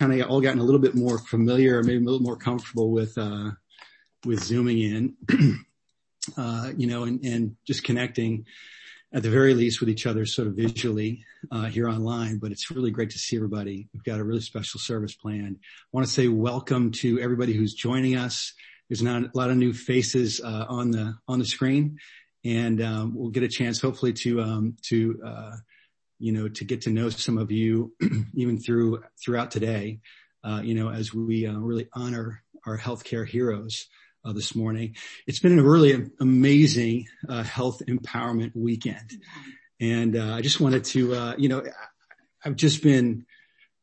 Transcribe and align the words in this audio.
kind 0.00 0.18
of 0.18 0.30
all 0.30 0.40
gotten 0.40 0.60
a 0.60 0.64
little 0.64 0.80
bit 0.80 0.94
more 0.94 1.18
familiar, 1.18 1.82
maybe 1.82 1.98
a 1.98 2.06
little 2.06 2.22
more 2.22 2.36
comfortable 2.36 2.90
with 2.90 3.16
uh, 3.18 3.50
with 4.24 4.42
zooming 4.42 4.78
in, 4.80 5.16
uh, 6.36 6.72
you 6.76 6.86
know, 6.86 7.04
and, 7.04 7.22
and 7.24 7.56
just 7.66 7.84
connecting 7.84 8.46
at 9.12 9.22
the 9.22 9.30
very 9.30 9.54
least 9.54 9.80
with 9.80 9.90
each 9.90 10.06
other 10.06 10.24
sort 10.24 10.48
of 10.48 10.54
visually 10.54 11.24
uh, 11.50 11.64
here 11.64 11.88
online, 11.88 12.38
but 12.38 12.52
it's 12.52 12.70
really 12.70 12.90
great 12.90 13.10
to 13.10 13.18
see 13.18 13.36
everybody. 13.36 13.88
We've 13.92 14.04
got 14.04 14.20
a 14.20 14.24
really 14.24 14.40
special 14.40 14.80
service 14.80 15.14
planned. 15.14 15.56
I 15.60 15.88
want 15.92 16.06
to 16.06 16.12
say 16.12 16.28
welcome 16.28 16.92
to 16.92 17.20
everybody 17.20 17.52
who's 17.52 17.74
joining 17.74 18.16
us. 18.16 18.54
There's 18.88 19.02
not 19.02 19.22
a 19.22 19.30
lot 19.34 19.50
of 19.50 19.56
new 19.56 19.72
faces 19.72 20.40
uh, 20.40 20.66
on 20.68 20.92
the 20.92 21.14
on 21.28 21.38
the 21.38 21.44
screen, 21.44 21.98
and 22.44 22.80
um, 22.80 23.14
we'll 23.14 23.30
get 23.30 23.42
a 23.42 23.48
chance 23.48 23.80
hopefully 23.80 24.14
to 24.14 24.40
um, 24.40 24.76
to 24.84 25.20
uh, 25.26 25.56
you 26.20 26.32
know 26.32 26.48
to 26.48 26.64
get 26.64 26.82
to 26.82 26.90
know 26.90 27.08
some 27.08 27.38
of 27.38 27.50
you 27.50 27.92
even 28.34 28.58
through 28.58 29.02
throughout 29.22 29.50
today. 29.50 30.00
Uh, 30.42 30.60
you 30.62 30.74
know, 30.74 30.88
as 30.88 31.12
we 31.12 31.46
uh, 31.46 31.52
really 31.52 31.88
honor 31.92 32.42
our 32.66 32.78
healthcare 32.78 33.26
heroes 33.26 33.88
uh, 34.24 34.32
this 34.32 34.54
morning. 34.54 34.96
It's 35.26 35.38
been 35.38 35.58
a 35.58 35.62
really 35.62 36.10
amazing 36.20 37.06
uh, 37.28 37.42
health 37.42 37.82
empowerment 37.88 38.52
weekend, 38.54 39.12
and 39.80 40.16
uh, 40.16 40.34
I 40.34 40.40
just 40.42 40.60
wanted 40.60 40.84
to, 40.84 41.14
uh, 41.14 41.34
you 41.38 41.48
know, 41.48 41.62
I've 42.44 42.56
just 42.56 42.82
been, 42.82 43.24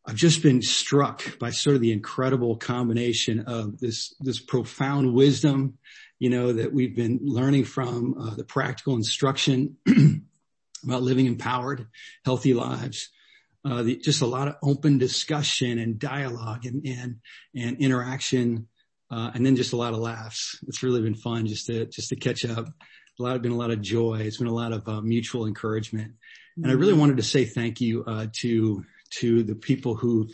I've 0.05 0.15
just 0.15 0.43
been 0.43 0.61
struck 0.61 1.39
by 1.39 1.51
sort 1.51 1.75
of 1.75 1.81
the 1.81 1.91
incredible 1.91 2.55
combination 2.55 3.41
of 3.41 3.79
this 3.79 4.15
this 4.19 4.39
profound 4.39 5.13
wisdom, 5.13 5.77
you 6.19 6.29
know, 6.29 6.53
that 6.53 6.73
we've 6.73 6.95
been 6.95 7.19
learning 7.23 7.65
from 7.65 8.33
the 8.37 8.43
practical 8.43 8.95
instruction 8.95 9.77
about 10.87 11.03
living 11.03 11.25
empowered, 11.25 11.87
healthy 12.25 12.53
lives. 12.53 13.09
Uh, 13.65 13.83
the, 13.83 13.97
just 13.97 14.21
a 14.21 14.25
lot 14.25 14.47
of 14.47 14.55
open 14.63 14.97
discussion 14.97 15.77
and 15.79 15.99
dialogue 15.99 16.65
and 16.65 16.85
and, 16.85 17.15
and 17.55 17.77
interaction 17.79 18.67
uh, 19.09 19.31
and 19.33 19.45
then 19.45 19.55
just 19.55 19.73
a 19.73 19.77
lot 19.77 19.93
of 19.93 19.99
laughs. 19.99 20.59
It's 20.67 20.83
really 20.83 21.01
been 21.01 21.15
fun 21.15 21.47
just 21.47 21.67
to 21.67 21.85
just 21.85 22.09
to 22.09 22.15
catch 22.15 22.45
up. 22.45 22.67
A 23.19 23.23
lot, 23.23 23.41
been 23.41 23.51
a 23.51 23.57
lot 23.57 23.71
of 23.71 23.81
joy. 23.81 24.19
It's 24.19 24.37
been 24.37 24.47
a 24.47 24.53
lot 24.53 24.73
of 24.73 24.87
uh, 24.87 25.01
mutual 25.01 25.47
encouragement, 25.47 26.13
and 26.55 26.67
I 26.67 26.73
really 26.73 26.91
mm-hmm. 26.91 26.99
wanted 26.99 27.17
to 27.17 27.23
say 27.23 27.45
thank 27.45 27.81
you 27.81 28.03
uh, 28.05 28.27
to 28.41 28.83
to 29.19 29.41
the 29.41 29.55
people 29.55 29.95
who, 29.95 30.29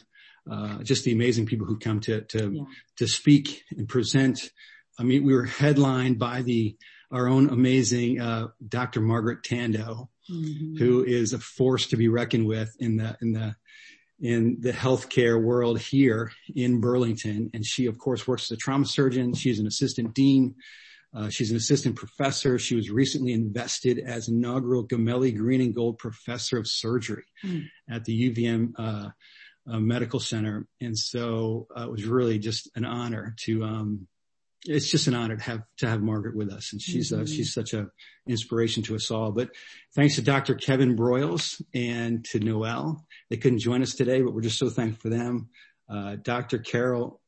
uh, 0.51 0.83
just 0.83 1.05
the 1.05 1.13
amazing 1.13 1.45
people 1.45 1.65
who 1.65 1.77
come 1.79 2.01
to 2.01 2.21
to 2.21 2.51
yeah. 2.51 2.63
to 2.97 3.07
speak 3.07 3.63
and 3.77 3.88
present. 3.88 4.51
I 4.99 5.03
mean, 5.03 5.23
we 5.23 5.33
were 5.33 5.45
headlined 5.45 6.19
by 6.19 6.41
the 6.41 6.75
our 7.14 7.28
own 7.28 7.50
amazing 7.50 8.19
uh, 8.19 8.47
Dr. 8.67 9.00
Margaret 9.00 9.44
Tandoh, 9.44 10.09
mm-hmm. 10.30 10.78
who 10.78 11.03
is 11.03 11.33
a 11.33 11.39
force 11.39 11.88
to 11.88 11.97
be 11.97 12.09
reckoned 12.09 12.47
with 12.47 12.75
in 12.80 12.97
the 12.97 13.16
in 13.22 13.31
the 13.33 13.56
in 14.19 14.58
the 14.61 14.72
healthcare 14.72 15.41
world 15.41 15.80
here 15.80 16.31
in 16.56 16.81
Burlington. 16.81 17.52
And 17.53 17.66
she, 17.66 17.86
of 17.86 17.97
course, 17.97 18.28
works 18.28 18.44
as 18.44 18.56
a 18.56 18.58
trauma 18.58 18.86
surgeon. 18.86 19.34
She's 19.34 19.59
an 19.59 19.67
assistant 19.67 20.14
dean. 20.14 20.56
Uh, 21.16 21.30
she's 21.30 21.52
an 21.52 21.58
assistant 21.58 21.95
professor. 21.95 22.58
She 22.58 22.75
was 22.75 22.89
recently 22.89 23.34
invested 23.34 24.00
as 24.00 24.30
inaugural 24.30 24.88
Gamelli 24.88 25.36
Green 25.36 25.61
and 25.61 25.75
Gold 25.75 26.00
Professor 26.00 26.58
of 26.58 26.67
Surgery 26.67 27.25
mm. 27.45 27.66
at 27.89 28.06
the 28.06 28.31
UVM 28.31 28.73
uh, 28.78 29.09
uh, 29.69 29.80
Medical 29.80 30.19
Center. 30.19 30.66
And 30.81 30.97
so 30.97 31.67
uh, 31.78 31.84
it 31.84 31.91
was 31.91 32.06
really 32.06 32.39
just 32.39 32.69
an 32.75 32.86
honor 32.86 33.36
to 33.41 33.64
um, 33.64 34.08
it's 34.66 34.89
just 34.89 35.08
an 35.08 35.14
honor 35.14 35.36
to 35.36 35.44
have 35.44 35.64
to 35.78 35.88
have 35.88 36.02
Margaret 36.02 36.36
with 36.36 36.52
us, 36.52 36.72
and 36.72 36.81
she's 36.81 37.11
mm-hmm. 37.11 37.23
uh, 37.23 37.25
she's 37.25 37.53
such 37.53 37.73
a 37.73 37.89
inspiration 38.28 38.83
to 38.83 38.95
us 38.95 39.11
all. 39.11 39.31
But 39.31 39.50
thanks 39.95 40.16
to 40.16 40.22
Dr. 40.22 40.56
Kevin 40.56 40.95
Broyles 40.95 41.61
and 41.73 42.23
to 42.25 42.39
Noel, 42.39 43.06
they 43.30 43.38
couldn't 43.38 43.59
join 43.59 43.81
us 43.81 43.94
today, 43.94 44.22
but 44.22 44.34
we're 44.34 44.41
just 44.41 44.59
so 44.59 44.69
thankful 44.69 45.09
for 45.09 45.16
them. 45.16 45.50
Uh, 45.89 46.16
Dr. 46.22 46.59
Carol 46.59 47.19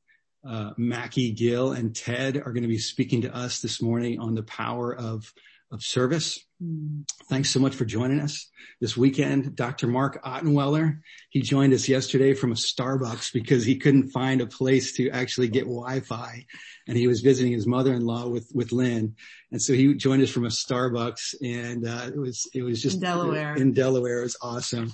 uh, 0.47 0.71
Gill 0.77 1.71
and 1.71 1.95
Ted 1.95 2.37
are 2.37 2.53
going 2.53 2.63
to 2.63 2.69
be 2.69 2.77
speaking 2.77 3.21
to 3.21 3.35
us 3.35 3.59
this 3.61 3.81
morning 3.81 4.19
on 4.19 4.35
the 4.35 4.43
power 4.43 4.95
of 4.95 5.33
of 5.71 5.83
service. 5.83 6.39
Mm. 6.61 7.03
Thanks 7.29 7.49
so 7.49 7.59
much 7.59 7.75
for 7.75 7.85
joining 7.85 8.19
us 8.19 8.49
this 8.79 8.95
weekend. 8.95 9.55
Dr. 9.55 9.87
Mark 9.87 10.23
Ottenweller, 10.23 10.99
he 11.29 11.41
joined 11.41 11.73
us 11.73 11.89
yesterday 11.89 12.33
from 12.33 12.51
a 12.51 12.55
Starbucks 12.55 13.33
because 13.33 13.65
he 13.65 13.77
couldn't 13.77 14.11
find 14.11 14.41
a 14.41 14.47
place 14.47 14.93
to 14.93 15.09
actually 15.09 15.47
get 15.47 15.61
Wi-Fi 15.61 16.45
and 16.87 16.97
he 16.97 17.07
was 17.07 17.21
visiting 17.21 17.51
his 17.51 17.67
mother-in-law 17.67 18.27
with, 18.29 18.49
with 18.53 18.71
Lynn. 18.71 19.15
And 19.51 19.61
so 19.61 19.73
he 19.73 19.93
joined 19.95 20.23
us 20.23 20.29
from 20.29 20.45
a 20.45 20.49
Starbucks 20.49 21.35
and, 21.41 21.87
uh, 21.87 22.11
it 22.13 22.17
was, 22.17 22.49
it 22.53 22.61
was 22.61 22.81
just 22.81 22.95
in 22.95 23.01
Delaware. 23.01 23.55
In 23.55 23.73
Delaware. 23.73 24.19
It 24.19 24.23
was 24.23 24.37
awesome. 24.41 24.91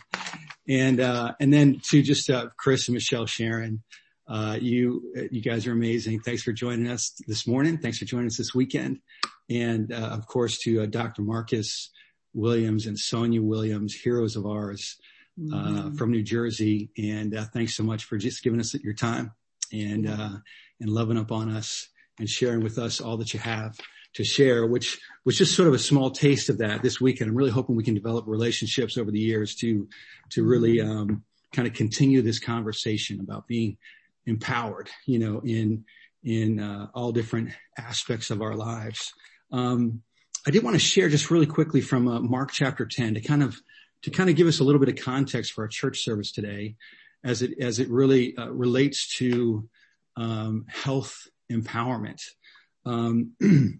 And, 0.67 0.99
uh, 0.99 1.33
and 1.39 1.53
then 1.53 1.81
to 1.89 2.01
just, 2.01 2.29
uh, 2.29 2.47
Chris 2.57 2.87
and 2.87 2.93
Michelle 2.93 3.25
Sharon, 3.25 3.83
uh, 4.31 4.57
you, 4.59 5.13
you 5.31 5.41
guys 5.41 5.67
are 5.67 5.73
amazing. 5.73 6.21
Thanks 6.21 6.41
for 6.41 6.53
joining 6.53 6.87
us 6.87 7.11
this 7.27 7.45
morning. 7.45 7.77
Thanks 7.77 7.97
for 7.97 8.05
joining 8.05 8.27
us 8.27 8.37
this 8.37 8.55
weekend 8.55 8.99
and 9.51 9.91
uh, 9.91 9.97
of 9.97 10.27
course 10.27 10.57
to 10.59 10.81
uh, 10.81 10.85
Dr. 10.85 11.21
Marcus 11.21 11.89
Williams 12.33 12.85
and 12.85 12.97
Sonia 12.97 13.41
Williams, 13.41 13.93
heroes 13.93 14.35
of 14.35 14.45
ours 14.45 14.97
uh, 15.37 15.55
mm-hmm. 15.55 15.95
from 15.95 16.11
New 16.11 16.23
Jersey. 16.23 16.89
And 16.97 17.35
uh, 17.35 17.45
thanks 17.53 17.75
so 17.75 17.83
much 17.83 18.05
for 18.05 18.17
just 18.17 18.43
giving 18.43 18.59
us 18.59 18.73
your 18.75 18.93
time 18.93 19.31
and 19.73 20.07
uh, 20.07 20.37
and 20.79 20.89
loving 20.89 21.17
up 21.17 21.31
on 21.31 21.49
us 21.49 21.89
and 22.19 22.29
sharing 22.29 22.61
with 22.61 22.77
us 22.77 23.01
all 23.01 23.17
that 23.17 23.33
you 23.33 23.39
have 23.39 23.77
to 24.13 24.23
share, 24.23 24.65
which 24.65 24.99
was 25.25 25.37
just 25.37 25.55
sort 25.55 25.67
of 25.67 25.73
a 25.73 25.79
small 25.79 26.11
taste 26.11 26.49
of 26.49 26.57
that 26.59 26.81
this 26.81 26.99
weekend. 26.99 27.29
I'm 27.29 27.35
really 27.35 27.51
hoping 27.51 27.75
we 27.75 27.83
can 27.83 27.93
develop 27.93 28.25
relationships 28.27 28.97
over 28.97 29.11
the 29.11 29.19
years 29.19 29.55
to 29.55 29.87
to 30.31 30.45
really 30.45 30.77
mm-hmm. 30.77 30.91
um, 30.91 31.23
kind 31.53 31.67
of 31.67 31.73
continue 31.73 32.21
this 32.21 32.39
conversation 32.39 33.19
about 33.19 33.47
being 33.47 33.77
empowered, 34.25 34.89
you 35.05 35.19
know, 35.19 35.41
in 35.43 35.85
in 36.23 36.59
uh, 36.59 36.87
all 36.93 37.11
different 37.11 37.49
aspects 37.77 38.29
of 38.29 38.41
our 38.41 38.55
lives. 38.55 39.11
Um, 39.51 40.03
I 40.47 40.51
did 40.51 40.63
want 40.63 40.75
to 40.75 40.79
share 40.79 41.09
just 41.09 41.31
really 41.31 41.45
quickly 41.45 41.81
from 41.81 42.07
uh, 42.07 42.19
Mark 42.19 42.51
chapter 42.51 42.85
10 42.85 43.15
to 43.15 43.21
kind 43.21 43.43
of 43.43 43.59
to 44.03 44.09
kind 44.09 44.29
of 44.29 44.35
give 44.35 44.47
us 44.47 44.59
a 44.59 44.63
little 44.63 44.79
bit 44.79 44.89
of 44.89 45.03
context 45.03 45.53
for 45.53 45.63
our 45.63 45.67
church 45.67 46.03
service 46.03 46.31
today, 46.31 46.75
as 47.23 47.41
it 47.41 47.59
as 47.59 47.79
it 47.79 47.89
really 47.89 48.35
uh, 48.37 48.49
relates 48.49 49.15
to 49.17 49.67
um, 50.17 50.65
health 50.67 51.27
empowerment. 51.51 52.21
Um, 52.85 53.33
you 53.39 53.79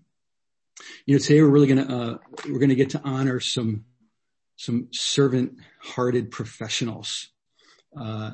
know, 1.08 1.18
today 1.18 1.42
we're 1.42 1.50
really 1.50 1.68
gonna 1.68 1.98
uh, 1.98 2.18
we're 2.48 2.60
gonna 2.60 2.76
get 2.76 2.92
to 2.92 3.02
honor 3.04 3.40
some 3.40 3.86
some 4.58 4.90
servant-hearted 4.92 6.30
professionals 6.30 7.30
uh, 8.00 8.32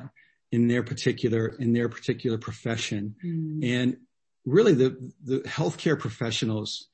in 0.50 0.68
their 0.68 0.82
particular 0.82 1.48
in 1.58 1.72
their 1.72 1.88
particular 1.88 2.38
profession, 2.38 3.14
mm. 3.24 3.60
and 3.62 3.96
really 4.44 4.74
the 4.74 5.12
the 5.24 5.40
healthcare 5.40 5.98
professionals 5.98 6.88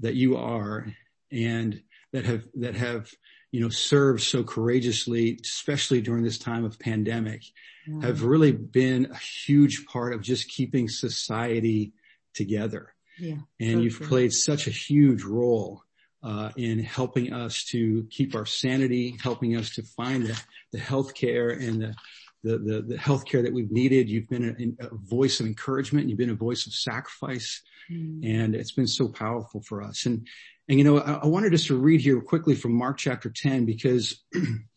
that 0.00 0.14
you 0.14 0.36
are 0.36 0.86
and 1.32 1.82
that 2.12 2.24
have, 2.24 2.44
that 2.54 2.74
have, 2.74 3.10
you 3.50 3.60
know, 3.60 3.68
served 3.68 4.22
so 4.22 4.42
courageously, 4.42 5.38
especially 5.42 6.00
during 6.00 6.22
this 6.22 6.38
time 6.38 6.64
of 6.64 6.78
pandemic, 6.78 7.42
yeah. 7.86 8.06
have 8.06 8.22
really 8.22 8.52
been 8.52 9.06
a 9.10 9.18
huge 9.18 9.86
part 9.86 10.14
of 10.14 10.22
just 10.22 10.48
keeping 10.48 10.88
society 10.88 11.92
together. 12.34 12.94
Yeah, 13.18 13.36
and 13.58 13.78
so 13.78 13.80
you've 13.80 13.96
true. 13.96 14.08
played 14.08 14.32
such 14.32 14.66
a 14.66 14.70
huge 14.70 15.22
role 15.22 15.82
uh, 16.22 16.50
in 16.56 16.80
helping 16.80 17.32
us 17.32 17.64
to 17.64 18.06
keep 18.10 18.34
our 18.34 18.46
sanity, 18.46 19.16
helping 19.22 19.56
us 19.56 19.70
to 19.76 19.82
find 19.82 20.26
the, 20.26 20.42
the 20.72 20.78
healthcare 20.78 21.56
and 21.56 21.82
the, 21.82 21.94
the, 22.46 22.58
the, 22.58 22.82
the 22.82 22.94
healthcare 22.94 23.42
that 23.42 23.52
we've 23.52 23.72
needed. 23.72 24.08
You've 24.08 24.28
been 24.28 24.76
a, 24.80 24.86
a, 24.86 24.90
voice 24.94 25.40
of 25.40 25.46
encouragement. 25.46 26.08
You've 26.08 26.18
been 26.18 26.30
a 26.30 26.34
voice 26.34 26.66
of 26.66 26.74
sacrifice. 26.74 27.60
Mm. 27.90 28.20
And 28.24 28.54
it's 28.54 28.72
been 28.72 28.86
so 28.86 29.08
powerful 29.08 29.62
for 29.62 29.82
us. 29.82 30.06
And, 30.06 30.28
and 30.68 30.78
you 30.78 30.84
know, 30.84 30.98
I, 30.98 31.14
I 31.14 31.26
wanted 31.26 31.54
us 31.54 31.66
to 31.66 31.76
read 31.76 32.00
here 32.00 32.20
quickly 32.20 32.54
from 32.54 32.72
Mark 32.72 32.98
chapter 32.98 33.32
10 33.34 33.66
because, 33.66 34.22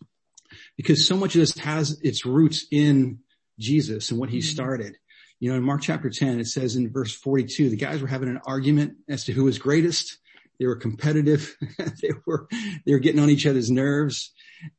because 0.77 1.07
so 1.07 1.15
much 1.15 1.35
of 1.35 1.41
this 1.41 1.55
has 1.59 1.99
its 2.01 2.25
roots 2.25 2.65
in 2.71 3.19
Jesus 3.59 4.09
and 4.09 4.19
what 4.19 4.29
he 4.29 4.39
mm. 4.39 4.43
started. 4.43 4.97
You 5.39 5.51
know, 5.51 5.57
in 5.57 5.63
Mark 5.63 5.83
chapter 5.83 6.09
10, 6.09 6.39
it 6.39 6.47
says 6.47 6.75
in 6.75 6.91
verse 6.91 7.13
42, 7.13 7.69
the 7.69 7.77
guys 7.77 8.01
were 8.01 8.07
having 8.07 8.29
an 8.29 8.41
argument 8.47 8.95
as 9.07 9.25
to 9.25 9.31
who 9.31 9.43
was 9.43 9.59
greatest. 9.59 10.17
They 10.59 10.65
were 10.65 10.75
competitive. 10.75 11.55
they 11.77 12.09
were, 12.25 12.47
they 12.85 12.93
were 12.93 12.99
getting 12.99 13.21
on 13.21 13.29
each 13.29 13.45
other's 13.45 13.69
nerves 13.69 14.33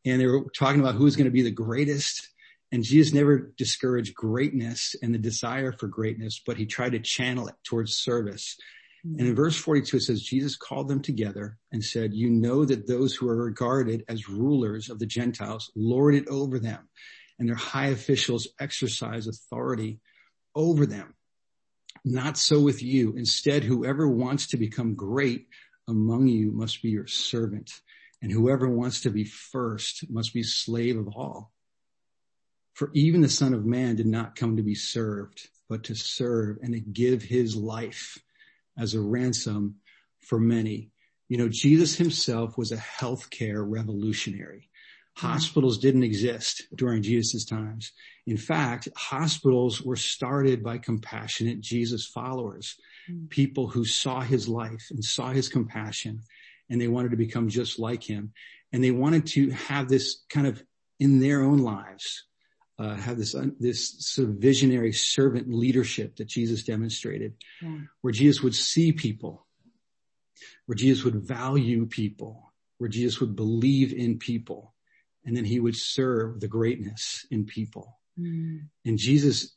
and 0.04 0.20
they 0.20 0.26
were 0.26 0.44
talking 0.56 0.80
about 0.80 0.96
who 0.96 1.04
was 1.04 1.16
going 1.16 1.26
to 1.26 1.30
be 1.30 1.42
the 1.42 1.50
greatest. 1.50 2.29
And 2.72 2.84
Jesus 2.84 3.12
never 3.12 3.52
discouraged 3.56 4.14
greatness 4.14 4.94
and 5.02 5.12
the 5.12 5.18
desire 5.18 5.72
for 5.72 5.88
greatness, 5.88 6.40
but 6.44 6.56
he 6.56 6.66
tried 6.66 6.92
to 6.92 7.00
channel 7.00 7.48
it 7.48 7.56
towards 7.64 7.96
service. 7.96 8.56
Mm-hmm. 9.04 9.18
And 9.18 9.28
in 9.28 9.34
verse 9.34 9.56
42, 9.56 9.96
it 9.96 10.00
says, 10.02 10.22
Jesus 10.22 10.56
called 10.56 10.88
them 10.88 11.02
together 11.02 11.58
and 11.72 11.82
said, 11.82 12.14
you 12.14 12.30
know 12.30 12.64
that 12.64 12.86
those 12.86 13.14
who 13.14 13.28
are 13.28 13.44
regarded 13.44 14.04
as 14.08 14.28
rulers 14.28 14.88
of 14.88 14.98
the 14.98 15.06
Gentiles 15.06 15.72
lord 15.74 16.14
it 16.14 16.28
over 16.28 16.58
them 16.58 16.88
and 17.38 17.48
their 17.48 17.56
high 17.56 17.88
officials 17.88 18.48
exercise 18.60 19.26
authority 19.26 19.98
over 20.54 20.86
them. 20.86 21.14
Not 22.04 22.38
so 22.38 22.60
with 22.60 22.82
you. 22.82 23.14
Instead, 23.16 23.64
whoever 23.64 24.06
wants 24.06 24.48
to 24.48 24.56
become 24.56 24.94
great 24.94 25.46
among 25.88 26.28
you 26.28 26.52
must 26.52 26.82
be 26.82 26.90
your 26.90 27.06
servant 27.06 27.72
and 28.22 28.30
whoever 28.30 28.68
wants 28.68 29.00
to 29.02 29.10
be 29.10 29.24
first 29.24 30.08
must 30.10 30.34
be 30.34 30.42
slave 30.42 30.98
of 30.98 31.08
all. 31.08 31.52
For 32.74 32.90
even 32.94 33.20
the 33.20 33.28
son 33.28 33.54
of 33.54 33.66
man 33.66 33.96
did 33.96 34.06
not 34.06 34.36
come 34.36 34.56
to 34.56 34.62
be 34.62 34.74
served, 34.74 35.48
but 35.68 35.84
to 35.84 35.94
serve 35.94 36.58
and 36.62 36.72
to 36.72 36.80
give 36.80 37.22
his 37.22 37.54
life 37.54 38.18
as 38.78 38.94
a 38.94 39.00
ransom 39.00 39.76
for 40.18 40.38
many. 40.38 40.90
You 41.28 41.38
know, 41.38 41.48
Jesus 41.48 41.96
himself 41.96 42.56
was 42.56 42.72
a 42.72 42.76
healthcare 42.76 43.64
revolutionary. 43.66 44.68
Mm-hmm. 45.16 45.26
Hospitals 45.26 45.78
didn't 45.78 46.02
exist 46.02 46.66
during 46.74 47.02
Jesus' 47.02 47.44
times. 47.44 47.92
In 48.26 48.36
fact, 48.36 48.88
hospitals 48.96 49.82
were 49.82 49.96
started 49.96 50.62
by 50.62 50.78
compassionate 50.78 51.60
Jesus 51.60 52.06
followers, 52.06 52.76
mm. 53.10 53.28
people 53.28 53.68
who 53.68 53.84
saw 53.84 54.20
his 54.20 54.48
life 54.48 54.86
and 54.90 55.04
saw 55.04 55.30
his 55.30 55.48
compassion 55.48 56.22
and 56.70 56.80
they 56.80 56.88
wanted 56.88 57.10
to 57.10 57.16
become 57.16 57.48
just 57.48 57.78
like 57.78 58.02
him. 58.02 58.32
And 58.72 58.82
they 58.82 58.92
wanted 58.92 59.26
to 59.28 59.50
have 59.50 59.88
this 59.88 60.22
kind 60.30 60.46
of 60.46 60.62
in 61.00 61.18
their 61.18 61.42
own 61.42 61.58
lives, 61.58 62.26
uh, 62.80 62.96
have 62.96 63.18
this, 63.18 63.34
uh, 63.34 63.46
this 63.58 63.94
sort 63.98 64.28
of 64.28 64.36
visionary 64.36 64.92
servant 64.92 65.52
leadership 65.52 66.16
that 66.16 66.26
Jesus 66.26 66.64
demonstrated, 66.64 67.34
yeah. 67.60 67.76
where 68.00 68.12
Jesus 68.12 68.42
would 68.42 68.54
see 68.54 68.92
people, 68.92 69.46
where 70.64 70.76
Jesus 70.76 71.04
would 71.04 71.16
value 71.16 71.84
people, 71.84 72.52
where 72.78 72.88
Jesus 72.88 73.20
would 73.20 73.36
believe 73.36 73.92
in 73.92 74.18
people, 74.18 74.74
and 75.26 75.36
then 75.36 75.44
he 75.44 75.60
would 75.60 75.76
serve 75.76 76.40
the 76.40 76.48
greatness 76.48 77.26
in 77.30 77.44
people. 77.44 77.98
Mm. 78.18 78.62
And 78.86 78.96
Jesus 78.96 79.54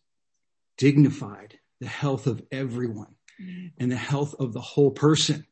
dignified 0.77 1.57
the 1.79 1.87
health 1.87 2.27
of 2.27 2.43
everyone 2.51 3.15
mm. 3.41 3.71
and 3.77 3.89
the 3.89 3.95
health 3.95 4.35
of 4.37 4.51
the 4.51 4.61
whole 4.61 4.91
person 4.91 5.45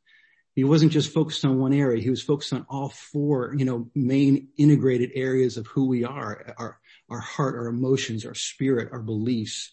he 0.54 0.64
wasn't 0.66 0.92
just 0.92 1.14
focused 1.14 1.46
on 1.46 1.60
one 1.60 1.74
area. 1.74 2.02
He 2.02 2.10
was 2.10 2.22
focused 2.22 2.52
on 2.52 2.66
all 2.70 2.90
four, 2.90 3.56
you 3.58 3.64
know, 3.64 3.90
main 3.96 4.50
integrated 4.58 5.12
areas 5.16 5.58
of 5.58 5.66
who 5.68 5.88
we 5.88 6.04
are, 6.04 6.54
our, 6.58 6.80
our 7.12 7.20
heart, 7.20 7.56
our 7.56 7.68
emotions, 7.68 8.26
our 8.26 8.34
spirit, 8.34 8.90
our 8.92 9.02
beliefs, 9.02 9.72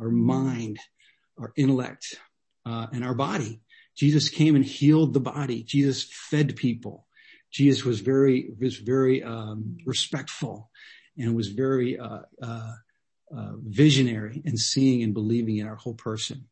our 0.00 0.10
mind, 0.10 0.78
our 1.38 1.52
intellect, 1.56 2.18
uh, 2.66 2.88
and 2.92 3.04
our 3.04 3.14
body. 3.14 3.60
Jesus 3.96 4.28
came 4.28 4.56
and 4.56 4.64
healed 4.64 5.14
the 5.14 5.20
body. 5.20 5.62
Jesus 5.62 6.02
fed 6.02 6.56
people. 6.56 7.06
Jesus 7.50 7.84
was 7.84 8.00
very, 8.00 8.50
was 8.60 8.76
very, 8.76 9.22
um, 9.22 9.78
respectful 9.86 10.70
and 11.16 11.34
was 11.34 11.48
very, 11.48 11.98
uh, 11.98 12.20
uh, 12.42 12.72
uh 13.34 13.52
visionary 13.62 14.42
and 14.44 14.58
seeing 14.58 15.04
and 15.04 15.14
believing 15.14 15.58
in 15.58 15.66
our 15.66 15.76
whole 15.76 15.94
person. 15.94 16.46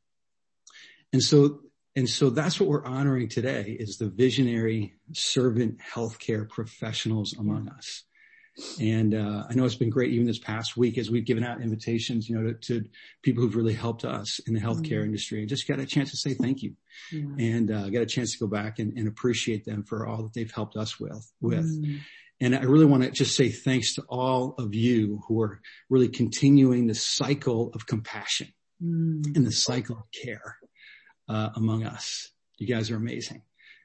And 1.13 1.23
so 1.23 1.61
and 1.97 2.09
so 2.09 2.31
that's 2.31 2.61
what 2.61 2.69
we're 2.69 2.85
honoring 2.85 3.29
today 3.29 3.77
is 3.81 3.99
the 3.99 4.09
visionary 4.09 4.95
servant 5.15 5.81
healthcare 5.81 6.49
professionals 6.49 7.35
among 7.37 7.69
us. 7.71 8.05
And 8.81 9.15
uh, 9.15 9.45
I 9.49 9.55
know 9.55 9.65
it's 9.65 9.77
been 9.77 9.91
great 9.91 10.13
even 10.13 10.27
this 10.27 10.39
past 10.39 10.77
week 10.77 10.99
as 10.99 11.11
we've 11.11 11.25
given 11.25 11.45
out 11.45 11.61
invitations, 11.61 12.29
you 12.29 12.37
know, 12.37 12.53
to, 12.53 12.81
to 12.81 12.89
people 13.23 13.43
who've 13.43 13.55
really 13.55 13.75
helped 13.75 14.05
us 14.05 14.41
in 14.41 14.55
the 14.55 14.61
healthcare 14.61 14.99
mm-hmm. 14.99 15.07
industry. 15.07 15.41
And 15.41 15.49
just 15.49 15.69
got 15.69 15.79
a 15.79 15.87
chance 15.87 16.11
to 16.11 16.17
say 16.17 16.35
thank 16.35 16.63
you, 16.63 16.75
yeah. 17.13 17.25
and 17.39 17.71
uh, 17.71 17.89
got 17.91 18.03
a 18.03 18.07
chance 18.07 18.33
to 18.33 18.39
go 18.39 18.47
back 18.47 18.79
and, 18.79 18.97
and, 18.99 19.07
appreciate 19.07 19.65
them 19.65 19.85
for 19.85 20.07
all 20.07 20.23
that 20.25 20.35
they've 20.35 20.51
helped 20.51 20.77
us 20.77 20.99
with. 20.99 21.31
With, 21.41 21.67
mm-hmm. 21.67 21.99
and 22.41 22.57
I 22.57 22.63
really 22.63 22.87
want 22.87 23.05
to 23.05 23.11
just 23.11 23.37
say 23.37 23.51
thanks 23.51 23.95
to 23.95 24.03
all 24.09 24.55
of 24.59 24.75
you 24.75 25.23
who 25.29 25.41
are 25.43 25.61
really 25.89 26.09
continuing 26.09 26.87
the 26.87 26.95
cycle 26.95 27.71
of 27.75 27.87
compassion 27.87 28.49
mm-hmm. 28.83 29.37
and 29.37 29.47
the 29.47 29.53
cycle 29.53 29.97
of 29.97 30.11
care 30.11 30.57
uh, 31.29 31.51
among 31.55 31.85
us. 31.85 32.31
You 32.59 32.67
guys 32.67 32.91
are 32.91 32.97
amazing. 32.97 33.43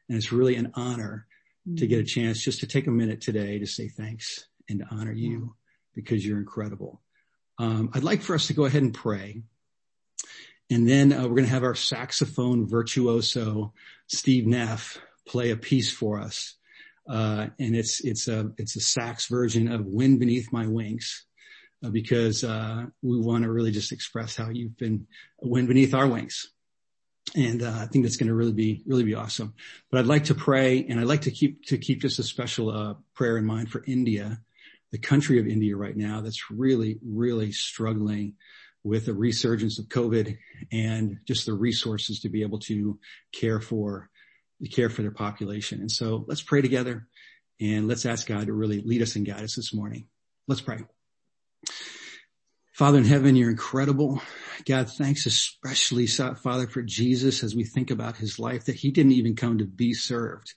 And 0.10 0.18
it's 0.18 0.32
really 0.32 0.56
an 0.56 0.72
honor 0.74 1.28
mm-hmm. 1.68 1.76
to 1.76 1.88
get 1.88 2.00
a 2.00 2.04
chance 2.04 2.44
just 2.44 2.62
to 2.62 2.68
take 2.68 2.88
a 2.88 2.92
minute 2.92 3.22
today 3.22 3.60
to 3.60 3.68
say 3.68 3.88
thanks 3.88 4.48
and 4.70 4.80
to 4.80 4.86
honor 4.92 5.12
you 5.12 5.56
because 5.94 6.26
you're 6.26 6.38
incredible. 6.38 7.02
Um, 7.60 7.92
I'd 7.94 8.04
like 8.04 8.22
for 8.22 8.36
us 8.36 8.48
to 8.48 8.54
go 8.54 8.66
ahead 8.66 8.82
and 8.82 8.94
pray. 8.94 9.44
And 10.70 10.88
then 10.88 11.14
uh, 11.14 11.24
we're 11.24 11.36
going 11.36 11.46
to 11.46 11.52
have 11.52 11.64
our 11.64 11.76
saxophone 11.76 12.68
virtuoso, 12.68 13.74
Steve 14.08 14.48
Neff, 14.48 15.00
play 15.28 15.52
a 15.52 15.58
piece 15.58 15.92
for 15.92 16.20
us. 16.20 16.56
Uh, 17.08 17.48
and 17.60 17.76
it's, 17.76 18.00
it's 18.02 18.28
a, 18.28 18.52
it's 18.58 18.76
a 18.76 18.82
sax 18.82 19.28
version 19.28 19.72
of 19.72 19.86
Wind 19.86 20.20
Beneath 20.20 20.52
My 20.52 20.68
Wings. 20.68 21.26
Uh, 21.86 21.90
because, 21.90 22.46
uh, 22.46 22.86
we 23.02 23.20
want 23.20 23.44
to 23.44 23.52
really 23.52 23.72
just 23.72 23.92
express 23.92 24.38
how 24.38 24.50
you've 24.50 24.78
been 24.78 25.06
wind 25.42 25.68
beneath 25.68 25.94
our 25.94 26.08
wings 26.08 26.54
and 27.36 27.64
uh, 27.64 27.72
I 27.80 27.86
think 27.86 28.06
that's 28.06 28.18
going 28.18 28.28
to 28.28 28.36
really 28.36 28.54
be 28.54 28.84
really 28.86 29.04
be 29.04 29.16
awesome. 29.16 29.54
But 29.90 30.00
I'd 30.00 30.08
like 30.08 30.26
to 30.26 30.36
pray, 30.36 30.86
and 30.88 31.00
I'd 31.00 31.08
like 31.08 31.22
to 31.22 31.32
keep 31.32 31.66
to 31.66 31.78
keep 31.78 32.02
just 32.02 32.20
a 32.20 32.24
special 32.24 32.70
uh, 32.70 32.96
prayer 33.16 33.38
in 33.38 33.46
mind 33.46 33.72
for 33.72 33.84
India, 33.88 34.40
the 34.94 35.00
country 35.00 35.40
of 35.40 35.48
India 35.48 35.76
right 35.76 35.98
now 35.98 36.22
that's 36.22 36.52
really 36.52 37.00
really 37.04 37.52
struggling 37.52 38.36
with 38.84 39.08
the 39.08 39.14
resurgence 39.14 39.80
of 39.80 39.88
COVID 39.88 40.38
and 40.72 41.18
just 41.26 41.48
the 41.48 41.54
resources 41.54 42.20
to 42.20 42.30
be 42.30 42.44
able 42.44 42.60
to 42.60 43.00
care 43.32 43.60
for 43.60 44.10
the 44.60 44.68
care 44.68 44.90
for 44.90 45.02
their 45.02 45.12
population. 45.12 45.82
And 45.82 45.92
so 45.92 46.24
let's 46.28 46.44
pray 46.44 46.62
together, 46.62 47.08
and 47.60 47.88
let's 47.88 48.06
ask 48.06 48.28
God 48.28 48.48
to 48.48 48.54
really 48.54 48.82
lead 48.82 49.02
us 49.02 49.16
and 49.16 49.26
guide 49.26 49.44
us 49.44 49.56
this 49.56 49.74
morning. 49.74 50.06
Let's 50.48 50.62
pray. 50.62 50.80
Father 52.74 53.00
in 53.00 53.06
heaven, 53.06 53.36
you're 53.36 53.50
incredible. 53.50 54.22
God, 54.66 54.90
thanks 54.90 55.26
especially, 55.26 56.06
Father, 56.08 56.68
for 56.68 56.84
Jesus 56.84 57.44
as 57.44 57.56
we 57.56 57.64
think 57.64 57.90
about 57.90 58.18
his 58.18 58.38
life, 58.38 58.66
that 58.66 58.76
he 58.76 58.92
didn't 58.92 59.14
even 59.14 59.36
come 59.36 59.58
to 59.58 59.66
be 59.66 59.94
served, 59.94 60.54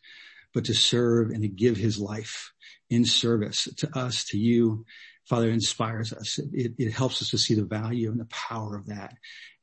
but 0.53 0.67
to 0.67 0.75
serve 0.75 1.31
and 1.31 1.43
to 1.43 1.49
give 1.49 1.77
his 1.77 1.99
life 1.99 2.53
in 2.91 3.05
service 3.05 3.69
to 3.79 3.99
us, 3.99 4.25
to 4.27 4.39
you, 4.39 4.85
Father, 5.27 5.51
inspires 5.51 6.13
us. 6.13 6.39
It, 6.53 6.75
it, 6.79 6.93
helps 6.93 7.21
us 7.21 7.31
to 7.31 7.39
see 7.39 7.55
the 7.55 7.65
value 7.65 8.13
and 8.13 8.21
the 8.21 8.27
power 8.27 8.77
of 8.77 8.87
that. 8.87 9.15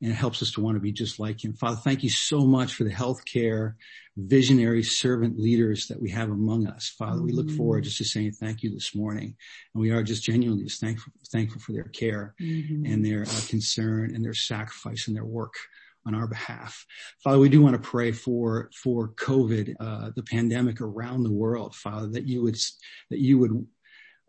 And 0.02 0.12
it 0.12 0.14
helps 0.14 0.42
us 0.42 0.52
to 0.52 0.60
want 0.60 0.76
to 0.76 0.80
be 0.80 0.92
just 0.92 1.18
like 1.18 1.42
him. 1.42 1.54
Father, 1.54 1.76
thank 1.76 2.02
you 2.02 2.10
so 2.10 2.40
much 2.40 2.74
for 2.74 2.84
the 2.84 2.90
healthcare 2.90 3.74
visionary 4.16 4.82
servant 4.82 5.38
leaders 5.38 5.86
that 5.86 6.00
we 6.00 6.10
have 6.10 6.30
among 6.30 6.66
us. 6.66 6.94
Father, 6.98 7.22
we 7.22 7.32
look 7.32 7.50
forward 7.50 7.78
mm-hmm. 7.78 7.84
just 7.84 7.98
to 7.98 8.04
saying 8.04 8.32
thank 8.32 8.62
you 8.62 8.70
this 8.70 8.94
morning. 8.94 9.36
And 9.72 9.80
we 9.80 9.90
are 9.90 10.02
just 10.02 10.22
genuinely 10.22 10.64
just 10.64 10.80
thankful, 10.80 11.12
thankful 11.32 11.62
for 11.62 11.72
their 11.72 11.84
care 11.84 12.34
mm-hmm. 12.38 12.84
and 12.84 13.02
their 13.02 13.22
uh, 13.22 13.40
concern 13.48 14.14
and 14.14 14.22
their 14.22 14.34
sacrifice 14.34 15.08
and 15.08 15.16
their 15.16 15.24
work 15.24 15.54
on 16.06 16.14
our 16.14 16.26
behalf. 16.26 16.84
Father, 17.22 17.38
we 17.38 17.48
do 17.48 17.62
want 17.62 17.74
to 17.74 17.88
pray 17.88 18.12
for, 18.12 18.70
for 18.82 19.08
COVID, 19.08 19.74
uh, 19.80 20.10
the 20.14 20.22
pandemic 20.22 20.80
around 20.80 21.22
the 21.22 21.32
world, 21.32 21.74
Father, 21.74 22.08
that 22.08 22.26
you 22.26 22.42
would, 22.42 22.56
that 23.10 23.20
you 23.20 23.38
would, 23.38 23.66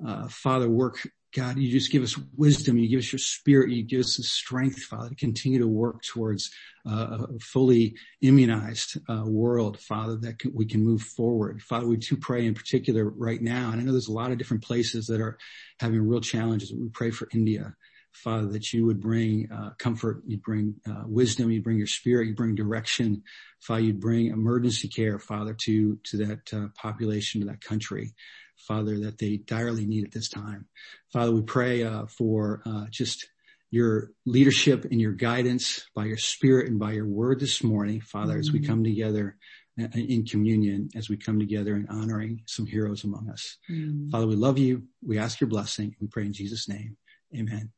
uh, 0.05 0.27
Father, 0.27 0.69
work 0.69 1.07
God, 1.35 1.57
you 1.57 1.69
just 1.69 1.91
give 1.91 2.01
us 2.01 2.17
wisdom. 2.37 2.77
You 2.77 2.87
give 2.87 2.99
us 2.99 3.11
your 3.11 3.19
spirit. 3.19 3.69
You 3.71 3.83
give 3.83 3.99
us 3.99 4.15
the 4.15 4.23
strength, 4.23 4.83
Father, 4.83 5.09
to 5.09 5.15
continue 5.15 5.59
to 5.59 5.67
work 5.67 6.01
towards 6.01 6.49
uh, 6.89 7.25
a 7.35 7.39
fully 7.39 7.95
immunized 8.21 8.97
uh, 9.09 9.23
world, 9.25 9.77
Father, 9.81 10.15
that 10.15 10.41
we 10.53 10.65
can 10.65 10.81
move 10.81 11.01
forward. 11.01 11.61
Father, 11.61 11.87
we 11.87 11.97
do 11.97 12.15
pray 12.15 12.45
in 12.45 12.53
particular 12.53 13.09
right 13.09 13.41
now. 13.41 13.71
And 13.71 13.81
I 13.81 13.83
know 13.83 13.91
there's 13.91 14.07
a 14.07 14.13
lot 14.13 14.31
of 14.31 14.37
different 14.37 14.63
places 14.63 15.07
that 15.07 15.19
are 15.19 15.37
having 15.81 16.07
real 16.07 16.21
challenges. 16.21 16.73
We 16.73 16.87
pray 16.87 17.11
for 17.11 17.27
India. 17.33 17.75
Father, 18.15 18.47
that 18.47 18.73
you 18.73 18.85
would 18.85 19.01
bring 19.01 19.51
uh, 19.51 19.71
comfort, 19.77 20.21
you'd 20.25 20.41
bring 20.41 20.75
uh, 20.87 21.03
wisdom, 21.05 21.51
you'd 21.51 21.63
bring 21.63 21.77
your 21.77 21.87
spirit, 21.87 22.27
you'd 22.27 22.37
bring 22.37 22.55
direction. 22.55 23.23
Father, 23.59 23.81
you'd 23.81 23.99
bring 23.99 24.27
emergency 24.27 24.87
care, 24.87 25.19
Father, 25.19 25.53
to, 25.65 25.97
to 26.03 26.17
that 26.17 26.53
uh, 26.53 26.67
population, 26.75 27.41
to 27.41 27.47
that 27.47 27.61
country. 27.61 28.13
Father, 28.57 28.99
that 29.01 29.17
they 29.17 29.37
direly 29.37 29.85
need 29.85 30.05
at 30.05 30.11
this 30.11 30.29
time. 30.29 30.65
Father, 31.11 31.31
we 31.31 31.41
pray 31.41 31.83
uh, 31.83 32.05
for 32.05 32.61
uh, 32.65 32.85
just 32.89 33.27
your 33.69 34.11
leadership 34.25 34.85
and 34.85 35.01
your 35.01 35.11
guidance 35.11 35.85
by 35.93 36.05
your 36.05 36.17
spirit 36.17 36.69
and 36.69 36.79
by 36.79 36.93
your 36.93 37.05
word 37.05 37.39
this 37.39 37.63
morning, 37.63 37.99
Father, 37.99 38.33
mm-hmm. 38.33 38.39
as 38.39 38.51
we 38.51 38.59
mm-hmm. 38.59 38.69
come 38.69 38.83
together 38.83 39.37
uh, 39.79 39.87
in 39.93 40.25
communion, 40.25 40.89
as 40.95 41.09
we 41.09 41.17
come 41.17 41.39
together 41.39 41.75
in 41.75 41.85
honoring 41.89 42.41
some 42.47 42.65
heroes 42.65 43.03
among 43.03 43.29
us. 43.29 43.57
Mm-hmm. 43.69 44.09
Father, 44.09 44.27
we 44.27 44.35
love 44.35 44.57
you. 44.57 44.83
We 45.05 45.17
ask 45.17 45.41
your 45.41 45.49
blessing. 45.49 45.95
We 45.99 46.07
pray 46.07 46.25
in 46.25 46.33
Jesus' 46.33 46.69
name. 46.69 46.95
Amen. 47.35 47.71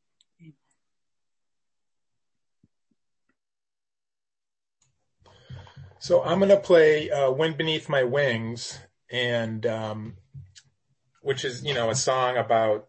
So 6.00 6.24
I'm 6.24 6.40
going 6.40 6.50
to 6.50 6.58
play 6.58 7.10
uh, 7.10 7.32
Wind 7.32 7.58
Beneath 7.58 7.90
My 7.90 8.04
Wings. 8.04 8.80
And 9.10 9.66
um, 9.66 10.18
which 11.22 11.44
is, 11.44 11.64
you 11.64 11.74
know, 11.74 11.90
a 11.90 11.96
song 11.96 12.38
about 12.38 12.88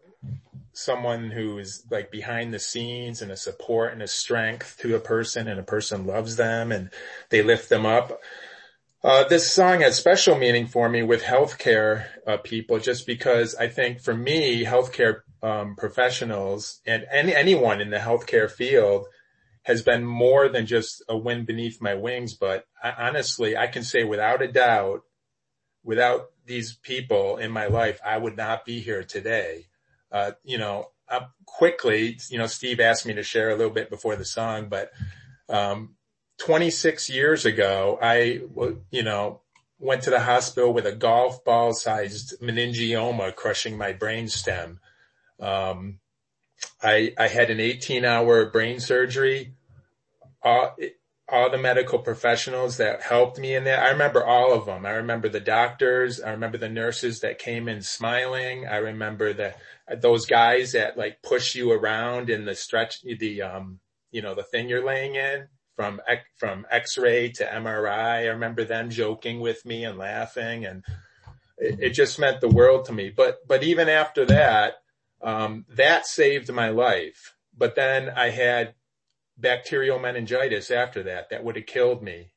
someone 0.71 1.29
who 1.29 1.57
is 1.57 1.85
like 1.91 2.09
behind 2.09 2.53
the 2.53 2.59
scenes 2.59 3.21
and 3.21 3.31
a 3.31 3.35
support 3.35 3.91
and 3.91 4.01
a 4.01 4.07
strength 4.07 4.77
to 4.79 4.95
a 4.95 4.99
person 4.99 5.49
and 5.49 5.59
a 5.59 5.63
person 5.63 6.07
loves 6.07 6.37
them 6.37 6.71
and 6.71 6.89
they 7.31 7.41
lift 7.41 7.67
them 7.67 7.85
up. 7.85 8.21
Uh, 9.03 9.25
this 9.27 9.51
song 9.51 9.81
has 9.81 9.97
special 9.97 10.37
meaning 10.37 10.67
for 10.67 10.87
me 10.87 11.03
with 11.03 11.21
healthcare 11.21 12.05
uh, 12.25 12.37
people, 12.37 12.79
just 12.79 13.05
because 13.05 13.55
I 13.55 13.67
think 13.67 13.99
for 13.99 14.13
me, 14.13 14.63
healthcare 14.63 15.21
um, 15.43 15.75
professionals 15.75 16.79
and 16.85 17.05
any, 17.11 17.35
anyone 17.35 17.81
in 17.81 17.89
the 17.89 17.97
healthcare 17.97 18.49
field 18.49 19.05
has 19.63 19.81
been 19.81 20.03
more 20.03 20.49
than 20.49 20.65
just 20.65 21.03
a 21.09 21.17
wind 21.17 21.45
beneath 21.45 21.81
my 21.81 21.93
wings. 21.93 22.33
But 22.33 22.65
I, 22.83 22.91
honestly, 22.91 23.57
I 23.57 23.67
can 23.67 23.83
say 23.83 24.03
without 24.03 24.41
a 24.41 24.51
doubt, 24.51 25.01
without 25.83 26.27
these 26.45 26.75
people 26.75 27.37
in 27.37 27.51
my 27.51 27.67
life, 27.67 27.99
I 28.05 28.17
would 28.17 28.37
not 28.37 28.65
be 28.65 28.79
here 28.79 29.03
today. 29.03 29.67
Uh, 30.11 30.31
you 30.43 30.57
know, 30.57 30.87
uh, 31.07 31.21
quickly, 31.45 32.17
you 32.29 32.37
know, 32.37 32.47
Steve 32.47 32.79
asked 32.79 33.05
me 33.05 33.13
to 33.13 33.23
share 33.23 33.49
a 33.49 33.55
little 33.55 33.73
bit 33.73 33.89
before 33.89 34.15
the 34.15 34.25
song, 34.25 34.69
but, 34.69 34.91
um, 35.47 35.95
26 36.39 37.09
years 37.09 37.45
ago, 37.45 37.99
I, 38.01 38.41
you 38.91 39.03
know, 39.03 39.41
went 39.77 40.03
to 40.03 40.09
the 40.09 40.19
hospital 40.21 40.73
with 40.73 40.85
a 40.85 40.91
golf 40.91 41.43
ball 41.43 41.73
sized 41.73 42.39
meningioma 42.41 43.35
crushing 43.35 43.77
my 43.77 43.93
brainstem. 43.93 44.77
Um, 45.39 45.99
I, 46.81 47.13
I 47.17 47.27
had 47.27 47.49
an 47.49 47.59
18 47.59 48.05
hour 48.05 48.49
brain 48.49 48.79
surgery. 48.79 49.53
All, 50.41 50.75
all 51.31 51.49
the 51.49 51.57
medical 51.57 51.99
professionals 51.99 52.77
that 52.77 53.01
helped 53.01 53.37
me 53.37 53.53
in 53.55 53.65
that. 53.65 53.83
I 53.83 53.91
remember 53.91 54.25
all 54.25 54.53
of 54.53 54.65
them. 54.65 54.85
I 54.85 54.91
remember 54.91 55.29
the 55.29 55.39
doctors. 55.39 56.19
I 56.19 56.31
remember 56.31 56.57
the 56.57 56.69
nurses 56.69 57.19
that 57.19 57.39
came 57.39 57.67
in 57.67 57.81
smiling. 57.81 58.65
I 58.67 58.77
remember 58.77 59.33
the, 59.33 59.53
those 59.95 60.25
guys 60.25 60.71
that 60.71 60.97
like 60.97 61.21
push 61.21 61.55
you 61.55 61.71
around 61.71 62.29
in 62.29 62.45
the 62.45 62.55
stretch, 62.55 63.01
the, 63.01 63.41
um, 63.41 63.79
you 64.11 64.21
know, 64.21 64.33
the 64.33 64.43
thing 64.43 64.69
you're 64.69 64.85
laying 64.85 65.15
in 65.15 65.47
from, 65.75 66.01
from 66.37 66.65
x-ray 66.71 67.29
to 67.33 67.45
MRI. 67.45 68.23
I 68.23 68.27
remember 68.27 68.63
them 68.63 68.89
joking 68.89 69.39
with 69.39 69.65
me 69.65 69.85
and 69.85 69.97
laughing 69.97 70.65
and 70.65 70.83
it, 71.57 71.79
it 71.79 71.89
just 71.91 72.17
meant 72.17 72.41
the 72.41 72.49
world 72.49 72.85
to 72.85 72.93
me. 72.93 73.11
But, 73.15 73.47
but 73.47 73.63
even 73.63 73.87
after 73.89 74.25
that, 74.25 74.75
um, 75.21 75.65
that 75.69 76.05
saved 76.05 76.51
my 76.51 76.69
life. 76.69 77.35
But 77.57 77.75
then 77.75 78.09
I 78.09 78.29
had 78.29 78.75
bacterial 79.37 79.99
meningitis 79.99 80.71
after 80.71 81.03
that. 81.03 81.29
That 81.29 81.43
would 81.43 81.55
have 81.55 81.65
killed 81.65 82.03
me. 82.03 82.31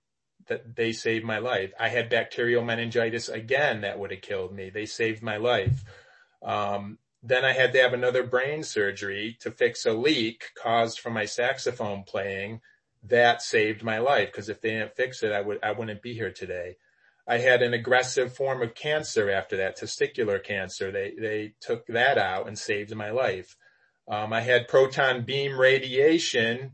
That 0.48 0.74
they 0.74 0.92
saved 0.92 1.24
my 1.24 1.38
life. 1.38 1.72
I 1.78 1.88
had 1.88 2.10
bacterial 2.10 2.64
meningitis 2.64 3.28
again. 3.28 3.82
That 3.82 3.98
would 3.98 4.10
have 4.10 4.22
killed 4.22 4.52
me. 4.52 4.70
They 4.70 4.86
saved 4.86 5.22
my 5.22 5.36
life. 5.36 5.84
Um, 6.42 6.98
then 7.22 7.44
I 7.44 7.52
had 7.52 7.72
to 7.72 7.80
have 7.80 7.92
another 7.92 8.24
brain 8.24 8.64
surgery 8.64 9.36
to 9.40 9.52
fix 9.52 9.86
a 9.86 9.92
leak 9.92 10.50
caused 10.60 10.98
from 10.98 11.12
my 11.12 11.24
saxophone 11.24 12.02
playing. 12.02 12.60
That 13.04 13.42
saved 13.42 13.84
my 13.84 13.98
life 13.98 14.32
because 14.32 14.48
if 14.48 14.60
they 14.60 14.70
didn't 14.70 14.96
fix 14.96 15.22
it, 15.22 15.32
I 15.32 15.40
would, 15.40 15.60
I 15.62 15.72
wouldn't 15.72 16.02
be 16.02 16.14
here 16.14 16.32
today. 16.32 16.76
I 17.26 17.38
had 17.38 17.62
an 17.62 17.72
aggressive 17.72 18.34
form 18.34 18.62
of 18.62 18.74
cancer 18.74 19.30
after 19.30 19.56
that, 19.58 19.78
testicular 19.78 20.42
cancer. 20.42 20.90
They, 20.90 21.14
they 21.18 21.54
took 21.60 21.86
that 21.86 22.18
out 22.18 22.48
and 22.48 22.58
saved 22.58 22.94
my 22.94 23.10
life. 23.10 23.56
Um, 24.08 24.32
I 24.32 24.40
had 24.40 24.68
proton 24.68 25.24
beam 25.24 25.58
radiation 25.58 26.72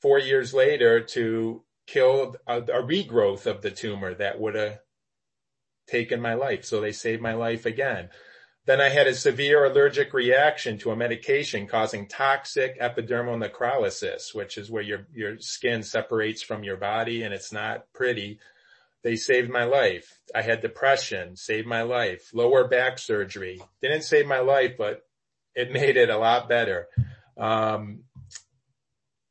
four 0.00 0.18
years 0.18 0.54
later 0.54 1.00
to 1.00 1.64
kill 1.86 2.36
a, 2.46 2.58
a 2.58 2.82
regrowth 2.82 3.46
of 3.46 3.62
the 3.62 3.70
tumor 3.70 4.14
that 4.14 4.40
would 4.40 4.54
have 4.54 4.78
taken 5.88 6.20
my 6.20 6.34
life. 6.34 6.64
So 6.64 6.80
they 6.80 6.92
saved 6.92 7.20
my 7.20 7.34
life 7.34 7.66
again. 7.66 8.10
Then 8.66 8.80
I 8.80 8.90
had 8.90 9.08
a 9.08 9.14
severe 9.14 9.64
allergic 9.64 10.12
reaction 10.12 10.78
to 10.78 10.92
a 10.92 10.96
medication 10.96 11.66
causing 11.66 12.06
toxic 12.06 12.78
epidermal 12.80 13.42
necrolysis, 13.42 14.32
which 14.32 14.56
is 14.56 14.70
where 14.70 14.82
your, 14.82 15.08
your 15.12 15.38
skin 15.40 15.82
separates 15.82 16.42
from 16.42 16.62
your 16.62 16.76
body 16.76 17.22
and 17.22 17.34
it's 17.34 17.52
not 17.52 17.92
pretty. 17.92 18.38
They 19.02 19.16
saved 19.16 19.50
my 19.50 19.64
life. 19.64 20.20
I 20.34 20.42
had 20.42 20.60
depression, 20.60 21.36
saved 21.36 21.66
my 21.66 21.82
life. 21.82 22.30
Lower 22.34 22.68
back 22.68 22.98
surgery. 22.98 23.60
Didn't 23.80 24.02
save 24.02 24.26
my 24.26 24.40
life, 24.40 24.74
but 24.76 25.02
it 25.54 25.72
made 25.72 25.96
it 25.96 26.10
a 26.10 26.18
lot 26.18 26.48
better. 26.48 26.86
Um, 27.36 28.04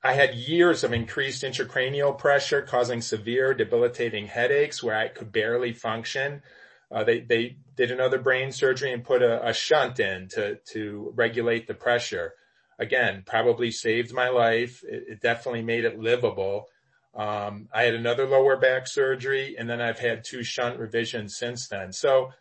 I 0.01 0.13
had 0.13 0.33
years 0.33 0.83
of 0.83 0.93
increased 0.93 1.43
intracranial 1.43 2.17
pressure 2.17 2.61
causing 2.61 3.01
severe 3.01 3.53
debilitating 3.53 4.27
headaches 4.27 4.81
where 4.81 4.95
I 4.95 5.09
could 5.09 5.31
barely 5.31 5.73
function. 5.73 6.41
Uh, 6.89 7.03
they, 7.03 7.19
they 7.19 7.57
did 7.75 7.91
another 7.91 8.17
brain 8.17 8.51
surgery 8.51 8.93
and 8.93 9.03
put 9.03 9.21
a, 9.21 9.49
a 9.49 9.53
shunt 9.53 9.99
in 9.99 10.29
to, 10.29 10.57
to 10.71 11.11
regulate 11.15 11.67
the 11.67 11.73
pressure. 11.73 12.33
Again, 12.79 13.23
probably 13.25 13.71
saved 13.71 14.13
my 14.13 14.29
life. 14.29 14.83
It, 14.88 15.03
it 15.09 15.21
definitely 15.21 15.63
made 15.63 15.83
it 15.83 15.99
livable. 15.99 16.67
Um, 17.15 17.69
I 17.73 17.83
had 17.83 17.95
another 17.95 18.27
lower 18.27 18.55
back 18.57 18.87
surgery 18.87 19.55
and 19.57 19.69
then 19.69 19.81
I've 19.81 19.99
had 19.99 20.23
two 20.23 20.43
shunt 20.43 20.79
revisions 20.79 21.37
since 21.37 21.67
then. 21.67 21.91
So 21.91 22.31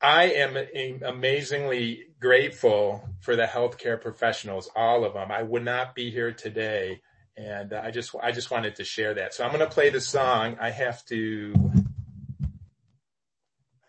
I 0.00 0.24
am 0.24 0.56
amazingly 1.02 2.08
grateful 2.20 3.08
for 3.20 3.36
the 3.36 3.44
healthcare 3.44 4.00
professionals, 4.00 4.68
all 4.76 5.04
of 5.04 5.14
them. 5.14 5.32
I 5.32 5.42
would 5.42 5.64
not 5.64 5.94
be 5.94 6.10
here 6.10 6.32
today. 6.32 7.00
And 7.36 7.72
I 7.72 7.90
just, 7.90 8.14
I 8.22 8.30
just 8.30 8.50
wanted 8.50 8.76
to 8.76 8.84
share 8.84 9.14
that. 9.14 9.34
So 9.34 9.44
I'm 9.44 9.50
going 9.50 9.60
to 9.60 9.66
play 9.66 9.90
the 9.90 10.00
song. 10.00 10.56
I 10.60 10.70
have 10.70 11.04
to, 11.06 11.54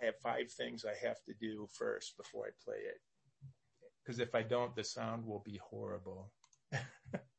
I 0.01 0.06
have 0.06 0.15
five 0.24 0.50
things 0.50 0.84
I 0.86 1.06
have 1.06 1.22
to 1.25 1.34
do 1.39 1.68
first 1.77 2.18
before 2.18 2.46
I 2.46 2.50
play 2.63 2.77
it. 2.77 3.01
Cause 4.08 4.20
if 4.20 4.36
I 4.36 4.44
don't, 4.44 4.75
the 4.75 4.84
sound 4.84 5.25
will 5.25 5.42
be 5.44 5.60
horrible. 5.70 6.32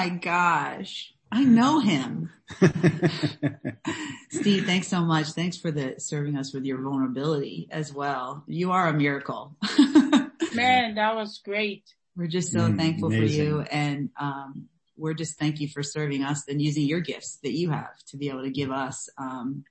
my 0.00 0.08
gosh. 0.08 1.12
I 1.30 1.44
know 1.44 1.78
him. 1.78 2.30
Steve, 4.30 4.64
thanks 4.64 4.88
so 4.88 5.02
much. 5.02 5.28
Thanks 5.28 5.58
for 5.58 5.70
the 5.70 5.96
serving 5.98 6.36
us 6.36 6.54
with 6.54 6.64
your 6.64 6.80
vulnerability 6.80 7.68
as 7.70 7.92
well. 7.92 8.42
You 8.46 8.72
are 8.72 8.88
a 8.88 8.92
miracle. 8.94 9.56
Man, 10.54 10.94
that 10.94 11.14
was 11.14 11.40
great. 11.44 11.84
We're 12.16 12.28
just 12.28 12.50
so 12.50 12.60
mm, 12.60 12.78
thankful 12.78 13.08
amazing. 13.08 13.26
for 13.26 13.42
you 13.42 13.60
and 13.60 14.10
um, 14.18 14.68
we're 14.96 15.14
just 15.14 15.38
thank 15.38 15.60
you 15.60 15.68
for 15.68 15.82
serving 15.82 16.24
us 16.24 16.48
and 16.48 16.60
using 16.60 16.86
your 16.86 17.00
gifts 17.00 17.38
that 17.42 17.52
you 17.52 17.70
have 17.70 17.96
to 18.08 18.16
be 18.16 18.30
able 18.30 18.42
to 18.42 18.50
give 18.50 18.70
us 18.70 19.08
um, 19.18 19.64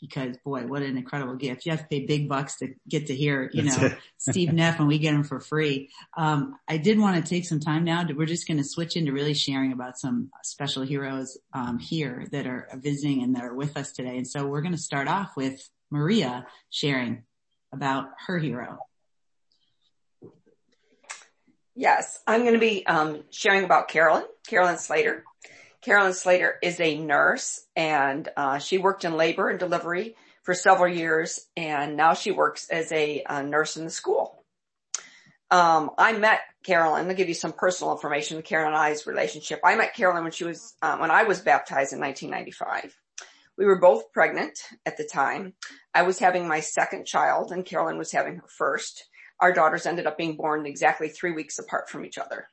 because 0.00 0.36
boy, 0.38 0.66
what 0.66 0.82
an 0.82 0.96
incredible 0.96 1.34
gift. 1.36 1.66
You 1.66 1.72
have 1.72 1.82
to 1.82 1.86
pay 1.86 2.06
big 2.06 2.28
bucks 2.28 2.56
to 2.58 2.74
get 2.88 3.08
to 3.08 3.14
hear, 3.14 3.50
you 3.52 3.62
know, 3.62 3.90
Steve 4.18 4.52
Neff 4.52 4.78
and 4.78 4.88
we 4.88 4.98
get 4.98 5.14
him 5.14 5.24
for 5.24 5.40
free. 5.40 5.90
Um, 6.16 6.58
I 6.68 6.78
did 6.78 6.98
want 6.98 7.22
to 7.22 7.28
take 7.28 7.44
some 7.44 7.60
time 7.60 7.84
now 7.84 8.02
to, 8.04 8.14
we're 8.14 8.26
just 8.26 8.46
going 8.46 8.58
to 8.58 8.64
switch 8.64 8.96
into 8.96 9.12
really 9.12 9.34
sharing 9.34 9.72
about 9.72 9.98
some 9.98 10.30
special 10.42 10.82
heroes, 10.82 11.38
um, 11.52 11.78
here 11.78 12.26
that 12.32 12.46
are 12.46 12.68
visiting 12.74 13.22
and 13.22 13.36
that 13.36 13.44
are 13.44 13.54
with 13.54 13.76
us 13.76 13.92
today. 13.92 14.16
And 14.16 14.26
so 14.26 14.46
we're 14.46 14.62
going 14.62 14.74
to 14.74 14.78
start 14.78 15.08
off 15.08 15.32
with 15.36 15.68
Maria 15.90 16.46
sharing 16.70 17.24
about 17.72 18.08
her 18.26 18.38
hero. 18.38 18.78
Yes, 21.74 22.18
I'm 22.26 22.42
going 22.42 22.54
to 22.54 22.60
be 22.60 22.86
um, 22.86 23.22
sharing 23.30 23.64
about 23.64 23.88
Carolyn, 23.88 24.24
Carolyn 24.46 24.76
Slater. 24.76 25.24
Carolyn 25.82 26.12
Slater 26.12 26.58
is 26.62 26.78
a 26.80 26.98
nurse 26.98 27.60
and 27.74 28.28
uh, 28.36 28.58
she 28.58 28.78
worked 28.78 29.04
in 29.04 29.16
labor 29.16 29.48
and 29.48 29.58
delivery 29.58 30.14
for 30.42 30.54
several 30.54 30.92
years 30.92 31.46
and 31.56 31.96
now 31.96 32.14
she 32.14 32.30
works 32.30 32.68
as 32.68 32.92
a, 32.92 33.22
a 33.28 33.42
nurse 33.42 33.76
in 33.76 33.84
the 33.84 33.90
school. 33.90 34.44
Um, 35.50 35.90
I 35.98 36.12
met 36.12 36.40
Carolyn. 36.64 37.08
I'll 37.08 37.14
give 37.14 37.28
you 37.28 37.34
some 37.34 37.52
personal 37.52 37.92
information. 37.92 38.40
Carolyn 38.42 38.74
and 38.74 38.82
I's 38.82 39.06
relationship. 39.06 39.60
I 39.64 39.74
met 39.74 39.94
Carolyn 39.94 40.22
when 40.22 40.32
she 40.32 40.44
was 40.44 40.74
uh, 40.82 40.98
when 40.98 41.10
I 41.10 41.24
was 41.24 41.40
baptized 41.40 41.92
in 41.92 42.00
1995. 42.00 42.96
We 43.56 43.64
were 43.64 43.80
both 43.80 44.12
pregnant 44.12 44.60
at 44.86 44.96
the 44.96 45.04
time. 45.04 45.54
I 45.92 46.02
was 46.02 46.18
having 46.18 46.46
my 46.46 46.60
second 46.60 47.06
child 47.06 47.52
and 47.52 47.64
Carolyn 47.64 47.98
was 47.98 48.12
having 48.12 48.36
her 48.36 48.48
first. 48.48 49.06
Our 49.40 49.52
daughters 49.52 49.86
ended 49.86 50.06
up 50.06 50.18
being 50.18 50.36
born 50.36 50.66
exactly 50.66 51.08
three 51.08 51.32
weeks 51.32 51.58
apart 51.58 51.88
from 51.88 52.04
each 52.04 52.18
other. 52.18 52.46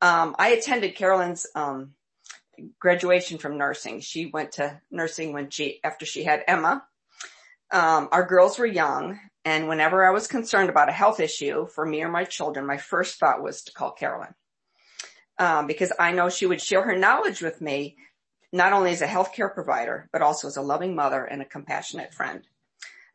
Um, 0.00 0.34
I 0.38 0.48
attended 0.48 0.96
Carolyn's 0.96 1.46
um, 1.54 1.92
graduation 2.78 3.38
from 3.38 3.58
nursing. 3.58 4.00
She 4.00 4.26
went 4.26 4.52
to 4.52 4.80
nursing 4.90 5.32
when 5.32 5.50
she, 5.50 5.80
after 5.82 6.06
she 6.06 6.24
had 6.24 6.42
Emma. 6.46 6.84
Um, 7.70 8.08
our 8.12 8.24
girls 8.24 8.58
were 8.58 8.66
young 8.66 9.18
and 9.44 9.68
whenever 9.68 10.04
I 10.04 10.10
was 10.10 10.26
concerned 10.26 10.70
about 10.70 10.88
a 10.88 10.92
health 10.92 11.20
issue 11.20 11.66
for 11.66 11.84
me 11.84 12.02
or 12.02 12.08
my 12.08 12.24
children, 12.24 12.66
my 12.66 12.78
first 12.78 13.18
thought 13.18 13.42
was 13.42 13.62
to 13.64 13.72
call 13.72 13.92
Carolyn. 13.92 14.34
Um, 15.38 15.66
because 15.66 15.92
I 15.98 16.12
know 16.12 16.28
she 16.28 16.46
would 16.46 16.62
share 16.62 16.82
her 16.82 16.96
knowledge 16.96 17.42
with 17.42 17.60
me, 17.60 17.96
not 18.52 18.72
only 18.72 18.92
as 18.92 19.02
a 19.02 19.06
healthcare 19.06 19.52
provider, 19.52 20.08
but 20.12 20.22
also 20.22 20.48
as 20.48 20.56
a 20.56 20.62
loving 20.62 20.94
mother 20.94 21.24
and 21.24 21.42
a 21.42 21.46
compassionate 21.46 22.14
friend. 22.14 22.46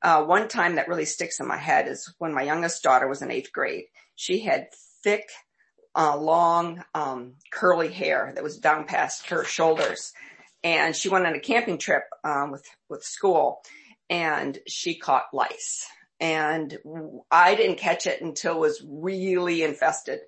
Uh, 0.01 0.23
one 0.23 0.47
time 0.47 0.75
that 0.75 0.87
really 0.87 1.05
sticks 1.05 1.39
in 1.39 1.47
my 1.47 1.57
head 1.57 1.87
is 1.87 2.13
when 2.19 2.33
my 2.33 2.43
youngest 2.43 2.83
daughter 2.83 3.07
was 3.07 3.21
in 3.21 3.31
eighth 3.31 3.51
grade. 3.51 3.85
She 4.15 4.39
had 4.39 4.67
thick, 5.03 5.29
uh, 5.95 6.17
long, 6.17 6.83
um, 6.93 7.33
curly 7.51 7.91
hair 7.91 8.31
that 8.35 8.43
was 8.43 8.57
down 8.57 8.85
past 8.85 9.27
her 9.27 9.43
shoulders. 9.43 10.13
And 10.63 10.95
she 10.95 11.09
went 11.09 11.25
on 11.25 11.35
a 11.35 11.39
camping 11.39 11.77
trip, 11.77 12.03
um, 12.23 12.51
with, 12.51 12.65
with 12.89 13.03
school 13.03 13.61
and 14.09 14.57
she 14.67 14.95
caught 14.95 15.25
lice 15.33 15.87
and 16.19 16.77
I 17.31 17.55
didn't 17.55 17.77
catch 17.77 18.05
it 18.05 18.21
until 18.21 18.55
it 18.55 18.59
was 18.59 18.83
really 18.85 19.63
infested. 19.63 20.19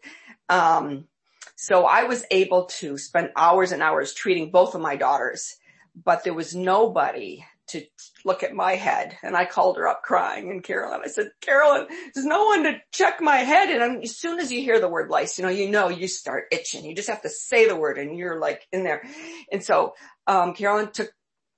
Um, 0.50 1.08
so 1.56 1.86
I 1.86 2.04
was 2.04 2.26
able 2.32 2.66
to 2.80 2.98
spend 2.98 3.32
hours 3.36 3.72
and 3.72 3.84
hours 3.84 4.14
treating 4.14 4.52
both 4.52 4.74
of 4.74 4.82
my 4.82 4.96
daughters, 4.96 5.58
but 6.02 6.24
there 6.24 6.34
was 6.34 6.56
nobody 6.56 7.46
to 7.72 7.86
look 8.26 8.44
at 8.44 8.54
my 8.54 8.76
head. 8.76 9.18
And 9.24 9.36
I 9.36 9.46
called 9.46 9.78
her 9.78 9.88
up 9.88 10.04
crying 10.04 10.50
and 10.50 10.64
Carolyn, 10.64 11.02
I 11.04 11.08
said, 11.08 11.32
Carolyn, 11.42 11.88
there's 12.14 12.26
no 12.26 12.46
one 12.46 12.64
to 12.64 12.82
check 12.92 13.22
my 13.22 13.38
head. 13.38 13.70
And 13.70 14.04
as 14.04 14.18
soon 14.18 14.40
as 14.40 14.52
you 14.52 14.62
hear 14.62 14.80
the 14.80 14.90
word 14.90 15.10
lice, 15.10 15.38
you 15.38 15.44
know, 15.44 15.52
you 15.52 15.70
know, 15.70 15.90
you 15.90 16.08
start 16.08 16.46
itching. 16.52 16.86
You 16.86 16.96
just 16.96 17.10
have 17.10 17.22
to 17.24 17.30
say 17.30 17.68
the 17.68 17.76
word 17.76 17.98
and 17.98 18.18
you're 18.18 18.40
like 18.40 18.68
in 18.72 18.84
there. 18.84 19.04
And 19.52 19.64
so, 19.64 19.94
um, 20.28 20.54
Carolyn 20.54 20.92
took, 20.92 21.12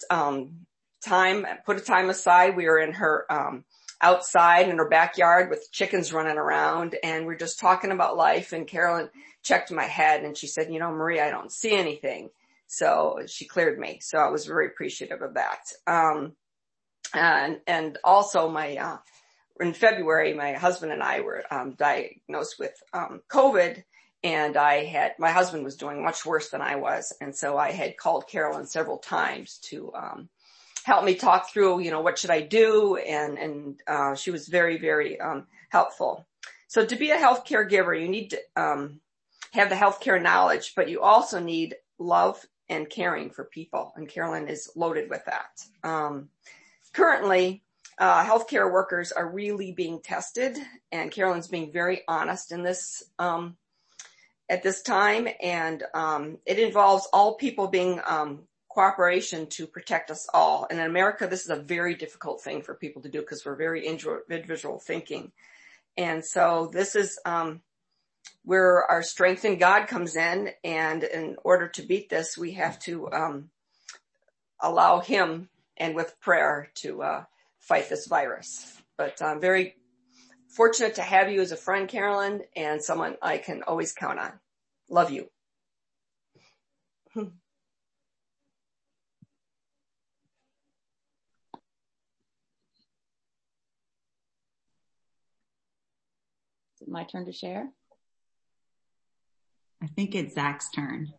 um, 0.10 0.65
time, 1.06 1.45
put 1.65 1.78
a 1.78 1.82
time 1.82 2.10
aside. 2.10 2.56
We 2.56 2.65
were 2.65 2.80
in 2.80 2.93
her, 2.93 3.26
um, 3.30 3.65
outside 4.04 4.67
in 4.67 4.78
her 4.78 4.89
backyard 4.89 5.49
with 5.49 5.71
chickens 5.71 6.12
running 6.12 6.38
around 6.38 6.95
and 7.04 7.26
we're 7.26 7.38
just 7.38 7.60
talking 7.60 7.89
about 7.89 8.17
life 8.17 8.52
and 8.52 8.67
Carolyn 8.67 9.10
checked 9.43 9.71
my 9.71 9.86
head 9.86 10.23
and 10.23 10.38
she 10.38 10.45
said, 10.45 10.71
you 10.71 10.78
know, 10.78 10.91
Maria, 10.91 11.26
I 11.26 11.32
don't 11.32 11.52
see 11.52 11.73
anything. 11.73 12.30
So 12.73 13.19
she 13.27 13.45
cleared 13.45 13.77
me. 13.77 13.99
So 14.01 14.17
I 14.17 14.29
was 14.29 14.47
very 14.47 14.65
appreciative 14.65 15.21
of 15.21 15.36
that. 15.36 15.71
Um, 15.86 16.33
and, 17.13 17.59
and 17.67 17.99
also 18.03 18.49
my, 18.49 18.77
uh, 18.77 18.97
in 19.59 19.73
February, 19.73 20.33
my 20.33 20.53
husband 20.53 20.91
and 20.91 21.03
I 21.03 21.21
were, 21.21 21.43
um, 21.51 21.75
diagnosed 21.77 22.57
with, 22.57 22.73
um, 22.91 23.21
COVID 23.29 23.83
and 24.23 24.57
I 24.57 24.86
had, 24.86 25.13
my 25.19 25.29
husband 25.29 25.63
was 25.63 25.75
doing 25.75 26.03
much 26.03 26.25
worse 26.25 26.49
than 26.49 26.62
I 26.62 26.77
was. 26.77 27.13
And 27.21 27.36
so 27.36 27.59
I 27.59 27.71
had 27.71 27.95
called 27.95 28.27
Carolyn 28.27 28.65
several 28.65 28.97
times 28.97 29.59
to, 29.65 29.93
um, 29.93 30.29
help 30.83 31.05
me 31.05 31.13
talk 31.13 31.51
through, 31.51 31.81
you 31.81 31.91
know, 31.91 32.01
what 32.01 32.17
should 32.17 32.31
I 32.31 32.41
do? 32.41 32.95
And, 32.95 33.38
and, 33.38 33.79
uh, 33.86 34.15
she 34.15 34.31
was 34.31 34.47
very, 34.47 34.77
very, 34.77 35.19
um, 35.19 35.45
helpful. 35.69 36.25
So 36.67 36.83
to 36.83 36.95
be 36.95 37.12
a 37.12 37.17
healthcare 37.17 37.69
giver, 37.69 37.93
you 37.93 38.09
need 38.09 38.31
to, 38.31 38.39
um, 38.55 38.99
have 39.51 39.69
the 39.69 39.75
healthcare 39.75 40.19
knowledge, 40.19 40.73
but 40.75 40.89
you 40.89 41.01
also 41.01 41.39
need 41.39 41.75
love 41.99 42.43
and 42.73 42.89
caring 42.89 43.29
for 43.29 43.43
people. 43.43 43.93
And 43.95 44.09
Carolyn 44.09 44.47
is 44.47 44.69
loaded 44.75 45.09
with 45.09 45.23
that. 45.25 45.65
Um, 45.83 46.29
currently, 46.91 47.63
uh, 47.99 48.25
healthcare 48.25 48.71
workers 48.71 49.12
are 49.12 49.29
really 49.29 49.71
being 49.71 50.01
tested 50.01 50.57
and 50.91 51.12
Carolyn's 51.12 51.47
being 51.47 51.71
very 51.71 52.01
honest 52.07 52.51
in 52.51 52.63
this, 52.63 53.03
um, 53.19 53.55
at 54.49 54.63
this 54.63 54.81
time. 54.81 55.27
And, 55.41 55.83
um, 55.93 56.39
it 56.45 56.57
involves 56.59 57.07
all 57.13 57.36
people 57.36 57.67
being, 57.67 58.01
um, 58.05 58.47
cooperation 58.69 59.45
to 59.45 59.67
protect 59.67 60.09
us 60.09 60.27
all. 60.33 60.65
And 60.67 60.79
in 60.79 60.86
America, 60.88 61.27
this 61.27 61.43
is 61.43 61.51
a 61.51 61.62
very 61.62 61.93
difficult 61.93 62.41
thing 62.41 62.63
for 62.63 62.73
people 62.73 63.03
to 63.03 63.09
do 63.09 63.19
because 63.19 63.45
we're 63.45 63.55
very 63.55 63.86
individual 63.86 64.79
thinking. 64.79 65.31
And 65.95 66.25
so 66.25 66.71
this 66.73 66.95
is, 66.95 67.19
um, 67.23 67.62
where 68.43 68.83
our 68.89 69.03
strength 69.03 69.45
in 69.45 69.57
God 69.57 69.88
comes 69.88 70.15
in. 70.15 70.51
And 70.63 71.03
in 71.03 71.38
order 71.43 71.67
to 71.69 71.81
beat 71.81 72.09
this, 72.09 72.38
we 72.38 72.53
have 72.53 72.79
to, 72.79 73.12
um, 73.12 73.49
allow 74.59 74.99
him 74.99 75.49
and 75.77 75.95
with 75.95 76.19
prayer 76.19 76.69
to, 76.75 77.01
uh, 77.03 77.25
fight 77.59 77.89
this 77.89 78.07
virus. 78.07 78.81
But 78.97 79.21
I'm 79.21 79.39
very 79.39 79.75
fortunate 80.47 80.95
to 80.95 81.01
have 81.01 81.31
you 81.31 81.41
as 81.41 81.51
a 81.51 81.57
friend, 81.57 81.88
Carolyn, 81.89 82.43
and 82.55 82.83
someone 82.83 83.17
I 83.21 83.38
can 83.38 83.63
always 83.63 83.93
count 83.93 84.19
on. 84.19 84.39
Love 84.89 85.12
you. 85.12 85.29
It 96.83 96.89
my 96.89 97.05
turn 97.05 97.25
to 97.25 97.31
share? 97.31 97.69
I 99.84 99.88
think 99.88 100.15
it's 100.15 100.36
Zach's 100.36 100.69
turn. 100.69 101.12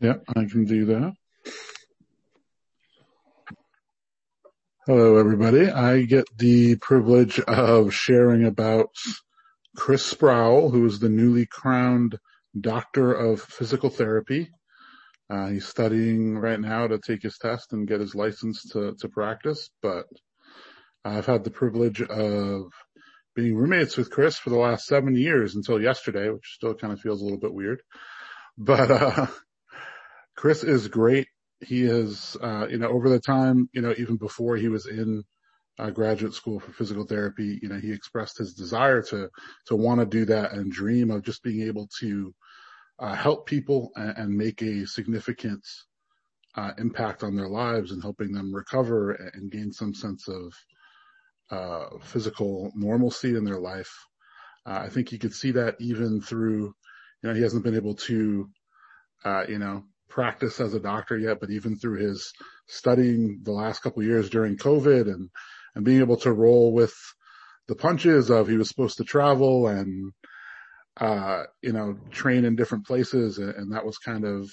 Yeah, 0.00 0.16
I 0.28 0.44
can 0.44 0.66
do 0.66 0.84
that. 0.86 1.14
Hello, 4.86 5.16
everybody. 5.16 5.70
I 5.70 6.02
get 6.02 6.26
the 6.36 6.76
privilege 6.76 7.40
of 7.40 7.94
sharing 7.94 8.44
about 8.44 8.90
Chris 9.74 10.04
Sproul, 10.04 10.68
who 10.68 10.84
is 10.84 10.98
the 10.98 11.08
newly 11.08 11.46
crowned 11.46 12.18
doctor 12.60 13.14
of 13.14 13.40
physical 13.40 13.88
therapy. 13.88 14.50
Uh, 15.30 15.46
he's 15.46 15.66
studying 15.66 16.36
right 16.36 16.60
now 16.60 16.86
to 16.86 16.98
take 16.98 17.22
his 17.22 17.38
test 17.38 17.72
and 17.72 17.88
get 17.88 18.00
his 18.00 18.14
license 18.14 18.62
to, 18.72 18.94
to 19.00 19.08
practice, 19.08 19.70
but 19.80 20.04
I've 21.02 21.26
had 21.26 21.44
the 21.44 21.50
privilege 21.50 22.02
of 22.02 22.72
being 23.34 23.56
roommates 23.56 23.96
with 23.96 24.10
Chris 24.10 24.38
for 24.38 24.50
the 24.50 24.58
last 24.58 24.86
seven 24.86 25.14
years 25.14 25.54
until 25.54 25.80
yesterday, 25.80 26.28
which 26.28 26.54
still 26.54 26.74
kind 26.74 26.92
of 26.92 27.00
feels 27.00 27.20
a 27.20 27.24
little 27.24 27.38
bit 27.40 27.54
weird. 27.54 27.82
But, 28.58 28.90
uh, 28.90 29.26
Chris 30.36 30.64
is 30.64 30.88
great. 30.88 31.28
He 31.60 31.82
is, 31.82 32.36
uh, 32.42 32.66
you 32.68 32.78
know, 32.78 32.88
over 32.88 33.08
the 33.08 33.20
time, 33.20 33.68
you 33.72 33.82
know, 33.82 33.94
even 33.96 34.16
before 34.16 34.56
he 34.56 34.68
was 34.68 34.86
in 34.86 35.22
uh, 35.78 35.90
graduate 35.90 36.34
school 36.34 36.60
for 36.60 36.72
physical 36.72 37.06
therapy, 37.06 37.58
you 37.62 37.68
know, 37.68 37.78
he 37.78 37.92
expressed 37.92 38.38
his 38.38 38.54
desire 38.54 39.02
to, 39.02 39.28
to 39.66 39.76
want 39.76 40.00
to 40.00 40.06
do 40.06 40.24
that 40.26 40.52
and 40.52 40.72
dream 40.72 41.10
of 41.10 41.22
just 41.22 41.42
being 41.42 41.66
able 41.66 41.88
to, 42.00 42.34
uh, 42.98 43.14
help 43.14 43.46
people 43.46 43.90
and, 43.96 44.18
and, 44.18 44.36
make 44.36 44.62
a 44.62 44.86
significant, 44.86 45.64
uh, 46.56 46.72
impact 46.78 47.22
on 47.22 47.34
their 47.34 47.48
lives 47.48 47.90
and 47.90 48.02
helping 48.02 48.32
them 48.32 48.54
recover 48.54 49.12
and 49.12 49.50
gain 49.50 49.72
some 49.72 49.94
sense 49.94 50.28
of, 50.28 50.52
uh, 51.50 51.86
physical 52.02 52.72
normalcy 52.74 53.36
in 53.36 53.44
their 53.44 53.60
life. 53.60 53.92
Uh, 54.64 54.80
I 54.84 54.88
think 54.88 55.12
you 55.12 55.18
could 55.18 55.34
see 55.34 55.52
that 55.52 55.76
even 55.80 56.20
through 56.20 56.74
you 57.22 57.28
know, 57.28 57.34
he 57.34 57.42
hasn't 57.42 57.64
been 57.64 57.76
able 57.76 57.94
to, 57.94 58.50
uh, 59.24 59.44
you 59.48 59.58
know, 59.58 59.84
practice 60.08 60.60
as 60.60 60.74
a 60.74 60.80
doctor 60.80 61.16
yet, 61.16 61.38
but 61.40 61.50
even 61.50 61.76
through 61.76 61.98
his 61.98 62.32
studying 62.66 63.40
the 63.42 63.52
last 63.52 63.82
couple 63.82 64.02
years 64.02 64.28
during 64.28 64.56
COVID 64.56 65.02
and, 65.02 65.30
and 65.74 65.84
being 65.84 66.00
able 66.00 66.18
to 66.18 66.32
roll 66.32 66.72
with 66.72 66.94
the 67.68 67.74
punches 67.74 68.30
of 68.30 68.48
he 68.48 68.56
was 68.56 68.68
supposed 68.68 68.98
to 68.98 69.04
travel 69.04 69.68
and, 69.68 70.12
uh, 71.00 71.44
you 71.62 71.72
know, 71.72 71.96
train 72.10 72.44
in 72.44 72.56
different 72.56 72.86
places. 72.86 73.38
And, 73.38 73.54
and 73.54 73.72
that 73.72 73.86
was 73.86 73.98
kind 73.98 74.24
of 74.24 74.50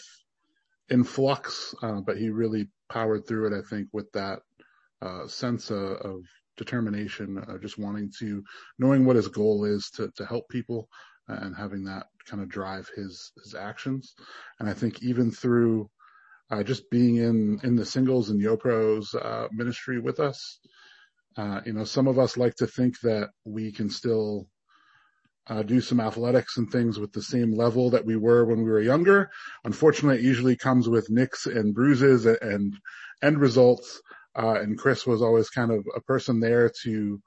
in 0.90 1.04
flux, 1.04 1.74
uh, 1.82 2.02
but 2.02 2.18
he 2.18 2.30
really 2.30 2.70
powered 2.90 3.28
through 3.28 3.48
it, 3.48 3.58
I 3.58 3.68
think, 3.68 3.90
with 3.92 4.12
that, 4.14 4.40
uh, 5.02 5.28
sense 5.28 5.72
of, 5.72 5.80
of 5.80 6.22
determination, 6.64 7.30
uh, 7.38 7.58
just 7.66 7.80
wanting 7.80 8.12
to, 8.20 8.44
knowing 8.78 9.02
what 9.04 9.16
his 9.16 9.30
goal 9.30 9.66
is 9.76 9.90
to, 9.96 10.04
to 10.18 10.26
help 10.26 10.46
people 10.50 10.82
and 11.28 11.56
having 11.56 11.84
that 11.86 12.06
kind 12.30 12.42
of 12.44 12.50
drive 12.50 12.86
his, 12.96 13.32
his 13.44 13.56
actions. 13.70 14.16
And 14.60 14.70
I 14.70 14.74
think 14.74 14.94
even 15.02 15.32
through, 15.32 15.90
uh, 16.52 16.64
just 16.64 16.84
being 16.90 17.16
in, 17.18 17.60
in 17.64 17.76
the 17.76 17.86
singles 17.86 18.30
and 18.30 18.42
YoPro's, 18.42 19.14
uh, 19.16 19.48
ministry 19.52 20.00
with 20.00 20.20
us, 20.20 20.60
uh, 21.38 21.62
you 21.66 21.74
know, 21.74 21.86
some 21.86 22.08
of 22.08 22.18
us 22.18 22.38
like 22.44 22.56
to 22.56 22.68
think 22.68 23.00
that 23.02 23.30
we 23.46 23.72
can 23.72 23.90
still, 23.90 24.48
uh, 25.52 25.64
do 25.64 25.80
some 25.82 26.00
athletics 26.00 26.58
and 26.58 26.68
things 26.70 27.00
with 27.00 27.12
the 27.14 27.22
same 27.34 27.52
level 27.64 27.90
that 27.90 28.06
we 28.06 28.16
were 28.16 28.46
when 28.46 28.62
we 28.64 28.72
were 28.74 28.82
younger. 28.94 29.30
Unfortunately, 29.64 30.18
it 30.20 30.32
usually 30.34 30.56
comes 30.56 30.88
with 30.88 31.10
nicks 31.10 31.46
and 31.46 31.74
bruises 31.74 32.26
and 32.26 32.74
end 33.22 33.38
results. 33.40 34.02
Uh, 34.40 34.54
and 34.54 34.78
Chris 34.78 35.06
was 35.06 35.22
always 35.22 35.50
kind 35.50 35.72
of 35.72 35.86
a 35.96 36.00
person 36.00 36.40
there 36.40 36.72
to 36.84 37.22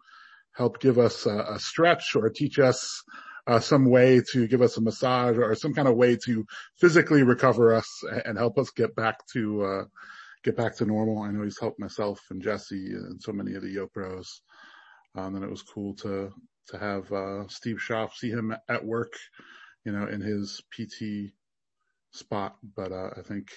help 0.52 0.80
give 0.80 0.98
us 0.98 1.26
a, 1.26 1.44
a 1.54 1.58
stretch 1.58 2.16
or 2.16 2.30
teach 2.30 2.58
us 2.58 3.02
uh, 3.46 3.60
some 3.60 3.84
way 3.84 4.22
to 4.32 4.46
give 4.46 4.62
us 4.62 4.76
a 4.76 4.80
massage 4.80 5.36
or 5.36 5.54
some 5.54 5.74
kind 5.74 5.88
of 5.88 5.96
way 5.96 6.16
to 6.16 6.46
physically 6.80 7.22
recover 7.22 7.74
us 7.74 8.02
and 8.24 8.38
help 8.38 8.58
us 8.58 8.70
get 8.70 8.94
back 8.94 9.16
to, 9.32 9.62
uh, 9.62 9.84
get 10.42 10.56
back 10.56 10.76
to 10.76 10.86
normal. 10.86 11.22
I 11.22 11.32
know 11.32 11.42
he's 11.42 11.60
helped 11.60 11.80
myself 11.80 12.20
and 12.30 12.40
Jesse 12.40 12.92
and 12.92 13.20
so 13.20 13.32
many 13.32 13.54
of 13.54 13.62
the 13.62 13.76
YoPros. 13.76 14.26
Um, 15.14 15.34
and 15.34 15.44
it 15.44 15.50
was 15.50 15.62
cool 15.62 15.94
to, 15.96 16.30
to 16.68 16.78
have, 16.78 17.12
uh, 17.12 17.48
Steve 17.48 17.80
Schaff 17.80 18.14
see 18.14 18.30
him 18.30 18.54
at 18.68 18.84
work, 18.84 19.12
you 19.84 19.92
know, 19.92 20.06
in 20.06 20.22
his 20.22 20.62
PT 20.70 21.32
spot. 22.12 22.56
But, 22.74 22.92
uh, 22.92 23.10
I 23.18 23.22
think 23.22 23.48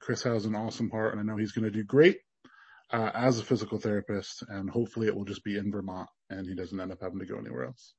Chris 0.00 0.22
has 0.24 0.46
an 0.46 0.56
awesome 0.56 0.90
heart 0.90 1.12
and 1.12 1.20
I 1.20 1.24
know 1.24 1.38
he's 1.38 1.52
going 1.52 1.70
to 1.70 1.70
do 1.70 1.84
great. 1.84 2.18
Uh, 2.92 3.10
as 3.14 3.38
a 3.38 3.44
physical 3.44 3.78
therapist 3.78 4.42
and 4.48 4.68
hopefully 4.68 5.06
it 5.06 5.14
will 5.14 5.24
just 5.24 5.44
be 5.44 5.56
in 5.56 5.70
Vermont 5.70 6.08
and 6.28 6.44
he 6.44 6.56
doesn't 6.56 6.80
end 6.80 6.90
up 6.90 7.00
having 7.00 7.20
to 7.20 7.24
go 7.24 7.38
anywhere 7.38 7.66
else. 7.66 7.94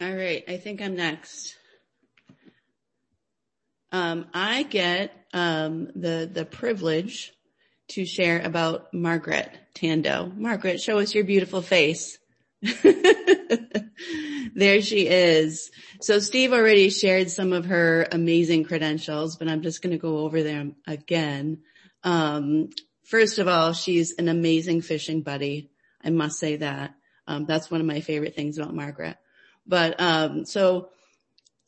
All 0.00 0.12
right. 0.12 0.44
I 0.48 0.56
think 0.56 0.82
I'm 0.82 0.96
next. 0.96 1.56
Um, 3.92 4.26
I 4.34 4.64
get 4.64 5.12
um, 5.32 5.88
the 5.94 6.28
the 6.30 6.44
privilege 6.44 7.32
to 7.88 8.04
share 8.04 8.42
about 8.42 8.92
Margaret 8.92 9.50
Tandoh. 9.74 10.36
Margaret, 10.36 10.80
show 10.80 10.98
us 10.98 11.14
your 11.14 11.24
beautiful 11.24 11.62
face. 11.62 12.18
there 14.54 14.80
she 14.80 15.06
is. 15.06 15.70
So 16.00 16.18
Steve 16.18 16.52
already 16.52 16.90
shared 16.90 17.30
some 17.30 17.52
of 17.52 17.66
her 17.66 18.06
amazing 18.10 18.64
credentials, 18.64 19.36
but 19.36 19.48
I'm 19.48 19.62
just 19.62 19.82
going 19.82 19.92
to 19.92 19.98
go 19.98 20.18
over 20.18 20.42
them 20.42 20.76
again. 20.86 21.62
Um, 22.02 22.70
first 23.04 23.38
of 23.38 23.48
all, 23.48 23.72
she's 23.72 24.12
an 24.12 24.28
amazing 24.28 24.80
fishing 24.80 25.22
buddy. 25.22 25.70
I 26.02 26.10
must 26.10 26.38
say 26.38 26.56
that. 26.56 26.94
Um, 27.26 27.46
that's 27.46 27.70
one 27.70 27.80
of 27.80 27.86
my 27.86 28.00
favorite 28.00 28.34
things 28.34 28.58
about 28.58 28.74
Margaret. 28.74 29.16
But 29.66 30.00
um, 30.00 30.44
so 30.44 30.90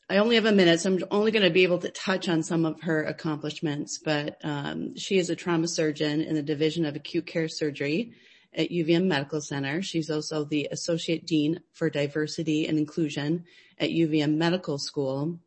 I 0.08 0.18
only 0.18 0.36
have 0.36 0.44
a 0.44 0.52
minute, 0.52 0.80
so 0.80 0.92
I'm 0.92 1.04
only 1.10 1.30
going 1.30 1.44
to 1.44 1.50
be 1.50 1.64
able 1.64 1.78
to 1.78 1.90
touch 1.90 2.28
on 2.28 2.42
some 2.42 2.64
of 2.64 2.82
her 2.82 3.02
accomplishments. 3.04 3.98
But 3.98 4.38
um, 4.44 4.96
she 4.96 5.18
is 5.18 5.30
a 5.30 5.36
trauma 5.36 5.68
surgeon 5.68 6.20
in 6.20 6.34
the 6.34 6.42
Division 6.42 6.84
of 6.84 6.96
Acute 6.96 7.26
Care 7.26 7.48
Surgery 7.48 8.12
at 8.56 8.70
UVM 8.70 9.04
Medical 9.04 9.40
Center. 9.40 9.82
She's 9.82 10.10
also 10.10 10.44
the 10.44 10.68
Associate 10.70 11.24
Dean 11.24 11.60
for 11.72 11.90
Diversity 11.90 12.66
and 12.66 12.78
Inclusion 12.78 13.44
at 13.78 13.90
UVM 13.90 14.36
Medical 14.36 14.78
School. 14.78 15.38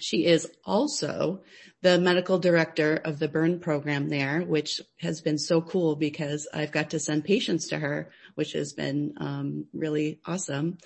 She 0.00 0.26
is 0.26 0.50
also 0.64 1.42
the 1.82 1.98
medical 1.98 2.38
director 2.38 2.96
of 2.96 3.18
the 3.18 3.28
burn 3.28 3.60
program 3.60 4.08
there, 4.08 4.40
which 4.40 4.80
has 5.00 5.20
been 5.20 5.38
so 5.38 5.60
cool 5.60 5.96
because 5.96 6.48
I've 6.52 6.72
got 6.72 6.90
to 6.90 6.98
send 6.98 7.24
patients 7.24 7.68
to 7.68 7.78
her, 7.78 8.10
which 8.34 8.52
has 8.52 8.72
been 8.72 9.14
um, 9.18 9.66
really 9.72 10.20
awesome. 10.26 10.78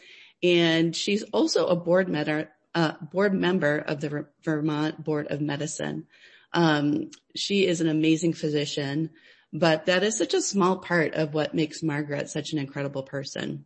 And 0.43 0.95
she's 0.95 1.23
also 1.25 1.67
a 1.67 1.77
board, 1.77 2.09
med- 2.09 2.49
uh, 2.75 2.93
board 3.13 3.35
member 3.35 3.79
of 3.79 4.01
the 4.01 4.27
Vermont 4.43 5.03
Board 5.03 5.29
of 5.29 5.41
Medicine. 5.41 6.07
Um, 6.53 7.11
she 7.35 7.67
is 7.67 7.81
an 7.81 7.89
amazing 7.89 8.35
physician, 8.35 9.11
but 9.53 9.87
that 9.87 10.03
is 10.03 10.17
such 10.17 10.35
a 10.35 10.43
small 10.43 10.79
part 10.79 11.15
of 11.15 11.35
what 11.35 11.55
makes 11.55 11.83
Margaret 11.83 12.29
such 12.29 12.53
an 12.53 12.59
incredible 12.59 13.03
person. 13.03 13.65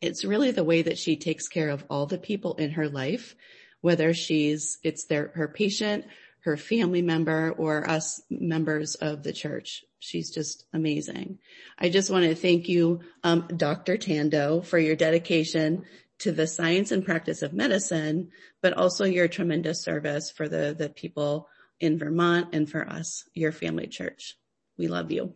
It's 0.00 0.24
really 0.24 0.50
the 0.50 0.64
way 0.64 0.82
that 0.82 0.98
she 0.98 1.16
takes 1.16 1.48
care 1.48 1.70
of 1.70 1.84
all 1.88 2.06
the 2.06 2.18
people 2.18 2.54
in 2.54 2.72
her 2.72 2.88
life, 2.88 3.34
whether 3.80 4.12
she's, 4.12 4.78
it's 4.82 5.06
their, 5.06 5.32
her 5.34 5.48
patient, 5.48 6.04
her 6.40 6.56
family 6.56 7.02
member, 7.02 7.50
or 7.52 7.88
us 7.88 8.22
members 8.30 8.94
of 8.96 9.22
the 9.22 9.32
church. 9.32 9.84
She's 9.98 10.30
just 10.30 10.66
amazing. 10.72 11.38
I 11.78 11.88
just 11.88 12.10
want 12.10 12.24
to 12.24 12.34
thank 12.34 12.68
you, 12.68 13.00
um, 13.24 13.48
Dr. 13.56 13.96
Tandoh, 13.96 14.64
for 14.64 14.78
your 14.78 14.94
dedication 14.94 15.84
to 16.18 16.32
the 16.32 16.46
science 16.46 16.92
and 16.92 17.04
practice 17.04 17.42
of 17.42 17.52
medicine, 17.52 18.30
but 18.62 18.74
also 18.74 19.04
your 19.04 19.28
tremendous 19.28 19.82
service 19.82 20.30
for 20.30 20.48
the, 20.48 20.74
the 20.78 20.88
people 20.88 21.48
in 21.80 21.98
Vermont 21.98 22.50
and 22.52 22.70
for 22.70 22.88
us, 22.88 23.24
your 23.34 23.52
family 23.52 23.86
church. 23.86 24.36
We 24.78 24.88
love 24.88 25.10
you. 25.10 25.34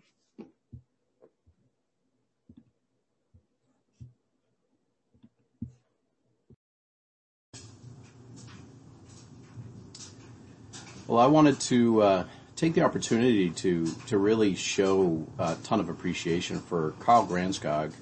Well, 11.07 11.19
I 11.19 11.27
wanted 11.27 11.59
to 11.61 12.03
uh, 12.03 12.25
take 12.55 12.75
the 12.75 12.83
opportunity 12.83 13.51
to 13.51 13.87
to 14.07 14.19
really 14.19 14.55
show 14.55 15.27
a 15.39 15.57
ton 15.65 15.81
of 15.81 15.89
appreciation 15.89 16.61
for 16.61 16.95
Carl 17.01 17.27
Granskog. 17.27 17.93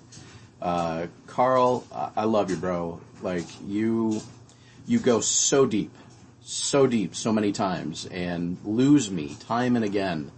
Uh, 0.61 1.07
Carl, 1.27 1.87
I 2.17 2.25
love 2.25 2.51
you, 2.51 2.57
bro. 2.57 3.01
Like 3.23 3.47
you, 3.67 4.21
you 4.87 4.99
go 4.99 5.21
so 5.21 5.65
deep, 5.65 5.93
so 6.43 6.87
deep, 6.87 7.15
so 7.15 7.33
many 7.33 7.53
times, 7.53 8.07
and 8.07 8.59
lose 8.65 9.11
me 9.11 9.37
time 9.41 9.77
and 9.77 9.85
again 9.85 10.31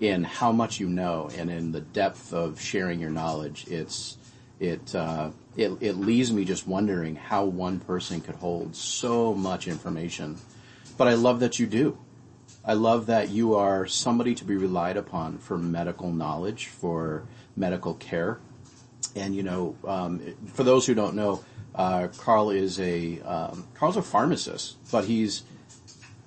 in 0.00 0.24
how 0.24 0.52
much 0.52 0.78
you 0.78 0.88
know 0.88 1.30
and 1.36 1.50
in 1.50 1.72
the 1.72 1.80
depth 1.80 2.32
of 2.32 2.60
sharing 2.60 3.00
your 3.00 3.10
knowledge. 3.10 3.66
It's 3.68 4.18
it 4.60 4.94
uh, 4.94 5.30
it 5.56 5.72
it 5.80 5.92
leaves 5.94 6.32
me 6.32 6.44
just 6.44 6.66
wondering 6.66 7.16
how 7.16 7.44
one 7.44 7.80
person 7.80 8.20
could 8.20 8.36
hold 8.36 8.76
so 8.76 9.34
much 9.34 9.68
information. 9.68 10.38
But 10.96 11.08
I 11.08 11.14
love 11.14 11.40
that 11.40 11.58
you 11.58 11.66
do. 11.66 11.98
I 12.64 12.72
love 12.72 13.06
that 13.06 13.28
you 13.28 13.54
are 13.54 13.86
somebody 13.86 14.34
to 14.34 14.44
be 14.44 14.56
relied 14.56 14.96
upon 14.96 15.38
for 15.38 15.56
medical 15.56 16.12
knowledge, 16.12 16.66
for 16.66 17.24
medical 17.54 17.94
care. 17.94 18.38
And 19.14 19.34
you 19.34 19.42
know, 19.42 19.76
um, 19.86 20.20
for 20.52 20.64
those 20.64 20.86
who 20.86 20.94
don't 20.94 21.14
know, 21.14 21.44
uh, 21.74 22.08
Carl 22.18 22.50
is 22.50 22.80
a 22.80 23.20
um, 23.20 23.66
Carl's 23.74 23.96
a 23.96 24.02
pharmacist, 24.02 24.76
but 24.90 25.04
he's 25.04 25.42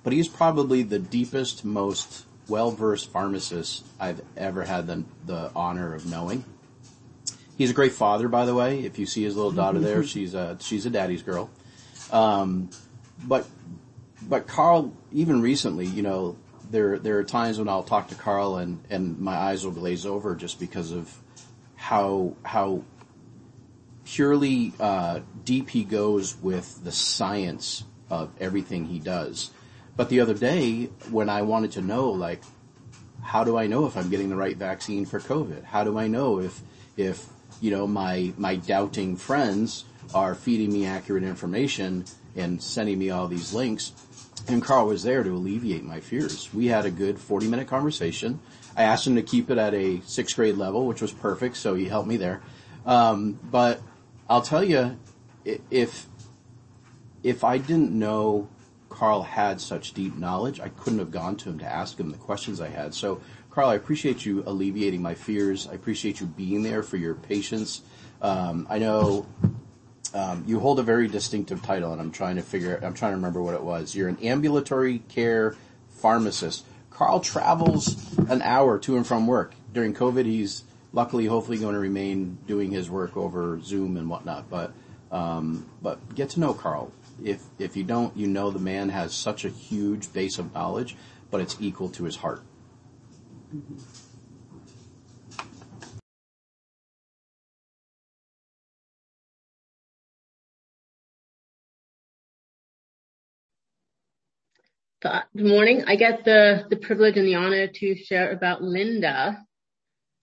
but 0.02 0.12
he's 0.12 0.28
probably 0.28 0.82
the 0.82 0.98
deepest, 0.98 1.64
most 1.64 2.24
well-versed 2.50 3.10
pharmacist 3.10 3.86
I've 3.98 4.20
ever 4.36 4.64
had 4.64 4.86
the, 4.86 5.04
the 5.24 5.50
honor 5.54 5.94
of 5.94 6.04
knowing. 6.04 6.44
He's 7.56 7.70
a 7.70 7.74
great 7.74 7.92
father, 7.92 8.28
by 8.28 8.44
the 8.44 8.54
way. 8.54 8.80
If 8.80 8.98
you 8.98 9.06
see 9.06 9.22
his 9.22 9.36
little 9.36 9.52
daughter 9.52 9.78
there, 9.78 10.02
she's 10.02 10.34
a 10.34 10.56
she's 10.60 10.86
a 10.86 10.90
daddy's 10.90 11.22
girl. 11.22 11.50
Um, 12.10 12.70
but 13.26 13.46
but 14.22 14.46
Carl, 14.46 14.94
even 15.12 15.42
recently, 15.42 15.86
you 15.86 16.02
know, 16.02 16.36
there 16.70 16.98
there 16.98 17.18
are 17.18 17.24
times 17.24 17.58
when 17.58 17.68
I'll 17.68 17.82
talk 17.82 18.08
to 18.08 18.14
Carl 18.14 18.56
and 18.56 18.82
and 18.88 19.18
my 19.18 19.34
eyes 19.34 19.64
will 19.64 19.72
glaze 19.72 20.06
over 20.06 20.34
just 20.34 20.58
because 20.58 20.90
of 20.90 21.14
how 21.76 22.34
how 22.44 22.82
purely 24.04 24.72
uh, 24.80 25.20
deep 25.44 25.68
he 25.68 25.84
goes 25.84 26.36
with 26.36 26.82
the 26.82 26.92
science 26.92 27.84
of 28.08 28.30
everything 28.40 28.86
he 28.86 28.98
does. 28.98 29.50
But 29.96 30.08
the 30.08 30.20
other 30.20 30.34
day, 30.34 30.84
when 31.10 31.28
I 31.28 31.42
wanted 31.42 31.72
to 31.72 31.82
know, 31.82 32.10
like, 32.10 32.42
how 33.22 33.44
do 33.44 33.56
I 33.56 33.66
know 33.66 33.86
if 33.86 33.96
I'm 33.96 34.08
getting 34.08 34.30
the 34.30 34.36
right 34.36 34.56
vaccine 34.56 35.04
for 35.04 35.20
COVID? 35.20 35.64
How 35.64 35.84
do 35.84 35.98
I 35.98 36.06
know 36.06 36.40
if 36.40 36.60
if 36.96 37.26
you 37.60 37.70
know 37.70 37.86
my 37.86 38.32
my 38.38 38.56
doubting 38.56 39.16
friends 39.16 39.84
are 40.14 40.34
feeding 40.34 40.72
me 40.72 40.86
accurate 40.86 41.22
information 41.22 42.04
and 42.34 42.62
sending 42.62 42.98
me 42.98 43.10
all 43.10 43.28
these 43.28 43.52
links? 43.52 43.92
and 44.48 44.62
Carl 44.62 44.86
was 44.86 45.02
there 45.02 45.22
to 45.22 45.30
alleviate 45.30 45.84
my 45.84 46.00
fears. 46.00 46.52
We 46.52 46.66
had 46.66 46.86
a 46.86 46.90
good 46.90 47.18
40 47.18 47.48
minute 47.48 47.68
conversation. 47.68 48.40
I 48.76 48.84
asked 48.84 49.06
him 49.06 49.16
to 49.16 49.22
keep 49.22 49.50
it 49.50 49.58
at 49.58 49.74
a 49.74 50.00
sixth 50.02 50.36
grade 50.36 50.56
level, 50.56 50.86
which 50.86 51.02
was 51.02 51.12
perfect, 51.12 51.56
so 51.56 51.74
he 51.74 51.86
helped 51.86 52.08
me 52.08 52.16
there. 52.16 52.40
Um, 52.86 53.38
but 53.42 53.80
I'll 54.28 54.42
tell 54.42 54.64
you, 54.64 54.98
if 55.44 56.06
if 57.22 57.44
I 57.44 57.58
didn't 57.58 57.92
know 57.92 58.48
Carl 59.00 59.22
had 59.22 59.62
such 59.62 59.94
deep 59.94 60.14
knowledge, 60.18 60.60
I 60.60 60.68
couldn't 60.68 60.98
have 60.98 61.10
gone 61.10 61.34
to 61.36 61.48
him 61.48 61.58
to 61.60 61.64
ask 61.64 61.98
him 61.98 62.10
the 62.10 62.18
questions 62.18 62.60
I 62.60 62.68
had. 62.68 62.92
So, 62.92 63.22
Carl, 63.48 63.70
I 63.70 63.74
appreciate 63.74 64.26
you 64.26 64.44
alleviating 64.44 65.00
my 65.00 65.14
fears. 65.14 65.66
I 65.66 65.72
appreciate 65.72 66.20
you 66.20 66.26
being 66.26 66.62
there 66.62 66.82
for 66.82 66.98
your 66.98 67.14
patients. 67.14 67.80
Um, 68.20 68.66
I 68.68 68.78
know 68.78 69.24
um, 70.12 70.44
you 70.46 70.60
hold 70.60 70.80
a 70.80 70.82
very 70.82 71.08
distinctive 71.08 71.62
title, 71.62 71.92
and 71.92 72.00
I'm 72.00 72.12
trying 72.12 72.36
to 72.36 72.42
figure. 72.42 72.78
I'm 72.82 72.92
trying 72.92 73.12
to 73.12 73.16
remember 73.16 73.40
what 73.40 73.54
it 73.54 73.62
was. 73.62 73.94
You're 73.94 74.10
an 74.10 74.18
ambulatory 74.22 74.98
care 75.08 75.56
pharmacist. 75.88 76.66
Carl 76.90 77.20
travels 77.20 78.18
an 78.28 78.42
hour 78.42 78.78
to 78.80 78.98
and 78.98 79.06
from 79.06 79.26
work 79.26 79.54
during 79.72 79.94
COVID. 79.94 80.26
He's 80.26 80.64
luckily, 80.92 81.24
hopefully, 81.24 81.56
going 81.56 81.72
to 81.72 81.80
remain 81.80 82.36
doing 82.46 82.70
his 82.70 82.90
work 82.90 83.16
over 83.16 83.62
Zoom 83.62 83.96
and 83.96 84.10
whatnot. 84.10 84.50
But 84.50 84.74
um, 85.10 85.64
but 85.80 86.14
get 86.14 86.28
to 86.30 86.40
know 86.40 86.52
Carl. 86.52 86.92
If 87.22 87.42
if 87.58 87.76
you 87.76 87.84
don't, 87.84 88.16
you 88.16 88.26
know 88.26 88.50
the 88.50 88.58
man 88.58 88.88
has 88.90 89.14
such 89.14 89.44
a 89.44 89.48
huge 89.48 90.12
base 90.12 90.38
of 90.38 90.54
knowledge, 90.54 90.96
but 91.30 91.40
it's 91.40 91.56
equal 91.60 91.88
to 91.90 92.04
his 92.04 92.16
heart. 92.16 92.42
Good 105.02 105.46
morning. 105.46 105.84
I 105.86 105.96
get 105.96 106.24
the, 106.26 106.66
the 106.68 106.76
privilege 106.76 107.16
and 107.16 107.26
the 107.26 107.36
honor 107.36 107.66
to 107.68 107.96
share 107.96 108.32
about 108.32 108.62
Linda. 108.62 109.42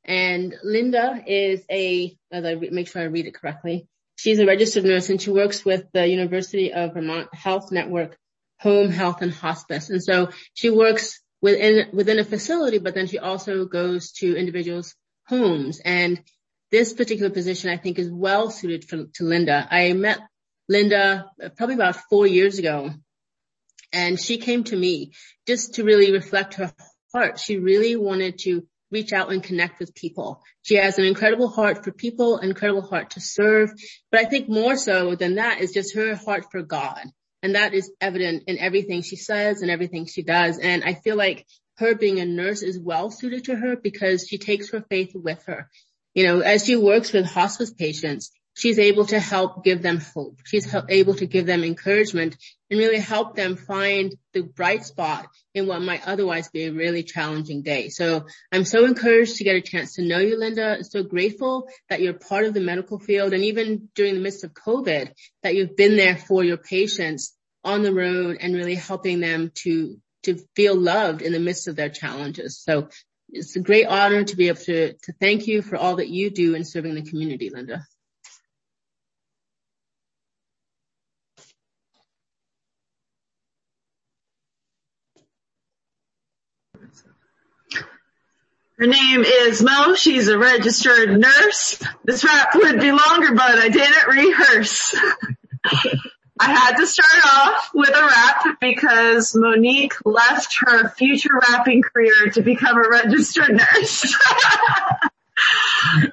And 0.06 0.56
Linda 0.64 1.24
is 1.26 1.62
a, 1.72 2.16
as 2.32 2.46
I 2.46 2.52
re- 2.52 2.70
make 2.70 2.88
sure 2.88 3.02
I 3.02 3.06
read 3.06 3.26
it 3.26 3.34
correctly, 3.34 3.88
she's 4.18 4.40
a 4.40 4.46
registered 4.46 4.84
nurse 4.84 5.10
and 5.10 5.22
she 5.22 5.30
works 5.30 5.64
with 5.64 5.86
the 5.94 6.06
University 6.06 6.74
of 6.74 6.94
Vermont 6.94 7.34
Health 7.34 7.72
Network 7.72 8.18
Home 8.60 8.90
Health 8.90 9.22
and 9.22 9.34
Hospice. 9.34 9.90
And 9.90 10.04
so 10.04 10.32
she 10.54 10.70
works 10.70 11.22
within, 11.42 11.90
within 11.94 12.20
a 12.20 12.26
facility, 12.26 12.80
but 12.80 12.96
then 12.96 13.08
she 13.08 13.20
also 13.20 13.66
goes 13.66 14.12
to 14.14 14.36
individuals' 14.36 14.96
homes. 15.28 15.80
And 15.86 16.22
this 16.72 16.94
particular 16.94 17.30
position 17.30 17.70
I 17.70 17.78
think 17.78 18.00
is 18.00 18.12
well 18.12 18.50
suited 18.50 18.84
for, 18.84 19.06
to 19.06 19.24
Linda. 19.24 19.68
I 19.70 19.94
met 19.94 20.20
Linda 20.68 21.30
probably 21.56 21.76
about 21.76 21.96
four 22.10 22.28
years 22.28 22.60
ago 22.60 22.92
and 23.94 24.20
she 24.20 24.38
came 24.38 24.64
to 24.66 24.76
me 24.76 25.14
just 25.46 25.76
to 25.76 25.84
really 25.84 26.12
reflect 26.12 26.56
her 26.56 26.74
heart. 27.14 27.40
She 27.40 27.58
really 27.58 27.96
wanted 27.96 28.40
to 28.40 28.68
reach 28.92 29.14
out 29.14 29.32
and 29.32 29.44
connect 29.44 29.80
with 29.80 29.96
people. 29.96 30.42
She 30.62 30.76
has 30.76 30.98
an 30.98 31.06
incredible 31.06 31.50
heart 31.50 31.84
for 31.84 31.92
people, 31.92 32.38
incredible 32.38 32.82
heart 32.82 33.12
to 33.12 33.20
serve. 33.20 33.72
But 34.12 34.22
I 34.22 34.26
think 34.26 34.50
more 34.50 34.78
so 34.78 35.16
than 35.16 35.36
that 35.36 35.60
is 35.60 35.72
just 35.72 35.96
her 35.96 36.16
heart 36.16 36.46
for 36.52 36.62
God. 36.62 37.02
And 37.44 37.56
that 37.56 37.74
is 37.74 37.92
evident 38.02 38.44
in 38.48 38.58
everything 38.58 39.02
she 39.02 39.16
says 39.16 39.62
and 39.62 39.70
everything 39.70 40.06
she 40.06 40.24
does. 40.24 40.58
And 40.58 40.84
I 40.84 40.94
feel 40.94 41.16
like 41.16 41.46
her 41.78 41.96
being 41.96 42.20
a 42.20 42.26
nurse 42.26 42.64
is 42.64 42.80
well 42.80 43.12
suited 43.12 43.46
to 43.46 43.56
her 43.56 43.76
because 43.76 44.28
she 44.28 44.38
takes 44.38 44.72
her 44.72 44.84
faith 44.90 45.12
with 45.14 45.44
her. 45.46 45.70
You 46.14 46.26
know, 46.26 46.40
as 46.40 46.66
she 46.66 46.76
works 46.76 47.14
with 47.14 47.26
hospice 47.26 47.72
patients, 47.72 48.32
she's 48.58 48.80
able 48.80 49.06
to 49.06 49.20
help 49.20 49.64
give 49.64 49.84
them 49.84 50.00
hope. 50.00 50.40
She's 50.46 50.76
able 50.90 51.14
to 51.16 51.28
give 51.28 51.46
them 51.46 51.64
encouragement 51.64 52.36
and 52.72 52.80
really 52.80 52.98
help 52.98 53.36
them 53.36 53.56
find 53.56 54.16
the 54.34 54.42
bright 54.42 54.84
spot 54.84 55.28
in 55.54 55.68
what 55.68 55.82
might 55.84 56.08
otherwise 56.08 56.50
be 56.50 56.66
a 56.66 56.74
really 56.74 57.04
challenging 57.04 57.62
day. 57.62 57.90
So 57.90 58.26
I'm 58.52 58.66
so 58.66 58.86
encouraged 58.86 59.36
to 59.38 59.44
get 59.44 59.56
a 59.56 59.62
chance 59.62 59.94
to 59.96 60.02
know 60.02 60.18
you, 60.18 60.40
Linda. 60.40 60.84
So 60.84 61.04
grateful 61.04 61.70
that 61.90 62.02
you're 62.02 62.14
part 62.14 62.46
of 62.46 62.56
the 62.56 62.60
medical 62.60 62.98
field 62.98 63.34
and 63.34 63.44
even 63.44 63.90
during 63.94 64.16
the 64.16 64.22
midst 64.22 64.44
of 64.44 64.56
COVID 64.56 65.12
that 65.44 65.54
you've 65.54 65.78
been 65.78 65.96
there 65.96 66.18
for 66.18 66.44
your 66.44 66.58
patients 66.58 67.36
on 67.64 67.84
the 67.84 67.94
road 67.94 68.38
and 68.42 68.56
really 68.56 68.76
helping 68.76 69.20
them 69.20 69.52
to, 69.54 69.98
to 70.24 70.40
feel 70.56 70.76
loved 70.76 71.22
in 71.22 71.32
the 71.32 71.40
midst 71.40 71.68
of 71.68 71.76
their 71.76 71.90
challenges. 71.90 72.60
So 72.60 72.90
it's 73.30 73.56
a 73.56 73.62
great 73.62 73.86
honor 73.86 74.24
to 74.24 74.36
be 74.36 74.48
able 74.48 74.62
to, 74.62 74.94
to 74.94 75.14
thank 75.20 75.46
you 75.46 75.62
for 75.62 75.76
all 75.76 75.98
that 75.98 76.10
you 76.10 76.32
do 76.32 76.56
in 76.56 76.66
serving 76.66 76.96
the 76.96 77.04
community, 77.04 77.52
Linda. 77.52 77.86
Her 88.78 88.86
name 88.86 89.24
is 89.24 89.64
Mo. 89.64 89.96
She's 89.96 90.28
a 90.28 90.38
registered 90.38 91.20
nurse. 91.20 91.82
This 92.04 92.24
rap 92.24 92.54
would 92.54 92.80
be 92.80 92.92
longer, 92.92 93.34
but 93.34 93.58
I 93.58 93.70
didn't 93.70 94.08
rehearse. 94.08 94.96
I 96.40 96.52
had 96.52 96.76
to 96.78 96.86
start 96.86 97.26
off 97.26 97.72
with 97.74 97.90
a 97.90 98.02
rap 98.06 98.60
because 98.62 99.36
Monique 99.36 99.96
left 100.06 100.58
her 100.60 100.90
future 100.90 101.32
rapping 101.50 101.82
career 101.82 102.30
to 102.34 102.44
become 102.44 102.78
a 102.78 102.88
registered 102.88 103.50
nurse. 103.50 104.04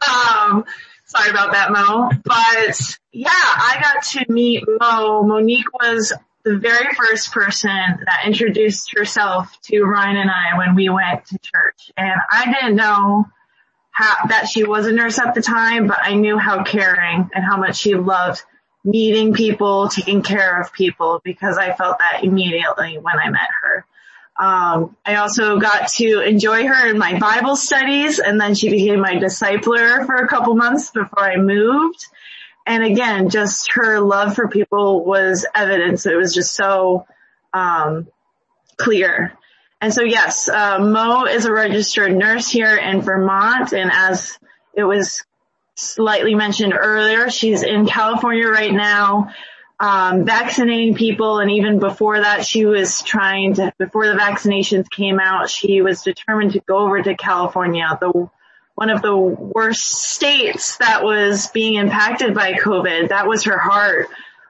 um, 0.09 0.64
sorry 1.05 1.29
about 1.29 1.53
that, 1.53 1.70
Mo. 1.70 2.11
But 2.24 2.96
yeah, 3.12 3.29
I 3.31 3.77
got 3.83 4.05
to 4.05 4.33
meet 4.33 4.64
Mo. 4.66 5.22
Monique 5.24 5.70
was 5.74 6.14
the 6.44 6.59
very 6.59 6.94
first 6.94 7.33
person 7.33 7.70
that 7.70 8.22
introduced 8.26 8.92
herself 8.94 9.59
to 9.62 9.83
Ryan 9.83 10.16
and 10.16 10.30
I 10.30 10.59
when 10.59 10.74
we 10.74 10.90
went 10.90 11.24
to 11.26 11.38
church. 11.38 11.90
And 11.96 12.14
I 12.30 12.52
didn't 12.52 12.76
know 12.76 13.26
how, 13.90 14.26
that 14.26 14.48
she 14.48 14.64
was 14.64 14.87
a 14.87 14.92
nurse 14.92 15.18
at 15.18 15.35
the 15.35 15.40
time, 15.40 15.87
but 15.87 15.98
I 16.02 16.14
knew 16.14 16.37
how 16.37 16.62
caring 16.62 17.30
and 17.35 17.44
how 17.44 17.57
much 17.57 17.76
she 17.76 17.94
loved 17.94 18.42
meeting 18.85 19.33
people, 19.33 19.88
taking 19.88 20.22
care 20.22 20.61
of 20.61 20.72
people 20.72 21.22
because 21.24 21.57
I 21.57 21.72
felt 21.72 21.98
that 21.98 22.22
immediately 22.22 22.98
when 22.98 23.18
I 23.18 23.30
met 23.30 23.48
her. 23.62 23.87
Um, 24.37 24.96
I 25.07 25.14
also 25.16 25.59
got 25.61 25.88
to 25.92 26.20
enjoy 26.20 26.66
her 26.66 26.90
in 26.90 26.98
my 26.98 27.18
Bible 27.18 27.57
studies 27.57 28.18
and 28.18 28.38
then 28.38 28.54
she 28.54 28.68
became 28.68 29.00
my 29.00 29.14
discipler 29.14 30.04
for 30.04 30.16
a 30.16 30.28
couple 30.28 30.54
months 30.57 30.90
before 30.90 31.20
I 31.20 31.37
moved 31.37 32.04
and 32.66 32.83
again, 32.83 33.29
just 33.29 33.72
her 33.72 34.00
love 34.00 34.35
for 34.35 34.48
people 34.48 35.05
was 35.05 35.46
evidence. 35.55 36.07
It 36.07 36.16
was 36.16 36.35
just 36.35 36.55
so 36.55 37.07
um, 37.53 38.09
clear. 38.77 39.35
And 39.81 39.92
so 39.92 40.03
yes, 40.03 40.48
uh, 40.48 40.79
Mo 40.79 41.27
is 41.27 41.44
a 41.44 41.53
registered 41.53 42.16
nurse 42.16 42.48
here 42.48 42.77
in 42.77 43.03
Vermont, 43.03 43.72
and 43.72 43.90
as 43.92 44.38
it 44.72 44.85
was 44.85 45.24
slightly 45.74 46.35
mentioned 46.35 46.72
earlier, 46.79 47.31
she's 47.31 47.62
in 47.62 47.87
California 47.87 48.48
right 48.48 48.72
now, 48.72 49.31
um, 49.79 50.24
vaccinating 50.24 50.94
people, 50.94 51.40
and 51.40 51.50
even 51.50 51.81
before 51.81 52.20
that, 52.20 52.46
she 52.46 52.64
was 52.64 53.03
trying 53.03 53.55
to. 53.55 53.72
Before 53.79 54.07
the 54.07 54.14
vaccinations 54.14 54.88
came 54.88 55.20
out, 55.20 55.50
she 55.50 55.83
was 55.83 56.03
determined 56.03 56.53
to 56.53 56.61
go 56.61 56.79
over 56.79 57.03
to 57.03 57.14
California, 57.14 57.98
the 58.00 58.31
one 58.75 58.91
of 58.91 59.03
the 59.03 59.17
worst 59.17 59.85
states 59.85 60.79
that 60.79 61.05
was 61.05 61.49
being 61.49 61.75
impacted 61.75 62.35
by 62.35 62.55
COVID. 62.55 63.11
That 63.11 63.29
was 63.29 63.45
her 63.45 63.59
heart. 63.59 64.09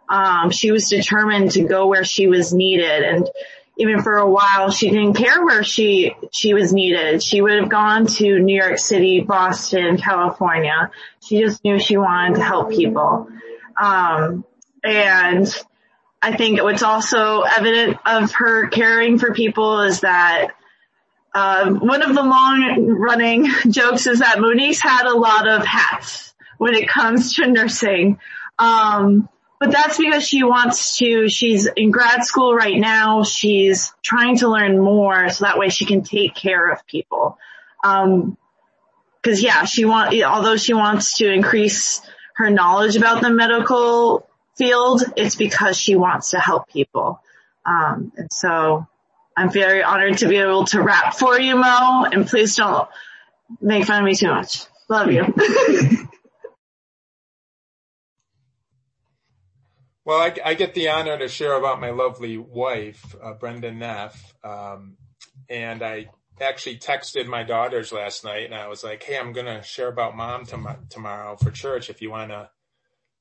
Um, 0.08 0.50
she 0.50 0.70
was 0.70 0.88
determined 0.88 1.52
to 1.52 1.64
go 1.64 1.86
where 1.86 2.04
she 2.04 2.26
was 2.26 2.52
needed 2.52 3.02
and 3.02 3.28
even 3.76 4.02
for 4.02 4.18
a 4.18 4.28
while 4.28 4.70
she 4.70 4.90
didn't 4.90 5.14
care 5.14 5.44
where 5.44 5.64
she 5.64 6.14
she 6.30 6.54
was 6.54 6.72
needed. 6.72 7.22
She 7.22 7.40
would 7.40 7.58
have 7.58 7.68
gone 7.68 8.06
to 8.06 8.38
New 8.38 8.56
York 8.56 8.78
City, 8.78 9.20
Boston, 9.20 9.96
California. 9.96 10.90
She 11.20 11.40
just 11.40 11.64
knew 11.64 11.78
she 11.78 11.96
wanted 11.96 12.36
to 12.36 12.42
help 12.44 12.70
people. 12.70 13.28
Um, 13.80 14.44
and 14.84 15.52
I 16.22 16.36
think 16.36 16.62
what's 16.62 16.82
also 16.82 17.42
evident 17.42 17.98
of 18.06 18.32
her 18.32 18.68
caring 18.68 19.18
for 19.18 19.34
people 19.34 19.80
is 19.80 20.00
that 20.00 20.52
um, 21.34 21.80
one 21.80 22.02
of 22.02 22.14
the 22.14 22.22
long 22.22 22.86
running 22.88 23.48
jokes 23.68 24.06
is 24.06 24.20
that 24.20 24.38
Monique's 24.38 24.80
had 24.80 25.06
a 25.06 25.16
lot 25.16 25.48
of 25.48 25.66
hats 25.66 26.34
when 26.58 26.74
it 26.74 26.88
comes 26.88 27.34
to 27.34 27.46
nursing. 27.46 28.18
Um, 28.58 29.28
but 29.58 29.72
that's 29.72 29.98
because 29.98 30.26
she 30.26 30.44
wants 30.44 30.98
to, 30.98 31.28
she's 31.28 31.66
in 31.66 31.90
grad 31.90 32.24
school 32.24 32.54
right 32.54 32.78
now. 32.78 33.24
She's 33.24 33.92
trying 34.02 34.38
to 34.38 34.48
learn 34.48 34.78
more 34.78 35.28
so 35.30 35.44
that 35.44 35.58
way 35.58 35.70
she 35.70 35.86
can 35.86 36.02
take 36.02 36.34
care 36.34 36.70
of 36.70 36.86
people. 36.86 37.38
Um, 37.82 38.36
cause 39.22 39.42
yeah, 39.42 39.64
she 39.64 39.84
want, 39.84 40.14
although 40.22 40.56
she 40.56 40.74
wants 40.74 41.18
to 41.18 41.32
increase 41.32 42.00
her 42.36 42.50
knowledge 42.50 42.96
about 42.96 43.22
the 43.22 43.30
medical 43.30 44.28
field, 44.56 45.02
it's 45.16 45.34
because 45.34 45.76
she 45.76 45.96
wants 45.96 46.30
to 46.30 46.38
help 46.38 46.68
people. 46.68 47.20
Um, 47.66 48.12
and 48.16 48.32
so 48.32 48.86
I'm 49.36 49.50
very 49.50 49.82
honored 49.82 50.18
to 50.18 50.28
be 50.28 50.36
able 50.36 50.64
to 50.66 50.80
rap 50.82 51.14
for 51.14 51.38
you, 51.40 51.56
Mo, 51.56 52.04
and 52.10 52.26
please 52.26 52.56
don't 52.56 52.88
make 53.60 53.86
fun 53.86 54.00
of 54.00 54.04
me 54.04 54.14
too 54.14 54.28
much. 54.28 54.64
Love 54.88 55.10
you. 55.10 55.34
Well, 60.04 60.20
I, 60.20 60.34
I, 60.44 60.54
get 60.54 60.74
the 60.74 60.90
honor 60.90 61.16
to 61.16 61.28
share 61.28 61.54
about 61.54 61.80
my 61.80 61.88
lovely 61.88 62.36
wife, 62.36 63.16
uh, 63.22 63.32
Brenda 63.32 63.72
Neff. 63.72 64.34
Um, 64.44 64.98
and 65.48 65.82
I 65.82 66.10
actually 66.40 66.78
texted 66.78 67.26
my 67.26 67.42
daughters 67.42 67.90
last 67.90 68.22
night 68.22 68.44
and 68.44 68.54
I 68.54 68.68
was 68.68 68.84
like, 68.84 69.02
Hey, 69.02 69.18
I'm 69.18 69.32
going 69.32 69.46
to 69.46 69.62
share 69.62 69.88
about 69.88 70.16
mom 70.16 70.44
tom- 70.44 70.86
tomorrow 70.90 71.36
for 71.36 71.50
church 71.50 71.88
if 71.88 72.02
you 72.02 72.10
want 72.10 72.32
to 72.32 72.50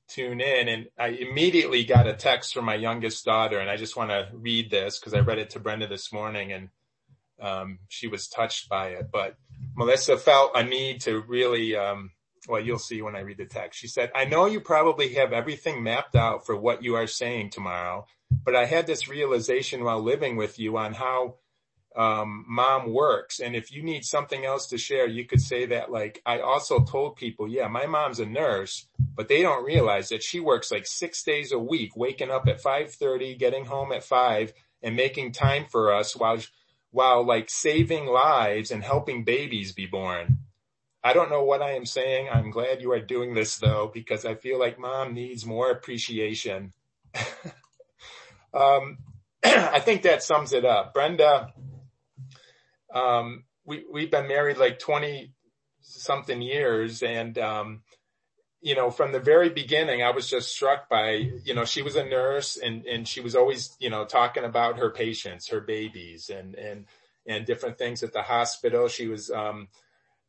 tune 0.08 0.40
in. 0.40 0.68
And 0.68 0.86
I 0.98 1.08
immediately 1.08 1.84
got 1.84 2.06
a 2.06 2.14
text 2.14 2.54
from 2.54 2.64
my 2.64 2.74
youngest 2.74 3.24
daughter 3.24 3.58
and 3.58 3.70
I 3.70 3.76
just 3.76 3.96
want 3.96 4.10
to 4.10 4.28
read 4.32 4.70
this 4.70 4.98
because 4.98 5.14
I 5.14 5.20
read 5.20 5.38
it 5.38 5.50
to 5.50 5.60
Brenda 5.60 5.86
this 5.86 6.12
morning 6.12 6.52
and 6.52 6.68
um, 7.40 7.78
she 7.88 8.06
was 8.06 8.28
touched 8.28 8.68
by 8.68 8.88
it. 8.88 9.10
But 9.12 9.36
Melissa 9.76 10.16
felt 10.16 10.52
a 10.54 10.62
need 10.62 11.00
to 11.02 11.20
really, 11.20 11.76
um, 11.76 12.10
well, 12.48 12.60
you'll 12.60 12.78
see 12.78 13.02
when 13.02 13.16
I 13.16 13.20
read 13.20 13.38
the 13.38 13.46
text. 13.46 13.80
She 13.80 13.88
said, 13.88 14.10
I 14.14 14.24
know 14.24 14.46
you 14.46 14.60
probably 14.60 15.14
have 15.14 15.32
everything 15.32 15.82
mapped 15.82 16.14
out 16.14 16.46
for 16.46 16.56
what 16.56 16.82
you 16.82 16.94
are 16.96 17.06
saying 17.06 17.50
tomorrow, 17.50 18.06
but 18.44 18.54
I 18.54 18.66
had 18.66 18.86
this 18.86 19.08
realization 19.08 19.84
while 19.84 20.02
living 20.02 20.36
with 20.36 20.58
you 20.58 20.76
on 20.76 20.94
how 20.94 21.36
um, 21.96 22.44
mom 22.48 22.92
works. 22.92 23.40
And 23.40 23.54
if 23.54 23.70
you 23.70 23.82
need 23.82 24.04
something 24.04 24.44
else 24.44 24.66
to 24.68 24.78
share, 24.78 25.06
you 25.06 25.24
could 25.26 25.40
say 25.40 25.66
that 25.66 25.90
like, 25.90 26.20
I 26.26 26.40
also 26.40 26.80
told 26.80 27.16
people, 27.16 27.48
yeah, 27.48 27.68
my 27.68 27.86
mom's 27.86 28.20
a 28.20 28.26
nurse, 28.26 28.86
but 29.14 29.28
they 29.28 29.42
don't 29.42 29.64
realize 29.64 30.08
that 30.08 30.22
she 30.22 30.40
works 30.40 30.72
like 30.72 30.86
six 30.86 31.22
days 31.22 31.52
a 31.52 31.58
week, 31.58 31.96
waking 31.96 32.30
up 32.30 32.48
at 32.48 32.60
530, 32.60 33.36
getting 33.36 33.66
home 33.66 33.92
at 33.92 34.04
five 34.04 34.52
and 34.82 34.96
making 34.96 35.32
time 35.32 35.66
for 35.70 35.92
us 35.92 36.16
while, 36.16 36.38
while 36.90 37.24
like 37.24 37.48
saving 37.48 38.06
lives 38.06 38.70
and 38.70 38.82
helping 38.82 39.24
babies 39.24 39.72
be 39.72 39.86
born. 39.86 40.38
I 41.02 41.12
don't 41.12 41.30
know 41.30 41.44
what 41.44 41.62
I 41.62 41.72
am 41.72 41.84
saying. 41.84 42.28
I'm 42.32 42.50
glad 42.50 42.80
you 42.80 42.90
are 42.92 43.00
doing 43.00 43.34
this 43.34 43.58
though, 43.58 43.90
because 43.92 44.24
I 44.24 44.34
feel 44.34 44.58
like 44.58 44.78
mom 44.78 45.12
needs 45.14 45.44
more 45.44 45.70
appreciation. 45.70 46.72
um, 48.54 48.98
I 49.44 49.80
think 49.80 50.02
that 50.02 50.22
sums 50.22 50.54
it 50.54 50.64
up. 50.64 50.94
Brenda, 50.94 51.52
we've 53.64 54.10
been 54.10 54.28
married 54.28 54.58
like 54.58 54.78
20 54.78 55.32
something 55.80 56.40
years 56.40 57.02
and, 57.02 57.36
um, 57.38 57.82
you 58.60 58.74
know, 58.74 58.90
from 58.90 59.12
the 59.12 59.20
very 59.20 59.50
beginning, 59.50 60.02
I 60.02 60.10
was 60.10 60.30
just 60.30 60.50
struck 60.50 60.88
by, 60.88 61.30
you 61.44 61.54
know, 61.54 61.66
she 61.66 61.82
was 61.82 61.96
a 61.96 62.04
nurse 62.04 62.56
and, 62.56 62.86
and 62.86 63.06
she 63.06 63.20
was 63.20 63.34
always, 63.34 63.76
you 63.78 63.90
know, 63.90 64.06
talking 64.06 64.44
about 64.44 64.78
her 64.78 64.88
patients, 64.88 65.48
her 65.48 65.60
babies 65.60 66.30
and, 66.30 66.54
and, 66.54 66.86
and 67.26 67.44
different 67.44 67.76
things 67.76 68.02
at 68.02 68.14
the 68.14 68.22
hospital. 68.22 68.88
She 68.88 69.06
was, 69.06 69.30
um, 69.30 69.68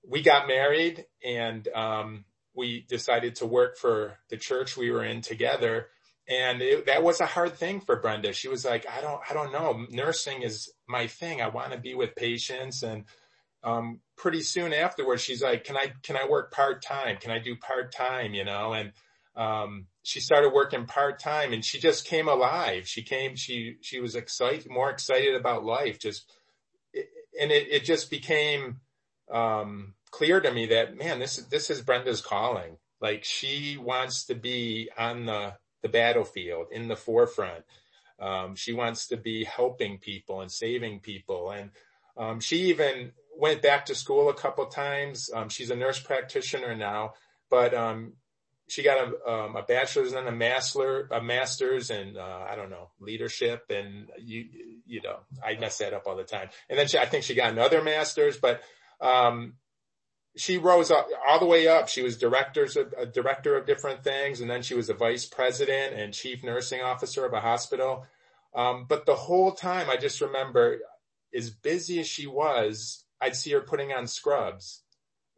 we 0.06 0.22
got 0.22 0.50
married 0.50 1.06
and 1.24 1.66
um, 1.70 2.26
we 2.54 2.86
decided 2.90 3.36
to 3.36 3.46
work 3.46 3.78
for 3.78 4.18
the 4.30 4.38
church 4.38 4.76
we 4.76 4.92
were 4.92 5.06
in 5.06 5.22
together. 5.22 5.88
And 6.28 6.62
it, 6.62 6.88
that 6.88 7.04
was 7.04 7.22
a 7.22 7.26
hard 7.26 7.54
thing 7.54 7.82
for 7.82 7.98
Brenda. 7.98 8.34
She 8.34 8.48
was 8.48 8.66
like, 8.66 8.86
I 8.90 9.02
don't, 9.02 9.22
I 9.30 9.34
don't 9.34 9.52
know. 9.52 9.86
Nursing 9.90 10.42
is 10.42 10.72
my 10.88 11.08
thing. 11.08 11.42
I 11.42 11.50
want 11.50 11.72
to 11.72 11.78
be 11.78 11.94
with 11.94 12.16
patients. 12.16 12.84
And 12.84 13.06
um, 13.64 14.00
pretty 14.18 14.42
soon 14.42 14.74
afterwards, 14.74 15.22
she's 15.22 15.44
like, 15.44 15.64
can 15.64 15.78
I, 15.78 15.94
can 16.04 16.18
I 16.18 16.28
work 16.28 16.52
part 16.52 16.82
time? 16.82 17.18
Can 17.18 17.32
I 17.32 17.40
do 17.40 17.56
part 17.56 17.92
time? 17.92 18.34
You 18.34 18.44
know, 18.44 18.74
and 18.74 18.92
um, 19.36 19.86
she 20.04 20.20
started 20.20 20.50
working 20.50 20.86
part 20.86 21.20
time 21.20 21.54
and 21.54 21.64
she 21.64 21.80
just 21.80 22.08
came 22.08 22.28
alive. 22.28 22.88
She 22.88 23.04
came, 23.04 23.36
she, 23.36 23.76
she 23.82 24.00
was 24.00 24.16
excited, 24.16 24.70
more 24.70 24.90
excited 24.90 25.36
about 25.36 25.64
life. 25.64 26.00
Just, 26.00 26.32
and 27.40 27.52
it, 27.52 27.68
it 27.70 27.84
just 27.84 28.10
became, 28.10 28.80
um, 29.32 29.94
clear 30.16 30.40
to 30.40 30.52
me 30.52 30.68
that 30.68 30.98
man, 30.98 31.20
this 31.20 31.38
is 31.38 31.48
this 31.48 31.70
is 31.70 31.82
Brenda's 31.82 32.22
calling. 32.22 32.78
Like 33.02 33.26
she 33.26 33.78
wants 33.78 34.26
to 34.28 34.36
be 34.36 34.90
on 34.98 35.26
the 35.26 35.56
the 35.86 35.90
battlefield 35.90 36.66
in 36.72 36.88
the 36.88 36.96
forefront. 36.96 37.64
Um, 38.20 38.56
she 38.56 38.74
wants 38.74 39.08
to 39.10 39.18
be 39.18 39.44
helping 39.44 40.00
people 40.00 40.42
and 40.42 40.52
saving 40.52 41.02
people, 41.02 41.52
and 41.52 41.70
um, 42.18 42.40
she 42.40 42.70
even 42.70 43.12
went 43.38 43.62
back 43.62 43.86
to 43.86 43.94
school 43.94 44.30
a 44.30 44.34
couple 44.34 44.66
times. 44.66 45.30
Um, 45.32 45.50
she's 45.50 45.70
a 45.70 45.76
nurse 45.76 46.00
practitioner 46.00 46.76
now, 46.76 47.14
but 47.52 47.76
um, 47.76 48.14
she 48.68 48.82
got 48.82 48.98
a, 48.98 49.32
um, 49.32 49.56
a 49.56 49.62
bachelor's 49.62 50.14
and 50.14 50.28
a 50.28 50.32
master, 50.32 51.08
a 51.12 51.22
master's 51.22 51.92
in, 51.92 52.18
uh, 52.18 52.48
I 52.50 52.56
don't 52.56 52.72
know, 52.72 52.90
leadership 53.00 53.66
and 53.70 54.10
you, 54.18 54.46
you 54.88 55.02
know, 55.02 55.18
I 55.46 55.56
mess 55.60 55.78
that 55.78 55.94
up 55.94 56.08
all 56.08 56.16
the 56.16 56.24
time. 56.24 56.50
And 56.70 56.80
then 56.80 56.88
she, 56.88 56.98
I 56.98 57.06
think 57.06 57.26
she 57.26 57.36
got 57.36 57.52
another 57.52 57.84
master's, 57.84 58.38
but 58.38 58.62
um, 59.02 59.54
she 60.38 60.58
rose 60.58 60.92
up 60.92 61.08
all 61.28 61.40
the 61.40 61.46
way 61.46 61.68
up. 61.68 61.88
She 61.88 62.02
was 62.02 62.18
directors 62.18 62.76
of, 62.76 62.94
a 62.98 63.06
director 63.06 63.58
of 63.58 63.66
different 63.66 64.04
things, 64.04 64.42
and 64.42 64.50
then 64.50 64.62
she 64.62 64.74
was 64.74 64.90
a 64.90 64.94
vice 64.94 65.26
president 65.26 65.96
and 65.96 66.14
chief 66.14 66.44
nursing 66.44 66.82
officer 66.82 67.26
of 67.26 67.34
a 67.34 67.40
hospital. 67.40 68.06
Um, 68.54 68.86
but 68.88 69.06
the 69.06 69.16
whole 69.16 69.52
time, 69.52 69.90
I 69.90 69.98
just 69.98 70.22
remember, 70.22 70.80
as 71.34 71.50
busy 71.50 72.00
as 72.00 72.08
she 72.08 72.28
was, 72.28 73.06
I'd 73.22 73.36
see 73.36 73.52
her 73.52 73.62
putting 73.62 73.94
on 73.94 74.08
scrubs, 74.08 74.84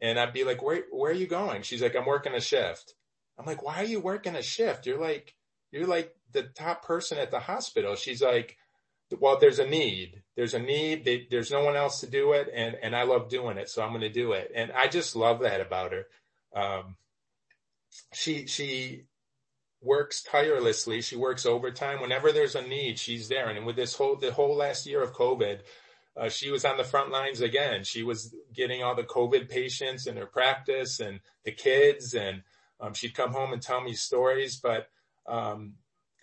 and 0.02 0.20
I'd 0.20 0.34
be 0.34 0.44
like, 0.44 0.62
"Where 0.62 0.84
where 0.92 1.12
are 1.12 1.16
you 1.16 1.28
going?" 1.28 1.62
She's 1.62 1.82
like, 1.82 1.96
"I'm 1.96 2.06
working 2.06 2.34
a 2.34 2.42
shift." 2.42 2.96
I'm 3.38 3.46
like, 3.46 3.64
"Why 3.64 3.78
are 3.78 3.86
you 3.86 4.00
working 4.00 4.36
a 4.36 4.42
shift? 4.42 4.86
You're 4.86 5.00
like 5.00 5.36
you're 5.72 5.88
like 5.88 6.16
the 6.32 6.44
top 6.44 6.84
person 6.84 7.18
at 7.18 7.32
the 7.32 7.40
hospital." 7.40 7.96
She's 7.96 8.22
like, 8.22 8.58
well, 9.20 9.38
there's 9.40 9.60
a 9.60 9.68
need. 9.68 10.24
There's 10.36 10.54
a 10.54 10.60
need. 10.60 11.06
They, 11.06 11.28
there's 11.30 11.52
no 11.52 11.64
one 11.64 11.76
else 11.76 12.02
to 12.02 12.08
do 12.08 12.34
it, 12.34 12.50
and 12.54 12.76
and 12.82 12.96
I 12.96 13.04
love 13.04 13.30
doing 13.30 13.58
it, 13.58 13.70
so 13.70 13.82
I'm 13.82 13.90
going 13.90 14.02
to 14.02 14.10
do 14.10 14.34
it. 14.34 14.52
And 14.54 14.72
I 14.72 14.88
just 14.88 15.16
love 15.16 15.42
that 15.42 15.62
about 15.62 15.94
her. 15.94 16.06
Um, 16.56 16.96
she 18.14 18.48
she 18.48 19.04
works 19.82 20.24
tirelessly. 20.24 21.02
She 21.02 21.16
works 21.16 21.46
overtime 21.46 22.02
whenever 22.02 22.32
there's 22.32 22.56
a 22.56 22.62
need. 22.62 23.00
She's 23.00 23.30
there. 23.30 23.50
And 23.50 23.66
with 23.66 23.76
this 23.76 23.96
whole 23.96 24.16
the 24.16 24.32
whole 24.32 24.56
last 24.56 24.86
year 24.86 25.02
of 25.02 25.14
COVID, 25.14 25.62
uh, 26.16 26.30
she 26.30 26.52
was 26.52 26.66
on 26.66 26.78
the 26.78 26.84
front 26.84 27.12
lines 27.12 27.42
again. 27.42 27.84
She 27.84 28.04
was 28.04 28.36
getting 28.54 28.84
all 28.84 28.96
the 28.96 29.04
COVID 29.04 29.50
patients 29.50 30.08
in 30.08 30.18
her 30.18 30.26
practice 30.26 31.00
and 31.00 31.20
the 31.46 31.52
kids, 31.52 32.14
and 32.14 32.44
um, 32.80 32.94
she'd 32.94 33.16
come 33.16 33.32
home 33.32 33.54
and 33.54 33.62
tell 33.62 33.82
me 33.82 33.94
stories. 33.94 34.58
But 34.58 34.90
um, 35.28 35.74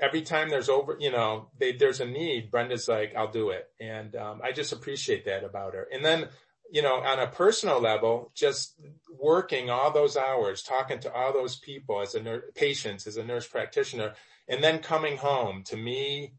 every 0.01 0.23
time 0.23 0.49
there's 0.49 0.69
over, 0.69 0.97
you 0.99 1.11
know, 1.11 1.49
they, 1.59 1.73
there's 1.73 2.01
a 2.01 2.07
need, 2.07 2.51
Brenda's 2.51 2.89
like, 2.89 3.15
I'll 3.17 3.31
do 3.31 3.51
it. 3.51 3.69
And, 3.81 4.15
um, 4.17 4.41
I 4.43 4.53
just 4.53 4.73
appreciate 4.73 5.25
that 5.27 5.45
about 5.45 5.75
her. 5.75 5.87
And 5.93 6.05
then, 6.05 6.29
you 6.71 6.83
know, 6.83 6.97
on 6.97 7.21
a 7.21 7.27
personal 7.27 7.81
level, 7.81 8.33
just 8.35 8.75
working 9.19 9.71
all 9.71 9.93
those 9.93 10.17
hours, 10.17 10.63
talking 10.63 10.99
to 11.01 11.13
all 11.13 11.33
those 11.33 11.57
people 11.57 12.01
as 12.01 12.15
a 12.15 12.23
nurse, 12.23 12.45
patients, 12.55 13.07
as 13.07 13.17
a 13.17 13.25
nurse 13.25 13.47
practitioner, 13.47 14.15
and 14.49 14.63
then 14.63 14.81
coming 14.81 15.17
home 15.17 15.63
to 15.65 15.77
me 15.77 16.35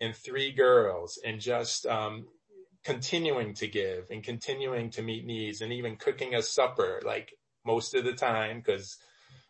and 0.00 0.14
three 0.14 0.52
girls 0.52 1.18
and 1.24 1.40
just, 1.40 1.86
um, 1.86 2.26
continuing 2.84 3.54
to 3.54 3.66
give 3.66 4.06
and 4.10 4.22
continuing 4.22 4.90
to 4.90 5.02
meet 5.02 5.26
needs 5.26 5.60
and 5.60 5.72
even 5.72 5.96
cooking 5.96 6.34
a 6.34 6.42
supper 6.42 7.00
like 7.04 7.32
most 7.66 7.94
of 7.94 8.04
the 8.04 8.12
time 8.12 8.58
because 8.58 8.96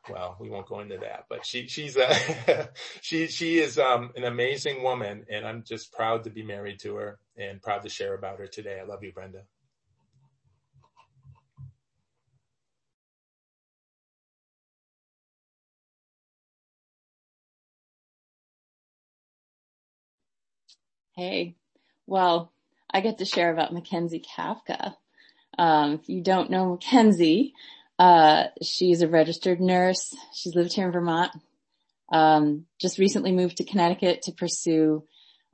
well, 0.08 0.36
we 0.40 0.50
won't 0.50 0.66
go 0.68 0.80
into 0.80 0.98
that, 0.98 1.26
but 1.28 1.44
she, 1.46 1.66
she's 1.68 1.96
a, 1.96 2.70
she, 3.02 3.26
she 3.28 3.58
is, 3.58 3.78
um, 3.78 4.10
an 4.16 4.24
amazing 4.24 4.82
woman 4.82 5.24
and 5.30 5.46
I'm 5.46 5.64
just 5.64 5.92
proud 5.92 6.24
to 6.24 6.30
be 6.30 6.42
married 6.42 6.80
to 6.80 6.96
her 6.96 7.18
and 7.36 7.62
proud 7.62 7.82
to 7.82 7.88
share 7.88 8.14
about 8.14 8.38
her 8.38 8.46
today. 8.46 8.80
I 8.80 8.84
love 8.86 9.04
you, 9.04 9.12
Brenda. 9.12 9.42
Hey, 21.16 21.56
well, 22.06 22.52
I 22.90 23.00
get 23.02 23.18
to 23.18 23.26
share 23.26 23.52
about 23.52 23.72
Mackenzie 23.74 24.24
Kafka. 24.36 24.94
Um, 25.58 25.94
if 25.94 26.08
you 26.08 26.22
don't 26.22 26.50
know 26.50 26.70
Mackenzie, 26.72 27.54
uh, 28.00 28.44
she's 28.62 29.02
a 29.02 29.08
registered 29.08 29.60
nurse. 29.60 30.16
She's 30.32 30.54
lived 30.54 30.72
here 30.72 30.86
in 30.86 30.92
Vermont. 30.92 31.32
Um, 32.10 32.64
just 32.80 32.98
recently 32.98 33.30
moved 33.30 33.58
to 33.58 33.64
Connecticut 33.64 34.22
to 34.22 34.32
pursue 34.32 35.04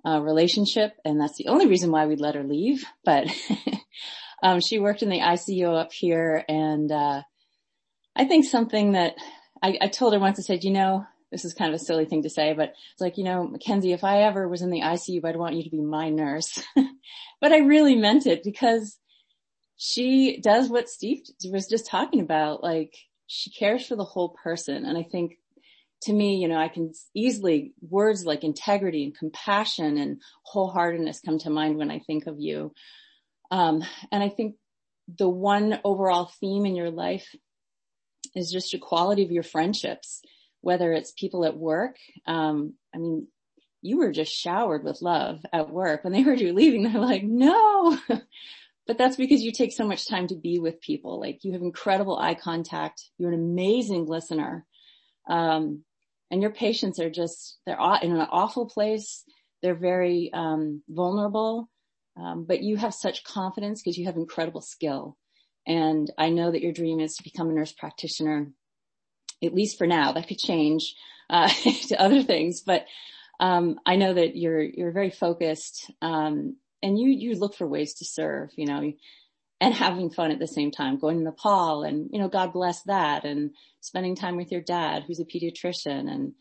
a 0.05 0.22
relationship, 0.22 0.92
and 1.05 1.20
that's 1.20 1.36
the 1.36 1.49
only 1.49 1.66
reason 1.66 1.90
why 1.90 2.07
we'd 2.07 2.20
let 2.20 2.36
her 2.36 2.44
leave. 2.44 2.84
But 3.05 3.26
um, 4.44 4.61
she 4.61 4.78
worked 4.78 5.03
in 5.03 5.09
the 5.09 5.18
ICU 5.18 5.76
up 5.76 5.92
here, 5.92 6.44
and 6.49 6.90
uh, 6.92 7.22
I 8.14 8.24
think 8.26 8.44
something 8.44 8.92
that 8.92 9.16
I, 9.61 9.76
I 9.80 9.88
told 9.88 10.12
her 10.12 10.20
once, 10.20 10.38
I 10.38 10.42
said, 10.42 10.62
you 10.62 10.70
know, 10.70 11.05
this 11.32 11.44
is 11.44 11.53
kind 11.53 11.74
of 11.74 11.80
a 11.80 11.84
silly 11.84 12.05
thing 12.05 12.22
to 12.22 12.30
say, 12.30 12.53
but 12.53 12.74
it's 12.92 13.01
like, 13.01 13.18
you 13.18 13.24
know, 13.24 13.49
Mackenzie, 13.49 13.92
if 13.92 14.05
I 14.05 14.22
ever 14.22 14.47
was 14.49 14.62
in 14.62 14.70
the 14.70 14.82
ICU, 14.82 15.24
I'd 15.24 15.34
want 15.34 15.57
you 15.57 15.64
to 15.64 15.70
be 15.70 15.80
my 15.80 16.11
nurse. 16.11 16.62
but 17.40 17.53
I 17.53 17.59
really 17.59 17.97
meant 17.97 18.24
it 18.28 18.44
because 18.44 18.97
she 19.77 20.41
does 20.41 20.68
what 20.68 20.89
Steve 20.89 21.22
was 21.51 21.66
just 21.66 21.87
talking 21.87 22.20
about. 22.20 22.62
Like 22.62 22.95
she 23.27 23.51
cares 23.51 23.87
for 23.87 23.97
the 23.97 24.05
whole 24.05 24.31
person. 24.43 24.85
And 24.85 24.97
I 24.97 25.03
think 25.03 25.39
to 26.03 26.12
me, 26.12 26.37
you 26.37 26.49
know, 26.49 26.59
I 26.59 26.68
can 26.68 26.93
easily 27.14 27.72
words 27.81 28.24
like 28.24 28.45
integrity 28.45 29.05
and 29.05 29.16
compassion 29.16 29.99
and 29.99 30.20
wholeheartedness 30.53 31.24
come 31.24 31.39
to 31.41 31.51
mind 31.51 31.77
when 31.77 31.91
I 31.91 32.01
think 32.01 32.27
of 32.27 32.39
you. 32.39 32.72
Um, 33.51 33.83
and 34.12 34.22
I 34.22 34.29
think 34.29 34.57
the 35.18 35.29
one 35.29 35.81
overall 35.85 36.31
theme 36.41 36.66
in 36.66 36.74
your 36.74 36.91
life 36.91 37.35
is 38.35 38.51
just 38.51 38.72
the 38.72 38.79
quality 38.79 39.24
of 39.24 39.31
your 39.31 39.43
friendships. 39.43 40.22
whether 40.61 40.93
it's 40.93 41.12
people 41.12 41.45
at 41.45 41.57
work. 41.57 41.97
Um, 42.27 42.74
I 42.93 42.99
mean, 42.99 43.29
you 43.83 43.99
were 43.99 44.11
just 44.11 44.33
showered 44.33 44.83
with 44.83 45.01
love 45.01 45.45
at 45.53 45.70
work. 45.70 46.03
When 46.03 46.12
they 46.12 46.22
heard 46.22 46.41
you 46.41 46.53
leaving, 46.53 46.83
they're 46.83 47.01
like, 47.01 47.22
no. 47.22 47.97
but 48.87 48.99
that's 48.99 49.16
because 49.16 49.43
you 49.43 49.53
take 49.53 49.72
so 49.72 49.87
much 49.87 50.09
time 50.09 50.28
to 50.28 50.37
be 50.37 50.59
with 50.59 50.80
people. 50.80 51.20
Like 51.20 51.45
you 51.45 51.53
have 51.53 51.62
incredible 51.62 52.18
eye 52.18 52.34
contact. 52.34 53.03
You're 53.18 53.32
an 53.32 53.39
amazing 53.39 54.07
listener. 54.07 54.64
Um, 55.28 55.82
and 56.30 56.43
your 56.43 56.53
patients 56.53 56.99
are 56.99 57.11
just, 57.11 57.59
they're 57.66 57.78
in 58.03 58.12
an 58.12 58.26
awful 58.30 58.66
place. 58.66 59.24
They're 59.62 59.74
very, 59.74 60.30
um, 60.32 60.82
vulnerable. 60.89 61.68
Um, 62.16 62.45
but 62.45 62.62
you 62.62 62.76
have 62.76 62.95
such 62.95 63.24
confidence 63.24 63.82
because 63.82 63.99
you 63.99 64.07
have 64.07 64.16
incredible 64.16 64.62
skill. 64.62 65.16
And 65.66 66.11
I 66.16 66.30
know 66.30 66.51
that 66.51 66.62
your 66.62 66.72
dream 66.72 67.01
is 67.01 67.16
to 67.16 67.24
become 67.24 67.51
a 67.51 67.53
nurse 67.53 67.72
practitioner, 67.72 68.53
at 69.43 69.55
least 69.55 69.78
for 69.78 69.87
now. 69.87 70.12
That 70.12 70.28
could 70.28 70.39
change 70.39 70.95
uh, 71.28 71.49
to 71.89 72.01
other 72.01 72.22
things, 72.22 72.61
but 72.61 72.87
um, 73.41 73.78
I 73.84 73.97
know 73.97 74.14
that 74.14 74.37
you're 74.37 74.62
you're 74.62 74.93
very 74.93 75.11
focused, 75.11 75.91
um, 76.01 76.57
and 76.83 76.99
you 76.99 77.11
you 77.11 77.35
look 77.39 77.55
for 77.55 77.66
ways 77.66 77.95
to 77.95 78.05
serve, 78.05 78.51
you 78.57 78.66
know, 78.66 78.93
and 79.61 79.74
having 79.74 80.11
fun 80.11 80.31
at 80.31 80.39
the 80.39 80.47
same 80.47 80.70
time. 80.70 80.99
Going 80.99 81.18
to 81.18 81.24
Nepal, 81.24 81.83
and 81.83 82.09
you 82.12 82.20
know, 82.20 82.29
God 82.29 82.53
bless 82.53 82.83
that, 82.85 83.24
and 83.24 83.51
spending 83.81 84.16
time 84.16 84.37
with 84.37 84.53
your 84.53 84.62
dad, 84.62 85.05
who's 85.07 85.20
a 85.20 85.24
pediatrician, 85.24 86.11
and 86.11 86.33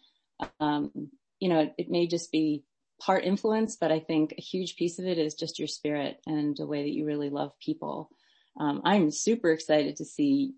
um, 0.60 0.92
you 1.40 1.50
know, 1.50 1.60
it, 1.62 1.74
it 1.78 1.90
may 1.90 2.08
just 2.08 2.32
be 2.32 2.64
part 3.02 3.26
influence, 3.26 3.78
but 3.80 3.92
I 3.92 4.00
think 4.00 4.34
a 4.38 4.42
huge 4.42 4.78
piece 4.78 5.00
of 5.00 5.06
it 5.06 5.18
is 5.18 5.34
just 5.34 5.60
your 5.60 5.68
spirit 5.68 6.20
and 6.26 6.56
the 6.56 6.66
way 6.66 6.84
that 6.84 6.94
you 6.94 7.06
really 7.06 7.30
love 7.30 7.52
people 7.60 8.10
um, 8.60 8.82
I'm 8.86 9.12
super 9.12 9.52
excited 9.52 9.98
to 9.98 10.06
see 10.06 10.54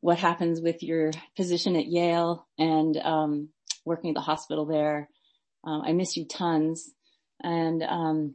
what 0.00 0.18
happens 0.18 0.60
with 0.60 0.82
your 0.82 1.10
position 1.36 1.76
at 1.76 1.86
Yale 1.86 2.46
and 2.58 2.96
um, 2.96 3.48
working 3.84 4.10
at 4.10 4.14
the 4.14 4.20
hospital 4.20 4.66
there. 4.66 5.08
Um, 5.64 5.82
I 5.84 5.92
miss 5.92 6.16
you 6.16 6.26
tons, 6.26 6.90
and 7.42 7.82
um, 7.82 8.34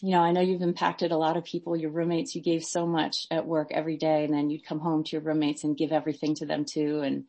you 0.00 0.12
know 0.12 0.20
I 0.20 0.32
know 0.32 0.40
you've 0.40 0.62
impacted 0.62 1.12
a 1.12 1.16
lot 1.16 1.36
of 1.36 1.44
people. 1.44 1.76
Your 1.76 1.90
roommates, 1.90 2.34
you 2.34 2.42
gave 2.42 2.64
so 2.64 2.86
much 2.86 3.26
at 3.30 3.46
work 3.46 3.70
every 3.72 3.96
day, 3.96 4.24
and 4.24 4.32
then 4.32 4.50
you'd 4.50 4.64
come 4.64 4.80
home 4.80 5.04
to 5.04 5.12
your 5.12 5.22
roommates 5.22 5.64
and 5.64 5.76
give 5.76 5.92
everything 5.92 6.34
to 6.36 6.46
them 6.46 6.64
too. 6.64 7.00
And 7.00 7.24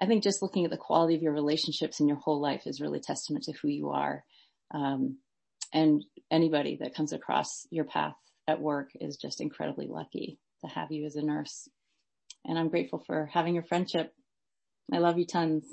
I 0.00 0.06
think 0.06 0.22
just 0.22 0.42
looking 0.42 0.64
at 0.64 0.70
the 0.70 0.76
quality 0.76 1.14
of 1.14 1.22
your 1.22 1.32
relationships 1.32 2.00
in 2.00 2.08
your 2.08 2.16
whole 2.16 2.40
life 2.40 2.66
is 2.66 2.80
really 2.80 3.00
testament 3.00 3.44
to 3.44 3.52
who 3.52 3.68
you 3.68 3.90
are. 3.90 4.24
Um, 4.72 5.18
and 5.72 6.04
anybody 6.30 6.78
that 6.80 6.94
comes 6.94 7.12
across 7.12 7.66
your 7.70 7.84
path 7.84 8.16
at 8.48 8.60
work 8.60 8.90
is 9.00 9.16
just 9.16 9.40
incredibly 9.40 9.86
lucky 9.86 10.38
to 10.62 10.66
have 10.66 10.90
you 10.90 11.04
as 11.06 11.16
a 11.16 11.22
nurse. 11.22 11.68
And 12.44 12.58
I'm 12.58 12.68
grateful 12.68 12.98
for 12.98 13.26
having 13.26 13.54
your 13.54 13.62
friendship. 13.62 14.12
I 14.92 14.98
love 14.98 15.18
you 15.18 15.26
tons. 15.26 15.64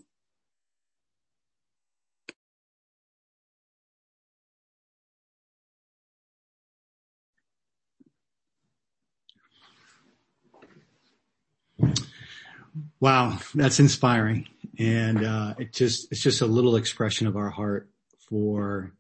Wow, 13.00 13.40
that's 13.56 13.80
inspiring. 13.80 14.48
And 14.78 15.26
uh, 15.26 15.56
it 15.58 15.74
just 15.74 16.12
it's 16.12 16.22
just 16.22 16.42
a 16.42 16.46
little 16.46 16.76
expression 16.76 17.28
of 17.28 17.36
our 17.36 17.50
heart 17.50 17.90
for 18.30 18.94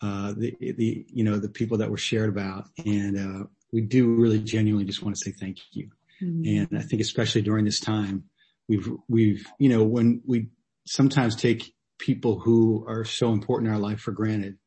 uh, 0.00 0.32
the, 0.36 0.56
the, 0.60 1.06
you 1.12 1.24
know, 1.24 1.38
the 1.38 1.48
people 1.48 1.78
that 1.78 1.90
were 1.90 1.96
shared 1.96 2.28
about. 2.28 2.64
And, 2.84 3.18
uh, 3.18 3.46
we 3.72 3.80
do 3.80 4.14
really 4.14 4.38
genuinely 4.38 4.84
just 4.84 5.02
want 5.02 5.16
to 5.16 5.24
say 5.24 5.32
thank 5.32 5.58
you. 5.72 5.90
Mm-hmm. 6.22 6.72
And 6.74 6.78
I 6.78 6.82
think 6.82 7.00
especially 7.00 7.40
during 7.40 7.64
this 7.64 7.80
time, 7.80 8.24
we've, 8.68 8.86
we've, 9.08 9.46
you 9.58 9.70
know, 9.70 9.82
when 9.82 10.22
we 10.26 10.48
sometimes 10.86 11.34
take 11.36 11.72
people 11.98 12.38
who 12.38 12.84
are 12.86 13.04
so 13.04 13.32
important 13.32 13.68
in 13.68 13.74
our 13.74 13.80
life 13.80 14.00
for 14.00 14.12
granted, 14.12 14.58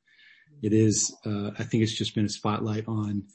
it 0.63 0.73
is, 0.73 1.15
uh, 1.25 1.51
I 1.59 1.63
think 1.63 1.83
it's 1.83 1.95
just 1.95 2.15
been 2.15 2.25
a 2.25 2.29
spotlight 2.29 2.87
on 2.87 3.25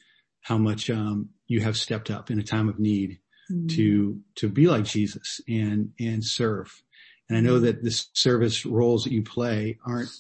how 0.41 0.59
much, 0.59 0.91
um, 0.91 1.29
you 1.47 1.61
have 1.61 1.77
stepped 1.77 2.11
up 2.11 2.31
in 2.31 2.41
a 2.41 2.43
time 2.43 2.69
of 2.69 2.81
need 2.81 3.21
mm-hmm. 3.51 3.67
to, 3.69 4.21
to 4.37 4.49
be 4.49 4.67
like 4.67 4.85
Jesus 4.85 5.41
and, 5.49 5.93
and 5.99 6.25
serve. 6.25 6.83
And 7.29 7.39
I 7.39 7.41
know 7.41 7.61
that 7.61 7.83
the 7.83 7.91
service 8.13 8.67
roles 8.67 9.05
that 9.05 9.13
you 9.13 9.23
play 9.23 9.79
aren't 9.87 10.11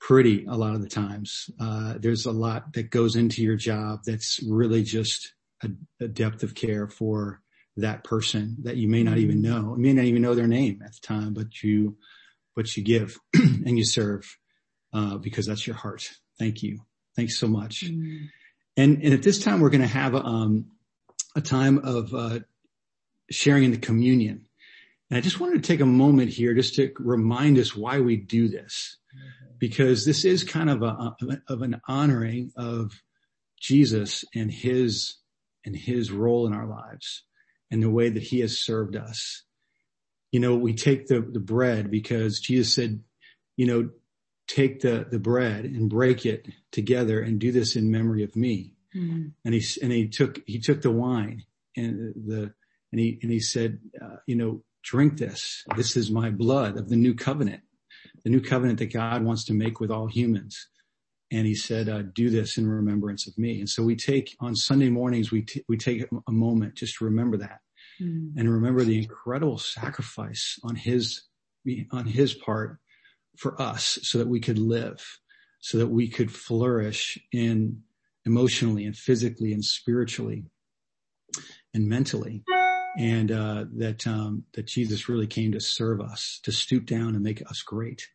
pretty 0.00 0.44
a 0.46 0.54
lot 0.54 0.74
of 0.74 0.82
the 0.82 0.88
times. 0.88 1.50
Uh, 1.58 1.94
there's 1.98 2.26
a 2.26 2.32
lot 2.32 2.72
that 2.74 2.90
goes 2.90 3.16
into 3.16 3.42
your 3.42 3.56
job 3.56 4.00
that's 4.04 4.40
really 4.48 4.82
just 4.82 5.34
a, 5.62 5.70
a, 6.00 6.08
depth 6.08 6.42
of 6.42 6.54
care 6.54 6.88
for 6.88 7.40
that 7.76 8.04
person 8.04 8.56
that 8.62 8.76
you 8.76 8.88
may 8.88 9.02
not 9.02 9.18
even 9.18 9.42
mm-hmm. 9.42 9.66
know. 9.66 9.76
You 9.76 9.82
may 9.82 9.92
not 9.92 10.04
even 10.04 10.22
know 10.22 10.34
their 10.34 10.46
name 10.46 10.82
at 10.84 10.92
the 10.92 11.00
time, 11.00 11.34
but 11.34 11.62
you, 11.62 11.96
but 12.54 12.76
you 12.76 12.82
give 12.82 13.18
and 13.34 13.78
you 13.78 13.84
serve, 13.84 14.36
uh, 14.92 15.16
because 15.18 15.46
that's 15.46 15.66
your 15.66 15.76
heart. 15.76 16.10
Thank 16.38 16.62
you. 16.62 16.80
Thanks 17.14 17.38
so 17.38 17.46
much. 17.46 17.84
Mm. 17.84 18.28
And, 18.76 19.02
and 19.02 19.14
at 19.14 19.22
this 19.22 19.42
time, 19.42 19.60
we're 19.60 19.70
going 19.70 19.80
to 19.80 19.86
have, 19.86 20.14
um, 20.14 20.66
a 21.36 21.40
time 21.40 21.78
of, 21.78 22.12
uh, 22.12 22.40
sharing 23.30 23.64
in 23.64 23.70
the 23.70 23.78
communion. 23.78 24.46
And 25.10 25.18
I 25.18 25.20
just 25.20 25.38
wanted 25.38 25.62
to 25.62 25.68
take 25.68 25.80
a 25.80 25.86
moment 25.86 26.30
here 26.30 26.54
just 26.54 26.74
to 26.76 26.92
remind 26.98 27.58
us 27.58 27.76
why 27.76 28.00
we 28.00 28.16
do 28.16 28.48
this 28.48 28.98
because 29.58 30.04
this 30.04 30.24
is 30.24 30.44
kind 30.44 30.68
of 30.68 30.82
a, 30.82 31.16
of 31.48 31.62
an 31.62 31.80
honoring 31.88 32.52
of 32.56 32.92
Jesus 33.60 34.24
and 34.34 34.50
his, 34.50 35.16
and 35.64 35.74
his 35.74 36.10
role 36.10 36.46
in 36.46 36.52
our 36.52 36.66
lives 36.66 37.24
and 37.70 37.82
the 37.82 37.90
way 37.90 38.08
that 38.08 38.22
he 38.22 38.40
has 38.40 38.58
served 38.58 38.96
us. 38.96 39.42
You 40.32 40.40
know, 40.40 40.56
we 40.56 40.74
take 40.74 41.06
the, 41.06 41.20
the 41.20 41.40
bread 41.40 41.90
because 41.90 42.40
Jesus 42.40 42.74
said, 42.74 43.00
you 43.56 43.66
know, 43.66 43.90
take 44.48 44.80
the, 44.80 45.06
the 45.10 45.18
bread 45.18 45.64
and 45.64 45.88
break 45.88 46.26
it 46.26 46.48
together 46.70 47.20
and 47.20 47.38
do 47.38 47.50
this 47.52 47.76
in 47.76 47.90
memory 47.90 48.22
of 48.22 48.36
me. 48.36 48.75
Mm-hmm. 48.96 49.28
And 49.44 49.54
he, 49.54 49.80
and 49.82 49.92
he 49.92 50.08
took, 50.08 50.40
he 50.46 50.58
took 50.58 50.82
the 50.82 50.90
wine 50.90 51.44
and 51.76 52.14
the, 52.14 52.52
and 52.92 53.00
he, 53.00 53.18
and 53.22 53.30
he 53.30 53.40
said, 53.40 53.78
uh, 54.02 54.16
you 54.26 54.36
know, 54.36 54.62
drink 54.82 55.18
this. 55.18 55.64
This 55.76 55.96
is 55.96 56.10
my 56.10 56.30
blood 56.30 56.78
of 56.78 56.88
the 56.88 56.96
new 56.96 57.14
covenant 57.14 57.62
the 58.26 58.30
new 58.30 58.40
covenant 58.40 58.80
that 58.80 58.92
God 58.92 59.22
wants 59.22 59.44
to 59.44 59.54
make 59.54 59.78
with 59.78 59.90
all 59.90 60.08
humans. 60.08 60.66
And 61.30 61.46
he 61.46 61.54
said, 61.54 61.88
uh, 61.88 62.02
do 62.02 62.28
this 62.28 62.58
in 62.58 62.68
remembrance 62.68 63.28
of 63.28 63.38
me. 63.38 63.60
And 63.60 63.68
so 63.68 63.84
we 63.84 63.94
take 63.94 64.36
on 64.40 64.56
Sunday 64.56 64.88
mornings, 64.90 65.30
we, 65.30 65.42
t- 65.42 65.64
we 65.68 65.76
take 65.76 66.04
a 66.28 66.32
moment 66.32 66.74
just 66.74 66.98
to 66.98 67.04
remember 67.04 67.36
that 67.36 67.60
mm. 68.00 68.32
and 68.36 68.52
remember 68.52 68.82
the 68.82 68.98
incredible 68.98 69.58
sacrifice 69.58 70.58
on 70.64 70.74
his, 70.74 71.22
on 71.92 72.06
his 72.06 72.34
part 72.34 72.78
for 73.36 73.60
us 73.62 73.98
so 74.02 74.18
that 74.18 74.26
we 74.26 74.40
could 74.40 74.58
live, 74.58 75.04
so 75.60 75.78
that 75.78 75.88
we 75.88 76.08
could 76.08 76.32
flourish 76.32 77.18
in 77.32 77.82
emotionally 78.26 78.84
and 78.84 78.96
physically 78.96 79.52
and 79.52 79.64
spiritually 79.64 80.44
and 81.72 81.88
mentally 81.88 82.44
and 82.98 83.30
uh, 83.30 83.64
that 83.74 84.06
um, 84.06 84.44
that 84.54 84.66
Jesus 84.66 85.08
really 85.08 85.26
came 85.26 85.52
to 85.52 85.60
serve 85.60 86.00
us, 86.00 86.40
to 86.44 86.52
stoop 86.52 86.86
down 86.86 87.14
and 87.14 87.22
make 87.22 87.42
us 87.48 87.62
great. 87.62 88.08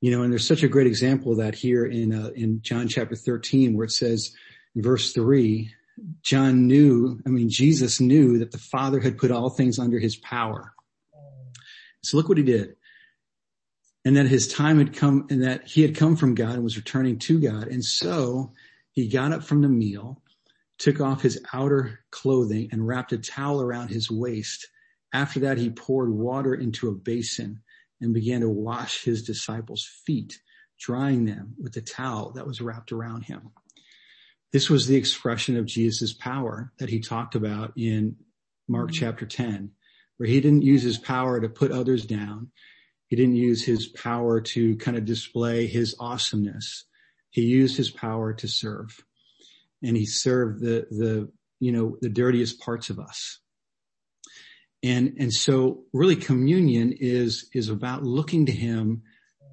You 0.00 0.10
know, 0.10 0.22
and 0.22 0.32
there's 0.32 0.46
such 0.46 0.62
a 0.62 0.68
great 0.68 0.86
example 0.86 1.32
of 1.32 1.38
that 1.38 1.54
here 1.54 1.84
in, 1.84 2.14
uh, 2.14 2.30
in 2.34 2.62
John 2.62 2.88
chapter 2.88 3.14
13 3.14 3.76
where 3.76 3.84
it 3.84 3.90
says 3.90 4.32
in 4.74 4.82
verse 4.82 5.12
three, 5.12 5.74
John 6.22 6.66
knew, 6.66 7.20
I 7.26 7.28
mean, 7.28 7.50
Jesus 7.50 8.00
knew 8.00 8.38
that 8.38 8.52
the 8.52 8.58
Father 8.58 9.00
had 9.00 9.18
put 9.18 9.30
all 9.30 9.50
things 9.50 9.78
under 9.78 9.98
his 9.98 10.16
power. 10.16 10.72
So 12.02 12.16
look 12.16 12.30
what 12.30 12.38
he 12.38 12.44
did. 12.44 12.76
And 14.06 14.16
that 14.16 14.26
his 14.26 14.48
time 14.48 14.78
had 14.78 14.96
come 14.96 15.26
and 15.28 15.42
that 15.42 15.66
he 15.66 15.82
had 15.82 15.94
come 15.94 16.16
from 16.16 16.34
God 16.34 16.54
and 16.54 16.64
was 16.64 16.78
returning 16.78 17.18
to 17.18 17.38
God. 17.38 17.68
And 17.68 17.84
so 17.84 18.52
he 18.92 19.08
got 19.08 19.32
up 19.32 19.42
from 19.42 19.62
the 19.62 19.68
meal, 19.68 20.22
took 20.78 21.00
off 21.00 21.22
his 21.22 21.42
outer 21.52 22.00
clothing 22.10 22.68
and 22.72 22.86
wrapped 22.86 23.12
a 23.12 23.18
towel 23.18 23.60
around 23.60 23.88
his 23.88 24.10
waist. 24.10 24.68
After 25.12 25.40
that, 25.40 25.58
he 25.58 25.70
poured 25.70 26.10
water 26.10 26.54
into 26.54 26.88
a 26.88 26.94
basin 26.94 27.60
and 28.00 28.14
began 28.14 28.40
to 28.40 28.48
wash 28.48 29.04
his 29.04 29.22
disciples' 29.22 29.88
feet, 30.06 30.40
drying 30.78 31.26
them 31.26 31.54
with 31.58 31.74
the 31.74 31.82
towel 31.82 32.32
that 32.32 32.46
was 32.46 32.60
wrapped 32.60 32.92
around 32.92 33.22
him. 33.22 33.50
This 34.52 34.68
was 34.68 34.86
the 34.86 34.96
expression 34.96 35.56
of 35.56 35.66
Jesus' 35.66 36.12
power 36.12 36.72
that 36.78 36.88
he 36.88 37.00
talked 37.00 37.34
about 37.34 37.72
in 37.76 38.16
Mark 38.68 38.88
mm-hmm. 38.88 39.04
chapter 39.04 39.26
10, 39.26 39.70
where 40.16 40.28
he 40.28 40.40
didn't 40.40 40.62
use 40.62 40.82
his 40.82 40.98
power 40.98 41.40
to 41.40 41.48
put 41.48 41.70
others 41.70 42.04
down. 42.04 42.50
He 43.06 43.16
didn't 43.16 43.36
use 43.36 43.64
his 43.64 43.86
power 43.86 44.40
to 44.40 44.76
kind 44.76 44.96
of 44.96 45.04
display 45.04 45.66
his 45.66 45.94
awesomeness. 46.00 46.84
He 47.30 47.42
used 47.42 47.76
his 47.76 47.90
power 47.90 48.32
to 48.34 48.48
serve 48.48 49.00
and 49.82 49.96
he 49.96 50.06
served 50.06 50.60
the, 50.60 50.86
the, 50.90 51.30
you 51.58 51.72
know, 51.72 51.96
the 52.00 52.08
dirtiest 52.08 52.60
parts 52.60 52.90
of 52.90 52.98
us. 52.98 53.38
And, 54.82 55.16
and 55.18 55.32
so 55.32 55.84
really 55.92 56.16
communion 56.16 56.92
is, 56.98 57.48
is 57.54 57.68
about 57.68 58.02
looking 58.02 58.46
to 58.46 58.52
him 58.52 59.02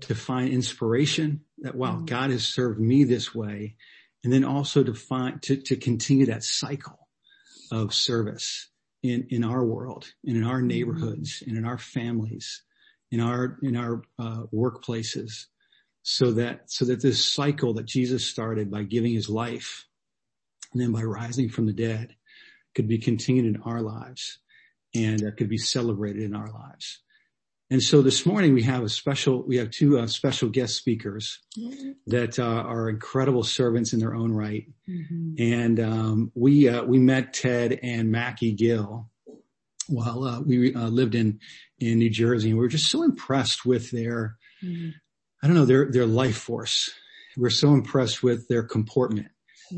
to 0.01 0.15
find 0.15 0.49
inspiration 0.49 1.41
that 1.59 1.75
wow, 1.75 1.95
mm-hmm. 1.95 2.05
God 2.05 2.29
has 2.31 2.45
served 2.45 2.79
me 2.79 3.03
this 3.03 3.33
way. 3.33 3.75
And 4.23 4.33
then 4.33 4.43
also 4.43 4.83
to 4.83 4.93
find, 4.93 5.41
to, 5.43 5.57
to 5.57 5.75
continue 5.75 6.25
that 6.27 6.43
cycle 6.43 7.07
of 7.71 7.93
service 7.93 8.69
in, 9.03 9.27
in 9.29 9.43
our 9.43 9.63
world 9.63 10.11
and 10.25 10.37
in 10.37 10.43
our 10.43 10.57
mm-hmm. 10.57 10.67
neighborhoods 10.67 11.43
and 11.45 11.57
in 11.57 11.65
our 11.65 11.77
families 11.77 12.63
in 13.11 13.19
our, 13.19 13.57
in 13.61 13.75
our 13.75 14.01
uh, 14.19 14.43
workplaces 14.53 15.45
so 16.09 16.31
that, 16.31 16.71
so 16.71 16.85
that 16.85 17.01
this 17.01 17.23
cycle 17.23 17.73
that 17.73 17.85
Jesus 17.85 18.25
started 18.25 18.71
by 18.71 18.83
giving 18.83 19.13
his 19.13 19.27
life 19.27 19.85
and 20.71 20.81
then 20.81 20.93
by 20.93 21.03
rising 21.03 21.49
from 21.49 21.65
the 21.65 21.73
dead 21.73 22.15
could 22.73 22.87
be 22.87 22.97
continued 22.97 23.45
in 23.45 23.61
our 23.63 23.81
lives 23.81 24.39
and 24.95 25.21
uh, 25.21 25.31
could 25.37 25.49
be 25.49 25.57
celebrated 25.57 26.23
in 26.23 26.33
our 26.33 26.49
lives. 26.49 27.01
And 27.69 27.83
so 27.83 28.01
this 28.01 28.25
morning 28.25 28.53
we 28.53 28.63
have 28.63 28.83
a 28.83 28.89
special, 28.89 29.43
we 29.43 29.57
have 29.57 29.69
two 29.69 29.99
uh, 29.99 30.07
special 30.07 30.47
guest 30.47 30.77
speakers 30.77 31.39
mm-hmm. 31.59 31.91
that 32.05 32.39
uh, 32.39 32.43
are 32.45 32.87
incredible 32.87 33.43
servants 33.43 33.91
in 33.91 33.99
their 33.99 34.15
own 34.15 34.31
right. 34.31 34.65
Mm-hmm. 34.87 35.33
And 35.37 35.79
um, 35.81 36.31
we 36.35 36.69
uh, 36.69 36.83
we 36.83 36.99
met 36.99 37.33
Ted 37.33 37.81
and 37.83 38.09
Mackie 38.09 38.53
Gill 38.53 39.09
while 39.89 40.23
uh, 40.23 40.39
we 40.39 40.73
uh, 40.73 40.87
lived 40.87 41.15
in 41.15 41.41
in 41.79 41.99
New 41.99 42.09
Jersey, 42.09 42.49
and 42.49 42.57
we 42.57 42.63
were 42.63 42.69
just 42.69 42.89
so 42.89 43.03
impressed 43.03 43.65
with 43.65 43.91
their, 43.91 44.37
mm-hmm. 44.63 44.91
I 45.41 45.47
don't 45.47 45.55
know, 45.55 45.65
their 45.65 45.91
their 45.91 46.05
life 46.05 46.37
force. 46.37 46.91
We're 47.35 47.49
so 47.49 47.73
impressed 47.73 48.23
with 48.23 48.47
their 48.47 48.63
comportment 48.63 49.27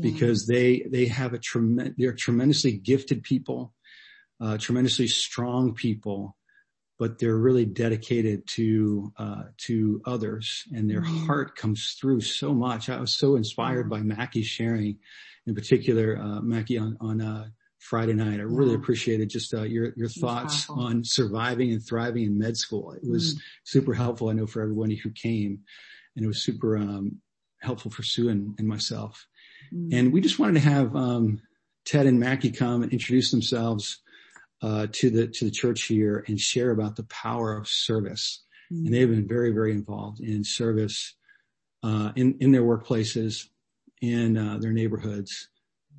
because 0.00 0.46
they 0.46 0.86
they 0.90 1.06
have 1.06 1.34
a 1.34 1.38
tremendous, 1.38 1.94
they're 1.98 2.14
tremendously 2.14 2.72
gifted 2.72 3.22
people, 3.22 3.74
uh, 4.40 4.56
tremendously 4.58 5.08
strong 5.08 5.74
people 5.74 6.36
but 7.00 7.18
they're 7.18 7.38
really 7.38 7.64
dedicated 7.64 8.46
to 8.46 9.10
uh, 9.16 9.44
to 9.56 10.02
others, 10.04 10.64
and 10.70 10.88
their 10.88 11.00
mm-hmm. 11.00 11.26
heart 11.26 11.56
comes 11.56 11.96
through 11.98 12.20
so 12.20 12.52
much. 12.52 12.90
I 12.90 13.00
was 13.00 13.16
so 13.16 13.36
inspired 13.36 13.88
by 13.88 14.00
Mackie 14.00 14.42
sharing, 14.42 14.98
in 15.46 15.54
particular, 15.54 16.18
uh, 16.18 16.42
Mackie 16.42 16.76
on 16.76 16.98
on 17.00 17.22
uh, 17.22 17.46
Friday 17.80 18.12
night. 18.12 18.40
I 18.40 18.44
really 18.44 18.74
appreciated 18.74 19.30
just 19.30 19.52
uh, 19.54 19.62
your 19.62 19.92
your 19.96 20.08
thoughts 20.08 20.68
on 20.68 21.02
surviving 21.02 21.72
and 21.72 21.84
thriving 21.84 22.24
in 22.24 22.38
med 22.38 22.56
school. 22.56 22.92
It 22.92 23.08
was 23.08 23.34
mm. 23.34 23.40
super 23.64 23.94
helpful. 23.94 24.28
I 24.28 24.34
know 24.34 24.46
for 24.46 24.62
everybody 24.62 24.96
who 24.96 25.10
came, 25.10 25.60
and 26.14 26.24
it 26.24 26.28
was 26.28 26.42
super 26.42 26.76
um, 26.76 27.20
helpful 27.60 27.90
for 27.90 28.02
Sue 28.02 28.28
and, 28.28 28.54
and 28.58 28.68
myself. 28.68 29.26
Mm. 29.74 29.94
And 29.94 30.12
we 30.12 30.20
just 30.20 30.38
wanted 30.38 30.60
to 30.60 30.68
have 30.68 30.94
um, 30.94 31.40
Ted 31.86 32.06
and 32.06 32.20
Mackie 32.20 32.52
come 32.52 32.82
and 32.82 32.92
introduce 32.92 33.30
themselves 33.30 34.02
uh, 34.62 34.86
to 34.92 35.10
the 35.10 35.28
to 35.28 35.46
the 35.46 35.50
church 35.50 35.84
here 35.84 36.22
and 36.28 36.38
share 36.38 36.70
about 36.70 36.96
the 36.96 37.04
power 37.04 37.56
of 37.56 37.66
service. 37.66 38.44
Mm-hmm. 38.70 38.86
And 38.86 38.94
they've 38.94 39.10
been 39.10 39.26
very 39.26 39.52
very 39.52 39.72
involved 39.72 40.20
in 40.20 40.44
service 40.44 41.14
uh, 41.82 42.12
in 42.14 42.36
in 42.40 42.52
their 42.52 42.62
workplaces, 42.62 43.46
in 44.02 44.36
uh, 44.36 44.58
their 44.58 44.72
neighborhoods, 44.72 45.48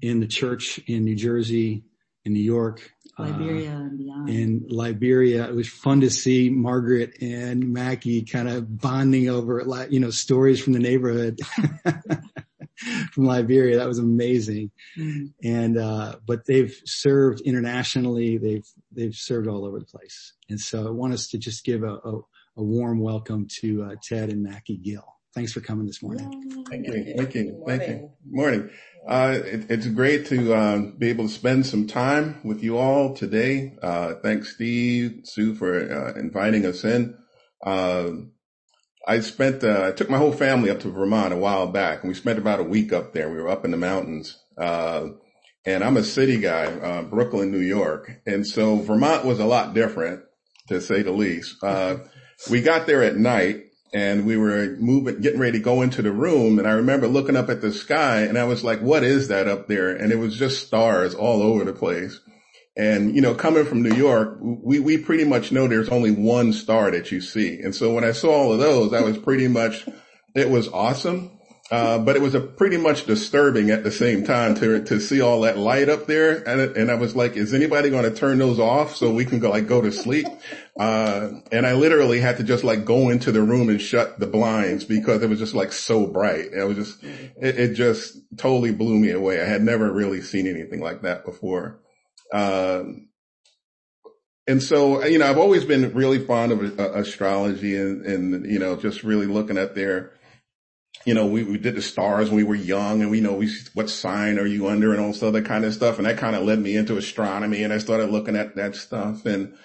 in 0.02 0.20
the 0.20 0.28
church 0.28 0.80
in 0.88 1.04
New 1.04 1.16
Jersey, 1.16 1.84
in 2.26 2.34
New 2.34 2.40
York, 2.40 2.92
uh, 3.18 3.24
and 3.24 3.98
beyond. 3.98 4.30
In 4.30 4.66
Liberia, 4.70 5.48
it 5.48 5.56
was 5.56 5.68
fun 5.68 6.02
to 6.02 6.10
see 6.10 6.50
Margaret 6.50 7.22
and 7.22 7.74
Mackie 7.74 8.24
kind 8.24 8.48
of 8.48 8.80
bonding 8.80 9.30
over, 9.30 9.64
you 9.90 10.00
know, 10.00 10.10
stories 10.10 10.62
from 10.62 10.74
the 10.74 10.80
neighborhood. 10.80 11.40
from 13.14 13.26
Liberia. 13.26 13.78
That 13.78 13.88
was 13.88 14.00
amazing. 14.00 14.72
Mm-hmm. 14.98 15.48
And, 15.48 15.78
uh, 15.78 16.16
but 16.26 16.46
they've 16.46 16.76
served 16.86 17.42
internationally. 17.42 18.38
They've, 18.38 18.66
they've 18.92 19.16
served 19.16 19.48
all 19.48 19.66
over 19.66 19.80
the 19.80 19.86
place. 19.86 20.34
And 20.50 20.60
so 20.60 20.88
I 20.88 20.92
want 20.92 21.14
us 21.14 21.28
to 21.30 21.38
just 21.38 21.64
give 21.64 21.84
a, 21.84 21.96
a, 21.96 22.22
a 22.58 22.64
warm 22.64 23.00
welcome 23.00 23.48
to, 23.62 23.84
uh, 23.84 23.96
Ted 24.02 24.30
and 24.30 24.44
Mackie 24.44 24.78
Gill. 24.78 25.06
Thanks 25.34 25.54
for 25.54 25.62
coming 25.62 25.86
this 25.86 26.04
morning. 26.04 26.66
Thank 26.70 26.88
you. 26.88 27.14
Thank 27.16 27.36
you. 27.36 27.64
Thank 27.66 27.88
you. 27.88 28.12
Morning. 28.30 28.70
Uh, 29.08 29.40
it, 29.44 29.70
it's 29.70 29.88
great 29.88 30.28
to 30.28 30.54
uh, 30.54 30.78
be 30.98 31.10
able 31.10 31.28
to 31.28 31.34
spend 31.34 31.66
some 31.66 31.88
time 31.88 32.40
with 32.44 32.64
you 32.64 32.78
all 32.78 33.16
today. 33.16 33.76
Uh, 33.82 34.14
thanks, 34.22 34.54
Steve, 34.54 35.22
Sue, 35.24 35.56
for 35.56 35.74
uh, 35.74 36.20
inviting 36.20 36.66
us 36.66 36.84
in. 36.84 37.18
Uh, 37.66 38.12
I 39.08 39.20
spent, 39.22 39.64
I 39.64 39.92
took 39.92 40.10
my 40.10 40.20
whole 40.20 40.32
family 40.32 40.70
up 40.70 40.82
to 40.82 40.92
Vermont 40.92 41.34
a 41.34 41.38
while 41.38 41.68
back 41.68 42.02
and 42.02 42.10
we 42.10 42.14
spent 42.14 42.38
about 42.38 42.60
a 42.60 42.64
week 42.64 42.94
up 42.94 43.14
there. 43.14 43.30
We 43.30 43.42
were 43.42 43.50
up 43.50 43.66
in 43.66 43.72
the 43.72 43.78
mountains. 43.78 44.38
Uh, 44.58 45.10
and 45.66 45.84
I'm 45.84 45.98
a 45.98 46.04
city 46.04 46.40
guy, 46.40 46.66
uh, 46.66 47.02
Brooklyn, 47.04 47.52
New 47.52 47.60
York. 47.60 48.12
And 48.26 48.46
so 48.46 48.78
Vermont 48.78 49.26
was 49.26 49.40
a 49.40 49.46
lot 49.46 49.74
different 49.74 50.24
to 50.70 50.82
say 50.82 51.02
the 51.02 51.12
least. 51.12 51.56
Uh, 51.64 51.98
we 52.50 52.62
got 52.62 52.88
there 52.88 53.04
at 53.04 53.18
night 53.18 53.71
and 53.94 54.26
we 54.26 54.38
were 54.38 54.76
moving, 54.80 55.22
getting 55.22 55.40
ready 55.40 55.58
to 55.58 55.64
go 55.64 55.82
into 55.82 56.02
the 56.02 56.12
room. 56.12 56.60
And 56.60 56.68
I 56.68 56.72
remember 56.72 57.08
looking 57.08 57.36
up 57.36 57.50
at 57.50 57.62
the 57.62 57.74
sky 57.74 58.22
and 58.22 58.38
I 58.38 58.46
was 58.46 58.64
like, 58.64 58.80
what 58.80 59.04
is 59.04 59.28
that 59.28 59.48
up 59.48 59.68
there? 59.68 59.92
And 59.92 60.12
it 60.12 60.18
was 60.18 60.38
just 60.38 60.66
stars 60.66 61.14
all 61.14 61.42
over 61.42 61.66
the 61.66 61.74
place. 61.74 62.20
And, 62.78 63.14
you 63.14 63.22
know, 63.22 63.36
coming 63.36 63.66
from 63.66 63.82
New 63.82 63.94
York, 63.94 64.38
we, 64.42 64.80
we 64.80 64.98
pretty 64.98 65.26
much 65.26 65.52
know 65.52 65.68
there's 65.68 65.90
only 65.90 66.12
one 66.12 66.54
star 66.54 66.90
that 66.92 67.12
you 67.12 67.20
see. 67.20 67.60
And 67.60 67.76
so 67.76 67.94
when 67.94 68.06
I 68.06 68.14
saw 68.14 68.32
all 68.32 68.54
of 68.54 68.60
those, 68.60 68.94
I 68.94 69.02
was 69.02 69.18
pretty 69.18 69.50
much, 69.50 69.86
it 70.36 70.50
was 70.50 70.70
awesome. 70.70 71.38
Uh, 71.72 71.98
but 71.98 72.18
it 72.18 72.22
was 72.22 72.36
a 72.36 72.42
pretty 72.42 72.76
much 72.76 73.06
disturbing 73.06 73.70
at 73.70 73.82
the 73.82 73.92
same 73.92 74.26
time 74.26 74.56
to, 74.56 74.84
to 74.84 75.00
see 75.00 75.22
all 75.22 75.40
that 75.40 75.58
light 75.58 75.88
up 75.88 76.06
there. 76.06 76.44
And, 76.46 76.76
and 76.76 76.92
I 76.92 76.96
was 76.96 77.16
like, 77.16 77.38
is 77.38 77.54
anybody 77.54 77.90
going 77.90 78.04
to 78.04 78.14
turn 78.14 78.40
those 78.40 78.60
off 78.60 78.94
so 78.98 79.14
we 79.14 79.24
can 79.24 79.40
go 79.40 79.52
like 79.52 79.68
go 79.68 79.80
to 79.80 79.90
sleep? 79.90 80.28
Uh, 80.78 81.30
and 81.50 81.66
I 81.66 81.76
literally 81.76 82.20
had 82.20 82.38
to 82.38 82.44
just 82.44 82.66
like 82.66 82.84
go 82.84 83.08
into 83.08 83.32
the 83.32 83.42
room 83.42 83.70
and 83.70 83.82
shut 83.82 84.20
the 84.20 84.28
blinds 84.28 84.84
because 84.84 85.24
it 85.24 85.30
was 85.30 85.40
just 85.40 85.54
like 85.54 85.72
so 85.72 86.06
bright. 86.08 86.48
It 86.52 86.68
was 86.68 86.76
just, 86.76 87.04
it, 87.04 87.58
it 87.58 87.74
just 87.76 88.18
totally 88.36 88.74
blew 88.74 89.00
me 89.00 89.12
away. 89.12 89.42
I 89.42 89.46
had 89.46 89.62
never 89.62 89.90
really 89.90 90.22
seen 90.22 90.48
anything 90.48 90.82
like 90.82 91.04
that 91.04 91.24
before. 91.24 91.80
Um, 92.34 93.08
and 94.46 94.62
so, 94.62 95.06
you 95.06 95.20
know, 95.20 95.30
I've 95.30 95.38
always 95.38 95.64
been 95.64 95.94
really 95.94 96.20
fond 96.20 96.52
of 96.52 96.78
uh, 96.78 96.92
astrology 96.96 97.78
and, 97.78 98.06
and, 98.06 98.52
you 98.52 98.60
know, 98.60 98.76
just 98.76 99.04
really 99.04 99.28
looking 99.28 99.58
at 99.58 99.74
their, 99.74 100.12
you 101.06 101.14
know, 101.14 101.26
we, 101.26 101.44
we 101.44 101.58
did 101.58 101.76
the 101.76 101.82
stars 101.82 102.30
when 102.30 102.38
we 102.38 102.44
were 102.44 102.56
young 102.56 103.02
and 103.02 103.10
we 103.10 103.22
know 103.22 103.34
we, 103.34 103.52
what 103.74 103.90
sign 103.90 104.38
are 104.38 104.46
you 104.46 104.68
under 104.68 104.92
and 104.92 105.02
all 105.02 105.12
this 105.12 105.24
other 105.24 105.42
kind 105.42 105.66
of 105.66 105.74
stuff. 105.74 105.98
And 105.98 106.06
that 106.06 106.18
kind 106.18 106.36
of 106.36 106.44
led 106.44 106.60
me 106.60 106.76
into 106.76 106.98
astronomy 106.98 107.64
and 107.64 107.74
I 107.74 107.80
started 107.80 108.10
looking 108.10 108.36
at 108.36 108.56
that 108.56 108.76
stuff. 108.76 109.26
And, 109.26 109.56